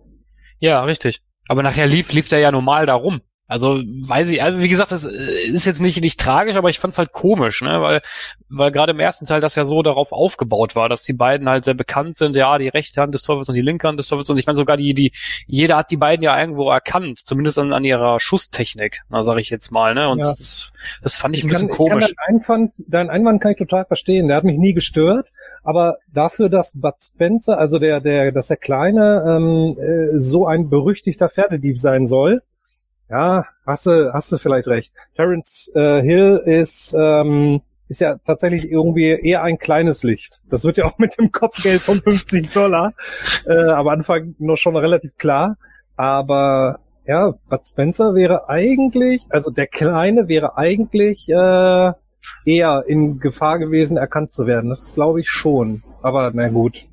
Ja, 0.59 0.83
richtig. 0.83 1.21
Aber 1.47 1.63
nachher 1.63 1.87
lief, 1.87 2.11
lief 2.11 2.27
der 2.27 2.39
ja 2.39 2.51
normal 2.51 2.85
da 2.85 2.93
rum. 2.95 3.21
Also 3.47 3.77
weiß 3.77 4.29
ich, 4.29 4.43
also 4.43 4.59
wie 4.59 4.67
gesagt, 4.67 4.91
das 4.91 5.05
äh, 5.05 5.09
ist 5.09 5.65
jetzt 5.65 5.81
nicht 5.81 6.01
nicht 6.01 6.19
tragisch, 6.19 6.57
aber 6.57 6.69
ich 6.69 6.79
fand's 6.79 6.97
halt 6.97 7.13
komisch, 7.13 7.61
ne, 7.61 7.81
weil 7.81 8.01
weil 8.49 8.71
gerade 8.71 8.91
im 8.91 8.99
ersten 8.99 9.25
Teil 9.25 9.39
das 9.39 9.55
ja 9.55 9.63
so 9.63 9.81
darauf 9.83 10.11
aufgebaut 10.11 10.75
war, 10.75 10.89
dass 10.89 11.03
die 11.03 11.13
beiden 11.13 11.47
halt 11.47 11.63
sehr 11.63 11.73
bekannt 11.73 12.17
sind, 12.17 12.35
ja, 12.35 12.57
die 12.57 12.67
rechte 12.67 12.99
Hand 12.99 13.13
des 13.13 13.21
Teufels 13.21 13.47
und 13.47 13.55
die 13.55 13.61
linke 13.61 13.87
Hand 13.87 13.99
des 13.99 14.07
Teufels 14.07 14.29
und 14.29 14.37
ich 14.37 14.47
meine 14.47 14.57
sogar 14.57 14.75
die 14.75 14.93
die 14.93 15.13
jeder 15.45 15.77
hat 15.77 15.91
die 15.91 15.97
beiden 15.97 16.23
ja 16.23 16.37
irgendwo 16.37 16.69
erkannt, 16.69 17.19
zumindest 17.19 17.57
an, 17.57 17.71
an 17.71 17.85
ihrer 17.85 18.19
Schusstechnik, 18.19 19.03
na 19.09 19.23
sag 19.23 19.37
ich 19.37 19.49
jetzt 19.49 19.71
mal, 19.71 19.93
ne, 19.93 20.09
und 20.09 20.19
ja. 20.19 20.25
das, 20.25 20.73
das 21.01 21.15
fand 21.15 21.33
ich, 21.33 21.39
ich 21.39 21.45
ein 21.45 21.49
bisschen 21.49 21.67
kann, 21.69 21.77
komisch. 21.77 22.13
deinen, 22.27 22.41
Einwand, 22.41 22.73
deinen 22.77 23.09
Einwand 23.09 23.41
kann 23.41 23.53
ich 23.53 23.57
total 23.57 23.85
verstehen, 23.85 24.27
der 24.27 24.35
hat 24.35 24.43
mich 24.43 24.57
nie 24.57 24.73
gestört, 24.73 25.31
aber 25.63 25.99
dafür, 26.11 26.49
dass 26.49 26.73
Bud 26.75 26.95
Spencer, 26.99 27.57
also 27.57 27.79
der 27.79 28.01
der 28.01 28.33
dass 28.33 28.47
der 28.47 28.57
kleine 28.57 29.23
ähm, 29.25 29.77
äh, 29.79 30.19
so 30.19 30.45
ein 30.47 30.69
berüchtigter 30.69 31.29
Pferdedieb 31.29 31.79
sein 31.79 32.07
soll, 32.07 32.41
ja, 33.09 33.45
hast 33.65 33.85
du, 33.85 34.13
hast 34.13 34.31
du 34.31 34.37
vielleicht 34.37 34.67
recht. 34.67 34.93
Terence 35.15 35.71
äh, 35.75 36.01
Hill 36.01 36.41
ist, 36.45 36.93
ähm, 36.97 37.61
ist 37.87 38.01
ja 38.01 38.17
tatsächlich 38.25 38.69
irgendwie 38.69 39.09
eher 39.09 39.43
ein 39.43 39.57
kleines 39.57 40.03
Licht. 40.03 40.41
Das 40.49 40.65
wird 40.65 40.77
ja 40.77 40.85
auch 40.85 40.97
mit 40.97 41.17
dem 41.17 41.31
Kopfgeld 41.31 41.81
von 41.81 41.99
50 41.99 42.51
Dollar 42.51 42.93
äh, 43.45 43.69
am 43.69 43.87
Anfang 43.87 44.35
noch 44.39 44.57
schon 44.57 44.75
relativ 44.75 45.15
klar. 45.17 45.57
Aber 45.95 46.79
ja, 47.05 47.33
Bud 47.49 47.65
Spencer 47.65 48.13
wäre 48.13 48.49
eigentlich, 48.49 49.25
also 49.29 49.51
der 49.51 49.67
Kleine 49.67 50.27
wäre 50.27 50.57
eigentlich 50.57 51.29
äh, 51.29 51.93
eher 52.45 52.83
in 52.87 53.19
Gefahr 53.19 53.59
gewesen, 53.59 53.95
erkannt 53.95 54.31
zu 54.31 54.45
werden. 54.45 54.69
Das 54.69 54.93
glaube 54.93 55.21
ich 55.21 55.29
schon. 55.29 55.83
Aber 56.01 56.31
na 56.33 56.49
gut. 56.49 56.87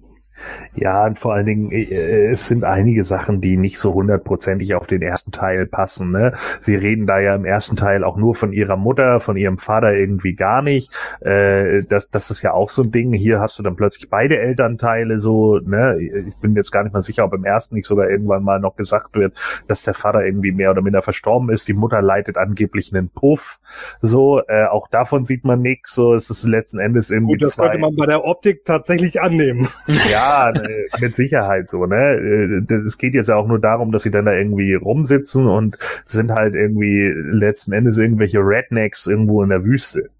Ja, 0.74 1.06
und 1.06 1.18
vor 1.18 1.34
allen 1.34 1.46
Dingen, 1.46 1.70
äh, 1.70 1.82
äh, 1.82 2.30
es 2.32 2.46
sind 2.46 2.64
einige 2.64 3.04
Sachen, 3.04 3.40
die 3.40 3.56
nicht 3.56 3.78
so 3.78 3.94
hundertprozentig 3.94 4.74
auf 4.74 4.86
den 4.86 5.02
ersten 5.02 5.30
Teil 5.30 5.66
passen. 5.66 6.10
Ne? 6.10 6.34
Sie 6.60 6.74
reden 6.74 7.06
da 7.06 7.20
ja 7.20 7.34
im 7.34 7.44
ersten 7.44 7.76
Teil 7.76 8.04
auch 8.04 8.16
nur 8.16 8.34
von 8.34 8.52
ihrer 8.52 8.76
Mutter, 8.76 9.20
von 9.20 9.36
ihrem 9.36 9.58
Vater 9.58 9.94
irgendwie 9.94 10.34
gar 10.34 10.62
nicht. 10.62 10.92
Äh, 11.20 11.84
das, 11.84 12.10
das 12.10 12.30
ist 12.30 12.42
ja 12.42 12.52
auch 12.52 12.70
so 12.70 12.82
ein 12.82 12.90
Ding. 12.90 13.12
Hier 13.12 13.40
hast 13.40 13.58
du 13.58 13.62
dann 13.62 13.76
plötzlich 13.76 14.10
beide 14.10 14.38
Elternteile 14.38 15.20
so. 15.20 15.58
Ne? 15.58 15.98
Ich 16.00 16.36
bin 16.40 16.56
jetzt 16.56 16.72
gar 16.72 16.82
nicht 16.82 16.92
mal 16.92 17.02
sicher, 17.02 17.24
ob 17.24 17.34
im 17.34 17.44
ersten 17.44 17.76
nicht 17.76 17.86
sogar 17.86 18.08
irgendwann 18.10 18.42
mal 18.42 18.58
noch 18.58 18.76
gesagt 18.76 19.14
wird, 19.14 19.34
dass 19.68 19.82
der 19.82 19.94
Vater 19.94 20.24
irgendwie 20.24 20.52
mehr 20.52 20.70
oder 20.70 20.82
minder 20.82 21.02
verstorben 21.02 21.50
ist. 21.50 21.68
Die 21.68 21.74
Mutter 21.74 22.02
leitet 22.02 22.36
angeblich 22.36 22.92
einen 22.92 23.08
Puff. 23.08 23.60
So, 24.02 24.40
äh, 24.48 24.66
auch 24.66 24.88
davon 24.88 25.24
sieht 25.24 25.44
man 25.44 25.60
nichts. 25.60 25.94
So, 25.94 26.14
es 26.14 26.30
ist 26.30 26.44
letzten 26.44 26.78
Endes 26.78 27.10
irgendwie. 27.10 27.34
Gut, 27.34 27.42
das 27.42 27.52
zwei. 27.52 27.64
könnte 27.64 27.78
man 27.78 27.94
bei 27.96 28.06
der 28.06 28.24
Optik 28.24 28.64
tatsächlich 28.64 29.20
annehmen. 29.20 29.68
Ja, 30.10 30.23
ja, 30.24 30.52
ne, 30.52 30.86
mit 31.00 31.16
Sicherheit 31.16 31.68
so, 31.68 31.86
ne? 31.86 32.64
Äh, 32.68 32.74
es 32.86 32.98
geht 32.98 33.14
jetzt 33.14 33.28
ja 33.28 33.36
auch 33.36 33.46
nur 33.46 33.60
darum, 33.60 33.92
dass 33.92 34.02
sie 34.02 34.10
dann 34.10 34.24
da 34.24 34.32
irgendwie 34.32 34.74
rumsitzen 34.74 35.46
und 35.46 35.78
sind 36.04 36.30
halt 36.30 36.54
irgendwie 36.54 37.12
letzten 37.14 37.72
Endes 37.72 37.98
irgendwelche 37.98 38.38
Rednecks 38.38 39.06
irgendwo 39.06 39.42
in 39.42 39.50
der 39.50 39.64
Wüste. 39.64 40.10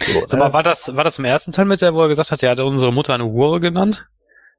So, 0.00 0.22
Sag 0.26 0.40
mal, 0.40 0.48
ne? 0.48 0.52
war 0.52 0.62
das, 0.62 0.96
war 0.96 1.04
das 1.04 1.18
im 1.18 1.24
ersten 1.24 1.52
Teil 1.52 1.66
mit 1.66 1.80
der, 1.80 1.94
wo 1.94 2.02
er 2.02 2.08
gesagt 2.08 2.30
hat, 2.30 2.42
er 2.42 2.50
hat 2.50 2.60
unsere 2.60 2.92
Mutter 2.92 3.14
eine 3.14 3.24
Hure 3.24 3.60
genannt? 3.60 4.06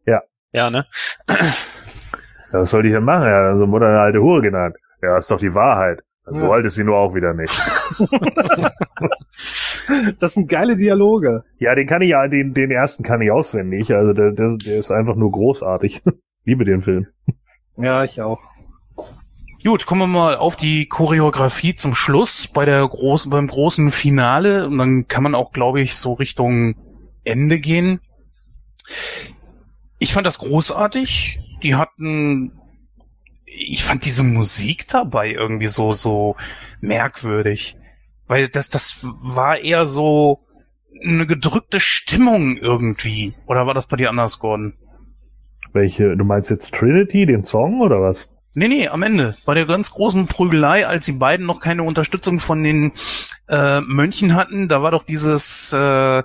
Ja. 0.06 0.22
Ja, 0.52 0.70
ne? 0.70 0.86
Ja, 1.28 2.60
was 2.62 2.70
soll 2.70 2.86
ich 2.86 2.94
denn 2.94 3.04
machen? 3.04 3.24
Er 3.24 3.44
hat 3.44 3.52
unsere 3.52 3.68
Mutter 3.68 3.88
eine 3.88 4.00
alte 4.00 4.20
Hure 4.22 4.42
genannt. 4.42 4.78
Ja, 5.02 5.18
ist 5.18 5.30
doch 5.30 5.40
die 5.40 5.54
Wahrheit. 5.54 6.02
So 6.28 6.46
ja. 6.46 6.50
alt 6.50 6.66
ist 6.66 6.74
sie 6.76 6.84
nur 6.84 6.98
auch 6.98 7.14
wieder 7.14 7.36
nicht. 7.36 7.54
das 10.20 10.34
sind 10.34 10.50
geile 10.50 10.76
Dialoge. 10.76 11.44
Ja, 11.60 11.76
den 11.76 11.86
kann 11.86 12.02
ich 12.02 12.10
ja, 12.10 12.28
den, 12.28 12.56
den 12.56 12.72
ersten 12.72 13.04
kann 13.04 13.22
ich 13.22 13.32
auswendig. 13.32 13.94
Also 13.94 14.14
der, 14.14 14.32
der, 14.32 14.58
der 14.58 14.80
ist 14.80 14.90
einfach 14.92 15.16
nur 15.16 15.32
großartig. 15.32 16.02
Liebe 16.46 16.66
den 16.66 16.82
Film. 16.82 17.06
Ja, 17.78 18.04
ich 18.04 18.22
auch. 18.22 18.40
Gut, 19.64 19.86
kommen 19.86 20.02
wir 20.02 20.08
mal 20.08 20.36
auf 20.36 20.56
die 20.56 20.88
Choreografie 20.88 21.76
zum 21.76 21.94
Schluss 21.94 22.48
bei 22.48 22.66
der 22.66 22.88
großen, 22.88 23.30
beim 23.30 23.46
großen 23.48 23.92
Finale. 23.92 24.66
Und 24.68 24.80
dann 24.80 25.08
kann 25.08 25.22
man 25.24 25.36
auch, 25.36 25.52
glaube 25.52 25.82
ich, 25.82 25.96
so 25.96 26.14
Richtung 26.14 26.76
Ende 27.24 27.60
gehen. 27.60 28.00
Ich 30.00 30.14
fand 30.14 30.26
das 30.26 30.40
großartig. 30.40 31.40
Die 31.64 31.76
hatten 31.76 32.52
ich 33.58 33.84
fand 33.84 34.06
diese 34.06 34.24
Musik 34.24 34.88
dabei 34.88 35.32
irgendwie 35.32 35.68
so, 35.68 35.94
so 35.94 36.36
merkwürdig. 36.82 37.78
Weil 38.28 38.48
das, 38.48 38.70
das 38.70 38.98
war 39.02 39.60
eher 39.60 39.88
so 39.88 40.40
eine 41.04 41.28
gedrückte 41.28 41.80
Stimmung 41.80 42.58
irgendwie. 42.58 43.36
Oder 43.48 43.68
war 43.68 43.74
das 43.74 43.88
bei 43.88 43.98
dir 43.98 44.10
anders, 44.10 44.40
Gordon? 44.40 44.74
Welche? 45.74 46.16
Du 46.16 46.24
meinst 46.24 46.50
jetzt 46.50 46.74
Trinity, 46.74 47.26
den 47.26 47.44
Song 47.44 47.82
oder 47.82 48.02
was? 48.02 48.30
Nee, 48.56 48.70
nee, 48.70 48.88
am 48.88 49.04
Ende. 49.04 49.36
Bei 49.46 49.54
der 49.54 49.66
ganz 49.66 49.92
großen 49.92 50.28
Prügelei, 50.28 50.88
als 50.88 51.06
die 51.06 51.12
beiden 51.12 51.46
noch 51.46 51.60
keine 51.60 51.84
Unterstützung 51.84 52.40
von 52.40 52.64
den 52.64 52.94
äh, 53.50 53.82
Mönchen 53.82 54.36
hatten, 54.36 54.70
da 54.70 54.82
war 54.82 54.92
doch 54.92 55.04
dieses 55.04 55.74
äh, 55.74 56.24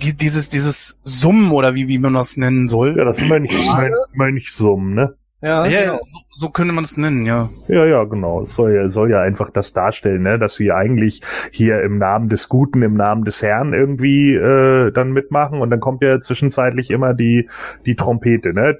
die, 0.00 0.16
dieses 0.16 0.48
dieses 0.48 1.00
Summen 1.02 1.50
oder 1.50 1.74
wie 1.74 1.88
wie 1.88 1.98
man 1.98 2.14
das 2.14 2.36
nennen 2.36 2.68
soll. 2.68 2.94
Ja, 2.96 3.04
das 3.04 3.20
Mönch, 3.20 3.50
Mönch, 3.52 3.94
Mönchsummen, 4.12 4.94
ne? 4.94 5.16
Ja, 5.42 5.64
ja, 5.66 5.80
genau. 5.84 6.00
so, 6.06 6.18
so 6.36 6.50
könnte 6.50 6.74
man 6.74 6.84
es 6.84 6.98
nennen, 6.98 7.24
ja. 7.24 7.48
Ja, 7.68 7.86
ja, 7.86 8.04
genau. 8.04 8.44
Es 8.44 8.54
soll 8.54 8.74
ja, 8.74 8.90
soll 8.90 9.10
ja 9.10 9.20
einfach 9.20 9.50
das 9.50 9.72
darstellen, 9.72 10.22
ne, 10.22 10.38
dass 10.38 10.56
sie 10.56 10.70
eigentlich 10.70 11.22
hier 11.50 11.82
im 11.82 11.96
Namen 11.96 12.28
des 12.28 12.48
Guten, 12.50 12.82
im 12.82 12.94
Namen 12.94 13.24
des 13.24 13.42
Herrn 13.42 13.72
irgendwie 13.72 14.34
äh, 14.34 14.92
dann 14.92 15.12
mitmachen 15.12 15.62
und 15.62 15.70
dann 15.70 15.80
kommt 15.80 16.02
ja 16.02 16.20
zwischenzeitlich 16.20 16.90
immer 16.90 17.14
die 17.14 17.48
die 17.86 17.96
Trompete, 17.96 18.52
ne? 18.52 18.76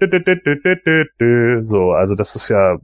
So, 1.66 1.92
also 1.92 2.14
das 2.14 2.36
ist 2.36 2.48
ja 2.50 2.78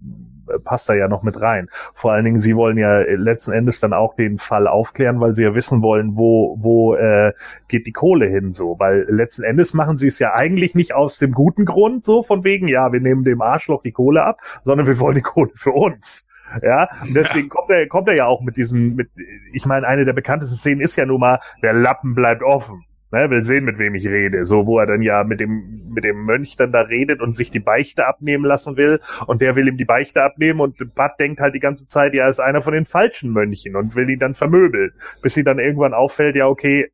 passt 0.64 0.88
da 0.88 0.94
ja 0.94 1.08
noch 1.08 1.22
mit 1.22 1.40
rein. 1.40 1.68
Vor 1.94 2.12
allen 2.12 2.24
Dingen, 2.24 2.38
sie 2.38 2.56
wollen 2.56 2.78
ja 2.78 3.00
letzten 3.00 3.52
Endes 3.52 3.80
dann 3.80 3.92
auch 3.92 4.14
den 4.14 4.38
Fall 4.38 4.66
aufklären, 4.66 5.20
weil 5.20 5.34
sie 5.34 5.44
ja 5.44 5.54
wissen 5.54 5.82
wollen, 5.82 6.16
wo, 6.16 6.56
wo 6.58 6.94
äh, 6.94 7.32
geht 7.68 7.86
die 7.86 7.92
Kohle 7.92 8.26
hin 8.26 8.52
so. 8.52 8.76
Weil 8.78 9.06
letzten 9.08 9.44
Endes 9.44 9.74
machen 9.74 9.96
sie 9.96 10.08
es 10.08 10.18
ja 10.18 10.34
eigentlich 10.34 10.74
nicht 10.74 10.94
aus 10.94 11.18
dem 11.18 11.32
guten 11.32 11.64
Grund, 11.64 12.04
so 12.04 12.22
von 12.22 12.44
wegen, 12.44 12.68
ja, 12.68 12.92
wir 12.92 13.00
nehmen 13.00 13.24
dem 13.24 13.42
Arschloch 13.42 13.82
die 13.82 13.92
Kohle 13.92 14.24
ab, 14.24 14.40
sondern 14.64 14.86
wir 14.86 14.98
wollen 14.98 15.16
die 15.16 15.22
Kohle 15.22 15.50
für 15.54 15.72
uns. 15.72 16.26
Ja, 16.62 16.88
und 17.02 17.14
deswegen 17.14 17.48
kommt 17.48 17.70
er, 17.70 17.88
kommt 17.88 18.08
er 18.08 18.14
ja 18.14 18.26
auch 18.26 18.40
mit 18.40 18.56
diesen, 18.56 18.94
mit, 18.94 19.10
ich 19.52 19.66
meine, 19.66 19.86
eine 19.86 20.04
der 20.04 20.12
bekanntesten 20.12 20.56
Szenen 20.56 20.80
ist 20.80 20.96
ja 20.96 21.04
nun 21.04 21.20
mal, 21.20 21.40
der 21.62 21.72
Lappen 21.72 22.14
bleibt 22.14 22.42
offen. 22.42 22.84
Ne, 23.12 23.30
will 23.30 23.44
sehen, 23.44 23.64
mit 23.64 23.78
wem 23.78 23.94
ich 23.94 24.06
rede. 24.06 24.44
So, 24.44 24.66
wo 24.66 24.80
er 24.80 24.86
dann 24.86 25.00
ja 25.00 25.22
mit 25.22 25.38
dem, 25.38 25.90
mit 25.94 26.02
dem 26.02 26.24
Mönch 26.24 26.56
dann 26.56 26.72
da 26.72 26.80
redet 26.80 27.20
und 27.20 27.36
sich 27.36 27.52
die 27.52 27.60
Beichte 27.60 28.06
abnehmen 28.06 28.44
lassen 28.44 28.76
will. 28.76 29.00
Und 29.26 29.40
der 29.40 29.54
will 29.54 29.68
ihm 29.68 29.76
die 29.76 29.84
Beichte 29.84 30.22
abnehmen 30.24 30.60
und 30.60 30.76
Bud 30.76 31.10
denkt 31.20 31.40
halt 31.40 31.54
die 31.54 31.60
ganze 31.60 31.86
Zeit, 31.86 32.14
ja, 32.14 32.28
ist 32.28 32.40
einer 32.40 32.62
von 32.62 32.72
den 32.72 32.84
falschen 32.84 33.30
Mönchen 33.30 33.76
und 33.76 33.94
will 33.94 34.10
ihn 34.10 34.18
dann 34.18 34.34
vermöbeln. 34.34 34.92
Bis 35.22 35.34
sie 35.34 35.44
dann 35.44 35.60
irgendwann 35.60 35.94
auffällt, 35.94 36.34
ja, 36.34 36.48
okay, 36.48 36.90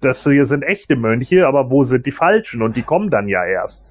das 0.00 0.22
hier 0.24 0.44
sind 0.44 0.62
echte 0.62 0.96
Mönche, 0.96 1.46
aber 1.46 1.70
wo 1.70 1.82
sind 1.82 2.06
die 2.06 2.12
falschen? 2.12 2.62
Und 2.62 2.76
die 2.76 2.82
kommen 2.82 3.10
dann 3.10 3.28
ja 3.28 3.44
erst. 3.44 3.90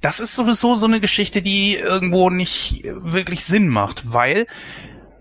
Das 0.00 0.20
ist 0.20 0.34
sowieso 0.34 0.76
so 0.76 0.86
eine 0.86 1.00
Geschichte, 1.00 1.42
die 1.42 1.76
irgendwo 1.76 2.30
nicht 2.30 2.84
wirklich 2.84 3.44
Sinn 3.44 3.68
macht, 3.68 4.12
weil 4.12 4.46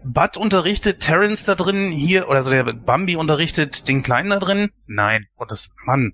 Bud 0.08 0.38
unterrichtet 0.38 1.02
Terrence 1.02 1.44
da 1.44 1.56
drin 1.56 1.92
hier, 1.92 2.28
oder 2.28 2.38
also 2.38 2.52
der 2.52 2.64
Bambi 2.64 3.16
unterrichtet 3.16 3.88
den 3.88 4.04
Kleinen 4.04 4.30
da 4.30 4.40
drin? 4.40 4.70
Nein. 4.86 5.28
Das, 5.48 5.74
Mann. 5.86 6.14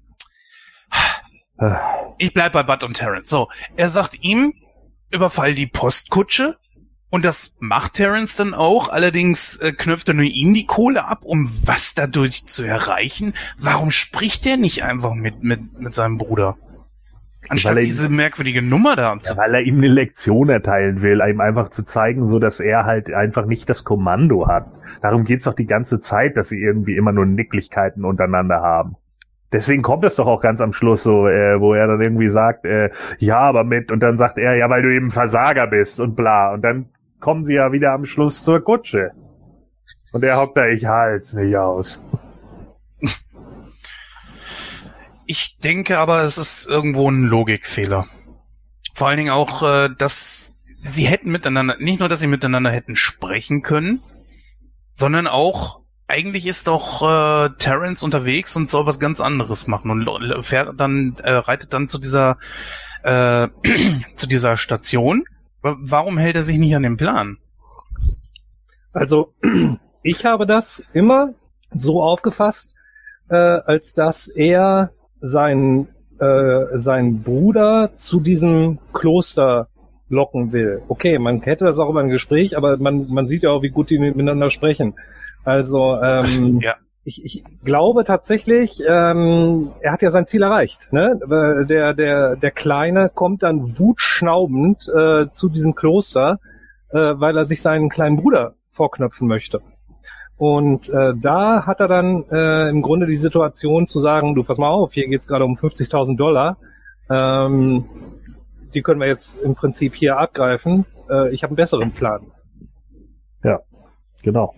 Ich 2.17 2.33
bleib 2.33 2.53
bei 2.53 2.63
Bud 2.63 2.83
und 2.83 2.95
Terrence. 2.97 3.29
So, 3.29 3.49
er 3.77 3.89
sagt 3.89 4.23
ihm, 4.23 4.53
überfall 5.11 5.53
die 5.53 5.67
Postkutsche. 5.67 6.57
Und 7.09 7.23
das 7.23 7.57
macht 7.59 7.93
Terrence 7.93 8.35
dann 8.35 8.55
auch. 8.55 8.89
Allerdings 8.89 9.57
äh, 9.57 9.71
knöpft 9.71 10.07
er 10.07 10.15
nur 10.15 10.25
ihm 10.25 10.55
die 10.55 10.65
Kohle 10.65 11.05
ab, 11.05 11.19
um 11.21 11.47
was 11.63 11.93
dadurch 11.93 12.47
zu 12.47 12.63
erreichen. 12.63 13.35
Warum 13.59 13.91
spricht 13.91 14.47
er 14.47 14.57
nicht 14.57 14.83
einfach 14.83 15.13
mit, 15.13 15.43
mit, 15.43 15.79
mit 15.79 15.93
seinem 15.93 16.17
Bruder? 16.17 16.57
Anstatt 17.53 17.77
diese 17.77 18.09
merkwürdige 18.09 18.61
Nummer 18.61 18.95
da 18.95 19.13
ja, 19.21 19.37
Weil 19.37 19.55
er 19.55 19.61
ihm 19.61 19.77
eine 19.77 19.87
Lektion 19.87 20.49
erteilen 20.49 21.01
will, 21.01 21.21
ihm 21.27 21.41
einfach 21.41 21.69
zu 21.69 21.83
zeigen, 21.83 22.27
so 22.27 22.39
dass 22.39 22.59
er 22.59 22.85
halt 22.85 23.13
einfach 23.13 23.45
nicht 23.45 23.69
das 23.69 23.83
Kommando 23.83 24.47
hat. 24.47 24.67
Darum 25.01 25.23
geht's 25.23 25.45
doch 25.45 25.53
die 25.53 25.65
ganze 25.65 25.99
Zeit, 25.99 26.37
dass 26.37 26.49
sie 26.49 26.59
irgendwie 26.59 26.95
immer 26.95 27.11
nur 27.11 27.25
Nicklichkeiten 27.25 28.05
untereinander 28.05 28.61
haben. 28.61 28.95
Deswegen 29.51 29.83
kommt 29.83 30.03
es 30.03 30.15
doch 30.15 30.25
auch 30.25 30.41
ganz 30.41 30.61
am 30.61 30.73
Schluss 30.73 31.03
so, 31.03 31.27
äh, 31.27 31.61
wo 31.61 31.75
er 31.75 31.87
dann 31.87 32.01
irgendwie 32.01 32.27
sagt, 32.27 32.65
äh, 32.65 32.89
ja, 33.19 33.39
aber 33.39 33.63
mit, 33.63 33.91
und 33.91 34.01
dann 34.01 34.17
sagt 34.17 34.39
er, 34.39 34.55
ja, 34.55 34.67
weil 34.69 34.81
du 34.81 34.91
eben 34.91 35.11
Versager 35.11 35.67
bist 35.67 35.99
und 35.99 36.15
bla. 36.15 36.53
Und 36.53 36.63
dann 36.63 36.89
kommen 37.19 37.45
sie 37.45 37.53
ja 37.53 37.71
wieder 37.71 37.91
am 37.91 38.05
Schluss 38.05 38.43
zur 38.43 38.61
Kutsche. 38.61 39.11
Und 40.11 40.23
er 40.23 40.39
hockt 40.39 40.57
da, 40.57 40.67
ich 40.67 40.85
halt's 40.85 41.33
nicht 41.33 41.55
aus. 41.55 42.03
Ich 45.25 45.57
denke 45.57 45.99
aber, 45.99 46.23
es 46.23 46.37
ist 46.37 46.65
irgendwo 46.65 47.09
ein 47.09 47.23
Logikfehler. 47.23 48.07
Vor 48.93 49.07
allen 49.07 49.17
Dingen 49.17 49.31
auch, 49.31 49.63
äh, 49.63 49.89
dass 49.97 50.63
sie 50.81 51.05
hätten 51.05 51.31
miteinander, 51.31 51.77
nicht 51.79 51.99
nur, 51.99 52.09
dass 52.09 52.19
sie 52.19 52.27
miteinander 52.27 52.69
hätten 52.69 52.95
sprechen 52.95 53.61
können, 53.61 54.01
sondern 54.91 55.27
auch, 55.27 55.81
eigentlich 56.07 56.45
ist 56.45 56.67
doch 56.67 57.01
äh, 57.01 57.49
Terence 57.57 58.03
unterwegs 58.03 58.55
und 58.55 58.69
soll 58.69 58.85
was 58.85 58.99
ganz 58.99 59.21
anderes 59.21 59.67
machen 59.67 59.89
und 59.89 60.43
fährt 60.43 60.79
dann, 60.79 61.15
äh, 61.23 61.31
reitet 61.31 61.73
dann 61.73 61.87
zu 61.87 61.97
dieser, 61.97 62.37
äh, 63.03 63.47
zu 64.15 64.27
dieser 64.27 64.57
Station. 64.57 65.23
Warum 65.61 66.17
hält 66.17 66.35
er 66.35 66.43
sich 66.43 66.57
nicht 66.57 66.75
an 66.75 66.83
den 66.83 66.97
Plan? 66.97 67.37
Also 68.91 69.33
ich 70.03 70.25
habe 70.25 70.45
das 70.45 70.83
immer 70.93 71.33
so 71.71 72.03
aufgefasst, 72.03 72.73
äh, 73.29 73.35
als 73.35 73.93
dass 73.93 74.27
er 74.27 74.91
seinen 75.23 75.87
äh, 76.19 76.77
seinen 76.77 77.23
Bruder 77.23 77.91
zu 77.95 78.19
diesem 78.19 78.79
Kloster 78.93 79.67
locken 80.09 80.51
will. 80.51 80.81
Okay, 80.89 81.17
man 81.17 81.41
hätte 81.41 81.65
das 81.65 81.79
auch 81.79 81.89
über 81.89 82.01
ein 82.01 82.09
Gespräch, 82.09 82.55
aber 82.57 82.77
man, 82.77 83.07
man 83.09 83.25
sieht 83.25 83.43
ja 83.43 83.49
auch, 83.49 83.63
wie 83.63 83.69
gut 83.69 83.89
die 83.89 83.97
miteinander 83.97 84.49
sprechen. 84.49 84.93
Also 85.43 85.97
ähm, 86.01 86.59
Ja. 86.61 86.75
ich, 87.03 87.23
ich 87.23 87.43
glaube 87.63 88.03
tatsächlich, 88.03 88.83
ähm, 88.87 89.71
er 89.81 89.93
hat 89.93 90.01
ja 90.01 90.11
sein 90.11 90.27
Ziel 90.27 90.43
erreicht. 90.43 90.89
Ne? 90.91 91.19
Der, 91.67 91.93
der, 91.93 92.35
der 92.35 92.51
Kleine 92.51 93.09
kommt 93.13 93.43
dann 93.43 93.79
wutschnaubend 93.79 94.87
äh, 94.95 95.29
zu 95.31 95.49
diesem 95.49 95.73
Kloster, 95.73 96.39
äh, 96.89 96.97
weil 96.99 97.35
er 97.35 97.45
sich 97.45 97.61
seinen 97.61 97.89
kleinen 97.89 98.17
Bruder 98.17 98.53
vorknöpfen 98.69 99.27
möchte. 99.27 99.61
Und 100.37 100.89
äh, 100.89 101.13
da 101.15 101.65
hat 101.65 101.79
er 101.79 101.87
dann 101.87 102.23
äh, 102.29 102.69
im 102.69 102.81
Grunde 102.81 103.07
die 103.07 103.17
Situation 103.17 103.87
zu 103.87 103.99
sagen, 103.99 104.35
du 104.35 104.43
pass 104.43 104.57
mal 104.57 104.69
auf, 104.69 104.93
hier 104.93 105.07
geht's 105.07 105.27
gerade 105.27 105.45
um 105.45 105.55
50.000 105.55 106.17
Dollar. 106.17 106.57
Ähm, 107.09 107.85
die 108.73 108.81
können 108.81 108.99
wir 108.99 109.07
jetzt 109.07 109.41
im 109.43 109.55
Prinzip 109.55 109.95
hier 109.95 110.17
abgreifen. 110.17 110.85
Äh, 111.09 111.33
ich 111.33 111.43
habe 111.43 111.51
einen 111.51 111.57
besseren 111.57 111.91
Plan. 111.91 112.31
Genau. 114.23 114.55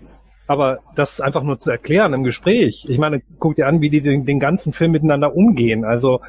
Aber 0.48 0.80
das 0.96 1.20
einfach 1.22 1.44
nur 1.44 1.60
zu 1.60 1.72
erklären 1.72 2.14
im 2.14 2.24
Gespräch. 2.24 2.86
Ich 2.88 3.00
meine, 3.00 3.22
guck 3.40 3.56
dir 3.56 3.68
an, 3.68 3.82
wie 3.82 3.90
die 3.90 4.02
den, 4.02 4.26
den 4.26 4.40
ganzen 4.40 4.74
Film 4.74 4.92
miteinander 4.92 5.36
umgehen. 5.36 5.84
Also 5.84 6.22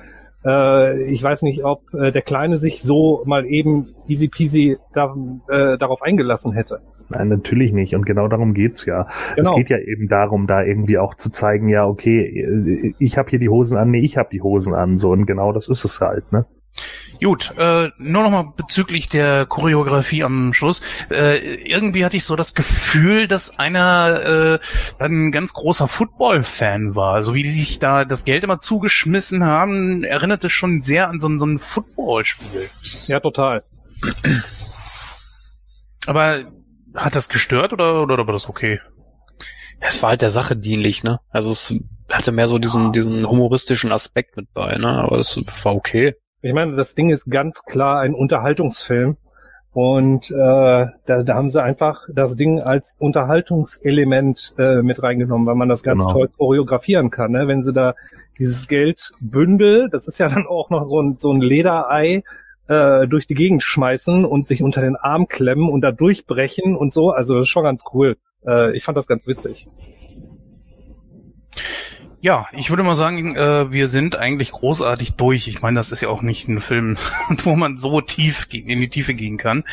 äh, 0.44 1.04
ich 1.12 1.22
weiß 1.22 1.42
nicht, 1.42 1.64
ob 1.64 1.92
äh, 1.92 2.12
der 2.12 2.22
Kleine 2.22 2.56
sich 2.56 2.82
so 2.82 3.22
mal 3.26 3.44
eben 3.44 3.94
easy 4.08 4.28
peasy 4.28 4.78
da, 4.94 5.14
äh, 5.48 5.76
darauf 5.76 6.00
eingelassen 6.02 6.52
hätte. 6.52 6.80
Nein, 7.08 7.28
natürlich 7.28 7.72
nicht. 7.72 7.94
Und 7.94 8.04
genau 8.04 8.28
darum 8.28 8.52
geht's 8.54 8.84
ja. 8.86 9.06
Genau. 9.36 9.50
Es 9.50 9.56
geht 9.56 9.70
ja 9.70 9.78
eben 9.78 10.08
darum, 10.08 10.46
da 10.46 10.62
irgendwie 10.62 10.98
auch 10.98 11.14
zu 11.14 11.30
zeigen, 11.30 11.68
ja, 11.68 11.86
okay, 11.86 12.20
äh, 12.40 12.94
ich 12.98 13.16
habe 13.16 13.30
hier 13.30 13.38
die 13.38 13.48
Hosen 13.48 13.76
an, 13.78 13.90
nee, 13.90 14.00
ich 14.00 14.16
habe 14.16 14.28
die 14.32 14.42
Hosen 14.42 14.74
an. 14.74 14.98
So, 14.98 15.10
und 15.10 15.26
genau 15.26 15.52
das 15.52 15.68
ist 15.68 15.84
es 15.84 16.00
halt, 16.00 16.32
ne? 16.32 16.46
Gut, 17.22 17.54
äh, 17.56 17.88
nur 17.96 18.22
noch 18.24 18.30
mal 18.30 18.52
bezüglich 18.54 19.08
der 19.08 19.46
Choreografie 19.46 20.22
am 20.22 20.52
Schluss. 20.52 20.82
Äh, 21.10 21.54
irgendwie 21.64 22.04
hatte 22.04 22.18
ich 22.18 22.24
so 22.24 22.36
das 22.36 22.52
Gefühl, 22.54 23.26
dass 23.28 23.58
einer 23.58 24.58
äh, 25.00 25.02
ein 25.02 25.32
ganz 25.32 25.54
großer 25.54 25.88
Football-Fan 25.88 26.94
war. 26.94 27.22
So 27.22 27.32
wie 27.34 27.42
die 27.42 27.48
sich 27.48 27.78
da 27.78 28.04
das 28.04 28.26
Geld 28.26 28.44
immer 28.44 28.60
zugeschmissen 28.60 29.42
haben, 29.44 30.04
erinnerte 30.04 30.50
schon 30.50 30.82
sehr 30.82 31.08
an 31.08 31.18
so, 31.18 31.28
ein- 31.28 31.38
so 31.38 31.46
ein 31.46 31.58
Footballspiel. 31.58 32.68
Ja, 33.06 33.20
total. 33.20 33.62
Aber 36.06 36.40
hat 36.96 37.14
das 37.16 37.28
gestört 37.28 37.72
oder, 37.72 38.02
oder 38.02 38.26
war 38.26 38.32
das 38.32 38.48
okay? 38.48 38.80
Es 39.80 40.02
war 40.02 40.10
halt 40.10 40.22
der 40.22 40.30
Sache 40.30 40.56
dienlich, 40.56 41.04
ne? 41.04 41.20
Also 41.30 41.50
es 41.50 41.74
hatte 42.10 42.32
mehr 42.32 42.48
so 42.48 42.58
diesen, 42.58 42.92
diesen 42.92 43.28
humoristischen 43.28 43.92
Aspekt 43.92 44.36
mit 44.36 44.52
bei, 44.54 44.76
ne? 44.78 44.88
Aber 44.88 45.18
das 45.18 45.36
war 45.64 45.74
okay. 45.74 46.14
Ich 46.42 46.54
meine, 46.54 46.76
das 46.76 46.94
Ding 46.94 47.10
ist 47.10 47.30
ganz 47.30 47.62
klar 47.64 48.00
ein 48.00 48.14
Unterhaltungsfilm. 48.14 49.16
Und 49.72 50.30
äh, 50.30 50.34
da, 50.34 51.22
da 51.22 51.34
haben 51.34 51.50
sie 51.50 51.62
einfach 51.62 52.04
das 52.14 52.34
Ding 52.36 52.60
als 52.62 52.96
Unterhaltungselement 52.98 54.54
äh, 54.56 54.80
mit 54.80 55.02
reingenommen, 55.02 55.46
weil 55.46 55.54
man 55.54 55.68
das 55.68 55.82
ganz 55.82 56.00
Genau. 56.02 56.12
toll 56.14 56.28
choreografieren 56.28 57.10
kann. 57.10 57.32
Ne? 57.32 57.46
Wenn 57.46 57.62
sie 57.62 57.74
da 57.74 57.94
dieses 58.38 58.68
Geldbündel, 58.68 59.90
das 59.90 60.08
ist 60.08 60.18
ja 60.18 60.28
dann 60.30 60.46
auch 60.46 60.70
noch 60.70 60.84
so 60.84 61.00
ein, 61.02 61.16
so 61.18 61.30
ein 61.30 61.42
Lederei, 61.42 62.22
äh, 62.68 63.06
durch 63.06 63.26
die 63.26 63.34
Gegend 63.34 63.62
schmeißen 63.62 64.24
und 64.24 64.46
sich 64.46 64.62
unter 64.62 64.80
den 64.80 64.96
Arm 64.96 65.28
klemmen 65.28 65.68
und 65.68 65.80
da 65.82 65.92
durchbrechen 65.92 66.76
und 66.76 66.92
so. 66.92 67.10
Also 67.10 67.34
das 67.34 67.44
ist 67.44 67.50
schon 67.50 67.64
ganz 67.64 67.84
cool. 67.92 68.16
Äh, 68.46 68.76
ich 68.76 68.84
fand 68.84 68.96
das 68.96 69.06
ganz 69.06 69.26
witzig. 69.26 69.66
Ja, 72.20 72.46
ich 72.52 72.70
würde 72.70 72.82
mal 72.82 72.96
sagen, 72.96 73.36
äh, 73.36 73.70
wir 73.70 73.86
sind 73.86 74.16
eigentlich 74.16 74.50
großartig 74.50 75.14
durch. 75.14 75.46
Ich 75.46 75.62
meine, 75.62 75.76
das 75.76 75.92
ist 75.92 76.00
ja 76.00 76.08
auch 76.08 76.22
nicht 76.22 76.48
ein 76.48 76.60
Film, 76.60 76.96
wo 77.44 77.54
man 77.54 77.76
so 77.76 78.00
tief 78.00 78.48
in 78.50 78.80
die 78.80 78.88
Tiefe 78.88 79.14
gehen 79.14 79.36
kann. 79.36 79.64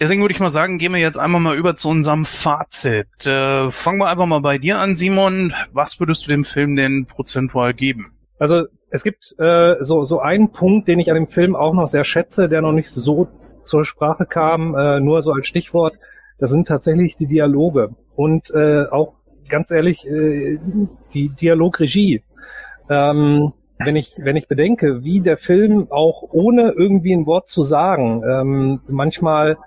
Deswegen 0.00 0.20
würde 0.20 0.34
ich 0.34 0.40
mal 0.40 0.50
sagen, 0.50 0.78
gehen 0.78 0.92
wir 0.92 1.00
jetzt 1.00 1.18
einmal 1.18 1.40
mal 1.40 1.56
über 1.56 1.76
zu 1.76 1.88
unserem 1.88 2.26
Fazit. 2.26 3.26
Äh, 3.26 3.70
fangen 3.70 3.98
wir 4.00 4.08
einfach 4.08 4.26
mal 4.26 4.40
bei 4.40 4.58
dir 4.58 4.80
an, 4.80 4.96
Simon. 4.96 5.54
Was 5.72 5.98
würdest 6.00 6.26
du 6.26 6.30
dem 6.30 6.44
Film 6.44 6.76
denn 6.76 7.06
prozentual 7.06 7.72
geben? 7.72 8.12
Also 8.38 8.66
es 8.94 9.02
gibt 9.02 9.34
äh, 9.40 9.74
so, 9.80 10.04
so 10.04 10.20
einen 10.20 10.52
Punkt, 10.52 10.86
den 10.86 11.00
ich 11.00 11.10
an 11.10 11.16
dem 11.16 11.26
Film 11.26 11.56
auch 11.56 11.74
noch 11.74 11.88
sehr 11.88 12.04
schätze, 12.04 12.48
der 12.48 12.62
noch 12.62 12.70
nicht 12.70 12.92
so 12.92 13.26
zur 13.64 13.84
Sprache 13.84 14.24
kam, 14.24 14.76
äh, 14.76 15.00
nur 15.00 15.20
so 15.20 15.32
als 15.32 15.48
Stichwort. 15.48 15.96
Das 16.38 16.50
sind 16.50 16.68
tatsächlich 16.68 17.16
die 17.16 17.26
Dialoge 17.26 17.90
und 18.14 18.52
äh, 18.54 18.84
auch 18.84 19.16
ganz 19.48 19.72
ehrlich 19.72 20.06
äh, 20.06 20.60
die 21.12 21.28
Dialogregie. 21.30 22.22
Ähm, 22.88 23.52
wenn 23.78 23.96
ich 23.96 24.14
wenn 24.18 24.36
ich 24.36 24.46
bedenke, 24.46 25.02
wie 25.02 25.20
der 25.20 25.38
Film 25.38 25.88
auch 25.90 26.22
ohne 26.30 26.70
irgendwie 26.70 27.14
ein 27.14 27.26
Wort 27.26 27.48
zu 27.48 27.64
sagen 27.64 28.22
ähm, 28.24 28.80
manchmal 28.86 29.58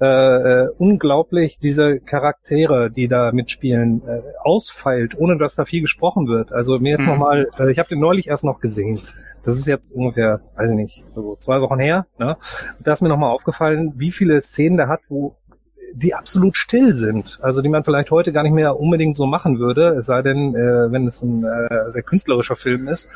äh, 0.00 0.04
äh, 0.06 0.68
unglaublich 0.78 1.58
diese 1.58 2.00
Charaktere, 2.00 2.90
die 2.90 3.08
da 3.08 3.32
mitspielen, 3.32 4.02
äh, 4.06 4.20
ausfeilt, 4.42 5.16
ohne 5.18 5.38
dass 5.38 5.54
da 5.54 5.64
viel 5.64 5.80
gesprochen 5.80 6.26
wird. 6.26 6.52
Also 6.52 6.78
mir 6.78 6.90
jetzt 6.90 7.00
Mhm. 7.00 7.06
nochmal, 7.06 7.48
äh, 7.58 7.70
ich 7.70 7.78
habe 7.78 7.88
den 7.88 8.00
neulich 8.00 8.28
erst 8.28 8.44
noch 8.44 8.60
gesehen. 8.60 9.00
Das 9.44 9.56
ist 9.56 9.66
jetzt 9.66 9.92
ungefähr, 9.92 10.40
weiß 10.56 10.70
ich 10.70 10.76
nicht, 10.76 11.04
also 11.14 11.36
zwei 11.36 11.60
Wochen 11.60 11.78
her. 11.78 12.06
Ne? 12.18 12.36
Da 12.80 12.92
ist 12.92 13.00
mir 13.00 13.08
nochmal 13.08 13.30
aufgefallen, 13.30 13.94
wie 13.96 14.10
viele 14.10 14.40
Szenen 14.42 14.76
der 14.76 14.88
hat, 14.88 15.00
wo 15.08 15.36
die 15.94 16.14
absolut 16.14 16.56
still 16.56 16.94
sind. 16.94 17.38
Also 17.40 17.62
die 17.62 17.68
man 17.68 17.84
vielleicht 17.84 18.10
heute 18.10 18.32
gar 18.32 18.42
nicht 18.42 18.52
mehr 18.52 18.78
unbedingt 18.78 19.16
so 19.16 19.24
machen 19.24 19.58
würde, 19.58 19.90
es 19.90 20.06
sei 20.06 20.20
denn, 20.20 20.54
äh, 20.54 20.92
wenn 20.92 21.06
es 21.06 21.22
ein 21.22 21.44
äh, 21.44 21.90
sehr 21.90 22.02
künstlerischer 22.02 22.56
Film 22.56 22.86
ist. 22.88 23.06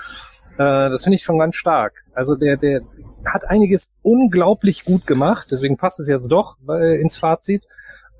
Äh, 0.56 0.88
das 0.88 1.02
finde 1.02 1.16
ich 1.16 1.24
schon 1.24 1.38
ganz 1.38 1.56
stark. 1.56 1.92
Also 2.14 2.36
der, 2.36 2.56
der 2.56 2.80
hat 3.24 3.48
einiges 3.48 3.90
unglaublich 4.02 4.84
gut 4.84 5.06
gemacht, 5.06 5.48
deswegen 5.50 5.76
passt 5.76 6.00
es 6.00 6.08
jetzt 6.08 6.28
doch 6.28 6.56
äh, 6.68 7.00
ins 7.00 7.16
Fazit. 7.16 7.66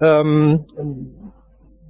Ähm, 0.01 0.65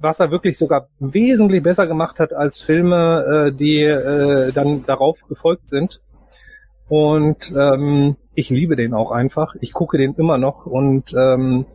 was 0.01 0.19
er 0.19 0.31
wirklich 0.31 0.57
sogar 0.57 0.87
wesentlich 0.99 1.61
besser 1.61 1.87
gemacht 1.87 2.19
hat 2.19 2.33
als 2.33 2.61
Filme, 2.61 3.49
äh, 3.49 3.51
die 3.55 3.83
äh, 3.83 4.51
dann 4.51 4.83
darauf 4.85 5.27
gefolgt 5.27 5.69
sind. 5.69 6.01
Und 6.89 7.53
ähm, 7.55 8.17
ich 8.33 8.49
liebe 8.49 8.75
den 8.75 8.93
auch 8.93 9.11
einfach. 9.11 9.55
Ich 9.61 9.73
gucke 9.73 9.97
den 9.97 10.15
immer 10.15 10.37
noch 10.37 10.65
und 10.65 11.13
ähm, 11.13 11.65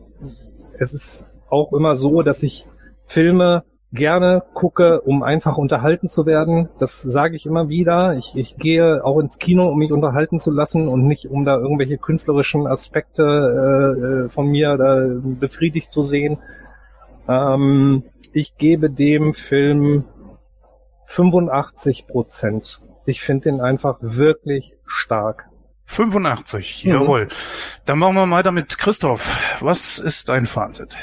es 0.77 0.93
ist 0.93 1.27
auch 1.49 1.73
immer 1.73 1.95
so, 1.95 2.21
dass 2.21 2.43
ich 2.43 2.67
Filme 3.05 3.63
gerne 3.93 4.43
gucke, 4.53 5.01
um 5.01 5.23
einfach 5.23 5.57
unterhalten 5.57 6.07
zu 6.07 6.25
werden. 6.25 6.69
Das 6.79 7.01
sage 7.01 7.35
ich 7.35 7.45
immer 7.45 7.69
wieder. 7.69 8.17
Ich, 8.17 8.35
ich 8.35 8.57
gehe 8.57 9.03
auch 9.03 9.19
ins 9.19 9.39
Kino, 9.39 9.69
um 9.69 9.79
mich 9.79 9.91
unterhalten 9.91 10.39
zu 10.39 10.51
lassen 10.51 10.87
und 10.87 11.07
nicht, 11.07 11.29
um 11.29 11.45
da 11.45 11.57
irgendwelche 11.57 11.97
künstlerischen 11.97 12.67
Aspekte 12.67 13.23
äh, 13.23 14.01
äh, 14.25 14.29
von 14.29 14.47
mir 14.47 14.77
da 14.77 15.07
befriedigt 15.39 15.91
zu 15.91 16.01
sehen. 16.01 16.39
Ähm, 17.27 18.03
ich 18.33 18.57
gebe 18.57 18.89
dem 18.89 19.33
Film 19.33 20.03
85 21.05 22.07
Prozent. 22.07 22.81
Ich 23.05 23.21
finde 23.21 23.45
den 23.45 23.61
einfach 23.61 23.97
wirklich 24.01 24.73
stark. 24.85 25.46
85, 25.87 26.85
Mhm. 26.85 26.91
jawohl. 26.91 27.27
Dann 27.85 27.97
machen 27.97 28.15
wir 28.15 28.29
weiter 28.29 28.51
mit 28.51 28.77
Christoph. 28.77 29.25
Was 29.61 29.97
ist 29.97 30.29
dein 30.29 30.45
Fazit? 30.45 30.95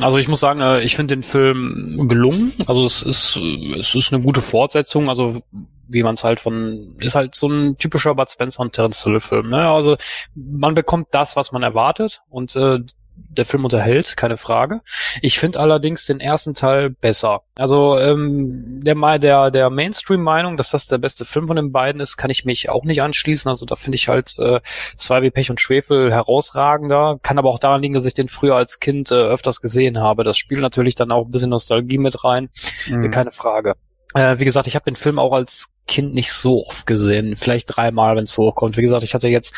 Also 0.00 0.16
ich 0.18 0.26
muss 0.28 0.40
sagen, 0.40 0.60
äh, 0.60 0.80
ich 0.80 0.96
finde 0.96 1.14
den 1.14 1.22
Film 1.22 2.08
gelungen. 2.08 2.52
Also 2.66 2.84
es 2.86 3.02
ist, 3.02 3.36
es 3.78 3.94
ist 3.94 4.12
eine 4.12 4.22
gute 4.22 4.40
Fortsetzung. 4.40 5.08
Also 5.08 5.42
wie 5.86 6.02
man 6.02 6.14
es 6.14 6.24
halt 6.24 6.40
von, 6.40 6.96
ist 7.00 7.14
halt 7.16 7.34
so 7.34 7.48
ein 7.48 7.76
typischer 7.76 8.14
Bud 8.14 8.30
Spencer 8.30 8.60
und 8.60 8.72
Terence 8.72 9.04
Hill 9.04 9.20
Film. 9.20 9.50
Ne? 9.50 9.68
Also 9.68 9.96
man 10.34 10.74
bekommt 10.74 11.08
das, 11.12 11.36
was 11.36 11.52
man 11.52 11.62
erwartet 11.62 12.22
und 12.30 12.56
äh, 12.56 12.78
der 13.14 13.44
Film 13.46 13.64
unterhält, 13.64 14.16
keine 14.16 14.36
Frage. 14.36 14.80
Ich 15.22 15.38
finde 15.38 15.60
allerdings 15.60 16.04
den 16.04 16.20
ersten 16.20 16.54
Teil 16.54 16.90
besser. 16.90 17.42
Also 17.54 17.96
ähm, 17.98 18.82
der 18.84 19.18
der 19.18 19.50
der 19.50 19.70
Mainstream-Meinung, 19.70 20.56
dass 20.56 20.70
das 20.70 20.86
der 20.86 20.98
beste 20.98 21.24
Film 21.24 21.46
von 21.46 21.56
den 21.56 21.72
beiden 21.72 22.00
ist, 22.00 22.16
kann 22.16 22.30
ich 22.30 22.44
mich 22.44 22.68
auch 22.70 22.84
nicht 22.84 23.02
anschließen. 23.02 23.48
Also 23.48 23.66
da 23.66 23.76
finde 23.76 23.96
ich 23.96 24.08
halt 24.08 24.34
äh, 24.38 24.60
zwei 24.96 25.22
wie 25.22 25.30
Pech 25.30 25.50
und 25.50 25.60
Schwefel 25.60 26.12
herausragender. 26.12 27.18
Kann 27.22 27.38
aber 27.38 27.50
auch 27.50 27.58
daran 27.58 27.82
liegen, 27.82 27.94
dass 27.94 28.06
ich 28.06 28.14
den 28.14 28.28
früher 28.28 28.56
als 28.56 28.80
Kind 28.80 29.10
äh, 29.10 29.14
öfters 29.14 29.60
gesehen 29.60 29.98
habe. 29.98 30.24
Das 30.24 30.36
spielt 30.36 30.60
natürlich 30.60 30.94
dann 30.94 31.12
auch 31.12 31.26
ein 31.26 31.30
bisschen 31.30 31.50
Nostalgie 31.50 31.98
mit 31.98 32.24
rein, 32.24 32.48
Mhm. 32.88 33.10
keine 33.10 33.30
Frage. 33.30 33.74
Äh, 34.14 34.38
wie 34.38 34.44
gesagt, 34.44 34.66
ich 34.66 34.74
habe 34.74 34.84
den 34.84 34.96
Film 34.96 35.18
auch 35.18 35.32
als 35.32 35.70
Kind 35.90 36.14
nicht 36.14 36.32
so 36.32 36.66
oft 36.66 36.86
gesehen. 36.86 37.36
Vielleicht 37.36 37.76
dreimal, 37.76 38.16
wenn 38.16 38.22
es 38.22 38.38
hochkommt. 38.38 38.76
Wie 38.76 38.82
gesagt, 38.82 39.02
ich 39.02 39.12
hatte 39.12 39.28
jetzt 39.28 39.54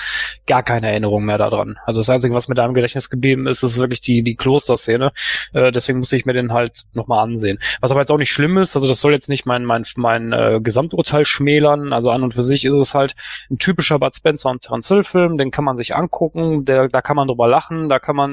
gar 0.46 0.62
keine 0.62 0.88
Erinnerung 0.90 1.24
mehr 1.24 1.38
daran. 1.38 1.78
Also 1.84 2.00
das 2.00 2.08
Einzige, 2.08 2.34
was 2.34 2.48
mir 2.48 2.54
da 2.54 2.66
Gedächtnis 2.72 3.10
geblieben 3.10 3.46
ist, 3.46 3.62
ist 3.62 3.76
wirklich 3.78 4.00
die, 4.00 4.22
die 4.22 4.34
Klosterszene. 4.34 5.12
Äh, 5.52 5.72
deswegen 5.72 5.98
musste 5.98 6.16
ich 6.16 6.24
mir 6.24 6.32
den 6.32 6.52
halt 6.52 6.84
nochmal 6.94 7.22
ansehen. 7.22 7.58
Was 7.80 7.90
aber 7.90 8.00
jetzt 8.00 8.10
auch 8.10 8.16
nicht 8.16 8.30
schlimm 8.30 8.56
ist, 8.56 8.74
also 8.76 8.88
das 8.88 9.00
soll 9.00 9.12
jetzt 9.12 9.28
nicht 9.28 9.44
mein, 9.44 9.64
mein, 9.64 9.84
mein 9.96 10.32
äh, 10.32 10.60
Gesamturteil 10.62 11.24
schmälern. 11.24 11.92
Also 11.92 12.10
an 12.10 12.22
und 12.22 12.32
für 12.32 12.42
sich 12.42 12.64
ist 12.64 12.76
es 12.76 12.94
halt 12.94 13.14
ein 13.50 13.58
typischer 13.58 13.98
Bud 13.98 14.16
Spencer 14.16 14.50
und 14.50 14.62
Terence 14.62 14.92
Film, 15.04 15.36
den 15.36 15.50
kann 15.50 15.64
man 15.64 15.76
sich 15.76 15.94
angucken, 15.94 16.64
der, 16.64 16.88
da 16.88 17.02
kann 17.02 17.16
man 17.16 17.28
drüber 17.28 17.46
lachen, 17.46 17.88
da 17.88 17.98
kann 17.98 18.16
man 18.16 18.32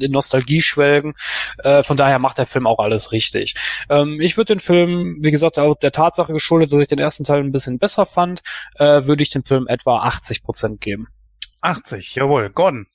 in 0.00 0.10
Nostalgie 0.10 0.60
schwelgen. 0.60 1.14
Äh, 1.58 1.82
von 1.82 1.96
daher 1.96 2.18
macht 2.18 2.38
der 2.38 2.46
Film 2.46 2.66
auch 2.66 2.78
alles 2.78 3.12
richtig. 3.12 3.54
Ähm, 3.88 4.20
ich 4.20 4.36
würde 4.36 4.54
den 4.54 4.60
Film, 4.60 5.18
wie 5.20 5.30
gesagt, 5.30 5.58
auch 5.58 5.76
der 5.76 5.92
Tatsache 5.92 6.32
geschuldet, 6.32 6.72
dass 6.72 6.80
ich 6.80 6.88
den 6.88 6.95
ersten 6.98 7.24
Teil 7.24 7.40
ein 7.40 7.52
bisschen 7.52 7.78
besser 7.78 8.06
fand, 8.06 8.42
äh, 8.76 9.04
würde 9.06 9.22
ich 9.22 9.30
dem 9.30 9.44
Film 9.44 9.66
etwa 9.68 10.00
80 10.00 10.42
Prozent 10.42 10.80
geben. 10.80 11.06
80, 11.60 12.14
jawohl. 12.14 12.50
Gordon. 12.50 12.86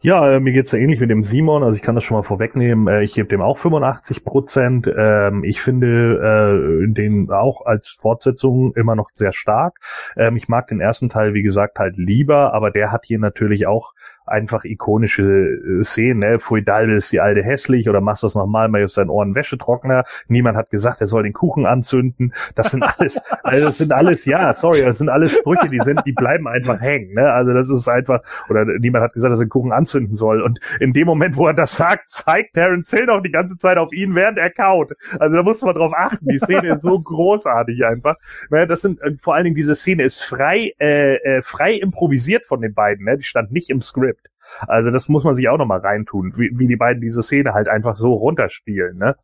Ja, 0.00 0.30
äh, 0.30 0.38
mir 0.38 0.52
geht's 0.52 0.70
ja 0.70 0.78
ähnlich 0.78 1.00
mit 1.00 1.10
dem 1.10 1.24
Simon, 1.24 1.64
also 1.64 1.74
ich 1.74 1.82
kann 1.82 1.96
das 1.96 2.04
schon 2.04 2.16
mal 2.16 2.22
vorwegnehmen. 2.22 2.86
Äh, 2.86 3.02
ich 3.02 3.14
gebe 3.14 3.28
dem 3.28 3.42
auch 3.42 3.58
85 3.58 4.24
Prozent. 4.24 4.88
Ähm, 4.96 5.42
ich 5.42 5.60
finde 5.60 6.84
äh, 6.86 6.92
den 6.92 7.30
auch 7.32 7.66
als 7.66 7.88
Fortsetzung 7.88 8.74
immer 8.76 8.94
noch 8.94 9.10
sehr 9.12 9.32
stark. 9.32 9.80
Ähm, 10.16 10.36
ich 10.36 10.46
mag 10.46 10.68
den 10.68 10.80
ersten 10.80 11.08
Teil, 11.08 11.34
wie 11.34 11.42
gesagt, 11.42 11.80
halt 11.80 11.98
lieber, 11.98 12.54
aber 12.54 12.70
der 12.70 12.92
hat 12.92 13.06
hier 13.06 13.18
natürlich 13.18 13.66
auch 13.66 13.92
einfach 14.28 14.64
ikonische 14.64 15.22
äh, 15.22 15.84
Szenen, 15.84 16.20
ne? 16.20 16.38
Dalbe 16.64 16.94
ist 16.94 17.12
die 17.12 17.20
alte 17.20 17.42
hässlich 17.42 17.88
oder 17.88 18.00
machst 18.00 18.22
das 18.22 18.34
nochmal, 18.34 18.68
mal 18.68 18.82
ist 18.82 18.96
dein 18.96 19.10
Ohren 19.10 19.34
Wäschetrockner. 19.34 20.04
Niemand 20.28 20.56
hat 20.56 20.70
gesagt, 20.70 21.00
er 21.00 21.06
soll 21.06 21.22
den 21.22 21.32
Kuchen 21.32 21.66
anzünden. 21.66 22.32
Das 22.54 22.70
sind 22.70 22.82
alles, 22.82 23.20
also 23.42 23.66
das 23.66 23.78
sind 23.78 23.92
alles, 23.92 24.24
ja, 24.24 24.52
sorry, 24.52 24.82
das 24.82 24.98
sind 24.98 25.08
alles 25.08 25.32
Sprüche, 25.32 25.68
die 25.68 25.80
sind, 25.80 26.02
die 26.06 26.12
bleiben 26.12 26.48
einfach 26.48 26.80
hängen, 26.80 27.14
ne? 27.14 27.32
Also 27.32 27.52
das 27.52 27.70
ist 27.70 27.88
einfach, 27.88 28.20
oder 28.48 28.64
niemand 28.64 29.04
hat 29.04 29.12
gesagt, 29.12 29.32
dass 29.32 29.40
er 29.40 29.46
den 29.46 29.50
Kuchen 29.50 29.72
anzünden 29.72 30.14
soll. 30.14 30.42
Und 30.42 30.58
in 30.80 30.92
dem 30.92 31.06
Moment, 31.06 31.36
wo 31.36 31.46
er 31.46 31.54
das 31.54 31.76
sagt, 31.76 32.08
zeigt 32.08 32.54
Terence 32.54 32.90
Hill 32.90 33.06
noch 33.06 33.22
die 33.22 33.30
ganze 33.30 33.56
Zeit 33.56 33.78
auf 33.78 33.92
ihn, 33.92 34.14
während 34.14 34.38
er 34.38 34.50
kaut. 34.50 34.92
Also 35.18 35.36
da 35.36 35.42
muss 35.42 35.62
man 35.62 35.74
drauf 35.74 35.92
achten. 35.96 36.26
Die 36.28 36.38
Szene 36.38 36.72
ist 36.74 36.82
so 36.82 36.98
großartig 37.00 37.84
einfach. 37.84 38.16
Ne? 38.50 38.66
Das 38.66 38.82
sind, 38.82 39.00
äh, 39.02 39.16
vor 39.20 39.34
allen 39.34 39.44
Dingen 39.44 39.56
diese 39.56 39.74
Szene 39.74 40.04
ist 40.04 40.22
frei, 40.22 40.74
äh, 40.78 41.16
äh, 41.16 41.42
frei 41.42 41.74
improvisiert 41.74 42.46
von 42.46 42.60
den 42.60 42.74
beiden, 42.74 43.04
ne? 43.04 43.16
Die 43.18 43.24
stand 43.24 43.52
nicht 43.52 43.70
im 43.70 43.80
Skript. 43.80 44.17
Also 44.66 44.90
das 44.90 45.08
muss 45.08 45.24
man 45.24 45.34
sich 45.34 45.48
auch 45.48 45.58
nochmal 45.58 45.80
reintun, 45.80 46.32
wie, 46.36 46.50
wie 46.54 46.66
die 46.66 46.76
beiden 46.76 47.00
diese 47.00 47.22
Szene 47.22 47.54
halt 47.54 47.68
einfach 47.68 47.96
so 47.96 48.14
runterspielen, 48.14 48.98
ne? 48.98 49.16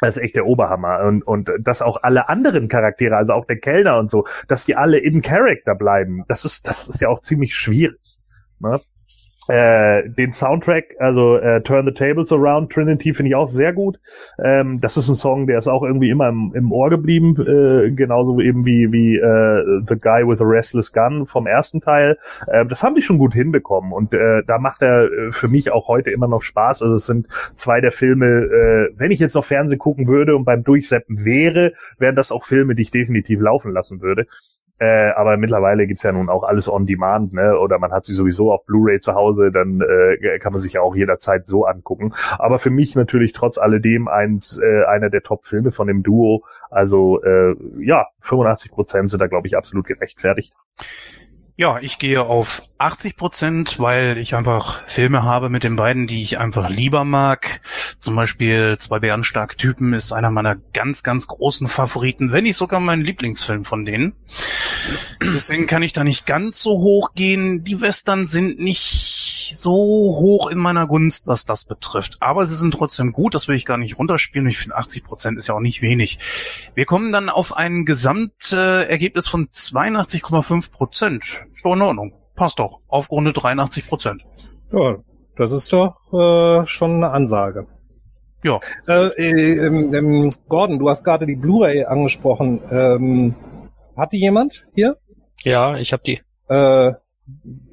Das 0.00 0.16
ist 0.16 0.22
echt 0.22 0.36
der 0.36 0.46
Oberhammer. 0.46 1.00
Und, 1.04 1.22
und 1.26 1.50
dass 1.60 1.80
auch 1.80 2.02
alle 2.02 2.28
anderen 2.28 2.68
Charaktere, 2.68 3.16
also 3.16 3.32
auch 3.32 3.46
der 3.46 3.58
Kellner 3.58 3.98
und 3.98 4.10
so, 4.10 4.24
dass 4.48 4.64
die 4.64 4.76
alle 4.76 4.98
in 4.98 5.22
Character 5.22 5.74
bleiben, 5.74 6.24
das 6.28 6.44
ist, 6.44 6.66
das 6.66 6.88
ist 6.88 7.00
ja 7.00 7.08
auch 7.08 7.20
ziemlich 7.20 7.54
schwierig. 7.54 8.00
Ne? 8.58 8.80
Äh, 9.48 10.08
den 10.08 10.32
Soundtrack, 10.32 10.94
also 10.98 11.36
äh, 11.36 11.60
Turn 11.62 11.86
the 11.86 11.92
Tables 11.92 12.32
Around 12.32 12.72
Trinity, 12.72 13.12
finde 13.12 13.28
ich 13.28 13.34
auch 13.34 13.46
sehr 13.46 13.72
gut. 13.72 13.98
Ähm, 14.42 14.80
das 14.80 14.96
ist 14.96 15.08
ein 15.08 15.16
Song, 15.16 15.46
der 15.46 15.58
ist 15.58 15.68
auch 15.68 15.82
irgendwie 15.82 16.08
immer 16.10 16.28
im, 16.28 16.52
im 16.54 16.72
Ohr 16.72 16.88
geblieben, 16.88 17.34
äh, 17.40 17.90
genauso 17.90 18.40
eben 18.40 18.64
wie, 18.64 18.90
wie 18.92 19.16
äh, 19.16 19.82
The 19.84 19.96
Guy 19.96 20.26
with 20.26 20.40
a 20.40 20.44
Restless 20.44 20.92
Gun 20.92 21.26
vom 21.26 21.46
ersten 21.46 21.80
Teil. 21.80 22.18
Äh, 22.46 22.64
das 22.66 22.82
haben 22.82 22.94
die 22.94 23.02
schon 23.02 23.18
gut 23.18 23.34
hinbekommen 23.34 23.92
und 23.92 24.14
äh, 24.14 24.42
da 24.46 24.58
macht 24.58 24.80
er 24.80 25.04
äh, 25.04 25.32
für 25.32 25.48
mich 25.48 25.70
auch 25.70 25.88
heute 25.88 26.10
immer 26.10 26.28
noch 26.28 26.42
Spaß. 26.42 26.82
Also 26.82 26.94
es 26.94 27.06
sind 27.06 27.26
zwei 27.54 27.80
der 27.80 27.92
Filme, 27.92 28.26
äh, 28.26 28.94
wenn 28.96 29.10
ich 29.10 29.20
jetzt 29.20 29.34
noch 29.34 29.44
Fernsehen 29.44 29.78
gucken 29.78 30.08
würde 30.08 30.36
und 30.36 30.44
beim 30.44 30.64
Durchseppen 30.64 31.24
wäre, 31.24 31.72
wären 31.98 32.16
das 32.16 32.32
auch 32.32 32.44
Filme, 32.44 32.74
die 32.74 32.82
ich 32.82 32.90
definitiv 32.90 33.40
laufen 33.40 33.72
lassen 33.72 34.00
würde. 34.00 34.26
Äh, 34.78 35.10
aber 35.10 35.36
mittlerweile 35.36 35.86
gibt's 35.86 36.02
ja 36.02 36.10
nun 36.10 36.28
auch 36.28 36.42
alles 36.42 36.68
on 36.68 36.84
demand, 36.84 37.32
ne? 37.32 37.58
Oder 37.58 37.78
man 37.78 37.92
hat 37.92 38.04
sie 38.04 38.14
sowieso 38.14 38.52
auf 38.52 38.66
Blu-ray 38.66 38.98
zu 38.98 39.14
Hause, 39.14 39.52
dann 39.52 39.80
äh, 39.80 40.38
kann 40.40 40.52
man 40.52 40.60
sich 40.60 40.72
ja 40.72 40.80
auch 40.80 40.96
jederzeit 40.96 41.46
so 41.46 41.64
angucken. 41.64 42.12
Aber 42.38 42.58
für 42.58 42.70
mich 42.70 42.96
natürlich 42.96 43.32
trotz 43.32 43.56
alledem 43.56 44.08
eins, 44.08 44.58
äh, 44.58 44.84
einer 44.84 45.10
der 45.10 45.22
Top-Filme 45.22 45.70
von 45.70 45.86
dem 45.86 46.02
Duo. 46.02 46.44
Also 46.70 47.22
äh, 47.22 47.54
ja, 47.78 48.06
85 48.20 48.72
Prozent 48.72 49.10
sind 49.10 49.20
da, 49.20 49.28
glaube 49.28 49.46
ich, 49.46 49.56
absolut 49.56 49.86
gerechtfertigt. 49.86 50.52
Ja, 51.56 51.78
ich 51.78 52.00
gehe 52.00 52.20
auf 52.20 52.62
80 52.78 53.16
Prozent, 53.16 53.78
weil 53.78 54.18
ich 54.18 54.34
einfach 54.34 54.86
Filme 54.88 55.22
habe 55.22 55.50
mit 55.50 55.62
den 55.62 55.76
beiden, 55.76 56.08
die 56.08 56.20
ich 56.20 56.38
einfach 56.38 56.68
lieber 56.68 57.04
mag. 57.04 57.60
Zum 58.00 58.16
Beispiel 58.16 58.76
Zwei 58.80 58.98
bärenstarke 58.98 59.56
Typen 59.56 59.92
ist 59.92 60.10
einer 60.10 60.30
meiner 60.30 60.56
ganz, 60.72 61.04
ganz 61.04 61.28
großen 61.28 61.68
Favoriten, 61.68 62.32
wenn 62.32 62.42
nicht 62.42 62.56
sogar 62.56 62.80
mein 62.80 63.02
Lieblingsfilm 63.02 63.64
von 63.64 63.84
denen. 63.84 64.14
Deswegen 65.22 65.68
kann 65.68 65.84
ich 65.84 65.92
da 65.92 66.02
nicht 66.02 66.26
ganz 66.26 66.60
so 66.60 66.72
hoch 66.72 67.14
gehen. 67.14 67.62
Die 67.62 67.80
Western 67.80 68.26
sind 68.26 68.58
nicht 68.58 69.54
so 69.54 69.72
hoch 69.72 70.50
in 70.50 70.58
meiner 70.58 70.88
Gunst, 70.88 71.28
was 71.28 71.44
das 71.44 71.66
betrifft. 71.66 72.16
Aber 72.18 72.46
sie 72.46 72.56
sind 72.56 72.74
trotzdem 72.74 73.12
gut, 73.12 73.34
das 73.34 73.46
will 73.46 73.54
ich 73.54 73.64
gar 73.64 73.78
nicht 73.78 73.98
runterspielen. 73.98 74.48
Ich 74.48 74.58
finde 74.58 74.76
80 74.76 75.04
Prozent 75.04 75.38
ist 75.38 75.46
ja 75.46 75.54
auch 75.54 75.60
nicht 75.60 75.82
wenig. 75.82 76.18
Wir 76.74 76.84
kommen 76.84 77.12
dann 77.12 77.28
auf 77.28 77.56
ein 77.56 77.84
Gesamtergebnis 77.84 79.28
von 79.28 79.46
82,5 79.46 80.72
Prozent 80.72 81.43
ist 81.52 81.64
doch 81.64 81.74
in 81.74 81.82
Ordnung. 81.82 82.12
Passt 82.34 82.58
doch. 82.58 82.80
Aufgrunde 82.88 83.32
83 83.32 83.88
Prozent. 83.88 84.22
Ja, 84.72 84.96
das 85.36 85.52
ist 85.52 85.72
doch 85.72 85.94
äh, 86.12 86.66
schon 86.66 86.96
eine 86.96 87.10
Ansage. 87.10 87.66
Ja. 88.42 88.60
Äh, 88.86 89.08
äh, 89.16 89.66
ähm, 89.66 90.30
Gordon, 90.48 90.78
du 90.78 90.88
hast 90.88 91.04
gerade 91.04 91.26
die 91.26 91.36
Blu-ray 91.36 91.84
angesprochen. 91.84 92.60
Ähm, 92.70 93.34
hat 93.96 94.12
die 94.12 94.18
jemand 94.18 94.66
hier? 94.74 94.96
Ja, 95.42 95.76
ich 95.76 95.92
habe 95.92 96.02
die. 96.02 96.20
Äh, 96.48 96.92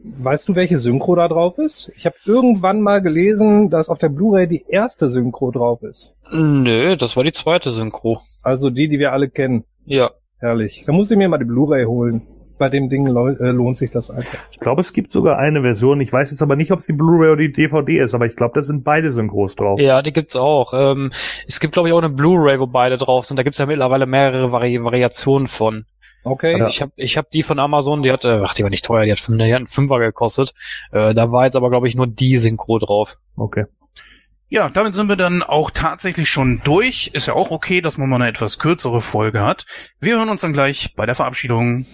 weißt 0.03 0.47
du, 0.47 0.55
welche 0.55 0.79
Synchro 0.79 1.15
da 1.15 1.27
drauf 1.27 1.57
ist? 1.57 1.91
Ich 1.97 2.05
habe 2.05 2.15
irgendwann 2.25 2.81
mal 2.81 3.01
gelesen, 3.01 3.69
dass 3.69 3.89
auf 3.89 3.99
der 3.99 4.09
Blu-ray 4.09 4.47
die 4.47 4.63
erste 4.69 5.09
Synchro 5.09 5.51
drauf 5.51 5.83
ist. 5.83 6.15
Nö, 6.31 6.95
das 6.95 7.17
war 7.17 7.23
die 7.23 7.33
zweite 7.33 7.71
Synchro. 7.71 8.21
Also 8.43 8.69
die, 8.69 8.87
die 8.87 8.99
wir 8.99 9.11
alle 9.11 9.29
kennen. 9.29 9.65
Ja. 9.85 10.11
Herrlich. 10.39 10.83
Da 10.85 10.93
muss 10.93 11.11
ich 11.11 11.17
mir 11.17 11.27
mal 11.27 11.37
die 11.37 11.45
Blu-ray 11.45 11.85
holen 11.85 12.27
bei 12.61 12.69
dem 12.69 12.89
Ding 12.89 13.07
äh, 13.07 13.49
lohnt 13.49 13.75
sich 13.75 13.89
das 13.89 14.11
einfach. 14.11 14.37
Ich 14.51 14.59
glaube, 14.59 14.81
es 14.81 14.93
gibt 14.93 15.09
sogar 15.09 15.39
eine 15.39 15.63
Version. 15.63 15.99
Ich 15.99 16.13
weiß 16.13 16.29
jetzt 16.29 16.43
aber 16.43 16.55
nicht, 16.55 16.71
ob 16.71 16.81
es 16.81 16.85
die 16.85 16.93
Blu-ray 16.93 17.31
oder 17.31 17.41
die 17.41 17.51
DVD 17.51 17.97
ist, 17.97 18.13
aber 18.13 18.27
ich 18.27 18.35
glaube, 18.35 18.53
da 18.53 18.61
sind 18.61 18.83
beide 18.83 19.11
Synchros 19.11 19.55
drauf. 19.55 19.79
Ja, 19.79 20.03
die 20.03 20.13
gibt's 20.13 20.35
auch. 20.35 20.75
Ähm, 20.75 21.11
es 21.47 21.59
gibt, 21.59 21.73
glaube 21.73 21.89
ich, 21.89 21.93
auch 21.93 21.97
eine 21.97 22.11
Blu-ray, 22.11 22.59
wo 22.59 22.67
beide 22.67 22.97
drauf 22.97 23.25
sind. 23.25 23.37
Da 23.37 23.41
gibt's 23.41 23.57
ja 23.57 23.65
mittlerweile 23.65 24.05
mehrere 24.05 24.51
Vari 24.51 24.83
Variationen 24.83 25.47
von. 25.47 25.85
Okay. 26.23 26.53
Also 26.53 26.67
ich 26.67 26.83
habe 26.83 26.91
ich 26.97 27.17
hab 27.17 27.31
die 27.31 27.41
von 27.41 27.57
Amazon, 27.57 28.03
die 28.03 28.11
hat, 28.11 28.25
ach, 28.25 28.53
die 28.53 28.61
war 28.61 28.69
nicht 28.69 28.85
teuer, 28.85 29.05
die 29.05 29.11
hat, 29.11 29.27
die 29.27 29.33
hat 29.33 29.57
einen 29.57 29.65
Fünfer 29.65 29.97
gekostet. 29.97 30.53
Äh, 30.91 31.15
da 31.15 31.31
war 31.31 31.45
jetzt 31.45 31.55
aber, 31.55 31.71
glaube 31.71 31.87
ich, 31.87 31.95
nur 31.95 32.05
die 32.05 32.37
Synchro 32.37 32.77
drauf. 32.77 33.17
Okay. 33.35 33.65
Ja, 34.49 34.69
damit 34.69 34.93
sind 34.93 35.07
wir 35.07 35.15
dann 35.15 35.41
auch 35.41 35.71
tatsächlich 35.71 36.29
schon 36.29 36.61
durch. 36.63 37.09
Ist 37.13 37.25
ja 37.25 37.33
auch 37.33 37.49
okay, 37.49 37.81
dass 37.81 37.97
man 37.97 38.07
mal 38.07 38.17
eine 38.17 38.27
etwas 38.27 38.59
kürzere 38.59 39.01
Folge 39.01 39.41
hat. 39.41 39.65
Wir 39.99 40.17
hören 40.17 40.29
uns 40.29 40.41
dann 40.41 40.53
gleich 40.53 40.93
bei 40.95 41.07
der 41.07 41.15
Verabschiedung. 41.15 41.87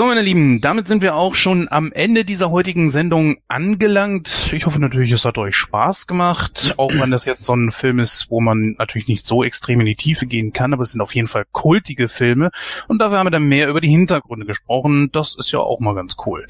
So, 0.00 0.06
meine 0.06 0.22
Lieben, 0.22 0.60
damit 0.60 0.88
sind 0.88 1.02
wir 1.02 1.14
auch 1.14 1.34
schon 1.34 1.68
am 1.70 1.92
Ende 1.92 2.24
dieser 2.24 2.50
heutigen 2.50 2.88
Sendung 2.88 3.36
angelangt. 3.48 4.50
Ich 4.50 4.64
hoffe 4.64 4.80
natürlich, 4.80 5.12
es 5.12 5.26
hat 5.26 5.36
euch 5.36 5.54
Spaß 5.54 6.06
gemacht, 6.06 6.72
auch 6.78 6.90
wenn 6.94 7.10
das 7.10 7.26
jetzt 7.26 7.44
so 7.44 7.54
ein 7.54 7.70
Film 7.70 7.98
ist, 7.98 8.30
wo 8.30 8.40
man 8.40 8.76
natürlich 8.78 9.08
nicht 9.08 9.26
so 9.26 9.44
extrem 9.44 9.78
in 9.80 9.84
die 9.84 9.96
Tiefe 9.96 10.24
gehen 10.24 10.54
kann, 10.54 10.72
aber 10.72 10.84
es 10.84 10.92
sind 10.92 11.02
auf 11.02 11.14
jeden 11.14 11.28
Fall 11.28 11.44
kultige 11.52 12.08
Filme 12.08 12.50
und 12.88 12.98
dafür 13.02 13.18
haben 13.18 13.26
wir 13.26 13.30
dann 13.30 13.42
mehr 13.42 13.68
über 13.68 13.82
die 13.82 13.90
Hintergründe 13.90 14.46
gesprochen. 14.46 15.10
Das 15.12 15.34
ist 15.34 15.52
ja 15.52 15.58
auch 15.58 15.80
mal 15.80 15.94
ganz 15.94 16.16
cool. 16.24 16.46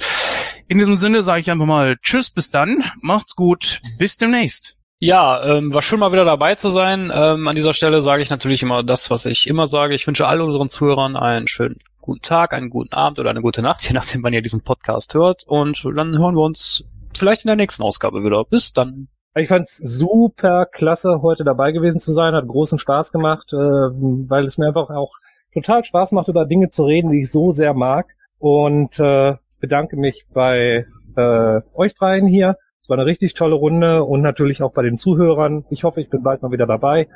In 0.68 0.78
diesem 0.78 0.94
Sinne 0.94 1.24
sage 1.24 1.40
ich 1.40 1.50
einfach 1.50 1.66
mal 1.66 1.96
Tschüss, 2.00 2.30
bis 2.30 2.52
dann, 2.52 2.84
macht's 3.00 3.34
gut, 3.34 3.80
bis 3.98 4.16
demnächst. 4.16 4.76
Ja, 5.00 5.42
ähm, 5.42 5.74
war 5.74 5.82
schön 5.82 5.98
mal 5.98 6.12
wieder 6.12 6.24
dabei 6.24 6.54
zu 6.54 6.70
sein. 6.70 7.10
Ähm, 7.12 7.48
an 7.48 7.56
dieser 7.56 7.72
Stelle 7.72 8.02
sage 8.02 8.22
ich 8.22 8.30
natürlich 8.30 8.62
immer 8.62 8.84
das, 8.84 9.10
was 9.10 9.26
ich 9.26 9.48
immer 9.48 9.66
sage. 9.66 9.96
Ich 9.96 10.06
wünsche 10.06 10.28
all 10.28 10.40
unseren 10.40 10.68
Zuhörern 10.68 11.16
einen 11.16 11.48
schönen 11.48 11.80
guten 12.10 12.22
Tag, 12.22 12.52
einen 12.52 12.70
guten 12.70 12.92
Abend 12.92 13.20
oder 13.20 13.30
eine 13.30 13.40
gute 13.40 13.62
Nacht, 13.62 13.82
je 13.88 13.94
nachdem, 13.94 14.24
wann 14.24 14.32
ihr 14.32 14.42
diesen 14.42 14.62
Podcast 14.62 15.14
hört. 15.14 15.44
Und 15.46 15.84
dann 15.84 16.18
hören 16.18 16.34
wir 16.34 16.42
uns 16.42 16.84
vielleicht 17.16 17.44
in 17.44 17.48
der 17.48 17.56
nächsten 17.56 17.84
Ausgabe 17.84 18.24
wieder. 18.24 18.44
Bis 18.44 18.72
dann. 18.72 19.06
Ich 19.36 19.46
fand's 19.46 19.76
super 19.76 20.66
klasse, 20.66 21.22
heute 21.22 21.44
dabei 21.44 21.70
gewesen 21.70 22.00
zu 22.00 22.12
sein. 22.12 22.34
Hat 22.34 22.48
großen 22.48 22.80
Spaß 22.80 23.12
gemacht, 23.12 23.52
äh, 23.52 23.56
weil 23.56 24.44
es 24.44 24.58
mir 24.58 24.66
einfach 24.66 24.90
auch 24.90 25.12
total 25.54 25.84
Spaß 25.84 26.10
macht, 26.10 26.26
über 26.26 26.46
Dinge 26.46 26.68
zu 26.68 26.84
reden, 26.84 27.12
die 27.12 27.22
ich 27.22 27.30
so 27.30 27.52
sehr 27.52 27.74
mag. 27.74 28.06
Und 28.38 28.98
äh, 28.98 29.36
bedanke 29.60 29.96
mich 29.96 30.26
bei 30.34 30.86
äh, 31.16 31.60
euch 31.74 31.94
dreien 31.94 32.26
hier. 32.26 32.56
Es 32.82 32.88
war 32.88 32.98
eine 32.98 33.06
richtig 33.06 33.34
tolle 33.34 33.54
Runde 33.54 34.02
und 34.02 34.20
natürlich 34.20 34.64
auch 34.64 34.72
bei 34.72 34.82
den 34.82 34.96
Zuhörern. 34.96 35.64
Ich 35.70 35.84
hoffe, 35.84 36.00
ich 36.00 36.10
bin 36.10 36.24
bald 36.24 36.42
mal 36.42 36.50
wieder 36.50 36.66
dabei. 36.66 37.06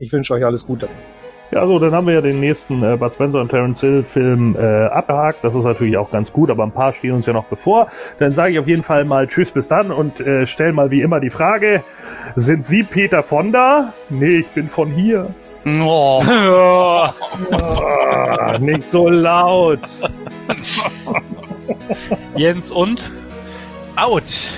Ich 0.00 0.12
wünsche 0.12 0.34
euch 0.34 0.44
alles 0.44 0.66
Gute. 0.66 0.88
Ja, 1.52 1.66
so, 1.66 1.78
dann 1.78 1.92
haben 1.92 2.06
wir 2.06 2.14
ja 2.14 2.22
den 2.22 2.40
nächsten 2.40 2.82
äh, 2.82 2.96
Bud 2.96 3.12
Spencer 3.12 3.38
und 3.38 3.50
Terence 3.50 3.80
Hill 3.80 4.04
Film 4.04 4.56
äh, 4.58 4.86
abgehakt. 4.86 5.44
Das 5.44 5.54
ist 5.54 5.64
natürlich 5.64 5.98
auch 5.98 6.10
ganz 6.10 6.32
gut, 6.32 6.48
aber 6.48 6.62
ein 6.62 6.72
paar 6.72 6.94
stehen 6.94 7.12
uns 7.12 7.26
ja 7.26 7.34
noch 7.34 7.44
bevor. 7.44 7.88
Dann 8.18 8.34
sage 8.34 8.52
ich 8.52 8.58
auf 8.58 8.66
jeden 8.66 8.82
Fall 8.82 9.04
mal 9.04 9.28
Tschüss 9.28 9.50
bis 9.50 9.68
dann 9.68 9.90
und 9.90 10.18
äh, 10.20 10.46
stell 10.46 10.72
mal 10.72 10.90
wie 10.90 11.02
immer 11.02 11.20
die 11.20 11.28
Frage, 11.28 11.84
sind 12.36 12.64
Sie 12.64 12.84
Peter 12.84 13.22
von 13.22 13.52
da? 13.52 13.92
Nee, 14.08 14.38
ich 14.38 14.48
bin 14.48 14.70
von 14.70 14.90
hier. 14.90 15.34
Oh. 15.66 16.22
Ah, 17.50 18.58
nicht 18.58 18.90
so 18.90 19.10
laut. 19.10 19.80
Jens 22.34 22.72
und? 22.72 23.10
Out. 23.96 24.56